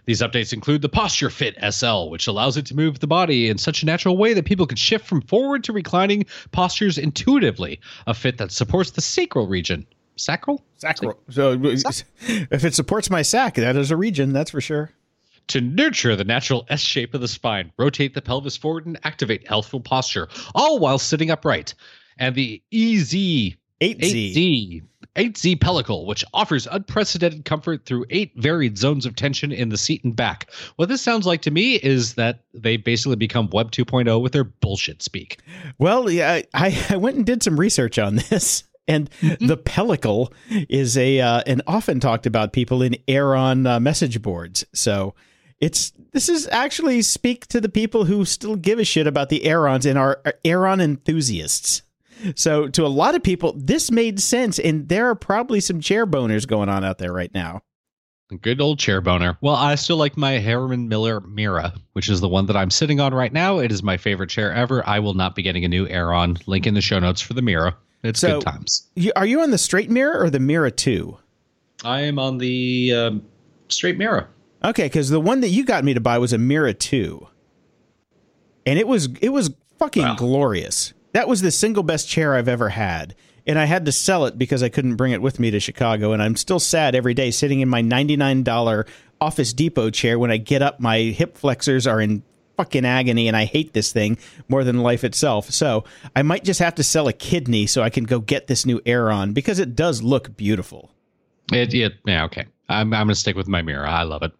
These 0.06 0.22
updates 0.22 0.54
include 0.54 0.80
the 0.80 0.88
Posture 0.88 1.28
Fit 1.28 1.54
SL, 1.70 2.08
which 2.08 2.26
allows 2.26 2.56
it 2.56 2.64
to 2.64 2.74
move 2.74 3.00
the 3.00 3.06
body 3.06 3.50
in 3.50 3.58
such 3.58 3.82
a 3.82 3.86
natural 3.86 4.16
way 4.16 4.32
that 4.32 4.46
people 4.46 4.66
can 4.66 4.78
shift 4.78 5.06
from 5.06 5.20
forward 5.20 5.64
to 5.64 5.72
reclining 5.74 6.24
postures 6.52 6.96
intuitively. 6.96 7.78
A 8.06 8.14
fit 8.14 8.38
that 8.38 8.52
supports 8.52 8.92
the 8.92 9.02
sacral 9.02 9.48
region. 9.48 9.86
Sacral? 10.16 10.62
Sacral. 10.78 11.18
So 11.30 11.52
if 12.20 12.64
it 12.64 12.74
supports 12.74 13.10
my 13.10 13.22
sac, 13.22 13.54
that 13.54 13.76
is 13.76 13.90
a 13.90 13.96
region, 13.96 14.32
that's 14.32 14.50
for 14.50 14.60
sure. 14.60 14.90
To 15.48 15.60
nurture 15.60 16.16
the 16.16 16.24
natural 16.24 16.66
S 16.68 16.80
shape 16.80 17.14
of 17.14 17.20
the 17.20 17.28
spine, 17.28 17.72
rotate 17.78 18.14
the 18.14 18.22
pelvis 18.22 18.56
forward 18.56 18.86
and 18.86 18.98
activate 19.04 19.46
healthful 19.46 19.80
posture, 19.80 20.28
all 20.54 20.78
while 20.78 20.98
sitting 20.98 21.30
upright. 21.30 21.74
And 22.18 22.34
the 22.34 22.62
E 22.72 22.96
EZ 22.96 23.56
8Z. 23.80 24.34
8Z 24.34 24.82
8Z 25.16 25.58
Pellicle, 25.58 26.06
which 26.06 26.24
offers 26.34 26.66
unprecedented 26.70 27.44
comfort 27.44 27.84
through 27.86 28.04
eight 28.10 28.32
varied 28.36 28.78
zones 28.78 29.06
of 29.06 29.16
tension 29.16 29.50
in 29.50 29.70
the 29.70 29.78
seat 29.78 30.04
and 30.04 30.14
back. 30.14 30.50
What 30.76 30.88
this 30.88 31.00
sounds 31.00 31.26
like 31.26 31.42
to 31.42 31.50
me 31.50 31.76
is 31.76 32.14
that 32.14 32.40
they 32.52 32.76
basically 32.76 33.16
become 33.16 33.48
Web 33.50 33.70
2.0 33.70 34.20
with 34.20 34.32
their 34.32 34.44
bullshit 34.44 35.02
speak. 35.02 35.38
Well, 35.78 36.10
yeah, 36.10 36.42
I, 36.54 36.86
I 36.90 36.96
went 36.96 37.16
and 37.16 37.24
did 37.24 37.42
some 37.42 37.58
research 37.58 37.98
on 37.98 38.16
this, 38.16 38.64
and 38.88 39.08
the 39.20 39.56
pellicle 39.56 40.32
is 40.68 40.96
a 40.96 41.20
uh, 41.20 41.42
an 41.46 41.62
often 41.66 42.00
talked 42.00 42.26
about 42.26 42.52
people 42.52 42.82
in 42.82 42.96
Aeron 43.08 43.66
uh, 43.66 43.80
message 43.80 44.22
boards. 44.22 44.64
So 44.72 45.14
it's 45.60 45.92
this 46.12 46.28
is 46.28 46.48
actually 46.48 47.02
speak 47.02 47.46
to 47.48 47.60
the 47.60 47.68
people 47.68 48.04
who 48.04 48.24
still 48.24 48.56
give 48.56 48.78
a 48.78 48.84
shit 48.84 49.06
about 49.06 49.28
the 49.28 49.40
Aerons 49.44 49.86
and 49.86 49.98
are 49.98 50.22
Aeron 50.44 50.80
enthusiasts. 50.80 51.82
So 52.34 52.68
to 52.68 52.86
a 52.86 52.88
lot 52.88 53.14
of 53.14 53.22
people, 53.22 53.54
this 53.56 53.90
made 53.90 54.20
sense, 54.20 54.58
and 54.58 54.88
there 54.88 55.08
are 55.10 55.14
probably 55.14 55.60
some 55.60 55.80
chair 55.80 56.06
boners 56.06 56.46
going 56.46 56.68
on 56.68 56.84
out 56.84 56.98
there 56.98 57.12
right 57.12 57.32
now. 57.34 57.62
Good 58.40 58.60
old 58.60 58.80
chair 58.80 59.00
boner. 59.00 59.38
Well, 59.40 59.54
I 59.54 59.76
still 59.76 59.98
like 59.98 60.16
my 60.16 60.40
Herman 60.40 60.88
Miller 60.88 61.20
Mira, 61.20 61.74
which 61.92 62.08
is 62.08 62.20
the 62.20 62.28
one 62.28 62.46
that 62.46 62.56
I'm 62.56 62.70
sitting 62.70 62.98
on 62.98 63.14
right 63.14 63.32
now. 63.32 63.58
It 63.58 63.70
is 63.70 63.84
my 63.84 63.96
favorite 63.96 64.30
chair 64.30 64.52
ever. 64.52 64.84
I 64.86 64.98
will 64.98 65.14
not 65.14 65.36
be 65.36 65.42
getting 65.42 65.64
a 65.64 65.68
new 65.68 65.86
Aeron. 65.86 66.36
Link 66.46 66.66
in 66.66 66.74
the 66.74 66.80
show 66.80 66.98
notes 66.98 67.20
for 67.20 67.34
the 67.34 67.42
Mira. 67.42 67.76
It's 68.02 68.20
So- 68.20 68.38
good 68.40 68.46
times. 68.46 68.86
You, 68.94 69.12
are 69.16 69.26
you 69.26 69.40
on 69.40 69.50
the 69.50 69.58
straight 69.58 69.90
Mira 69.90 70.18
or 70.22 70.30
the 70.30 70.40
Mira 70.40 70.70
two? 70.70 71.18
I 71.84 72.00
am 72.02 72.18
on 72.18 72.38
the 72.38 72.92
um, 72.94 73.22
straight 73.68 73.98
Mira. 73.98 74.28
Okay, 74.64 74.84
because 74.84 75.10
the 75.10 75.20
one 75.20 75.40
that 75.40 75.48
you 75.50 75.64
got 75.64 75.84
me 75.84 75.94
to 75.94 76.00
buy 76.00 76.18
was 76.18 76.32
a 76.32 76.38
Mira 76.38 76.72
two, 76.74 77.28
and 78.64 78.78
it 78.78 78.88
was 78.88 79.08
it 79.20 79.30
was 79.30 79.50
fucking 79.78 80.02
Wow. 80.02 80.14
glorious. 80.16 80.92
That 81.12 81.28
was 81.28 81.42
the 81.42 81.50
single 81.50 81.82
best 81.82 82.08
chair 82.08 82.34
I've 82.34 82.48
ever 82.48 82.70
had, 82.70 83.14
and 83.46 83.58
I 83.58 83.64
had 83.66 83.84
to 83.86 83.92
sell 83.92 84.26
it 84.26 84.38
because 84.38 84.62
I 84.62 84.68
couldn't 84.68 84.96
bring 84.96 85.12
it 85.12 85.22
with 85.22 85.38
me 85.38 85.50
to 85.50 85.60
Chicago. 85.60 86.12
And 86.12 86.22
I'm 86.22 86.36
still 86.36 86.58
sad 86.60 86.94
every 86.94 87.14
day 87.14 87.30
sitting 87.30 87.60
in 87.60 87.68
my 87.68 87.80
ninety 87.82 88.16
nine 88.16 88.42
dollar 88.42 88.86
Office 89.20 89.52
Depot 89.52 89.90
chair. 89.90 90.18
When 90.18 90.30
I 90.30 90.36
get 90.38 90.62
up, 90.62 90.80
my 90.80 90.98
hip 90.98 91.36
flexors 91.38 91.86
are 91.86 92.00
in 92.00 92.22
fucking 92.56 92.84
agony, 92.84 93.28
and 93.28 93.36
I 93.36 93.44
hate 93.44 93.72
this 93.72 93.92
thing 93.92 94.18
more 94.48 94.64
than 94.64 94.80
life 94.82 95.04
itself. 95.04 95.50
So 95.50 95.84
I 96.14 96.22
might 96.22 96.44
just 96.44 96.60
have 96.60 96.74
to 96.76 96.82
sell 96.82 97.08
a 97.08 97.12
kidney 97.12 97.66
so 97.66 97.82
I 97.82 97.90
can 97.90 98.04
go 98.04 98.18
get 98.20 98.46
this 98.46 98.64
new 98.66 98.80
Aeron 98.86 99.32
because 99.32 99.58
it 99.58 99.74
does 99.76 100.02
look 100.02 100.36
beautiful. 100.36 100.90
It, 101.52 101.72
it, 101.74 101.94
yeah, 102.04 102.24
okay. 102.24 102.46
I'm, 102.68 102.92
I'm 102.92 103.06
going 103.06 103.08
to 103.10 103.14
stick 103.14 103.36
with 103.36 103.46
my 103.46 103.62
Mira. 103.62 103.88
I 103.88 104.02
love 104.02 104.24
it. 104.24 104.32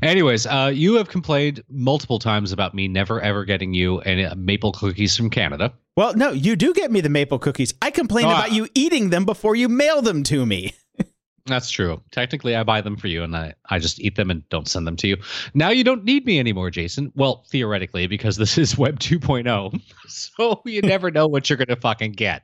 Anyways, 0.00 0.46
uh, 0.46 0.70
you 0.72 0.94
have 0.94 1.08
complained 1.08 1.60
multiple 1.68 2.20
times 2.20 2.52
about 2.52 2.72
me 2.74 2.86
never 2.86 3.20
ever 3.20 3.44
getting 3.44 3.74
you 3.74 3.98
any 4.02 4.24
uh, 4.24 4.36
maple 4.36 4.70
cookies 4.70 5.16
from 5.16 5.30
Canada. 5.30 5.72
Well, 5.96 6.14
no, 6.14 6.30
you 6.30 6.54
do 6.54 6.72
get 6.72 6.92
me 6.92 7.00
the 7.00 7.08
maple 7.08 7.40
cookies. 7.40 7.74
I 7.82 7.90
complain 7.90 8.26
Oh, 8.26 8.30
about 8.30 8.50
I- 8.50 8.54
you 8.54 8.68
eating 8.74 9.10
them 9.10 9.24
before 9.24 9.56
you 9.56 9.68
mail 9.68 10.02
them 10.02 10.22
to 10.24 10.46
me. 10.46 10.74
That's 11.46 11.70
true. 11.70 12.00
Technically, 12.10 12.56
I 12.56 12.62
buy 12.62 12.80
them 12.80 12.96
for 12.96 13.06
you 13.06 13.22
and 13.22 13.36
I, 13.36 13.52
I 13.68 13.78
just 13.78 14.00
eat 14.00 14.16
them 14.16 14.30
and 14.30 14.48
don't 14.48 14.66
send 14.66 14.86
them 14.86 14.96
to 14.96 15.06
you. 15.06 15.18
Now 15.52 15.68
you 15.68 15.84
don't 15.84 16.02
need 16.02 16.24
me 16.24 16.38
anymore, 16.38 16.70
Jason. 16.70 17.12
Well, 17.16 17.44
theoretically, 17.50 18.06
because 18.06 18.38
this 18.38 18.56
is 18.56 18.78
Web 18.78 18.98
2.0. 18.98 19.80
So 20.06 20.60
you 20.64 20.80
never 20.82 21.10
know 21.10 21.26
what 21.26 21.48
you're 21.48 21.56
going 21.56 21.68
to 21.68 21.76
fucking 21.76 22.12
get. 22.12 22.42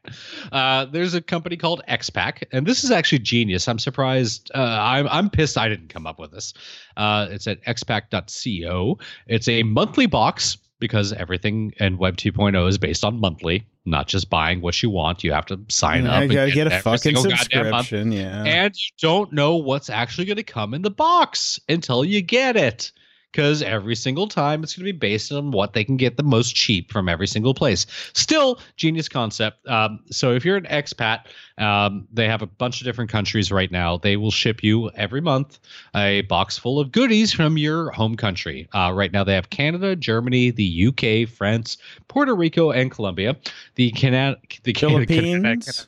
Uh, 0.50 0.86
there's 0.86 1.14
a 1.14 1.20
company 1.20 1.56
called 1.56 1.82
XPack, 1.88 2.42
and 2.52 2.66
this 2.66 2.82
is 2.84 2.90
actually 2.90 3.20
genius. 3.20 3.68
I'm 3.68 3.78
surprised. 3.78 4.50
Uh, 4.54 4.78
I'm, 4.80 5.06
I'm 5.08 5.30
pissed 5.30 5.56
I 5.58 5.68
didn't 5.68 5.88
come 5.88 6.06
up 6.06 6.18
with 6.18 6.32
this. 6.32 6.54
Uh, 6.96 7.28
it's 7.30 7.46
at 7.46 7.62
xpack.co. 7.64 8.98
It's 9.26 9.48
a 9.48 9.62
monthly 9.62 10.06
box 10.06 10.56
because 10.80 11.12
everything 11.12 11.72
in 11.78 11.98
Web 11.98 12.16
2.0 12.16 12.68
is 12.68 12.78
based 12.78 13.04
on 13.04 13.20
monthly, 13.20 13.66
not 13.84 14.08
just 14.08 14.28
buying 14.28 14.60
what 14.60 14.82
you 14.82 14.90
want. 14.90 15.22
You 15.22 15.32
have 15.32 15.46
to 15.46 15.60
sign 15.68 16.06
up. 16.06 16.14
I 16.14 16.22
and 16.22 16.32
gotta 16.32 16.50
get 16.50 16.66
a 16.66 16.80
fucking 16.80 16.98
single 16.98 17.24
goddamn 17.24 17.70
month 17.70 17.86
subscription. 17.86 18.12
Yeah. 18.12 18.42
and 18.44 18.74
you 18.74 18.90
don't 19.00 19.32
know 19.32 19.56
what's 19.56 19.90
actually 19.90 20.24
going 20.24 20.38
to 20.38 20.42
come 20.42 20.74
in 20.74 20.82
the 20.82 20.90
box 20.90 21.60
until 21.68 22.04
you 22.04 22.22
get 22.22 22.56
it 22.56 22.90
because 23.32 23.62
every 23.62 23.94
single 23.94 24.26
time 24.26 24.62
it's 24.62 24.74
going 24.74 24.86
to 24.86 24.92
be 24.92 24.98
based 24.98 25.32
on 25.32 25.50
what 25.50 25.72
they 25.72 25.84
can 25.84 25.96
get 25.96 26.16
the 26.16 26.22
most 26.22 26.54
cheap 26.54 26.90
from 26.90 27.08
every 27.08 27.26
single 27.26 27.54
place. 27.54 27.86
Still 28.12 28.58
genius 28.76 29.08
concept. 29.08 29.66
Um, 29.68 30.00
so 30.10 30.32
if 30.32 30.44
you're 30.44 30.56
an 30.56 30.64
expat 30.64 31.26
um, 31.58 32.08
they 32.12 32.26
have 32.26 32.42
a 32.42 32.46
bunch 32.46 32.80
of 32.80 32.86
different 32.86 33.10
countries 33.10 33.52
right 33.52 33.70
now. 33.70 33.98
They 33.98 34.16
will 34.16 34.30
ship 34.30 34.62
you 34.62 34.90
every 34.90 35.20
month 35.20 35.58
a 35.94 36.22
box 36.22 36.56
full 36.58 36.80
of 36.80 36.90
goodies 36.90 37.32
from 37.32 37.58
your 37.58 37.90
home 37.90 38.16
country. 38.16 38.68
Uh, 38.72 38.92
right 38.94 39.12
now 39.12 39.24
they 39.24 39.34
have 39.34 39.50
canada 39.50 39.94
germany 39.94 40.50
the 40.50 40.86
uk 40.88 41.28
france 41.28 41.76
puerto 42.08 42.34
rico 42.34 42.70
and 42.70 42.90
colombia. 42.90 43.36
The 43.74 43.90
Canada, 43.92 44.38
the 44.64 44.72
Canada- 44.72 45.06
Philippines. 45.06 45.86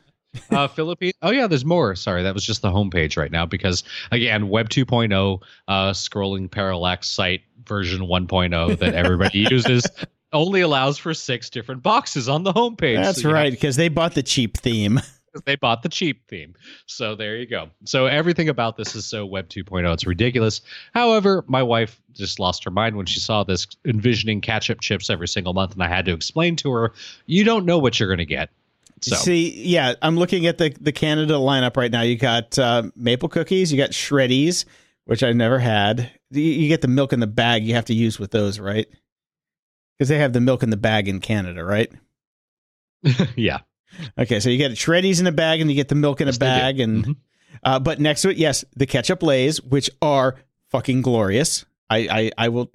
Uh 0.50 0.66
philippines 0.68 1.14
oh 1.22 1.30
yeah 1.30 1.46
there's 1.46 1.64
more 1.64 1.94
sorry 1.94 2.22
that 2.22 2.34
was 2.34 2.44
just 2.44 2.62
the 2.62 2.70
homepage 2.70 3.16
right 3.16 3.30
now 3.30 3.44
because 3.44 3.84
again 4.10 4.48
web 4.48 4.68
2.0 4.68 5.42
uh 5.68 5.90
scrolling 5.90 6.50
parallax 6.50 7.08
site 7.08 7.42
version 7.66 8.02
1.0 8.02 8.78
that 8.80 8.94
everybody 8.94 9.46
uses 9.50 9.84
only 10.32 10.60
allows 10.60 10.98
for 10.98 11.14
six 11.14 11.50
different 11.50 11.82
boxes 11.82 12.28
on 12.28 12.42
the 12.42 12.52
homepage 12.52 13.02
That's 13.02 13.22
So 13.22 13.30
right, 13.30 13.52
because 13.52 13.76
they 13.76 13.88
bought 13.88 14.14
the 14.14 14.22
cheap 14.22 14.56
theme. 14.58 15.00
they 15.44 15.56
bought 15.56 15.82
the 15.82 15.88
cheap 15.88 16.26
theme. 16.28 16.54
So 16.86 17.14
there 17.14 17.36
you 17.36 17.46
go. 17.46 17.70
So 17.84 18.06
everything 18.06 18.48
about 18.48 18.76
this 18.76 18.94
is 18.94 19.06
so 19.06 19.24
Web 19.26 19.48
2.0. 19.48 19.92
It's 19.92 20.06
ridiculous. 20.06 20.60
However, 20.94 21.44
my 21.48 21.62
wife 21.62 22.00
just 22.12 22.38
lost 22.38 22.64
her 22.64 22.70
mind 22.70 22.96
when 22.96 23.06
she 23.06 23.20
saw 23.20 23.44
this, 23.44 23.66
envisioning 23.84 24.40
ketchup 24.40 24.80
chips 24.80 25.10
every 25.10 25.28
single 25.28 25.54
month, 25.54 25.72
and 25.72 25.82
I 25.82 25.88
had 25.88 26.04
to 26.06 26.12
explain 26.12 26.56
to 26.56 26.70
her, 26.72 26.92
you 27.26 27.44
don't 27.44 27.64
know 27.64 27.78
what 27.78 27.98
you're 27.98 28.08
going 28.08 28.18
to 28.18 28.26
get. 28.26 28.50
So 29.02 29.16
See, 29.16 29.62
yeah, 29.64 29.94
I'm 30.00 30.16
looking 30.16 30.46
at 30.46 30.58
the 30.58 30.74
the 30.80 30.92
Canada 30.92 31.34
lineup 31.34 31.76
right 31.76 31.90
now. 31.90 32.02
You 32.02 32.16
got 32.16 32.58
uh, 32.58 32.84
maple 32.94 33.28
cookies, 33.28 33.72
you 33.72 33.78
got 33.78 33.90
shreddies, 33.90 34.64
which 35.06 35.22
I've 35.22 35.36
never 35.36 35.58
had. 35.58 36.10
You, 36.30 36.42
you 36.42 36.68
get 36.68 36.80
the 36.82 36.88
milk 36.88 37.12
in 37.12 37.20
the 37.20 37.26
bag. 37.26 37.64
You 37.64 37.74
have 37.74 37.86
to 37.86 37.94
use 37.94 38.18
with 38.18 38.30
those, 38.30 38.58
right? 38.60 38.86
Because 39.98 40.08
they 40.08 40.18
have 40.18 40.32
the 40.32 40.40
milk 40.40 40.62
in 40.62 40.70
the 40.70 40.76
bag 40.76 41.08
in 41.08 41.20
Canada, 41.20 41.64
right? 41.64 41.90
yeah, 43.36 43.58
Okay, 44.18 44.40
so 44.40 44.48
you 44.48 44.58
get 44.58 44.72
shreddies 44.72 45.20
in 45.20 45.26
a 45.26 45.32
bag, 45.32 45.60
and 45.60 45.68
you 45.70 45.76
get 45.76 45.88
the 45.88 45.94
milk 45.94 46.20
in 46.20 46.28
Yes, 46.28 46.36
a 46.36 46.38
bag, 46.40 46.80
and 46.80 47.04
Mhm. 47.04 47.16
uh, 47.62 47.78
but 47.78 48.00
next 48.00 48.22
to 48.22 48.30
it, 48.30 48.36
yes, 48.36 48.64
the 48.76 48.86
ketchup 48.86 49.22
lays, 49.22 49.60
which 49.62 49.90
are 50.00 50.36
fucking 50.70 51.02
glorious. 51.02 51.64
I, 51.90 51.98
I 52.10 52.30
I 52.38 52.48
will. 52.48 52.70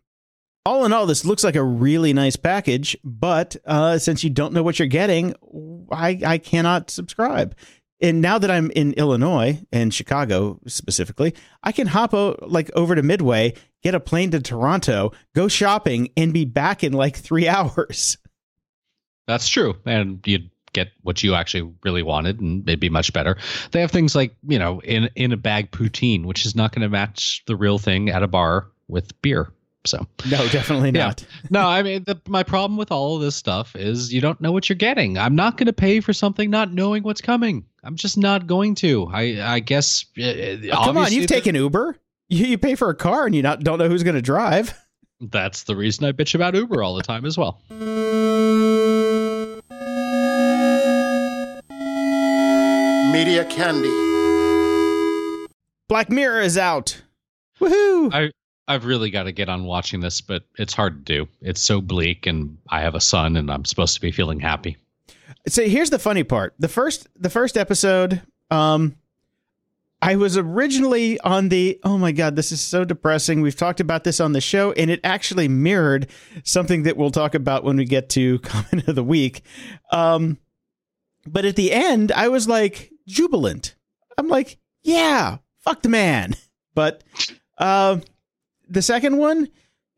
All 0.68 0.84
in 0.84 0.92
all, 0.92 1.06
this 1.06 1.24
looks 1.24 1.46
like 1.46 1.56
a 1.56 1.64
really 1.64 2.12
nice 2.12 2.36
package, 2.36 2.98
but 3.02 3.56
uh, 3.66 3.98
since 4.00 4.22
you 4.22 4.30
don't 4.30 4.52
know 4.52 4.64
what 4.64 4.80
you're 4.80 4.88
getting, 4.90 5.34
I 5.90 6.20
I 6.26 6.38
cannot 6.40 6.90
subscribe. 6.90 7.56
And 8.02 8.20
now 8.22 8.38
that 8.38 8.52
I'm 8.52 8.70
in 8.72 8.92
Illinois 8.94 9.62
and 9.72 9.94
Chicago 9.94 10.60
specifically, 10.68 11.34
I 11.64 11.72
can 11.72 11.88
hop 11.88 12.14
o- 12.14 12.36
like 12.42 12.70
over 12.76 12.96
to 12.96 13.02
Midway, 13.02 13.54
get 13.82 13.96
a 13.96 14.02
plane 14.02 14.32
to 14.32 14.42
Toronto, 14.42 15.14
go 15.34 15.48
shopping, 15.48 16.10
and 16.18 16.34
be 16.34 16.44
back 16.44 16.84
in 16.84 16.92
like 16.92 17.16
three 17.16 17.48
hours. 17.56 18.18
that's 19.26 19.48
true. 19.48 19.76
And 19.86 20.20
you'd 20.28 20.52
get 20.74 20.90
what 21.02 21.24
you 21.24 21.34
actually 21.34 21.74
really 21.84 22.04
wanted, 22.04 22.42
and 22.42 22.68
it'd 22.68 22.82
be 22.82 22.90
much 22.90 23.14
better. 23.14 23.38
They 23.72 23.80
have 23.80 23.92
things 23.92 24.16
like, 24.16 24.36
you 24.46 24.60
know, 24.60 24.82
in, 24.82 25.10
in 25.16 25.32
a 25.32 25.38
bag 25.38 25.72
poutine, 25.72 26.26
which 26.26 26.46
is 26.46 26.58
not 26.58 26.74
going 26.74 26.82
to 26.82 26.90
match 26.90 27.44
the 27.48 27.56
real 27.56 27.80
thing 27.80 28.10
at 28.10 28.22
a 28.22 28.28
bar 28.28 28.68
with 28.90 29.22
beer. 29.22 29.54
So. 29.86 30.06
No, 30.30 30.48
definitely 30.50 30.90
Yeah. 30.92 31.08
not. 31.08 31.26
no, 31.50 31.62
I 31.68 31.82
mean, 31.84 32.04
the, 32.04 32.20
my 32.28 32.44
problem 32.44 32.78
with 32.78 32.92
all 32.92 33.16
of 33.16 33.22
this 33.22 33.36
stuff 33.36 33.76
is 33.76 34.12
you 34.14 34.20
don't 34.20 34.40
know 34.42 34.52
what 34.52 34.68
you're 34.68 34.76
getting. 34.76 35.18
I'm 35.18 35.36
not 35.36 35.56
going 35.58 35.68
to 35.68 35.74
pay 35.74 36.02
for 36.02 36.12
something 36.14 36.50
not 36.50 36.74
knowing 36.74 37.04
what's 37.04 37.22
coming. 37.22 37.66
I'm 37.84 37.96
just 37.96 38.18
not 38.18 38.48
going 38.48 38.76
to. 38.76 39.08
I 39.14 39.40
I 39.56 39.60
guess. 39.60 40.06
Uh, 40.18 40.58
Oh, 40.74 40.84
come 40.84 40.98
on, 40.98 41.12
you've 41.14 41.28
taken 41.28 41.56
Uber. 41.56 41.98
You, 42.30 42.46
you 42.48 42.58
pay 42.58 42.76
for 42.76 42.90
a 42.90 42.96
car 42.96 43.26
and 43.26 43.34
you 43.34 43.42
not 43.42 43.62
don't 43.64 43.80
know 43.80 43.88
who's 43.88 44.04
going 44.04 44.16
to 44.16 44.22
drive. 44.22 44.74
That's 45.22 45.64
the 45.64 45.76
reason 45.76 46.06
I 46.06 46.12
bitch 46.12 46.36
about 46.36 46.54
Uber 46.54 46.84
all 46.84 46.94
the 46.96 47.02
time 47.04 47.26
as 47.26 47.38
well. 47.38 47.62
Media 53.12 53.46
Candy. 53.46 53.90
Black 55.88 56.10
Mirror 56.10 56.42
is 56.42 56.58
out. 56.58 57.02
Woohoo! 57.60 58.14
I 58.14 58.32
I've 58.68 58.86
really 58.86 59.10
got 59.10 59.24
to 59.24 59.32
get 59.32 59.50
on 59.50 59.64
watching 59.64 60.02
this, 60.02 60.22
but 60.22 60.44
it's 60.58 60.74
hard 60.74 61.06
to 61.06 61.14
do. 61.14 61.30
It's 61.42 61.62
so 61.62 61.82
bleak, 61.82 62.28
and 62.28 62.58
I 62.70 62.82
have 62.82 62.96
a 62.96 63.02
son, 63.02 63.38
and 63.38 63.50
I'm 63.50 63.66
supposed 63.66 63.96
to 63.96 64.02
be 64.02 64.12
feeling 64.12 64.40
happy. 64.40 64.78
so 65.48 65.64
here's 65.64 65.90
the 65.90 66.00
funny 66.00 66.24
part. 66.24 66.54
The 66.60 66.68
first 66.68 67.08
the 67.22 67.30
first 67.30 67.58
episode, 67.58 68.22
um 68.52 68.96
I 70.00 70.16
was 70.16 70.38
originally 70.38 71.20
on 71.22 71.50
the 71.50 71.80
oh 71.84 71.98
my 71.98 72.12
god, 72.12 72.36
this 72.36 72.52
is 72.52 72.62
so 72.62 72.84
depressing. 72.84 73.42
We've 73.42 73.56
talked 73.56 73.80
about 73.80 74.04
this 74.04 74.20
on 74.20 74.34
the 74.34 74.42
show, 74.42 74.72
and 74.74 74.92
it 74.92 75.00
actually 75.04 75.48
mirrored 75.48 76.08
something 76.44 76.84
that 76.84 76.98
we'll 76.98 77.12
talk 77.12 77.36
about 77.36 77.64
when 77.64 77.78
we 77.78 77.86
get 77.86 78.10
to 78.10 78.40
comment 78.44 78.88
of 78.88 78.96
the 78.96 79.04
week. 79.04 79.42
Um 79.92 80.38
but 81.26 81.46
at 81.46 81.56
the 81.56 81.72
end, 81.72 82.12
I 82.12 82.30
was 82.30 82.48
like 82.48 82.92
jubilant. 83.08 83.76
I'm 84.18 84.28
like, 84.30 84.58
yeah, 84.84 85.38
fuck 85.60 85.82
the 85.82 85.90
man. 85.90 86.36
But 86.74 87.04
uh, 87.58 88.00
the 88.70 88.82
second 88.82 89.18
one, 89.18 89.50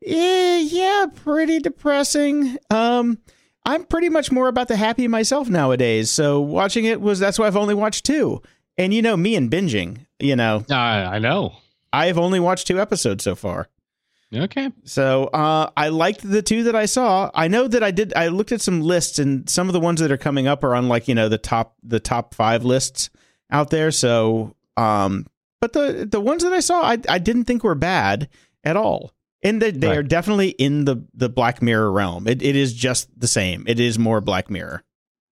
eh, 0.04 0.60
yeah, 0.60 1.06
pretty 1.14 1.58
depressing. 1.58 2.56
Um, 2.70 3.18
I'm 3.66 3.84
pretty 3.84 4.08
much 4.08 4.32
more 4.32 4.48
about 4.48 4.68
the 4.68 4.76
happy 4.76 5.06
myself 5.08 5.48
nowadays. 5.48 6.10
So 6.10 6.40
watching 6.40 6.84
it 6.84 7.00
was 7.00 7.18
that's 7.18 7.38
why 7.38 7.46
I've 7.46 7.56
only 7.56 7.74
watched 7.74 8.04
two. 8.04 8.42
And 8.78 8.94
you 8.94 9.02
know 9.02 9.16
me 9.16 9.36
and 9.36 9.50
binging. 9.50 10.06
You 10.18 10.36
know, 10.36 10.64
I 10.70 11.02
I 11.04 11.18
know. 11.18 11.54
I've 11.92 12.18
only 12.18 12.40
watched 12.40 12.66
two 12.66 12.80
episodes 12.80 13.24
so 13.24 13.34
far. 13.34 13.68
Okay. 14.32 14.70
So 14.84 15.24
uh, 15.24 15.70
I 15.76 15.88
liked 15.88 16.28
the 16.28 16.40
two 16.40 16.62
that 16.64 16.76
I 16.76 16.86
saw. 16.86 17.30
I 17.34 17.48
know 17.48 17.66
that 17.66 17.82
I 17.82 17.90
did. 17.90 18.14
I 18.14 18.28
looked 18.28 18.52
at 18.52 18.60
some 18.60 18.80
lists, 18.80 19.18
and 19.18 19.48
some 19.50 19.68
of 19.68 19.72
the 19.72 19.80
ones 19.80 20.00
that 20.00 20.12
are 20.12 20.16
coming 20.16 20.46
up 20.46 20.62
are 20.62 20.74
on 20.74 20.88
like 20.88 21.08
you 21.08 21.14
know 21.14 21.28
the 21.28 21.38
top 21.38 21.74
the 21.82 22.00
top 22.00 22.34
five 22.34 22.64
lists 22.64 23.10
out 23.50 23.70
there. 23.70 23.90
So, 23.90 24.54
um, 24.76 25.26
but 25.60 25.72
the 25.72 26.06
the 26.08 26.20
ones 26.20 26.44
that 26.44 26.52
I 26.52 26.60
saw, 26.60 26.82
I 26.82 26.98
I 27.08 27.18
didn't 27.18 27.44
think 27.44 27.64
were 27.64 27.74
bad 27.74 28.28
at 28.64 28.76
all, 28.76 29.12
and 29.42 29.60
they, 29.62 29.70
they 29.70 29.88
Right. 29.88 29.98
are 29.98 30.02
definitely 30.02 30.48
in 30.50 30.84
the 30.84 31.04
the 31.14 31.28
Black 31.28 31.62
Mirror 31.62 31.90
realm. 31.92 32.26
It 32.28 32.42
it 32.42 32.56
is 32.56 32.72
just 32.74 33.08
the 33.18 33.26
same. 33.28 33.64
It 33.66 33.80
is 33.80 33.98
more 33.98 34.20
Black 34.20 34.50
Mirror. 34.50 34.82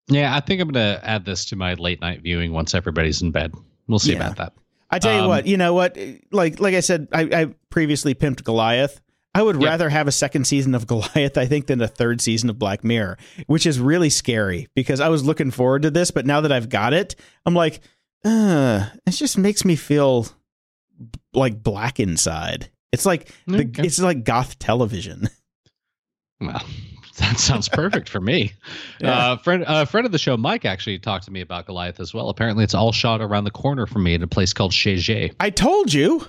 Yeah, 0.08 0.36
I 0.36 0.40
think 0.40 0.62
I'm 0.62 0.68
going 0.70 1.00
to 1.00 1.04
add 1.04 1.26
this 1.26 1.46
to 1.46 1.56
my 1.56 1.74
late 1.74 2.00
night 2.00 2.22
viewing 2.22 2.52
once 2.52 2.76
everybody's 2.76 3.24
in 3.24 3.32
bed. 3.32 3.54
We'll 3.88 3.98
see 3.98 4.12
Yeah. 4.14 4.18
about 4.28 4.38
that. 4.38 4.54
I 4.92 5.00
tell 5.00 5.14
you 5.16 5.22
Um, 5.22 5.28
what, 5.28 5.48
you 5.48 5.58
know 5.58 5.74
what? 5.74 5.98
Like 6.32 6.60
like 6.60 6.76
I 6.76 6.82
said, 6.82 7.08
I, 7.12 7.22
I 7.22 7.46
previously 7.72 8.14
pimped 8.14 8.44
Goliath. 8.44 9.02
I 9.34 9.42
would 9.42 9.60
Yeah. 9.60 9.70
rather 9.70 9.90
have 9.90 10.08
a 10.08 10.12
second 10.12 10.46
season 10.46 10.76
of 10.76 10.86
Goliath, 10.94 11.38
I 11.40 11.48
think, 11.48 11.66
than 11.66 11.82
a 11.82 11.88
third 11.88 12.22
season 12.22 12.52
of 12.52 12.60
Black 12.60 12.84
Mirror, 12.84 13.18
which 13.48 13.66
is 13.66 13.80
really 13.80 14.12
scary 14.12 14.68
because 14.76 15.00
I 15.02 15.10
was 15.10 15.26
looking 15.26 15.50
forward 15.50 15.82
to 15.82 15.90
this, 15.92 16.12
but 16.12 16.26
now 16.28 16.40
that 16.42 16.52
I've 16.52 16.70
got 16.70 16.94
it, 16.94 17.16
I'm 17.48 17.56
like, 17.56 17.80
uh, 18.24 18.86
it 19.08 19.12
just 19.12 19.38
makes 19.40 19.66
me 19.66 19.76
feel 19.76 20.28
like 21.34 21.64
black 21.64 22.00
inside. 22.00 22.70
It's 22.92 23.06
like 23.06 23.32
the, 23.48 23.60
Okay. 23.60 23.84
it's 23.84 24.00
like 24.00 24.24
goth 24.24 24.60
television. 24.60 25.30
Well, 26.42 26.62
that 27.20 27.40
sounds 27.40 27.70
perfect 27.70 28.10
for 28.10 28.20
me. 28.20 28.54
Yeah. 29.00 29.32
Uh, 29.32 29.38
friend, 29.38 29.64
uh, 29.66 29.86
friend 29.86 30.06
of 30.06 30.12
the 30.12 30.18
show, 30.18 30.36
Mike, 30.38 30.64
actually 30.66 31.00
talked 31.00 31.26
to 31.26 31.32
me 31.32 31.40
about 31.42 31.66
Goliath 31.66 32.00
as 32.00 32.14
well. 32.14 32.30
Apparently, 32.30 32.64
it's 32.64 32.74
all 32.74 32.92
shot 32.92 33.22
around 33.22 33.44
the 33.46 33.52
corner 33.52 33.86
from 33.86 34.04
me 34.04 34.14
in 34.14 34.22
a 34.24 34.28
place 34.28 34.52
called 34.54 34.74
Chez. 34.74 35.32
I 35.40 35.50
told 35.50 35.94
you. 35.94 36.26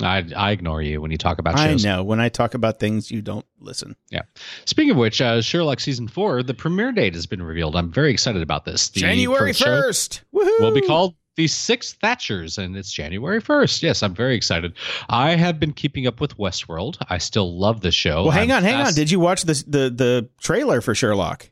I 0.00 0.24
I 0.36 0.50
ignore 0.52 0.80
you 0.82 1.00
when 1.00 1.10
you 1.10 1.18
talk 1.18 1.38
about 1.38 1.56
I 1.58 1.68
shows. 1.68 1.84
know. 1.84 2.02
When 2.02 2.18
I 2.20 2.28
talk 2.28 2.54
about 2.54 2.78
things, 2.80 3.10
you 3.10 3.20
don't 3.22 3.44
listen. 3.60 3.94
Yeah. 4.10 4.22
Speaking 4.64 4.92
of 4.92 4.96
which, 4.96 5.20
uh, 5.20 5.42
Sherlock 5.42 5.80
season 5.80 6.08
four, 6.08 6.42
the 6.42 6.54
premiere 6.54 6.92
date 6.92 7.14
has 7.14 7.26
been 7.26 7.42
revealed. 7.42 7.76
I'm 7.76 7.92
very 7.92 8.10
excited 8.10 8.42
about 8.42 8.64
this. 8.64 8.88
The 8.90 9.00
January 9.00 9.50
first 9.52 9.58
show 9.60 9.64
first. 9.82 10.22
Woohoo! 10.34 10.60
will 10.60 10.72
be 10.74 10.80
called 10.86 11.14
the 11.36 11.46
sixth 11.46 11.98
Thatchers, 12.02 12.58
and 12.58 12.76
it's 12.76 12.92
January 12.92 13.40
1st. 13.40 13.82
Yes, 13.82 14.02
I'm 14.02 14.14
very 14.14 14.34
excited. 14.36 14.74
I 15.08 15.34
have 15.36 15.58
been 15.58 15.72
keeping 15.72 16.06
up 16.06 16.20
with 16.20 16.36
Westworld. 16.36 16.96
I 17.08 17.18
still 17.18 17.58
love 17.58 17.80
the 17.80 17.90
show. 17.92 18.22
Well, 18.24 18.30
hang 18.32 18.50
I'm 18.52 18.58
on, 18.58 18.62
hang 18.64 18.86
on. 18.86 18.92
Did 18.94 19.10
you 19.10 19.18
watch 19.20 19.42
the 19.42 19.54
the 19.66 19.90
the 19.90 20.28
trailer 20.40 20.80
for 20.80 20.94
Sherlock? 20.94 21.50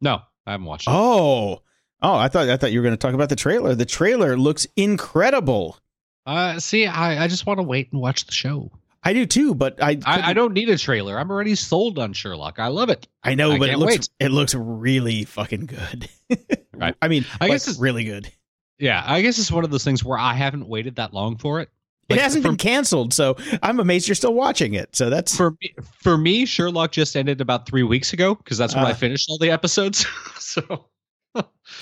No, 0.00 0.20
I 0.46 0.50
haven't 0.52 0.66
watched 0.66 0.88
it. 0.88 0.92
Oh, 0.92 1.62
oh, 2.02 2.14
I 2.16 2.28
thought 2.28 2.48
I 2.48 2.56
thought 2.56 2.72
you 2.72 2.80
were 2.80 2.84
going 2.84 2.96
to 2.96 2.98
talk 3.06 3.14
about 3.14 3.28
the 3.30 3.36
trailer. 3.36 3.74
The 3.74 3.86
trailer 3.86 4.36
looks 4.36 4.66
incredible. 4.76 5.78
Uh, 6.26 6.58
see, 6.60 6.86
I, 6.86 7.24
I 7.24 7.28
just 7.28 7.46
want 7.46 7.58
to 7.58 7.64
wait 7.64 7.90
and 7.92 8.00
watch 8.00 8.26
the 8.26 8.32
show. 8.32 8.70
I 9.02 9.12
do 9.14 9.26
too, 9.26 9.54
but 9.54 9.82
I 9.82 9.98
I, 10.04 10.30
I 10.30 10.32
don't 10.32 10.52
need 10.52 10.68
a 10.68 10.78
trailer. 10.78 11.18
I'm 11.18 11.30
already 11.30 11.56
sold 11.56 11.98
on 11.98 12.12
Sherlock. 12.12 12.58
I 12.60 12.68
love 12.68 12.88
it. 12.90 13.08
I 13.24 13.34
know, 13.34 13.52
I 13.52 13.58
but 13.58 13.68
it 13.70 13.78
looks 13.78 13.92
wait. 13.92 14.08
it 14.20 14.28
looks 14.30 14.54
really 14.54 15.24
fucking 15.24 15.66
good. 15.66 16.08
Right. 16.72 16.94
I 17.02 17.08
mean, 17.08 17.24
I 17.40 17.48
guess 17.48 17.54
guess 17.54 17.68
it's- 17.68 17.80
really 17.80 18.04
good. 18.04 18.30
Yeah, 18.82 19.04
I 19.06 19.22
guess 19.22 19.38
it's 19.38 19.52
one 19.52 19.62
of 19.62 19.70
those 19.70 19.84
things 19.84 20.02
where 20.04 20.18
I 20.18 20.34
haven't 20.34 20.66
waited 20.66 20.96
that 20.96 21.14
long 21.14 21.36
for 21.38 21.60
it. 21.60 21.68
It 22.08 22.18
hasn't 22.18 22.42
for, 22.42 22.48
been 22.48 22.58
canceled, 22.58 23.14
so 23.14 23.36
I'm 23.62 23.78
amazed 23.78 24.08
you're 24.08 24.16
still 24.16 24.34
watching 24.34 24.74
it. 24.74 24.94
So 24.96 25.08
that's 25.08 25.36
for 25.36 25.52
me. 25.52 25.72
For 26.00 26.18
me, 26.18 26.44
Sherlock 26.44 26.90
just 26.90 27.16
ended 27.16 27.40
about 27.40 27.64
three 27.64 27.84
weeks 27.84 28.12
ago 28.12 28.34
because 28.34 28.58
that's 28.58 28.74
when 28.74 28.84
I 28.84 28.90
Ah. 28.90 28.94
finished 28.94 29.28
all 29.30 29.38
the 29.38 29.50
episodes. 29.52 30.04
so 30.38 30.86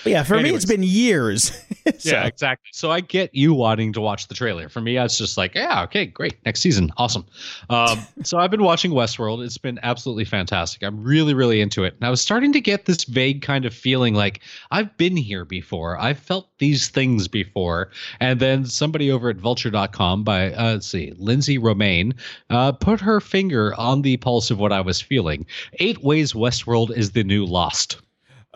yeah. 0.05 0.22
For 0.22 0.40
me, 0.40 0.51
it's 0.51 0.64
been 0.64 0.82
years. 0.82 1.52
So, 1.98 2.10
yeah, 2.10 2.27
exactly. 2.27 2.68
So 2.72 2.90
I 2.90 3.01
get 3.01 3.35
you 3.35 3.52
wanting 3.52 3.93
to 3.94 4.01
watch 4.01 4.28
the 4.28 4.35
trailer. 4.35 4.68
For 4.68 4.81
me, 4.81 4.97
it's 4.97 5.18
just 5.18 5.36
like, 5.36 5.55
yeah, 5.55 5.82
okay, 5.82 6.06
great, 6.06 6.36
next 6.47 6.60
season, 6.60 6.93
awesome. 6.98 7.27
Um, 7.68 7.98
so 8.22 8.39
I've 8.39 8.51
been 8.51 8.62
watching 8.62 8.93
Westworld. 8.93 9.44
It's 9.44 9.59
been 9.59 9.81
absolutely 9.82 10.24
fantastic. 10.24 10.82
I'm 10.82 11.02
really, 11.02 11.35
really 11.35 11.60
into 11.60 11.85
it. 11.85 11.94
And 11.94 12.05
I 12.05 12.10
was 12.10 12.20
starting 12.20 12.52
to 12.52 12.60
get 12.60 12.85
this 12.85 13.05
vague 13.05 13.43
kind 13.43 13.64
of 13.64 13.74
feeling 13.74 14.14
like 14.14 14.40
I've 14.70 14.97
been 14.98 15.16
here 15.16 15.44
before. 15.44 15.98
I've 15.98 16.18
felt 16.18 16.48
these 16.59 16.89
things 16.89 17.28
before. 17.28 17.90
And 18.20 18.40
then 18.40 18.66
somebody 18.66 19.10
over 19.10 19.31
at 19.31 19.36
Vulture.com 19.36 20.22
by 20.22 20.52
uh, 20.52 20.72
let's 20.74 20.86
see, 20.86 21.12
Lindsey 21.16 21.59
Romain, 21.59 22.14
uh, 22.51 22.72
put 22.72 23.01
her 23.01 23.20
finger 23.20 23.74
on 23.74 24.02
the 24.02 24.16
pulse 24.18 24.51
of 24.51 24.60
what 24.60 24.72
I 24.72 24.81
was 24.81 25.01
feeling. 25.01 25.44
Eight 25.81 26.02
ways 26.05 26.35
Westworld 26.35 26.97
is 26.97 27.12
the 27.12 27.24
new 27.24 27.44
Lost. 27.44 28.01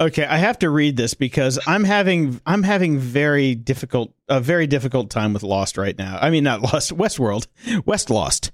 Okay, 0.01 0.25
I 0.25 0.39
have 0.39 0.59
to 0.59 0.71
read 0.71 0.97
this 0.97 1.15
because 1.15 1.59
I'm 1.66 1.85
having 1.85 2.41
I'm 2.47 2.65
having 2.65 2.99
very 2.99 3.55
difficult 3.55 4.12
a 4.29 4.41
very 4.41 4.66
difficult 4.66 5.11
time 5.11 5.33
with 5.33 5.45
Lost 5.45 5.79
right 5.79 5.97
now. 5.97 6.19
I 6.21 6.31
mean, 6.31 6.43
not 6.45 6.62
Lost, 6.62 6.97
Westworld, 6.97 7.47
West 7.87 8.11
Lost. 8.11 8.51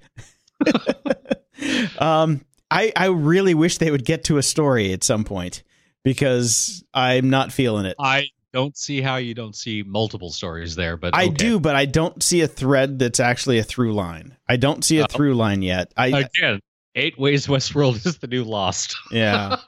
um, 1.99 2.45
I 2.71 2.93
I 2.95 3.07
really 3.07 3.55
wish 3.55 3.79
they 3.79 3.91
would 3.91 4.05
get 4.05 4.25
to 4.25 4.37
a 4.39 4.43
story 4.43 4.93
at 4.93 5.03
some 5.03 5.25
point 5.25 5.63
because 6.05 6.85
I'm 6.93 7.31
not 7.31 7.53
feeling 7.53 7.87
it. 7.87 7.97
I 7.99 8.29
don't 8.53 8.77
see 8.77 9.01
how 9.01 9.17
you 9.17 9.33
don't 9.33 9.55
see 9.55 9.83
multiple 9.83 10.31
stories 10.31 10.75
there, 10.75 10.97
but 10.97 11.15
I 11.15 11.27
okay. 11.27 11.35
do, 11.35 11.61
but 11.61 11.75
I 11.75 11.87
don't 11.87 12.23
see 12.23 12.43
a 12.43 12.49
thread 12.49 12.99
that's 12.99 13.21
actually 13.21 13.59
a 13.59 13.63
through 13.63 13.95
line. 13.95 14.37
I 14.49 14.57
don't 14.57 14.85
see 14.85 14.99
a 14.99 15.05
Oh. 15.05 15.07
through 15.09 15.35
line 15.35 15.63
yet. 15.63 15.93
I 15.97 16.07
Again, 16.09 16.61
eight 16.97 17.19
ways 17.19 17.47
Westworld 17.47 18.05
is 18.05 18.19
the 18.19 18.27
new 18.27 18.45
Lost. 18.45 18.95
yeah. 19.11 19.57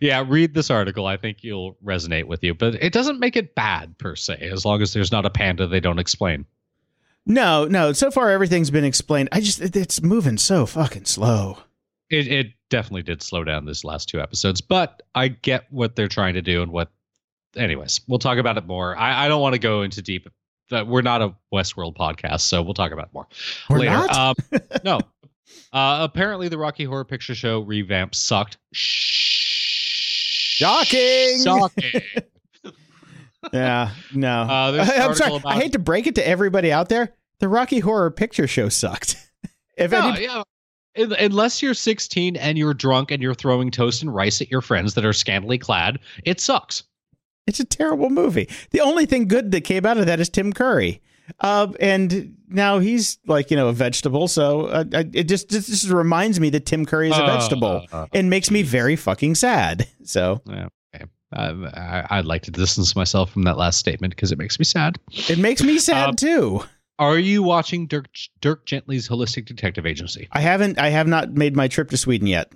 yeah, 0.00 0.24
read 0.26 0.54
this 0.54 0.70
article. 0.70 1.06
I 1.06 1.16
think 1.16 1.42
you'll 1.42 1.76
resonate 1.84 2.24
with 2.24 2.42
you, 2.44 2.54
but 2.54 2.74
it 2.76 2.92
doesn't 2.92 3.20
make 3.20 3.36
it 3.36 3.54
bad 3.54 3.96
per 3.98 4.16
se, 4.16 4.48
as 4.52 4.64
long 4.64 4.82
as 4.82 4.92
there's 4.92 5.12
not 5.12 5.24
a 5.26 5.30
panda 5.30 5.66
they 5.66 5.80
don't 5.80 5.98
explain. 5.98 6.44
No, 7.26 7.64
no. 7.66 7.92
So 7.92 8.10
far, 8.10 8.30
everything's 8.30 8.70
been 8.70 8.84
explained. 8.84 9.30
I 9.32 9.40
just 9.40 9.60
it- 9.60 9.76
it's 9.76 10.02
moving 10.02 10.36
so 10.38 10.66
fucking 10.66 11.06
slow. 11.06 11.58
It, 12.10 12.28
it 12.28 12.46
definitely 12.68 13.02
did 13.02 13.22
slow 13.22 13.44
down 13.44 13.64
this 13.64 13.82
last 13.82 14.08
two 14.10 14.20
episodes, 14.20 14.60
but 14.60 15.02
I 15.14 15.28
get 15.28 15.64
what 15.70 15.96
they're 15.96 16.06
trying 16.08 16.34
to 16.34 16.42
do 16.42 16.62
and 16.62 16.70
what. 16.70 16.90
Anyways, 17.56 18.02
we'll 18.08 18.18
talk 18.18 18.36
about 18.38 18.58
it 18.58 18.66
more. 18.66 18.96
I, 18.96 19.24
I 19.24 19.28
don't 19.28 19.40
want 19.40 19.54
to 19.54 19.58
go 19.60 19.82
into 19.82 20.02
deep. 20.02 20.28
Uh, 20.72 20.84
we're 20.86 21.02
not 21.02 21.22
a 21.22 21.34
Westworld 21.52 21.96
podcast, 21.96 22.40
so 22.40 22.60
we'll 22.62 22.74
talk 22.74 22.90
about 22.92 23.06
it 23.06 23.14
more 23.14 23.26
We're 23.70 23.78
later. 23.78 23.92
not? 23.92 24.10
Um, 24.52 24.60
no. 24.84 25.00
Uh, 25.72 25.98
apparently, 26.02 26.48
the 26.48 26.58
Rocky 26.58 26.84
Horror 26.84 27.04
Picture 27.04 27.34
Show 27.34 27.60
revamp 27.60 28.14
sucked. 28.14 28.58
Shocking! 30.54 31.42
Shocking. 31.42 32.00
Yeah, 33.52 33.90
no. 34.14 34.40
Uh, 34.42 34.86
I'm 34.98 35.14
sorry. 35.14 35.36
about- 35.36 35.44
I 35.54 35.56
hate 35.60 35.72
to 35.72 35.78
break 35.78 36.06
it 36.06 36.14
to 36.14 36.26
everybody 36.26 36.72
out 36.72 36.88
there. 36.88 37.12
The 37.40 37.48
Rocky 37.48 37.78
Horror 37.78 38.10
Picture 38.10 38.46
Show 38.46 38.70
sucked. 38.70 39.16
if 39.76 39.90
No, 39.90 40.08
any, 40.12 40.22
yeah. 40.24 40.42
Unless 40.96 41.60
you're 41.60 41.74
16 41.74 42.36
and 42.36 42.56
you're 42.56 42.72
drunk 42.72 43.10
and 43.10 43.22
you're 43.22 43.34
throwing 43.34 43.70
toast 43.70 44.00
and 44.00 44.14
rice 44.14 44.40
at 44.40 44.50
your 44.50 44.62
friends 44.62 44.94
that 44.94 45.04
are 45.04 45.12
scantily 45.12 45.58
clad, 45.58 45.98
it 46.24 46.40
sucks. 46.40 46.84
it's 47.46 47.60
a 47.60 47.64
terrible 47.66 48.08
movie. 48.08 48.48
The 48.70 48.80
only 48.80 49.04
thing 49.04 49.28
good 49.28 49.50
that 49.50 49.62
came 49.64 49.84
out 49.84 49.98
of 49.98 50.06
that 50.06 50.20
is 50.20 50.30
Tim 50.30 50.52
Curry. 50.54 51.02
Uh, 51.40 51.68
and 51.80 52.36
now 52.48 52.78
he's 52.78 53.18
like 53.26 53.50
you 53.50 53.56
know 53.56 53.68
a 53.68 53.72
vegetable. 53.72 54.28
So 54.28 54.66
uh, 54.66 54.84
I, 54.92 55.08
it 55.12 55.24
just 55.24 55.48
this 55.48 55.66
just 55.68 55.88
reminds 55.88 56.38
me 56.40 56.50
that 56.50 56.66
Tim 56.66 56.84
Curry 56.86 57.10
is 57.10 57.18
a 57.18 57.24
vegetable 57.24 57.86
Uh, 57.92 58.06
and 58.12 58.28
makes 58.30 58.50
me 58.50 58.62
very 58.62 58.96
fucking 58.96 59.34
sad. 59.36 59.86
So 60.04 60.42
yeah, 60.46 60.68
okay. 60.94 61.06
I, 61.32 62.06
I'd 62.10 62.26
like 62.26 62.42
to 62.42 62.50
distance 62.50 62.94
myself 62.94 63.30
from 63.32 63.42
that 63.44 63.56
last 63.56 63.78
statement 63.78 64.14
because 64.14 64.32
it 64.32 64.38
makes 64.38 64.58
me 64.58 64.64
sad. 64.64 64.98
it 65.10 65.38
makes 65.38 65.62
me 65.62 65.78
sad 65.90 66.10
Um, 66.10 66.16
too. 66.16 66.64
Are 66.98 67.18
you 67.18 67.42
watching 67.42 67.86
Dirk 67.88 68.06
Dirk 68.40 68.66
Gently's 68.66 69.08
Holistic 69.08 69.46
Detective 69.46 69.84
Agency? 69.86 70.28
I 70.30 70.40
haven't 70.40 70.78
I 70.78 70.90
have 70.90 71.08
not 71.08 71.32
made 71.32 71.56
my 71.56 71.66
trip 71.68 71.90
to 71.90 71.96
Sweden 71.96 72.26
yet. 72.28 72.52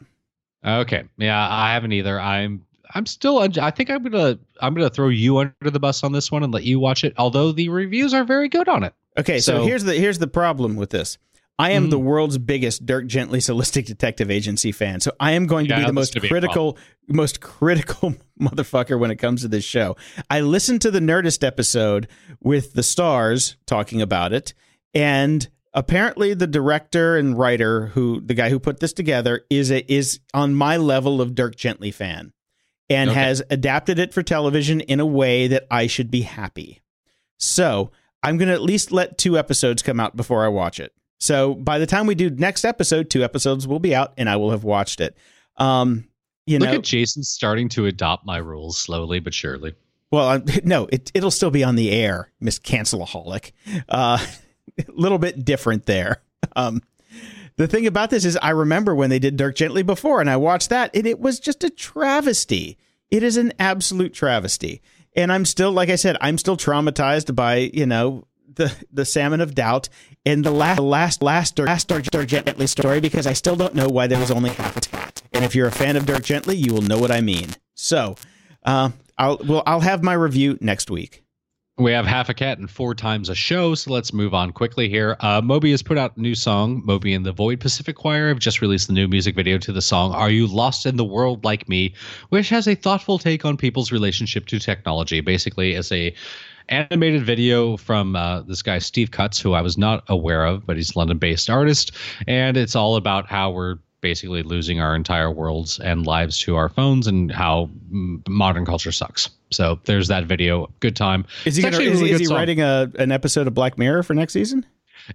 Okay, 0.65 1.05
yeah, 1.17 1.49
I 1.51 1.73
haven't 1.73 1.93
either. 1.93 2.21
I'm 2.21 2.65
I'm 2.95 3.07
still. 3.07 3.39
I 3.39 3.71
think 3.71 3.91
I'm 3.91 4.03
gonna 4.03 4.39
I'm 4.61 4.75
gonna 4.75 4.91
throw 4.91 5.09
you 5.09 5.39
under 5.39 5.71
the 5.71 5.81
bus 5.81 6.03
on 6.05 6.13
this 6.13 6.31
one 6.33 6.43
and 6.43 6.53
let 6.53 6.65
you 6.65 6.79
watch 6.81 7.05
it. 7.05 7.15
Although 7.19 7.53
the 7.53 7.69
reviews 7.69 8.15
are 8.15 8.25
very 8.25 8.49
good 8.49 8.69
on 8.69 8.83
it. 8.85 8.95
Okay, 9.19 9.41
so, 9.41 9.59
So- 9.59 9.65
here's 9.67 9.85
the 9.85 9.95
here's 9.95 10.19
the 10.19 10.27
problem 10.29 10.77
with 10.77 10.91
this. 10.91 11.19
I 11.61 11.73
am 11.73 11.89
Mm. 11.89 11.91
the 11.91 11.99
world's 11.99 12.39
biggest 12.39 12.87
Dirk 12.87 13.07
Gently 13.09 13.41
Holistic 13.41 13.85
Detective 13.87 14.31
Agency 14.31 14.71
fan, 14.71 15.01
so 15.01 15.11
I 15.19 15.33
am 15.33 15.47
going 15.47 15.67
to 15.67 15.71
Yeah, 15.75 15.81
be 15.81 15.87
the 15.87 15.93
most 15.93 16.15
be 16.15 16.21
critical, 16.29 16.79
most 17.09 17.41
critical 17.41 18.15
motherfucker 18.41 18.97
when 18.97 19.11
it 19.11 19.17
comes 19.17 19.43
to 19.43 19.49
this 19.49 19.65
show. 19.65 19.97
I 20.31 20.41
listened 20.41 20.83
to 20.83 20.93
the 20.93 21.01
Nerdist 21.01 21.45
episode 21.45 22.07
with 22.41 22.75
the 22.75 22.85
stars 22.85 23.57
talking 23.67 24.01
about 24.01 24.33
it, 24.33 24.55
and 24.95 25.49
apparently 25.75 26.33
the 26.33 26.47
director 26.47 27.17
and 27.17 27.37
writer, 27.37 27.87
who 27.87 28.21
the 28.21 28.35
guy 28.35 28.51
who 28.51 28.61
put 28.61 28.79
this 28.79 28.93
together, 28.93 29.43
is 29.51 29.73
a, 29.73 29.85
is 29.93 30.21
on 30.33 30.55
my 30.55 30.77
level 30.77 31.21
of 31.21 31.35
Dirk 31.35 31.57
Gently 31.57 31.91
fan, 31.91 32.33
and 32.91 33.11
Okay. 33.11 33.19
has 33.21 33.43
adapted 33.51 33.99
it 33.99 34.13
for 34.15 34.23
television 34.23 34.81
in 34.81 35.01
a 35.01 35.07
way 35.07 35.47
that 35.49 35.67
I 35.71 35.87
should 35.87 36.11
be 36.11 36.23
happy. 36.23 36.81
So 37.39 37.91
I'm 38.23 38.37
going 38.39 38.49
to 38.49 38.55
at 38.55 38.63
least 38.63 38.91
let 38.93 39.19
two 39.19 39.39
episodes 39.39 39.83
come 39.83 40.01
out 40.01 40.17
before 40.17 40.45
I 40.45 40.49
watch 40.49 40.81
it. 40.81 40.93
So 41.21 41.55
by 41.55 41.79
the 41.79 41.87
time 41.87 42.07
we 42.07 42.15
do 42.15 42.31
next 42.31 42.65
episode, 42.65 43.11
two 43.11 43.25
episodes 43.25 43.67
will 43.67 43.79
be 43.81 43.95
out 43.95 44.13
and 44.17 44.29
I 44.29 44.37
will 44.37 44.51
have 44.51 44.65
watched 44.65 45.01
it. 45.01 45.17
Um, 45.57 46.09
you 46.47 46.59
Look 46.59 46.69
know, 46.71 46.75
at 46.77 46.85
Jason 46.85 47.23
starting 47.23 47.69
to 47.71 47.87
adopt 47.87 48.25
my 48.25 48.39
rules 48.39 48.79
slowly 48.79 49.21
but 49.21 49.35
surely. 49.35 49.75
well, 50.11 50.29
I, 50.29 50.43
no, 50.65 50.89
it, 50.91 51.11
it'll 51.15 51.31
still 51.31 51.51
be 51.51 51.63
on 51.65 51.77
the 51.77 51.91
air, 51.91 52.31
Miss 52.41 52.59
Cancelaholic. 52.59 53.53
Uh, 53.89 54.25
a 54.79 54.85
little 54.93 55.19
bit 55.19 55.45
different 55.45 55.87
there. 55.87 56.23
Um, 56.57 56.83
the 57.59 57.67
thing 57.67 57.87
about 57.87 58.11
this 58.11 58.25
is, 58.25 58.39
I 58.41 58.51
remember 58.51 58.95
when 58.95 59.11
they 59.11 59.19
did 59.19 59.37
Dirk 59.37 59.57
Gently 59.57 59.83
before, 59.83 60.21
and 60.21 60.31
I 60.31 60.37
watched 60.37 60.71
that, 60.71 60.95
and 60.95 61.07
it 61.07 61.19
was 61.21 61.41
just 61.41 61.65
a 61.65 61.71
travesty. 61.71 62.79
It 63.11 63.23
is 63.23 63.37
an 63.37 63.53
absolute 63.59 64.15
travesty, 64.15 64.81
and 65.15 65.33
I'm 65.33 65.45
still, 65.45 65.73
like 65.73 65.89
I 65.89 65.97
said, 65.97 66.17
I'm 66.21 66.39
still 66.39 66.57
traumatized 66.57 67.35
by 67.35 67.57
you 67.57 67.85
know 67.85 68.29
the 68.55 68.75
the 68.93 69.05
Salmon 69.05 69.41
of 69.41 69.55
Doubt 69.55 69.89
and 70.25 70.45
the 70.45 70.51
last 70.51 70.79
last 70.79 71.23
last 71.23 71.57
Dirk, 71.57 71.67
last 71.67 71.89
Dirk, 71.89 72.05
Dirk 72.05 72.29
Gently 72.29 72.67
story 72.67 73.01
because 73.01 73.27
I 73.27 73.33
still 73.33 73.57
don't 73.57 73.75
know 73.75 73.89
why 73.89 74.07
there 74.07 74.21
was 74.21 74.31
only 74.31 74.51
half 74.51 74.77
a 74.77 74.81
cat. 74.81 75.23
And 75.33 75.45
if 75.45 75.55
you're 75.55 75.69
a 75.69 75.73
fan 75.73 75.97
of 75.97 76.07
Dirk 76.07 76.23
Gently, 76.23 76.57
you 76.57 76.73
will 76.73 76.83
know 76.83 76.99
what 76.99 77.11
I 77.11 77.21
mean. 77.21 77.49
So, 77.75 78.17
uh, 78.65 78.91
I'll 79.17 79.39
well, 79.39 79.63
I'll 79.67 79.81
have 79.81 80.03
my 80.03 80.13
review 80.13 80.59
next 80.61 80.91
week. 80.91 81.25
We 81.79 81.93
have 81.93 82.07
half 82.07 82.29
a 82.29 82.35
cat 82.35 82.59
and 82.59 82.69
four 82.69 82.93
times 82.97 83.29
a 83.29 83.37
show, 83.37 83.77
so 83.77 83.93
let's 83.93 84.13
move 84.13 84.35
on 84.35 84.51
quickly 84.51 84.89
here. 84.89 85.17
Uh, 85.21 85.41
Moby 85.41 85.71
has 85.71 85.81
put 85.81 85.97
out 85.97 86.17
a 86.17 86.21
new 86.21 86.35
song. 86.35 86.83
Moby 86.85 87.15
and 87.15 87.25
the 87.25 87.31
Void 87.31 87.61
Pacific 87.61 87.95
Choir 87.95 88.27
have 88.27 88.41
just 88.41 88.61
released 88.61 88.89
the 88.89 88.93
new 88.93 89.07
music 89.07 89.37
video 89.37 89.59
to 89.59 89.71
the 89.71 89.81
song 89.81 90.13
"Are 90.13 90.29
You 90.29 90.49
Lost 90.49 90.87
in 90.87 90.97
the 90.97 91.05
World 91.05 91.45
Like 91.45 91.69
Me," 91.69 91.95
which 92.31 92.49
has 92.49 92.67
a 92.67 92.75
thoughtful 92.75 93.17
take 93.17 93.45
on 93.45 93.57
people's 93.57 93.93
relationship 93.93 94.47
to 94.47 94.59
technology. 94.59 95.21
Basically, 95.21 95.75
it's 95.75 95.93
a 95.93 96.13
animated 96.69 97.25
video 97.25 97.77
from 97.77 98.17
uh, 98.17 98.43
this 98.43 98.61
guy 98.61 98.81
Steve 98.81 99.13
Cutts, 99.13 99.41
who 99.41 99.53
I 99.53 99.63
was 99.63 99.79
not 99.79 100.03
aware 100.09 100.47
of, 100.47 100.67
but 100.67 100.77
he's 100.77 100.97
a 100.97 100.99
London-based 100.99 101.49
artist, 101.49 101.93
and 102.27 102.57
it's 102.57 102.75
all 102.75 102.97
about 102.97 103.29
how 103.29 103.53
we're 103.53 103.77
basically 104.01 104.43
losing 104.43 104.81
our 104.81 104.95
entire 104.95 105.31
worlds 105.31 105.79
and 105.81 106.07
lives 106.07 106.39
to 106.41 106.57
our 106.57 106.69
phones 106.69 107.07
and 107.07 107.33
how 107.33 107.71
modern 107.91 108.65
culture 108.65 108.93
sucks. 108.93 109.31
So 109.51 109.79
there's 109.85 110.09
that 110.09 110.27
video. 110.27 110.71
Good 110.81 110.97
time. 110.97 111.25
Is 111.45 111.57
he 111.57 111.63
gonna, 111.63 111.77
actually 111.77 111.93
is, 111.93 112.01
really 112.01 112.13
is 112.13 112.21
he 112.21 112.27
writing 112.29 112.61
a 112.61 112.91
an 112.99 113.13
episode 113.13 113.47
of 113.47 113.55
Black 113.55 113.79
Mirror 113.79 114.03
for 114.03 114.15
next 114.15 114.33
season? 114.33 114.65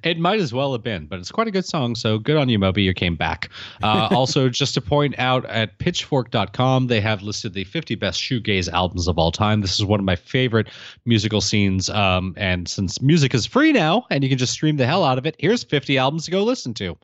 It 0.01 0.17
might 0.17 0.39
as 0.39 0.53
well 0.53 0.71
have 0.71 0.81
been, 0.81 1.05
but 1.05 1.19
it's 1.19 1.31
quite 1.31 1.47
a 1.47 1.51
good 1.51 1.65
song. 1.65 1.95
So 1.95 2.17
good 2.17 2.37
on 2.37 2.49
you, 2.49 2.57
Moby. 2.57 2.83
You 2.83 2.93
came 2.93 3.15
back. 3.15 3.49
Uh, 3.83 4.07
also, 4.11 4.49
just 4.49 4.73
to 4.73 4.81
point 4.81 5.13
out 5.19 5.45
at 5.45 5.77
pitchfork.com, 5.77 6.87
they 6.87 7.01
have 7.01 7.21
listed 7.21 7.53
the 7.53 7.63
50 7.65 7.95
best 7.95 8.19
shoegaze 8.19 8.71
albums 8.71 9.07
of 9.07 9.19
all 9.19 9.31
time. 9.31 9.61
This 9.61 9.79
is 9.79 9.85
one 9.85 9.99
of 9.99 10.05
my 10.05 10.15
favorite 10.15 10.69
musical 11.05 11.41
scenes. 11.41 11.89
Um, 11.89 12.33
and 12.37 12.67
since 12.67 13.01
music 13.01 13.33
is 13.33 13.45
free 13.45 13.71
now 13.71 14.05
and 14.09 14.23
you 14.23 14.29
can 14.29 14.37
just 14.37 14.53
stream 14.53 14.77
the 14.77 14.87
hell 14.87 15.03
out 15.03 15.17
of 15.17 15.25
it, 15.25 15.35
here's 15.37 15.63
50 15.63 15.97
albums 15.97 16.25
to 16.25 16.31
go 16.31 16.43
listen 16.43 16.73
to. 16.75 16.97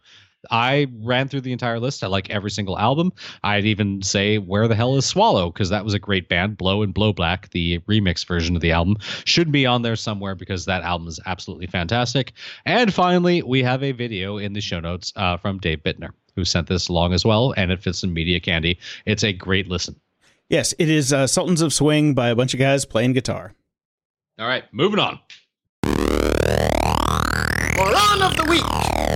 I 0.52 0.88
ran 1.02 1.28
through 1.28 1.42
the 1.42 1.52
entire 1.52 1.80
list. 1.80 2.04
I 2.04 2.08
like 2.08 2.30
every 2.30 2.52
single 2.52 2.78
album. 2.80 3.12
I'd 3.44 3.66
even 3.66 4.02
say 4.02 4.38
Where 4.38 4.68
the 4.68 4.76
Hell 4.76 4.96
is 4.96 5.06
Swallow 5.06 5.52
because 5.52 5.70
that 5.70 5.84
was 5.84 5.94
a 5.94 6.00
great 6.00 6.30
band. 6.30 6.58
Blow 6.58 6.82
and 6.82 6.94
Blowback, 6.94 7.50
the 7.52 7.80
remix 7.80 8.26
version 8.26 8.56
of 8.56 8.62
the 8.62 8.72
album, 8.72 8.98
should 9.26 9.52
be 9.52 9.66
on 9.66 9.82
there 9.82 9.96
somewhere 9.96 10.36
because 10.36 10.66
that 10.66 10.84
album 10.84 11.08
is 11.08 11.20
absolutely 11.26 11.68
fantastic. 11.68 12.34
And 12.66 12.94
finally, 12.94 13.42
we 13.42 13.64
have 13.64 13.84
a 13.84 13.92
video 13.92 14.38
in 14.38 14.54
the 14.54 14.62
show 14.62 14.80
notes 14.80 15.12
uh, 15.16 15.38
from 15.38 15.60
Dave 15.60 15.84
Bittner 15.84 16.12
who 16.36 16.46
sent 16.46 16.68
this 16.68 16.88
along 16.88 17.14
as 17.14 17.26
well, 17.26 17.54
and 17.58 17.72
it 17.72 17.82
fits 17.82 18.04
in 18.04 18.14
media 18.14 18.40
candy. 18.40 18.80
It's 19.06 19.24
a 19.24 19.34
great 19.34 19.68
listen. 19.68 19.96
Yes, 20.50 20.74
it 20.80 20.90
is 20.90 21.14
uh, 21.14 21.28
Sultans 21.28 21.62
of 21.62 21.74
Swing 21.74 22.14
by 22.14 22.30
a 22.30 22.36
bunch 22.36 22.54
of 22.54 22.60
guys 22.60 22.86
playing 22.86 23.14
guitar. 23.14 23.54
All 24.40 24.48
right, 24.48 24.64
moving 24.72 25.00
on. 25.00 25.20
Moron 27.76 28.22
of 28.22 28.36
the 28.38 28.46
week. 28.50 29.09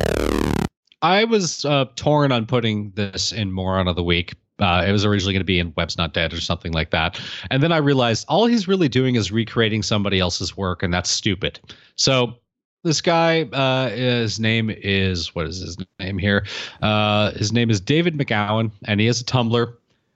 I 1.04 1.26
was 1.26 1.66
uh, 1.66 1.86
torn 1.98 2.32
on 2.32 2.46
putting 2.46 2.92
this 2.92 3.34
in 3.34 3.52
Moron 3.52 3.90
of 3.90 3.98
the 3.98 4.04
Week. 4.04 4.34
Uh, 4.60 4.86
it 4.88 4.92
was 4.94 5.04
originally 5.04 5.34
going 5.34 5.42
to 5.42 5.46
be 5.46 5.60
in 5.60 5.74
Web's 5.76 5.98
Not 5.98 6.14
Dead 6.14 6.34
or 6.34 6.40
something 6.40 6.72
like 6.72 6.92
that. 6.92 7.20
And 7.52 7.62
then 7.62 7.74
I 7.74 7.78
realized 7.78 8.26
all 8.30 8.46
he's 8.46 8.68
really 8.68 8.88
doing 8.88 9.16
is 9.16 9.32
recreating 9.32 9.84
somebody 9.84 10.20
else's 10.20 10.56
work, 10.56 10.82
and 10.82 10.94
that's 10.94 11.10
stupid. 11.10 11.60
So 11.98 12.36
this 12.84 13.02
guy, 13.02 13.44
uh, 13.52 13.90
his 13.90 14.40
name 14.40 14.70
is, 14.70 15.36
what 15.36 15.46
is 15.46 15.60
his 15.60 15.78
name 16.00 16.18
here? 16.18 16.46
Uh, 16.82 17.32
his 17.32 17.52
name 17.52 17.70
is 17.70 17.82
David 17.82 18.18
McGowan, 18.18 18.72
and 18.86 19.02
he 19.02 19.08
has 19.08 19.20
a 19.20 19.26
Tumblr, 19.26 19.74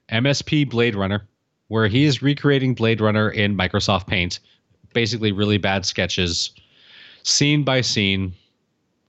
MSP 0.09 0.69
Blade 0.69 0.95
Runner, 0.95 1.27
where 1.67 1.87
he 1.87 2.05
is 2.05 2.21
recreating 2.21 2.73
Blade 2.73 3.01
Runner 3.01 3.29
in 3.29 3.57
Microsoft 3.57 4.07
Paint. 4.07 4.39
Basically, 4.93 5.33
really 5.33 5.57
bad 5.57 5.85
sketches, 5.85 6.51
scene 7.23 7.63
by 7.63 7.81
scene 7.81 8.33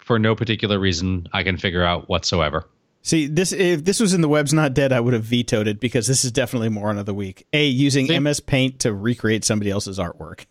for 0.08 0.18
no 0.18 0.34
particular 0.34 0.78
reason 0.80 1.28
I 1.34 1.42
can 1.42 1.58
figure 1.58 1.84
out 1.84 2.08
whatsoever. 2.08 2.66
See, 3.02 3.26
this 3.26 3.52
if 3.52 3.84
this 3.84 4.00
was 4.00 4.14
in 4.14 4.22
the 4.22 4.28
web's 4.28 4.54
not 4.54 4.72
dead, 4.72 4.90
I 4.90 5.00
would 5.00 5.12
have 5.12 5.22
vetoed 5.22 5.68
it 5.68 5.80
because 5.80 6.06
this 6.06 6.24
is 6.24 6.32
definitely 6.32 6.70
moron 6.70 6.96
of 6.98 7.04
the 7.04 7.12
week. 7.12 7.46
A 7.52 7.66
using 7.66 8.06
See? 8.06 8.18
MS 8.18 8.40
Paint 8.40 8.80
to 8.80 8.92
recreate 8.92 9.44
somebody 9.44 9.70
else's 9.70 9.98
artwork. 9.98 10.46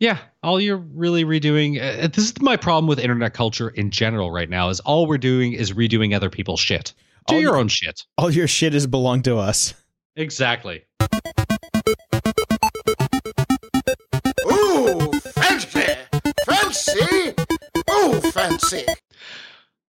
Yeah, 0.00 0.18
all 0.42 0.60
you're 0.60 0.76
really 0.76 1.24
redoing. 1.24 1.80
Uh, 1.80 2.08
this 2.08 2.24
is 2.24 2.40
my 2.40 2.56
problem 2.56 2.88
with 2.88 2.98
internet 2.98 3.34
culture 3.34 3.68
in 3.68 3.90
general 3.90 4.32
right 4.32 4.50
now. 4.50 4.68
Is 4.68 4.80
all 4.80 5.06
we're 5.06 5.16
doing 5.16 5.52
is 5.52 5.72
redoing 5.72 6.14
other 6.14 6.28
people's 6.28 6.60
shit. 6.60 6.92
Do 7.28 7.36
All 7.36 7.40
your 7.40 7.56
own 7.56 7.68
shit. 7.68 8.04
All 8.16 8.30
your 8.30 8.48
shit 8.48 8.74
is 8.74 8.88
belong 8.88 9.22
to 9.22 9.38
us. 9.38 9.74
Exactly. 10.16 10.84
Ooh, 14.50 15.12
fancy. 15.12 15.94
Fancy. 16.44 17.37
Ooh, 18.08 18.20
fancy. 18.30 18.86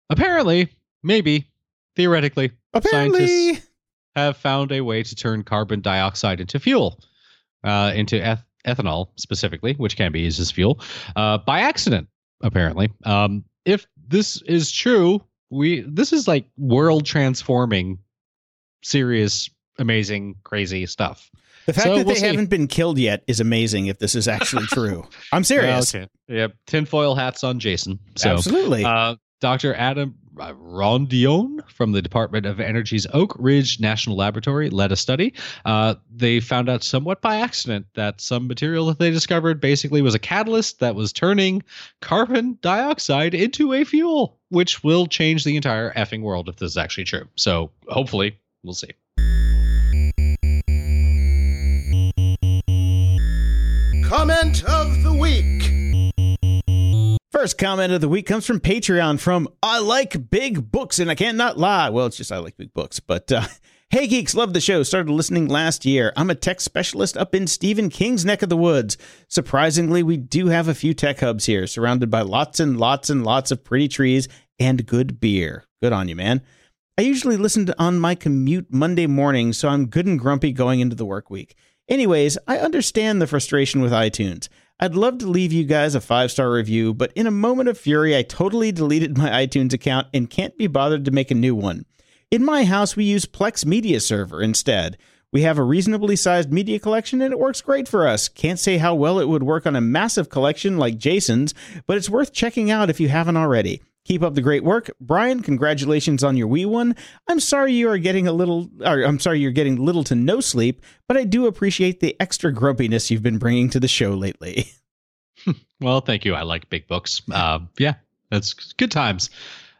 Apparently, 0.09 0.69
maybe, 1.01 1.47
theoretically, 1.95 2.51
Apparently, 2.73 3.27
scientists 3.27 3.67
have 4.15 4.37
found 4.37 4.71
a 4.71 4.81
way 4.81 5.03
to 5.03 5.15
turn 5.15 5.43
carbon 5.43 5.81
dioxide 5.81 6.39
into 6.39 6.59
fuel, 6.59 6.99
uh, 7.63 7.91
into 7.95 8.21
eth- 8.23 8.45
ethanol 8.65 9.07
specifically, 9.15 9.73
which 9.73 9.95
can 9.95 10.11
be 10.11 10.21
used 10.21 10.39
as 10.39 10.51
fuel, 10.51 10.79
uh, 11.15 11.37
by 11.39 11.61
accident. 11.61 12.07
Apparently, 12.41 12.91
um, 13.05 13.43
if 13.65 13.87
this 14.07 14.41
is 14.43 14.71
true, 14.71 15.23
we 15.49 15.81
this 15.81 16.11
is 16.11 16.27
like 16.27 16.45
world 16.57 17.05
transforming, 17.05 17.99
serious, 18.83 19.49
amazing, 19.79 20.35
crazy 20.43 20.85
stuff. 20.85 21.31
The 21.65 21.73
fact 21.73 21.85
So 21.85 21.95
that 21.97 22.05
we'll 22.05 22.15
they 22.15 22.19
see. 22.21 22.27
haven't 22.27 22.49
been 22.49 22.67
killed 22.67 22.97
yet 22.97 23.23
is 23.27 23.39
amazing. 23.39 23.87
If 23.87 23.99
this 23.99 24.15
is 24.15 24.27
actually 24.27 24.65
true, 24.67 25.07
I'm 25.31 25.43
serious. 25.45 25.93
Okay. 25.95 26.07
Yep. 26.27 26.53
Tinfoil 26.67 27.15
hats 27.15 27.43
on 27.43 27.59
Jason. 27.59 27.99
So, 28.15 28.31
Absolutely. 28.31 28.83
uh, 28.83 29.15
Dr. 29.41 29.73
Adam 29.75 30.15
uh, 30.39 30.53
Rondinone 30.53 31.69
from 31.69 31.91
the 31.91 32.01
Department 32.01 32.45
of 32.45 32.59
Energy's 32.59 33.05
Oak 33.13 33.35
Ridge 33.37 33.79
National 33.79 34.15
Laboratory 34.15 34.69
led 34.69 34.91
a 34.91 34.95
study. 34.95 35.33
Uh, 35.65 35.95
they 36.13 36.39
found 36.39 36.69
out 36.69 36.83
somewhat 36.83 37.21
by 37.21 37.37
accident 37.37 37.85
that 37.95 38.19
some 38.21 38.47
material 38.47 38.85
that 38.87 38.99
they 38.99 39.11
discovered 39.11 39.59
basically 39.59 40.01
was 40.01 40.15
a 40.15 40.19
catalyst 40.19 40.79
that 40.79 40.95
was 40.95 41.11
turning 41.13 41.61
carbon 42.01 42.57
dioxide 42.61 43.33
into 43.33 43.73
a 43.73 43.83
fuel, 43.83 44.39
which 44.49 44.83
will 44.83 45.05
change 45.07 45.43
the 45.43 45.55
entire 45.55 45.93
effing 45.93 46.21
world 46.21 46.47
if 46.49 46.55
this 46.55 46.71
is 46.71 46.77
actually 46.77 47.03
true. 47.05 47.27
So, 47.35 47.69
hopefully, 47.89 48.37
we'll 48.63 48.73
see. 48.73 48.91
Comment 54.15 54.63
of 54.65 55.01
the 55.01 55.11
week. 55.11 55.71
First 57.31 57.57
comment 57.57 57.91
of 57.91 57.99
the 57.99 58.07
week 58.07 58.27
comes 58.27 58.45
from 58.45 58.59
Patreon 58.59 59.19
from 59.19 59.47
I 59.63 59.79
like 59.79 60.29
big 60.29 60.71
books 60.71 60.99
and 60.99 61.09
I 61.09 61.15
can't 61.15 61.35
not 61.35 61.57
lie. 61.57 61.89
Well, 61.89 62.05
it's 62.05 62.17
just 62.17 62.31
I 62.31 62.37
like 62.37 62.55
big 62.55 62.75
books, 62.75 62.99
but 62.99 63.31
uh, 63.31 63.47
hey 63.89 64.05
geeks, 64.05 64.35
love 64.35 64.53
the 64.53 64.61
show. 64.61 64.83
Started 64.83 65.11
listening 65.11 65.47
last 65.47 65.83
year. 65.83 66.13
I'm 66.15 66.29
a 66.29 66.35
tech 66.35 66.61
specialist 66.61 67.17
up 67.17 67.33
in 67.33 67.47
Stephen 67.47 67.89
King's 67.89 68.23
neck 68.23 68.43
of 68.43 68.49
the 68.49 68.55
woods. 68.55 68.99
Surprisingly, 69.29 70.03
we 70.03 70.17
do 70.17 70.45
have 70.45 70.67
a 70.67 70.75
few 70.75 70.93
tech 70.93 71.21
hubs 71.21 71.47
here, 71.47 71.65
surrounded 71.65 72.11
by 72.11 72.21
lots 72.21 72.59
and 72.59 72.79
lots 72.79 73.09
and 73.09 73.23
lots 73.23 73.49
of 73.49 73.63
pretty 73.63 73.87
trees 73.87 74.27
and 74.59 74.85
good 74.85 75.19
beer. 75.19 75.65
Good 75.81 75.91
on 75.91 76.07
you, 76.07 76.15
man. 76.15 76.43
I 76.99 77.01
usually 77.01 77.37
listen 77.37 77.65
to 77.65 77.81
on 77.81 77.97
my 77.97 78.13
commute 78.13 78.71
Monday 78.71 79.07
morning, 79.07 79.53
so 79.53 79.69
I'm 79.69 79.87
good 79.87 80.05
and 80.05 80.19
grumpy 80.19 80.51
going 80.51 80.81
into 80.81 80.95
the 80.95 81.03
work 81.03 81.31
week. 81.31 81.55
Anyways, 81.89 82.37
I 82.47 82.59
understand 82.59 83.21
the 83.21 83.27
frustration 83.27 83.81
with 83.81 83.91
iTunes. 83.91 84.47
I'd 84.79 84.95
love 84.95 85.17
to 85.19 85.27
leave 85.27 85.53
you 85.53 85.65
guys 85.65 85.95
a 85.95 86.01
five 86.01 86.31
star 86.31 86.51
review, 86.51 86.93
but 86.93 87.11
in 87.13 87.27
a 87.27 87.31
moment 87.31 87.69
of 87.69 87.77
fury, 87.77 88.15
I 88.15 88.23
totally 88.23 88.71
deleted 88.71 89.17
my 89.17 89.29
iTunes 89.45 89.73
account 89.73 90.07
and 90.13 90.29
can't 90.29 90.57
be 90.57 90.67
bothered 90.67 91.05
to 91.05 91.11
make 91.11 91.31
a 91.31 91.35
new 91.35 91.55
one. 91.55 91.85
In 92.31 92.43
my 92.43 92.63
house, 92.63 92.95
we 92.95 93.03
use 93.03 93.25
Plex 93.25 93.65
Media 93.65 93.99
Server 93.99 94.41
instead. 94.41 94.97
We 95.31 95.41
have 95.41 95.57
a 95.57 95.63
reasonably 95.63 96.15
sized 96.15 96.53
media 96.53 96.79
collection 96.79 97.21
and 97.21 97.33
it 97.33 97.39
works 97.39 97.61
great 97.61 97.87
for 97.87 98.07
us. 98.07 98.29
Can't 98.29 98.59
say 98.59 98.77
how 98.77 98.95
well 98.95 99.19
it 99.19 99.27
would 99.27 99.43
work 99.43 99.65
on 99.65 99.75
a 99.75 99.81
massive 99.81 100.29
collection 100.29 100.77
like 100.77 100.97
Jason's, 100.97 101.53
but 101.85 101.97
it's 101.97 102.09
worth 102.09 102.31
checking 102.31 102.71
out 102.71 102.89
if 102.89 102.99
you 102.99 103.09
haven't 103.09 103.37
already. 103.37 103.81
Keep 104.05 104.21
up 104.23 104.33
the 104.35 104.41
great 104.41 104.63
work. 104.65 104.89
Brian, 104.99 105.41
congratulations 105.41 106.23
on 106.23 106.35
your 106.35 106.47
wee 106.47 106.65
one. 106.65 106.95
I'm 107.29 107.39
sorry 107.39 107.73
you 107.73 107.89
are 107.89 107.97
getting 107.97 108.27
a 108.27 108.33
little 108.33 108.69
or 108.81 109.01
I'm 109.03 109.19
sorry 109.19 109.39
you're 109.39 109.51
getting 109.51 109.77
little 109.77 110.03
to 110.05 110.15
no 110.15 110.41
sleep, 110.41 110.81
but 111.07 111.15
I 111.17 111.23
do 111.23 111.45
appreciate 111.47 111.99
the 112.01 112.15
extra 112.19 112.51
grumpiness 112.51 113.09
you've 113.09 113.23
been 113.23 113.37
bringing 113.37 113.69
to 113.69 113.79
the 113.79 113.87
show 113.87 114.11
lately. 114.13 114.67
Well, 115.81 115.99
thank 115.99 116.23
you. 116.23 116.33
I 116.33 116.43
like 116.43 116.69
big 116.69 116.87
books. 116.87 117.21
Uh, 117.29 117.59
yeah, 117.77 117.95
that's 118.31 118.53
good 118.53 118.91
times. 118.91 119.29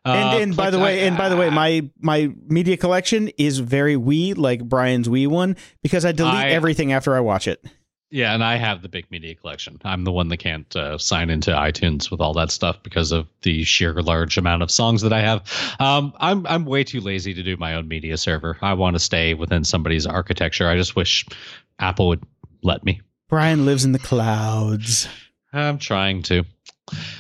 Uh, 0.06 0.10
and 0.10 0.42
and 0.44 0.56
by 0.58 0.70
the 0.70 0.78
way, 0.78 1.08
and 1.08 1.18
by 1.18 1.30
the 1.30 1.38
way, 1.38 1.50
my 1.50 1.88
my 2.02 2.30
media 2.48 2.76
collection 2.76 3.30
is 3.38 3.60
very 3.60 3.96
wee, 3.96 4.34
like 4.34 4.62
Brian's 4.68 5.08
wee 5.10 5.28
one 5.28 5.56
because 5.82 6.04
I 6.04 6.12
delete 6.12 6.34
I- 6.34 6.50
everything 6.50 6.92
after 6.92 7.16
I 7.16 7.22
watch 7.22 7.48
it. 7.48 7.64
Yeah, 8.14 8.36
and 8.36 8.44
I 8.44 8.58
have 8.58 8.84
the 8.84 8.90
big 8.90 9.10
media 9.10 9.34
collection. 9.34 9.82
I'm 9.84 10.04
the 10.04 10.12
one 10.12 10.28
that 10.28 10.38
can't 10.38 10.76
uh, 10.76 11.00
sign 11.00 11.32
into 11.32 11.50
iTunes 11.50 12.12
with 12.12 12.22
all 12.22 12.32
that 12.36 12.52
stuff 12.52 12.78
because 12.84 13.12
of 13.12 13.28
the 13.42 13.64
sheer 13.64 13.92
large 14.04 14.38
amount 14.38 14.62
of 14.62 14.70
songs 14.70 15.02
that 15.02 15.12
I 15.12 15.22
have. 15.22 15.52
Um, 15.80 16.14
I'm 16.20 16.46
I'm 16.46 16.64
way 16.66 16.84
too 16.84 17.02
lazy 17.02 17.34
to 17.34 17.42
do 17.42 17.58
my 17.58 17.74
own 17.74 17.88
media 17.88 18.18
server. 18.18 18.56
I 18.62 18.76
want 18.76 18.96
to 18.96 19.00
stay 19.00 19.34
within 19.34 19.64
somebody's 19.64 20.06
architecture. 20.06 20.70
I 20.70 20.76
just 20.76 20.96
wish 20.96 21.26
Apple 21.80 22.10
would 22.10 22.24
let 22.62 22.84
me. 22.84 23.02
Brian 23.30 23.66
lives 23.66 23.84
in 23.84 23.94
the 23.94 24.00
clouds. 24.00 25.08
I'm 25.52 25.80
trying 25.80 26.22
to. 26.24 26.44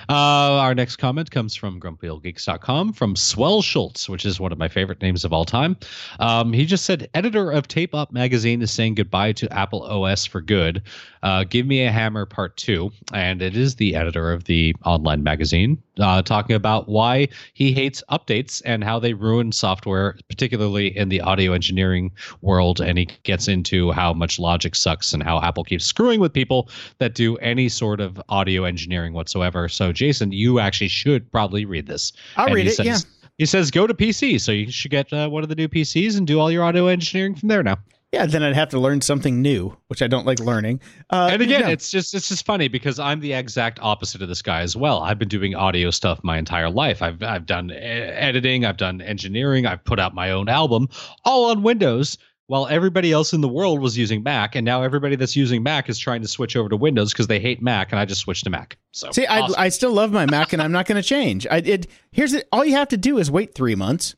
Uh, 0.09 0.59
our 0.59 0.75
next 0.75 0.97
comment 0.97 1.31
comes 1.31 1.55
from 1.55 1.79
grumpyoldgeeks.com 1.79 2.93
from 2.93 3.15
Swell 3.15 3.61
Schultz, 3.61 4.09
which 4.09 4.25
is 4.25 4.39
one 4.39 4.51
of 4.51 4.57
my 4.57 4.67
favorite 4.67 5.01
names 5.01 5.23
of 5.23 5.31
all 5.31 5.45
time. 5.45 5.77
Um, 6.19 6.51
he 6.51 6.65
just 6.65 6.85
said, 6.85 7.09
editor 7.13 7.51
of 7.51 7.67
Tape 7.67 7.95
Op 7.95 8.11
magazine 8.11 8.61
is 8.61 8.71
saying 8.71 8.95
goodbye 8.95 9.31
to 9.33 9.51
Apple 9.53 9.83
OS 9.83 10.25
for 10.25 10.41
good. 10.41 10.83
Uh, 11.21 11.45
Give 11.45 11.65
me 11.65 11.85
a 11.85 11.91
hammer 11.91 12.25
part 12.25 12.57
two. 12.57 12.91
And 13.13 13.41
it 13.41 13.55
is 13.55 13.75
the 13.75 13.95
editor 13.95 14.31
of 14.33 14.43
the 14.45 14.75
online 14.85 15.23
magazine 15.23 15.81
uh, 15.99 16.21
talking 16.21 16.55
about 16.55 16.89
why 16.89 17.29
he 17.53 17.71
hates 17.71 18.03
updates 18.09 18.61
and 18.65 18.83
how 18.83 18.99
they 18.99 19.13
ruin 19.13 19.51
software, 19.51 20.17
particularly 20.27 20.95
in 20.97 21.09
the 21.09 21.21
audio 21.21 21.53
engineering 21.53 22.11
world. 22.41 22.81
And 22.81 22.97
he 22.97 23.05
gets 23.23 23.47
into 23.47 23.91
how 23.91 24.13
much 24.13 24.39
logic 24.39 24.75
sucks 24.75 25.13
and 25.13 25.23
how 25.23 25.39
Apple 25.41 25.63
keeps 25.63 25.85
screwing 25.85 26.19
with 26.19 26.33
people 26.33 26.69
that 26.97 27.13
do 27.13 27.37
any 27.37 27.69
sort 27.69 28.01
of 28.01 28.21
audio 28.29 28.65
engineering 28.65 29.13
whatsoever. 29.13 29.52
So, 29.69 29.91
Jason, 29.91 30.31
you 30.31 30.59
actually 30.59 30.87
should 30.89 31.31
probably 31.31 31.65
read 31.65 31.87
this. 31.87 32.13
I'll 32.35 32.47
And 32.47 32.55
read 32.55 32.67
it. 32.67 32.75
says- 32.75 32.85
yeah. 32.85 32.97
He 33.39 33.47
says 33.47 33.71
go 33.71 33.87
to 33.87 33.95
PC, 33.95 34.39
so 34.39 34.51
you 34.51 34.71
should 34.71 34.91
get 34.91 35.11
uh, 35.11 35.27
one 35.27 35.41
of 35.41 35.49
the 35.49 35.55
new 35.55 35.67
PCs 35.67 36.17
and 36.17 36.27
do 36.27 36.39
all 36.39 36.51
your 36.51 36.63
audio 36.63 36.85
engineering 36.85 37.33
from 37.33 37.49
there 37.49 37.63
now. 37.63 37.77
Yeah, 38.11 38.27
then 38.27 38.43
I'd 38.43 38.53
have 38.53 38.69
to 38.69 38.79
learn 38.79 39.01
something 39.01 39.41
new, 39.41 39.75
which 39.87 40.03
I 40.03 40.07
don't 40.07 40.27
like 40.27 40.39
learning. 40.39 40.81
Uh, 41.09 41.29
and 41.31 41.41
again, 41.41 41.67
it's 41.67 41.89
just 41.89 42.13
it's 42.13 42.29
just 42.29 42.45
funny 42.45 42.67
because 42.67 42.99
I'm 42.99 43.21
the 43.21 43.33
exact 43.33 43.79
opposite 43.81 44.21
of 44.21 44.27
this 44.27 44.43
guy 44.43 44.61
as 44.61 44.75
well. 44.75 45.01
I've 45.01 45.17
been 45.17 45.29
doing 45.29 45.55
audio 45.55 45.89
stuff 45.89 46.19
my 46.23 46.37
entire 46.37 46.69
life. 46.69 47.01
I've 47.01 47.23
I've 47.23 47.47
done 47.47 47.71
editing, 47.71 48.65
I've 48.65 48.77
done 48.77 49.01
engineering, 49.01 49.65
I've 49.65 49.83
put 49.83 49.99
out 49.99 50.13
my 50.13 50.29
own 50.29 50.47
album, 50.47 50.87
all 51.25 51.49
on 51.49 51.63
Windows. 51.63 52.19
While 52.47 52.67
everybody 52.67 53.11
else 53.11 53.31
in 53.31 53.39
the 53.41 53.47
world 53.47 53.79
was 53.79 53.97
using 53.97 54.21
Mac, 54.21 54.55
and 54.55 54.65
now 54.65 54.83
everybody 54.83 55.15
that's 55.15 55.35
using 55.35 55.63
Mac 55.63 55.89
is 55.89 55.97
trying 55.97 56.21
to 56.21 56.27
switch 56.27 56.57
over 56.57 56.67
to 56.69 56.75
Windows 56.75 57.13
because 57.13 57.27
they 57.27 57.39
hate 57.39 57.61
Mac, 57.61 57.91
and 57.91 57.99
I 57.99 58.05
just 58.05 58.21
switched 58.21 58.43
to 58.43 58.49
Mac. 58.49 58.77
So 58.91 59.11
See, 59.11 59.25
awesome. 59.25 59.55
I, 59.57 59.65
I 59.65 59.69
still 59.69 59.93
love 59.93 60.11
my 60.11 60.25
Mac, 60.25 60.51
and 60.51 60.61
I'm 60.61 60.71
not 60.71 60.85
going 60.85 61.01
to 61.01 61.07
change. 61.07 61.47
I 61.49 61.57
it 61.57 61.87
here's 62.11 62.33
it. 62.33 62.47
All 62.51 62.65
you 62.65 62.73
have 62.73 62.89
to 62.89 62.97
do 62.97 63.17
is 63.17 63.31
wait 63.31 63.55
three 63.55 63.75
months. 63.75 64.15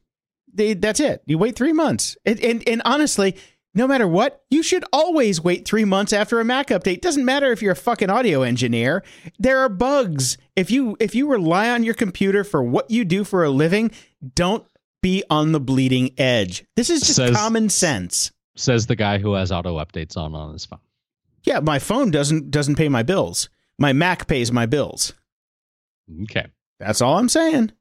They, 0.51 0.73
that's 0.73 0.99
it. 0.99 1.21
You 1.25 1.37
wait 1.37 1.55
three 1.55 1.73
months, 1.73 2.17
and, 2.25 2.39
and 2.39 2.67
and 2.67 2.81
honestly, 2.83 3.35
no 3.75 3.87
matter 3.87 4.07
what, 4.07 4.43
you 4.49 4.63
should 4.63 4.85
always 4.93 5.43
wait 5.43 5.67
three 5.67 5.83
months 5.83 6.13
after 6.13 6.39
a 6.39 6.45
Mac 6.45 6.67
update. 6.67 7.01
Doesn't 7.01 7.25
matter 7.25 7.51
if 7.51 7.61
you're 7.61 7.73
a 7.73 7.75
fucking 7.75 8.09
audio 8.09 8.41
engineer. 8.41 9.03
There 9.37 9.59
are 9.59 9.69
bugs. 9.69 10.37
If 10.55 10.71
you 10.71 10.95
if 10.99 11.13
you 11.13 11.27
rely 11.29 11.69
on 11.69 11.83
your 11.83 11.93
computer 11.93 12.43
for 12.45 12.63
what 12.63 12.89
you 12.89 13.03
do 13.03 13.25
for 13.25 13.43
a 13.43 13.49
living, 13.49 13.91
don't 14.33 14.65
be 15.05 15.23
on 15.29 15.51
the 15.51 15.59
bleeding 15.59 16.09
edge. 16.17 16.65
This 16.75 16.89
is 16.89 17.01
just 17.01 17.15
Says- 17.17 17.35
common 17.37 17.69
sense. 17.69 18.31
says 18.55 18.87
the 18.87 18.95
guy 18.95 19.19
who 19.19 19.33
has 19.33 19.51
auto 19.51 19.77
updates 19.77 20.17
on 20.17 20.33
on 20.33 20.51
his 20.53 20.65
phone. 20.65 20.79
Yeah, 21.43 21.59
my 21.59 21.77
phone 21.77 22.09
doesn't 22.09 22.49
doesn't 22.49 22.75
pay 22.75 22.89
my 22.89 23.03
bills. 23.03 23.49
My 23.77 23.93
Mac 23.93 24.25
pays 24.27 24.51
my 24.51 24.65
bills. 24.65 25.13
Okay, 26.23 26.47
That's 26.79 27.01
all 27.01 27.17
I'm 27.19 27.29
saying. 27.29 27.71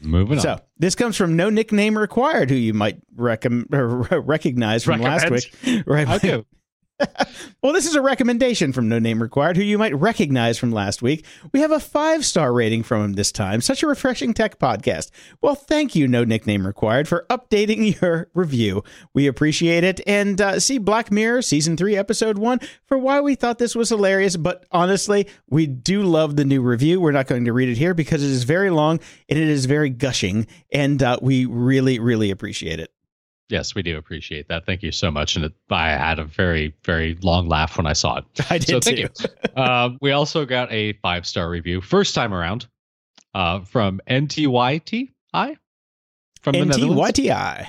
moving 0.00 0.38
So 0.38 0.50
on. 0.52 0.58
So 0.58 0.64
this 0.78 0.94
comes 0.94 1.16
from 1.16 1.34
no 1.34 1.50
nickname 1.50 1.98
required, 1.98 2.50
who 2.50 2.56
you 2.56 2.72
might 2.74 3.00
recognize 3.16 4.84
from 4.84 5.00
last 5.00 5.30
week. 5.30 5.52
Right. 5.86 6.08
Okay, 6.08 6.44
Well, 7.62 7.72
this 7.72 7.86
is 7.86 7.94
a 7.94 8.02
recommendation 8.02 8.74
from 8.74 8.90
No 8.90 8.98
Name 8.98 9.22
Required, 9.22 9.56
who 9.56 9.62
you 9.62 9.78
might 9.78 9.96
recognize 9.96 10.58
from 10.58 10.70
last 10.70 11.00
week. 11.00 11.24
We 11.50 11.60
have 11.60 11.70
a 11.70 11.80
five 11.80 12.22
star 12.26 12.52
rating 12.52 12.82
from 12.82 13.02
him 13.02 13.12
this 13.14 13.32
time. 13.32 13.62
Such 13.62 13.82
a 13.82 13.86
refreshing 13.86 14.34
tech 14.34 14.58
podcast. 14.58 15.10
Well, 15.40 15.54
thank 15.54 15.94
you, 15.94 16.06
No 16.06 16.24
Nickname 16.24 16.66
Required, 16.66 17.08
for 17.08 17.24
updating 17.30 17.98
your 18.02 18.28
review. 18.34 18.84
We 19.14 19.26
appreciate 19.26 19.82
it. 19.82 20.02
And 20.06 20.40
uh, 20.42 20.60
see 20.60 20.76
Black 20.76 21.10
Mirror 21.10 21.40
season 21.40 21.78
three, 21.78 21.96
episode 21.96 22.36
one, 22.36 22.60
for 22.84 22.98
why 22.98 23.22
we 23.22 23.34
thought 23.34 23.56
this 23.58 23.74
was 23.74 23.88
hilarious. 23.88 24.36
But 24.36 24.66
honestly, 24.70 25.26
we 25.48 25.66
do 25.66 26.02
love 26.02 26.36
the 26.36 26.44
new 26.44 26.60
review. 26.60 27.00
We're 27.00 27.12
not 27.12 27.28
going 27.28 27.46
to 27.46 27.54
read 27.54 27.70
it 27.70 27.78
here 27.78 27.94
because 27.94 28.22
it 28.22 28.30
is 28.30 28.44
very 28.44 28.68
long 28.68 29.00
and 29.30 29.38
it 29.38 29.48
is 29.48 29.64
very 29.64 29.88
gushing. 29.88 30.46
And 30.70 31.02
uh, 31.02 31.18
we 31.22 31.46
really, 31.46 31.98
really 31.98 32.30
appreciate 32.30 32.78
it. 32.78 32.90
Yes, 33.48 33.74
we 33.74 33.82
do 33.82 33.96
appreciate 33.96 34.48
that. 34.48 34.66
Thank 34.66 34.82
you 34.82 34.92
so 34.92 35.10
much. 35.10 35.36
And 35.36 35.44
it, 35.46 35.52
I 35.70 35.90
had 35.90 36.18
a 36.18 36.24
very 36.24 36.74
very 36.84 37.16
long 37.22 37.48
laugh 37.48 37.76
when 37.76 37.86
I 37.86 37.92
saw 37.92 38.18
it. 38.18 38.24
I 38.50 38.58
did 38.58 38.68
so 38.68 38.80
thank 38.80 39.14
too. 39.14 39.28
you. 39.56 39.62
um, 39.62 39.98
we 40.00 40.12
also 40.12 40.44
got 40.44 40.70
a 40.72 40.92
five 40.94 41.26
star 41.26 41.48
review, 41.48 41.80
first 41.80 42.14
time 42.14 42.32
around, 42.34 42.66
uh, 43.34 43.60
from 43.60 44.00
NTYTI 44.08 45.10
from 46.42 46.52
the 46.52 46.64
Netherlands. 46.64 47.18
NTYTI. 47.18 47.68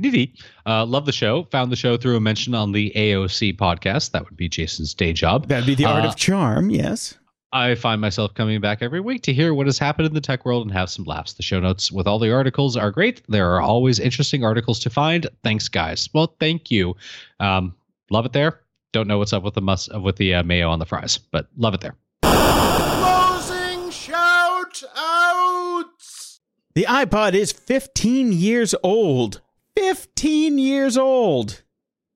Nitty. 0.00 0.32
Uh, 0.66 0.84
love 0.86 1.06
the 1.06 1.12
show. 1.12 1.44
Found 1.52 1.70
the 1.70 1.76
show 1.76 1.96
through 1.96 2.16
a 2.16 2.20
mention 2.20 2.54
on 2.54 2.72
the 2.72 2.90
AOC 2.96 3.56
podcast. 3.56 4.10
That 4.12 4.24
would 4.24 4.36
be 4.36 4.48
Jason's 4.48 4.92
day 4.94 5.12
job. 5.12 5.46
That'd 5.48 5.66
be 5.66 5.74
the 5.76 5.84
art 5.84 6.04
Uh, 6.04 6.08
of 6.08 6.16
charm, 6.16 6.70
yes. 6.70 7.16
I 7.52 7.74
find 7.76 8.00
myself 8.00 8.34
coming 8.34 8.60
back 8.60 8.82
every 8.82 9.00
week 9.00 9.22
to 9.22 9.32
hear 9.32 9.54
what 9.54 9.66
has 9.66 9.78
happened 9.78 10.06
in 10.06 10.12
the 10.14 10.20
tech 10.20 10.44
world 10.44 10.66
and 10.66 10.72
have 10.76 10.90
some 10.90 11.04
laughs. 11.06 11.32
The 11.32 11.42
show 11.42 11.58
notes 11.60 11.90
with 11.90 12.06
all 12.06 12.18
the 12.18 12.30
articles 12.32 12.76
are 12.76 12.90
great. 12.90 13.22
There 13.28 13.50
are 13.54 13.60
always 13.62 13.98
interesting 13.98 14.44
articles 14.44 14.78
to 14.80 14.90
find. 14.90 15.26
Thanks, 15.42 15.66
guys. 15.68 16.10
Well, 16.12 16.34
thank 16.40 16.70
you. 16.70 16.94
Um, 17.40 17.74
love 18.10 18.26
it 18.26 18.32
there. 18.34 18.60
Don't 18.92 19.06
know 19.08 19.16
what's 19.18 19.32
up 19.32 19.42
with 19.42 19.54
the 19.54 19.62
mus- 19.62 19.88
with 19.88 20.16
the 20.16 20.34
uh, 20.34 20.42
mayo 20.42 20.68
on 20.70 20.78
the 20.78 20.84
fries, 20.86 21.16
but 21.18 21.48
love 21.56 21.72
it 21.74 21.80
there. 21.80 21.94
Closing 22.22 23.90
shout 23.90 24.82
outs! 24.96 26.40
The 26.74 26.84
iPod 26.84 27.32
is 27.34 27.50
15 27.52 28.32
years 28.32 28.74
old. 28.82 29.40
15 29.76 30.58
years 30.58 30.96
old. 30.98 31.62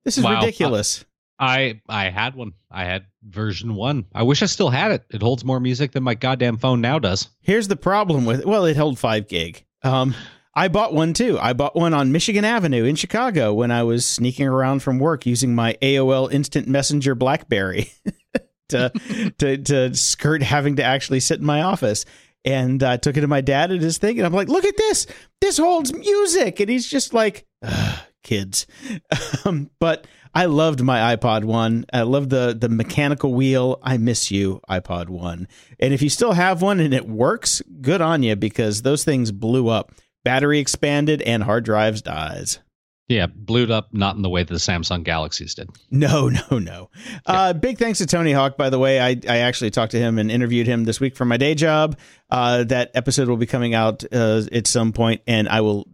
This 0.04 0.18
is 0.18 0.24
Wow. 0.24 0.40
ridiculous. 0.40 1.04
I 1.38 1.80
I 1.88 2.10
had 2.10 2.34
one. 2.34 2.52
I 2.70 2.84
had 2.84 3.06
version 3.22 3.74
one. 3.74 4.06
I 4.14 4.22
wish 4.22 4.42
I 4.42 4.46
still 4.46 4.70
had 4.70 4.92
it. 4.92 5.04
It 5.10 5.22
holds 5.22 5.44
more 5.44 5.60
music 5.60 5.92
than 5.92 6.02
my 6.02 6.14
goddamn 6.14 6.58
phone 6.58 6.80
now 6.80 6.98
does. 6.98 7.28
Here's 7.40 7.68
the 7.68 7.76
problem 7.76 8.24
with 8.24 8.44
well, 8.44 8.64
it 8.64 8.76
held 8.76 8.98
5 8.98 9.28
gig. 9.28 9.64
Um 9.82 10.14
I 10.54 10.68
bought 10.68 10.92
one 10.92 11.14
too. 11.14 11.38
I 11.40 11.54
bought 11.54 11.74
one 11.74 11.94
on 11.94 12.12
Michigan 12.12 12.44
Avenue 12.44 12.84
in 12.84 12.94
Chicago 12.94 13.54
when 13.54 13.70
I 13.70 13.84
was 13.84 14.04
sneaking 14.04 14.46
around 14.46 14.82
from 14.82 14.98
work 14.98 15.24
using 15.24 15.54
my 15.54 15.78
AOL 15.80 16.30
Instant 16.30 16.68
Messenger 16.68 17.14
Blackberry 17.14 17.90
to, 18.68 18.90
to 19.38 19.58
to 19.58 19.94
skirt 19.94 20.42
having 20.42 20.76
to 20.76 20.82
actually 20.84 21.20
sit 21.20 21.40
in 21.40 21.46
my 21.46 21.62
office. 21.62 22.04
And 22.44 22.82
I 22.82 22.96
took 22.96 23.16
it 23.16 23.20
to 23.20 23.28
my 23.28 23.40
dad 23.40 23.70
and 23.70 23.80
his 23.80 23.98
thing, 23.98 24.18
and 24.18 24.26
I'm 24.26 24.32
like, 24.32 24.48
"Look 24.48 24.64
at 24.64 24.76
this! 24.76 25.06
This 25.40 25.58
holds 25.58 25.94
music." 25.94 26.58
And 26.58 26.68
he's 26.68 26.88
just 26.88 27.14
like, 27.14 27.46
"Ugh, 27.62 27.98
"Kids," 28.22 28.66
um, 29.44 29.70
but 29.78 30.06
I 30.34 30.46
loved 30.46 30.82
my 30.82 31.14
iPod 31.16 31.44
one. 31.44 31.84
I 31.92 32.02
love 32.02 32.28
the 32.28 32.56
the 32.58 32.68
mechanical 32.68 33.34
wheel. 33.34 33.78
I 33.82 33.98
miss 33.98 34.30
you, 34.30 34.60
iPod 34.68 35.08
one. 35.08 35.48
And 35.78 35.92
if 35.92 36.02
you 36.02 36.08
still 36.08 36.32
have 36.32 36.62
one 36.62 36.80
and 36.80 36.94
it 36.94 37.08
works, 37.08 37.62
good 37.80 38.00
on 38.00 38.22
you 38.22 38.36
because 38.36 38.82
those 38.82 39.04
things 39.04 39.30
blew 39.30 39.68
up. 39.68 39.92
Battery 40.24 40.58
expanded 40.58 41.20
and 41.22 41.42
hard 41.42 41.64
drives 41.64 42.00
dies. 42.00 42.60
Yeah, 43.08 43.26
blew 43.26 43.70
up, 43.70 43.92
not 43.92 44.16
in 44.16 44.22
the 44.22 44.30
way 44.30 44.42
that 44.42 44.52
the 44.52 44.58
Samsung 44.58 45.02
Galaxies 45.04 45.54
did. 45.54 45.68
No, 45.90 46.28
no, 46.50 46.58
no. 46.58 46.90
Uh, 47.26 47.52
big 47.52 47.78
thanks 47.78 47.98
to 47.98 48.06
Tony 48.06 48.32
Hawk, 48.32 48.56
by 48.56 48.70
the 48.70 48.78
way. 48.78 49.00
I, 49.00 49.20
I 49.28 49.38
actually 49.38 49.70
talked 49.70 49.92
to 49.92 49.98
him 49.98 50.18
and 50.18 50.30
interviewed 50.30 50.66
him 50.66 50.84
this 50.84 50.98
week 50.98 51.16
for 51.16 51.24
my 51.26 51.36
day 51.36 51.54
job. 51.54 51.98
Uh, 52.30 52.64
that 52.64 52.90
episode 52.94 53.28
will 53.28 53.36
be 53.36 53.46
coming 53.46 53.74
out 53.74 54.04
uh, 54.12 54.42
at 54.50 54.66
some 54.66 54.92
point, 54.92 55.20
and 55.26 55.48
I 55.48 55.60
will 55.60 55.88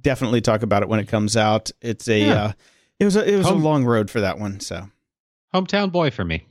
definitely 0.00 0.40
talk 0.40 0.62
about 0.62 0.82
it 0.82 0.88
when 0.88 1.00
it 1.00 1.08
comes 1.08 1.36
out. 1.36 1.70
It's 1.80 2.08
a 2.08 2.20
Yeah. 2.20 2.42
uh, 2.44 2.52
it 3.00 3.04
was 3.04 3.16
a 3.16 3.28
it 3.32 3.36
was 3.36 3.46
a 3.46 3.54
long 3.54 3.84
road 3.84 4.10
for 4.10 4.20
that 4.20 4.38
one. 4.38 4.60
So 4.60 4.88
Hometown 5.54 5.92
boy 5.92 6.10
for 6.10 6.24
me. 6.24 6.46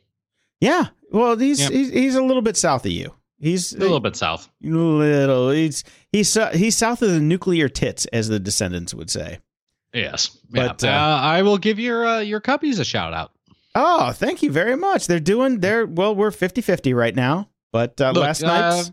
yeah, 0.61 0.87
well 1.11 1.35
he's 1.37 1.59
Yep. 1.59 1.71
he's, 1.71 1.89
he's 1.91 2.15
a 2.15 2.23
little 2.23 2.41
bit 2.41 2.57
south 2.57 2.85
of 2.85 2.91
you. 2.91 3.13
He's 3.39 3.73
A 3.73 3.77
little 3.79 3.99
bit 3.99 4.15
south. 4.15 4.49
little. 4.61 5.49
He's 5.51 5.83
he's 6.11 6.37
he's 6.53 6.77
south 6.77 7.01
of 7.01 7.09
the 7.11 7.19
nuclear 7.19 7.67
tits, 7.67 8.05
as 8.13 8.29
the 8.29 8.39
descendants 8.39 8.93
would 8.93 9.09
say. 9.09 9.39
Yes. 9.93 10.37
But, 10.49 10.81
yeah. 10.81 10.89
uh, 11.05 11.15
Uh, 11.17 11.19
I 11.21 11.41
will 11.41 11.57
give 11.57 11.77
your 11.79 12.05
uh, 12.07 12.19
your 12.19 12.39
Cubbies 12.39 12.79
a 12.79 12.85
shout 12.85 13.13
out. 13.13 13.31
Oh, 13.75 14.11
thank 14.11 14.43
you 14.43 14.51
very 14.51 14.77
much. 14.77 15.07
They're 15.07 15.19
doing 15.19 15.59
they're 15.59 15.85
well, 15.85 16.15
we're 16.15 16.31
50-50 16.31 16.95
right 16.95 17.15
now. 17.15 17.49
But 17.73 17.99
uh, 17.99 18.11
Look, 18.11 18.23
last 18.23 18.41
night's 18.43 18.89
uh, 18.89 18.91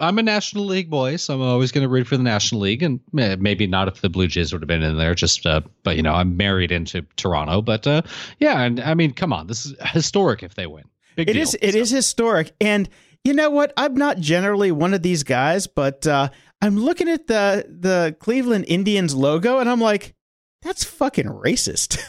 I'm 0.00 0.18
a 0.18 0.22
National 0.22 0.64
League 0.64 0.90
boy, 0.90 1.16
so 1.16 1.34
I'm 1.34 1.42
always 1.42 1.72
going 1.72 1.82
to 1.82 1.88
root 1.88 2.06
for 2.06 2.16
the 2.16 2.22
National 2.22 2.60
League, 2.60 2.82
and 2.82 3.00
maybe 3.12 3.66
not 3.66 3.88
if 3.88 4.00
the 4.00 4.08
Blue 4.08 4.26
Jays 4.28 4.52
would 4.52 4.62
have 4.62 4.68
been 4.68 4.82
in 4.82 4.96
there. 4.96 5.14
Just, 5.14 5.44
uh, 5.44 5.60
but 5.82 5.96
you 5.96 6.02
know, 6.02 6.12
I'm 6.14 6.36
married 6.36 6.70
into 6.70 7.02
Toronto. 7.16 7.62
But 7.62 7.86
uh, 7.86 8.02
yeah, 8.38 8.60
and 8.62 8.80
I 8.80 8.94
mean, 8.94 9.12
come 9.12 9.32
on, 9.32 9.46
this 9.48 9.66
is 9.66 9.74
historic 9.80 10.42
if 10.42 10.54
they 10.54 10.66
win. 10.66 10.84
Big 11.16 11.28
It 11.28 11.32
deal. 11.32 11.42
is. 11.42 11.56
It 11.60 11.74
is 11.74 11.90
historic, 11.90 12.52
and 12.60 12.88
you 13.24 13.32
know 13.34 13.50
what? 13.50 13.72
I'm 13.76 13.94
not 13.94 14.18
generally 14.18 14.70
one 14.70 14.94
of 14.94 15.02
these 15.02 15.24
guys, 15.24 15.66
but 15.66 16.06
uh, 16.06 16.28
I'm 16.62 16.78
looking 16.78 17.08
at 17.08 17.26
the 17.26 17.66
the 17.68 18.14
Cleveland 18.20 18.66
Indians 18.68 19.14
logo, 19.16 19.58
and 19.58 19.68
I'm 19.68 19.80
like, 19.80 20.14
that's 20.62 20.84
fucking 20.84 21.26
racist. 21.26 21.98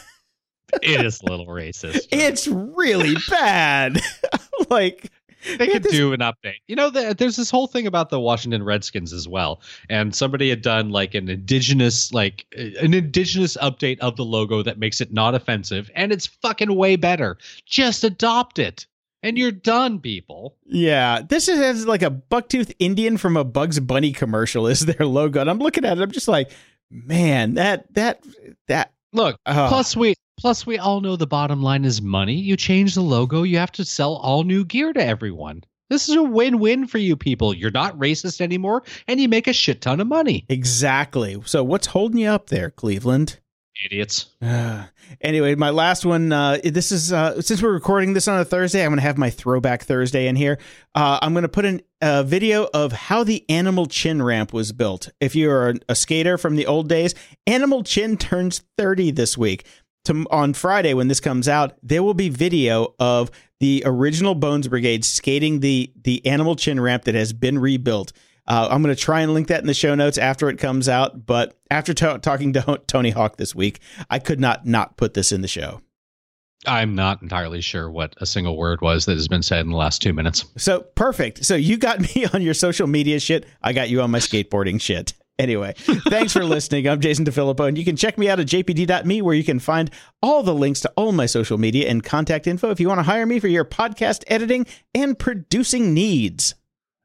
It 0.82 1.04
is 1.04 1.20
a 1.20 1.24
little 1.28 1.48
racist. 1.48 2.06
it's 2.12 2.46
really 2.46 3.16
bad. 3.28 4.00
like, 4.70 5.10
they 5.58 5.66
Yeah, 5.66 5.72
could 5.74 5.82
this- 5.84 5.92
do 5.92 6.12
an 6.12 6.20
update. 6.20 6.58
You 6.68 6.76
know, 6.76 6.90
the, 6.90 7.14
there's 7.16 7.36
this 7.36 7.50
whole 7.50 7.66
thing 7.66 7.86
about 7.86 8.10
the 8.10 8.20
Washington 8.20 8.62
Redskins 8.62 9.12
as 9.12 9.26
well, 9.28 9.60
and 9.88 10.14
somebody 10.14 10.48
had 10.50 10.62
done 10.62 10.90
like 10.90 11.14
an 11.14 11.28
indigenous, 11.28 12.12
like 12.12 12.46
an 12.56 12.94
indigenous 12.94 13.56
update 13.56 13.98
of 14.00 14.16
the 14.16 14.24
logo 14.24 14.62
that 14.62 14.78
makes 14.78 15.00
it 15.00 15.12
not 15.12 15.34
offensive, 15.34 15.90
and 15.94 16.12
it's 16.12 16.26
fucking 16.26 16.74
way 16.74 16.96
better. 16.96 17.38
Just 17.66 18.04
adopt 18.04 18.58
it, 18.58 18.86
and 19.22 19.36
you're 19.38 19.50
done, 19.52 19.98
people. 20.00 20.56
yeah, 20.66 21.20
this 21.28 21.48
is 21.48 21.86
like 21.86 22.02
a 22.02 22.10
bucktooth 22.10 22.72
Indian 22.78 23.16
from 23.16 23.36
a 23.36 23.44
Bugs 23.44 23.80
Bunny 23.80 24.12
commercial 24.12 24.66
is 24.66 24.86
their 24.86 25.06
logo, 25.06 25.40
and 25.40 25.50
I'm 25.50 25.58
looking 25.58 25.84
at 25.84 25.98
it. 25.98 26.02
I'm 26.02 26.10
just 26.10 26.28
like, 26.28 26.50
man, 26.90 27.54
that 27.54 27.92
that 27.94 28.24
that. 28.68 28.92
Look, 29.12 29.36
Oh. 29.44 29.66
plus 29.68 29.96
we 29.96 30.14
plus 30.40 30.64
we 30.64 30.78
all 30.78 31.00
know 31.00 31.16
the 31.16 31.26
bottom 31.26 31.62
line 31.62 31.84
is 31.84 32.00
money. 32.00 32.34
You 32.34 32.56
change 32.56 32.94
the 32.94 33.02
logo, 33.02 33.42
you 33.42 33.58
have 33.58 33.72
to 33.72 33.84
sell 33.84 34.14
all 34.16 34.42
new 34.42 34.64
gear 34.64 34.92
to 34.92 35.04
everyone. 35.04 35.62
This 35.90 36.08
is 36.08 36.16
a 36.16 36.22
win-win 36.22 36.86
for 36.86 36.98
you 36.98 37.16
people. 37.16 37.52
You're 37.52 37.72
not 37.72 37.98
racist 37.98 38.40
anymore, 38.40 38.82
and 39.06 39.20
you 39.20 39.28
make 39.28 39.48
a 39.48 39.52
shit 39.52 39.82
ton 39.82 40.00
of 40.00 40.06
money. 40.06 40.46
exactly. 40.48 41.40
So 41.44 41.62
what's 41.62 41.88
holding 41.88 42.20
you 42.20 42.28
up 42.28 42.48
there, 42.48 42.70
Cleveland? 42.70 43.38
Idiots. 43.84 44.30
Uh, 44.40 44.86
anyway, 45.20 45.56
my 45.56 45.70
last 45.70 46.06
one. 46.06 46.32
Uh, 46.32 46.58
this 46.62 46.92
is 46.92 47.12
uh, 47.12 47.40
since 47.42 47.62
we're 47.62 47.72
recording 47.72 48.12
this 48.12 48.28
on 48.28 48.40
a 48.40 48.44
Thursday. 48.44 48.82
I'm 48.82 48.90
going 48.90 48.98
to 48.98 49.02
have 49.02 49.18
my 49.18 49.30
throwback 49.30 49.82
Thursday 49.82 50.28
in 50.28 50.36
here. 50.36 50.58
Uh, 50.94 51.18
I'm 51.20 51.32
going 51.32 51.42
to 51.42 51.48
put 51.48 51.64
in 51.64 51.82
a 52.00 52.22
video 52.22 52.68
of 52.72 52.92
how 52.92 53.24
the 53.24 53.44
Animal 53.48 53.86
Chin 53.86 54.22
ramp 54.22 54.52
was 54.52 54.72
built. 54.72 55.10
If 55.20 55.34
you're 55.34 55.70
a, 55.70 55.74
a 55.88 55.94
skater 55.94 56.38
from 56.38 56.56
the 56.56 56.66
old 56.66 56.88
days, 56.88 57.14
Animal 57.46 57.82
Chin 57.82 58.16
turns 58.16 58.62
30 58.78 59.10
this 59.12 59.36
week. 59.36 59.64
To, 60.04 60.26
on 60.30 60.54
Friday 60.54 60.94
when 60.94 61.08
this 61.08 61.20
comes 61.20 61.48
out, 61.48 61.76
there 61.82 62.02
will 62.02 62.14
be 62.14 62.28
video 62.28 62.94
of 62.98 63.30
the 63.60 63.82
original 63.84 64.34
Bones 64.34 64.68
Brigade 64.68 65.04
skating 65.04 65.60
the 65.60 65.92
the 66.02 66.24
animal 66.26 66.56
chin 66.56 66.80
ramp 66.80 67.04
that 67.04 67.14
has 67.14 67.32
been 67.32 67.58
rebuilt. 67.58 68.12
Uh, 68.46 68.68
I'm 68.70 68.82
going 68.82 68.94
to 68.94 69.00
try 69.00 69.20
and 69.20 69.32
link 69.32 69.48
that 69.48 69.60
in 69.60 69.66
the 69.66 69.74
show 69.74 69.94
notes 69.94 70.18
after 70.18 70.48
it 70.48 70.58
comes 70.58 70.88
out. 70.88 71.24
But 71.26 71.58
after 71.70 71.94
to- 71.94 72.18
talking 72.18 72.52
to 72.54 72.80
Tony 72.86 73.10
Hawk 73.10 73.36
this 73.36 73.54
week, 73.54 73.80
I 74.08 74.18
could 74.18 74.40
not 74.40 74.66
not 74.66 74.96
put 74.96 75.14
this 75.14 75.30
in 75.30 75.42
the 75.42 75.48
show. 75.48 75.82
I'm 76.66 76.94
not 76.94 77.22
entirely 77.22 77.60
sure 77.62 77.90
what 77.90 78.14
a 78.18 78.26
single 78.26 78.56
word 78.56 78.82
was 78.82 79.06
that 79.06 79.14
has 79.14 79.28
been 79.28 79.42
said 79.42 79.60
in 79.60 79.70
the 79.70 79.76
last 79.76 80.02
two 80.02 80.12
minutes. 80.12 80.44
So 80.56 80.80
perfect. 80.80 81.44
So 81.44 81.54
you 81.54 81.76
got 81.78 82.00
me 82.14 82.26
on 82.32 82.42
your 82.42 82.54
social 82.54 82.86
media 82.86 83.20
shit. 83.20 83.46
I 83.62 83.72
got 83.72 83.88
you 83.88 84.02
on 84.02 84.10
my 84.10 84.18
skateboarding 84.18 84.80
shit. 84.80 85.14
Anyway, 85.40 85.72
thanks 86.10 86.34
for 86.34 86.44
listening. 86.44 86.86
I'm 86.86 87.00
Jason 87.00 87.24
DeFilippo, 87.24 87.66
and 87.66 87.78
you 87.78 87.84
can 87.84 87.96
check 87.96 88.18
me 88.18 88.28
out 88.28 88.38
at 88.38 88.46
jpd.me 88.46 89.22
where 89.22 89.34
you 89.34 89.42
can 89.42 89.58
find 89.58 89.90
all 90.22 90.42
the 90.42 90.54
links 90.54 90.80
to 90.80 90.92
all 90.96 91.12
my 91.12 91.24
social 91.24 91.56
media 91.56 91.88
and 91.88 92.04
contact 92.04 92.46
info 92.46 92.70
if 92.70 92.78
you 92.78 92.88
want 92.88 92.98
to 92.98 93.04
hire 93.04 93.24
me 93.24 93.40
for 93.40 93.48
your 93.48 93.64
podcast 93.64 94.22
editing 94.26 94.66
and 94.94 95.18
producing 95.18 95.94
needs. 95.94 96.54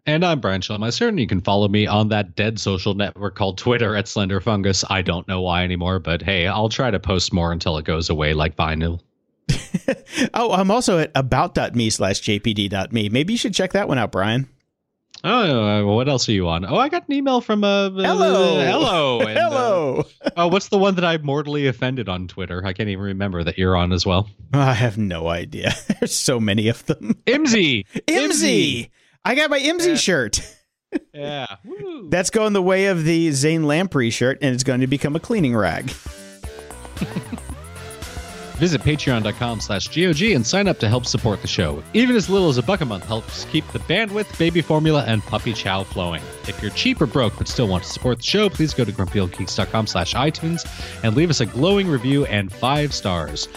And 0.06 0.26
I'm 0.26 0.41
Brian 0.41 0.60
Schulmeister, 0.60 1.07
and 1.07 1.18
you 1.18 1.28
can 1.28 1.40
follow 1.40 1.70
me 1.70 1.88
on 1.88 2.10
that 2.10 2.36
dead 2.36 2.60
social 2.60 2.94
network 2.94 3.36
called 3.36 3.57
Twitter 3.57 3.95
at 3.95 4.10
Slender 4.10 4.41
Fungus. 4.41 4.84
I 4.90 5.02
don't 5.02 5.26
know 5.30 5.41
why 5.41 5.64
anymore, 5.64 5.99
but 5.99 6.22
hey, 6.22 6.45
I'll 6.45 6.68
try 6.68 6.91
to 6.91 6.99
post 6.99 7.32
more 7.32 7.53
until 7.53 7.78
it 7.78 7.86
goes 7.86 8.10
away 8.10 8.34
like 8.34 8.57
vinyl. 8.57 8.99
oh, 10.34 10.52
I'm 10.52 10.72
also 10.72 10.99
at 10.99 11.12
about.me 11.16 11.90
slash 11.90 12.20
jpd.me. 12.20 13.07
Maybe 13.07 13.32
you 13.34 13.38
should 13.38 13.53
check 13.53 13.72
that 13.72 13.88
one 13.88 13.98
out, 13.98 14.12
Brian. 14.12 14.49
Oh, 15.28 15.66
uh, 15.90 15.96
what 15.96 16.08
else 16.08 16.30
are 16.30 16.34
you 16.34 16.48
on? 16.48 16.66
Oh, 16.66 16.76
I 16.78 16.88
got 16.88 17.08
an 17.08 17.14
email 17.16 17.42
from 17.42 17.64
uh, 17.64 17.90
hello, 17.90 18.60
uh, 18.60 18.66
hello, 18.66 19.20
and, 19.28 19.40
hello. 19.40 20.06
Uh, 20.24 20.30
oh, 20.38 20.48
what's 20.50 20.68
the 20.68 20.78
one 20.78 20.94
that 20.96 21.04
I 21.04 21.18
mortally 21.18 21.66
offended 21.66 22.08
on 22.08 22.28
Twitter? 22.28 22.64
I 22.64 22.74
can't 22.74 22.90
even 22.90 23.04
remember 23.04 23.44
that 23.44 23.58
you're 23.58 23.76
on 23.76 23.92
as 23.92 24.06
well. 24.06 24.30
I 24.54 24.74
have 24.74 25.00
no 25.00 25.28
idea. 25.28 25.74
There's 26.00 26.14
so 26.14 26.40
many 26.40 26.68
of 26.68 26.86
them. 26.86 27.16
Imzy, 27.26 27.86
Imzy. 28.08 28.92
I 29.24 29.34
got 29.34 29.50
my 29.50 29.60
Imzy 29.60 29.88
Yeah. 29.90 29.96
shirt. 29.96 30.42
yeah, 31.12 31.48
Woo. 31.66 32.08
That's 32.12 32.30
going 32.30 32.54
the 32.54 32.62
way 32.62 32.86
of 32.86 33.04
the 33.04 33.32
Zane 33.32 33.64
Lamprey 33.64 34.12
shirt, 34.12 34.38
and 34.44 34.54
it's 34.54 34.64
going 34.64 34.82
to 34.82 34.88
become 34.88 35.16
a 35.16 35.20
cleaning 35.20 35.56
rag. 35.56 35.92
Visit 38.57 38.82
patreon.com 38.82 39.60
slash 39.60 39.88
GOG 39.90 40.32
and 40.32 40.48
sign 40.48 40.68
up 40.68 40.80
to 40.80 40.88
help 40.88 41.06
support 41.06 41.41
the 41.41 41.48
show. 41.48 41.84
Even 41.94 42.15
as 42.15 42.30
little 42.30 42.48
as 42.48 42.57
a 42.57 42.64
buck 42.64 42.82
a 42.82 42.86
month 42.86 43.06
helps 43.06 43.45
keep 43.45 43.68
the 43.73 43.80
bandwidth, 43.80 44.38
baby 44.40 44.61
formula, 44.61 45.03
and 45.06 45.22
puppy 45.23 45.52
chow 45.52 45.84
flowing. 45.84 46.22
If 46.48 46.61
you're 46.61 46.72
cheap 46.72 47.02
or 47.02 47.06
broke 47.06 47.38
but 47.38 47.49
still 47.49 47.68
want 47.68 47.84
to 47.84 47.90
support 47.90 48.19
the 48.19 48.23
show, 48.23 48.49
please 48.49 48.73
go 48.73 48.86
to 48.86 48.91
grumpyoldgeeks.com 48.91 49.88
slash 49.88 50.14
iTunes 50.14 50.65
and 51.03 51.15
leave 51.15 51.30
us 51.30 51.41
a 51.41 51.45
glowing 51.45 51.88
review 51.88 52.26
and 52.26 52.52
five 52.52 52.94
stars. 52.94 53.49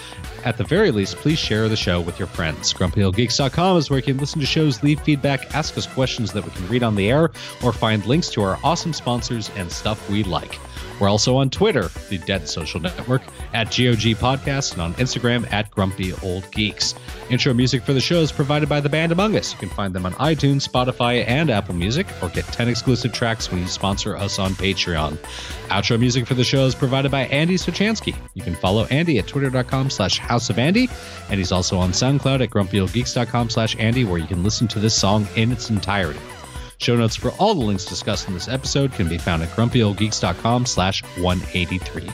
At 0.44 0.56
the 0.56 0.64
very 0.64 0.90
least, 0.90 1.16
please 1.16 1.38
share 1.38 1.68
the 1.68 1.76
show 1.76 2.00
with 2.00 2.18
your 2.18 2.28
friends. 2.28 2.72
GrumpyOldGeeks.com 2.72 3.76
is 3.76 3.90
where 3.90 3.98
you 3.98 4.04
can 4.04 4.18
listen 4.18 4.40
to 4.40 4.46
shows, 4.46 4.82
leave 4.82 5.00
feedback, 5.00 5.54
ask 5.54 5.76
us 5.76 5.86
questions 5.86 6.32
that 6.32 6.44
we 6.44 6.50
can 6.50 6.66
read 6.68 6.82
on 6.82 6.94
the 6.94 7.10
air, 7.10 7.30
or 7.62 7.72
find 7.72 8.04
links 8.06 8.30
to 8.30 8.42
our 8.42 8.58
awesome 8.64 8.92
sponsors 8.92 9.50
and 9.56 9.70
stuff 9.70 10.08
we 10.08 10.22
like. 10.24 10.58
We're 11.00 11.08
also 11.08 11.36
on 11.36 11.50
Twitter, 11.50 11.90
the 12.08 12.18
Dead 12.18 12.48
Social 12.48 12.80
Network, 12.80 13.22
at 13.52 13.66
GOG 13.66 14.16
Podcast, 14.16 14.72
and 14.72 14.82
on 14.82 14.94
Instagram 14.94 15.50
at 15.52 15.70
Grumpy 15.70 16.12
Old 16.22 16.50
Geeks. 16.50 16.94
Intro 17.30 17.52
music 17.54 17.82
for 17.82 17.92
the 17.92 18.00
show 18.00 18.20
is 18.20 18.32
provided 18.32 18.68
by 18.68 18.80
the 18.80 18.88
band 18.88 19.12
Among 19.12 19.36
Us. 19.36 19.52
You 19.52 19.58
can 19.58 19.68
find 19.68 19.94
them 19.94 20.06
on 20.06 20.12
iTunes, 20.14 20.66
Spotify, 20.66 21.26
and 21.26 21.50
Apple 21.50 21.74
Music, 21.74 22.06
or 22.22 22.28
get 22.30 22.44
10 22.46 22.68
exclusive 22.68 23.12
tracks 23.12 23.50
when 23.50 23.60
you 23.60 23.68
sponsor 23.68 24.16
us 24.16 24.38
on 24.38 24.52
Patreon. 24.52 25.18
Outro 25.68 26.00
music 26.00 26.26
for 26.26 26.34
the 26.34 26.44
show 26.44 26.64
is 26.64 26.74
provided 26.74 27.10
by 27.10 27.26
Andy 27.26 27.56
Sochansky. 27.56 28.16
You 28.34 28.42
can 28.42 28.54
follow 28.54 28.86
Andy 28.86 29.18
at 29.18 29.26
twitter.com 29.26 29.90
slash 29.90 30.18
House 30.18 30.50
of 30.50 30.58
Andy, 30.58 30.88
and 31.28 31.38
he's 31.38 31.52
also 31.52 31.78
on 31.78 31.90
SoundCloud 31.92 32.42
at 32.42 32.50
grumpyoldgeeks.com 32.50 33.50
slash 33.50 33.76
Andy, 33.78 34.04
where 34.04 34.18
you 34.18 34.26
can 34.26 34.42
listen 34.42 34.66
to 34.68 34.80
this 34.80 34.94
song 34.94 35.28
in 35.36 35.52
its 35.52 35.70
entirety. 35.70 36.20
Show 36.78 36.96
notes 36.96 37.16
for 37.16 37.30
all 37.32 37.54
the 37.54 37.64
links 37.64 37.84
discussed 37.84 38.28
in 38.28 38.34
this 38.34 38.46
episode 38.48 38.92
can 38.92 39.08
be 39.08 39.18
found 39.18 39.42
at 39.42 39.48
grumpyoldgeeks.com 39.50 40.64
slash 40.64 41.02
183. 41.18 42.08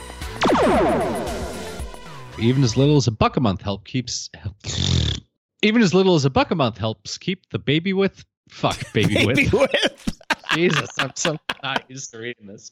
Even 2.39 2.63
as 2.63 2.75
little 2.75 2.97
as 2.97 3.07
a 3.07 3.11
buck 3.11 3.37
a 3.37 3.39
month 3.39 3.61
help 3.61 3.85
keeps... 3.85 4.29
Even 5.61 5.81
as 5.81 5.93
little 5.93 6.15
as 6.15 6.25
a 6.25 6.29
buck 6.29 6.51
a 6.51 6.55
month 6.55 6.77
helps 6.77 7.17
keep 7.17 7.49
the 7.51 7.59
baby 7.59 7.93
with... 7.93 8.25
Fuck, 8.49 8.91
baby, 8.93 9.13
baby 9.25 9.49
with. 9.49 9.53
with. 9.53 10.19
Jesus, 10.53 10.89
I'm 10.99 11.11
so 11.15 11.37
not 11.63 11.83
used 11.89 12.11
to 12.11 12.19
reading 12.19 12.47
this. 12.47 12.71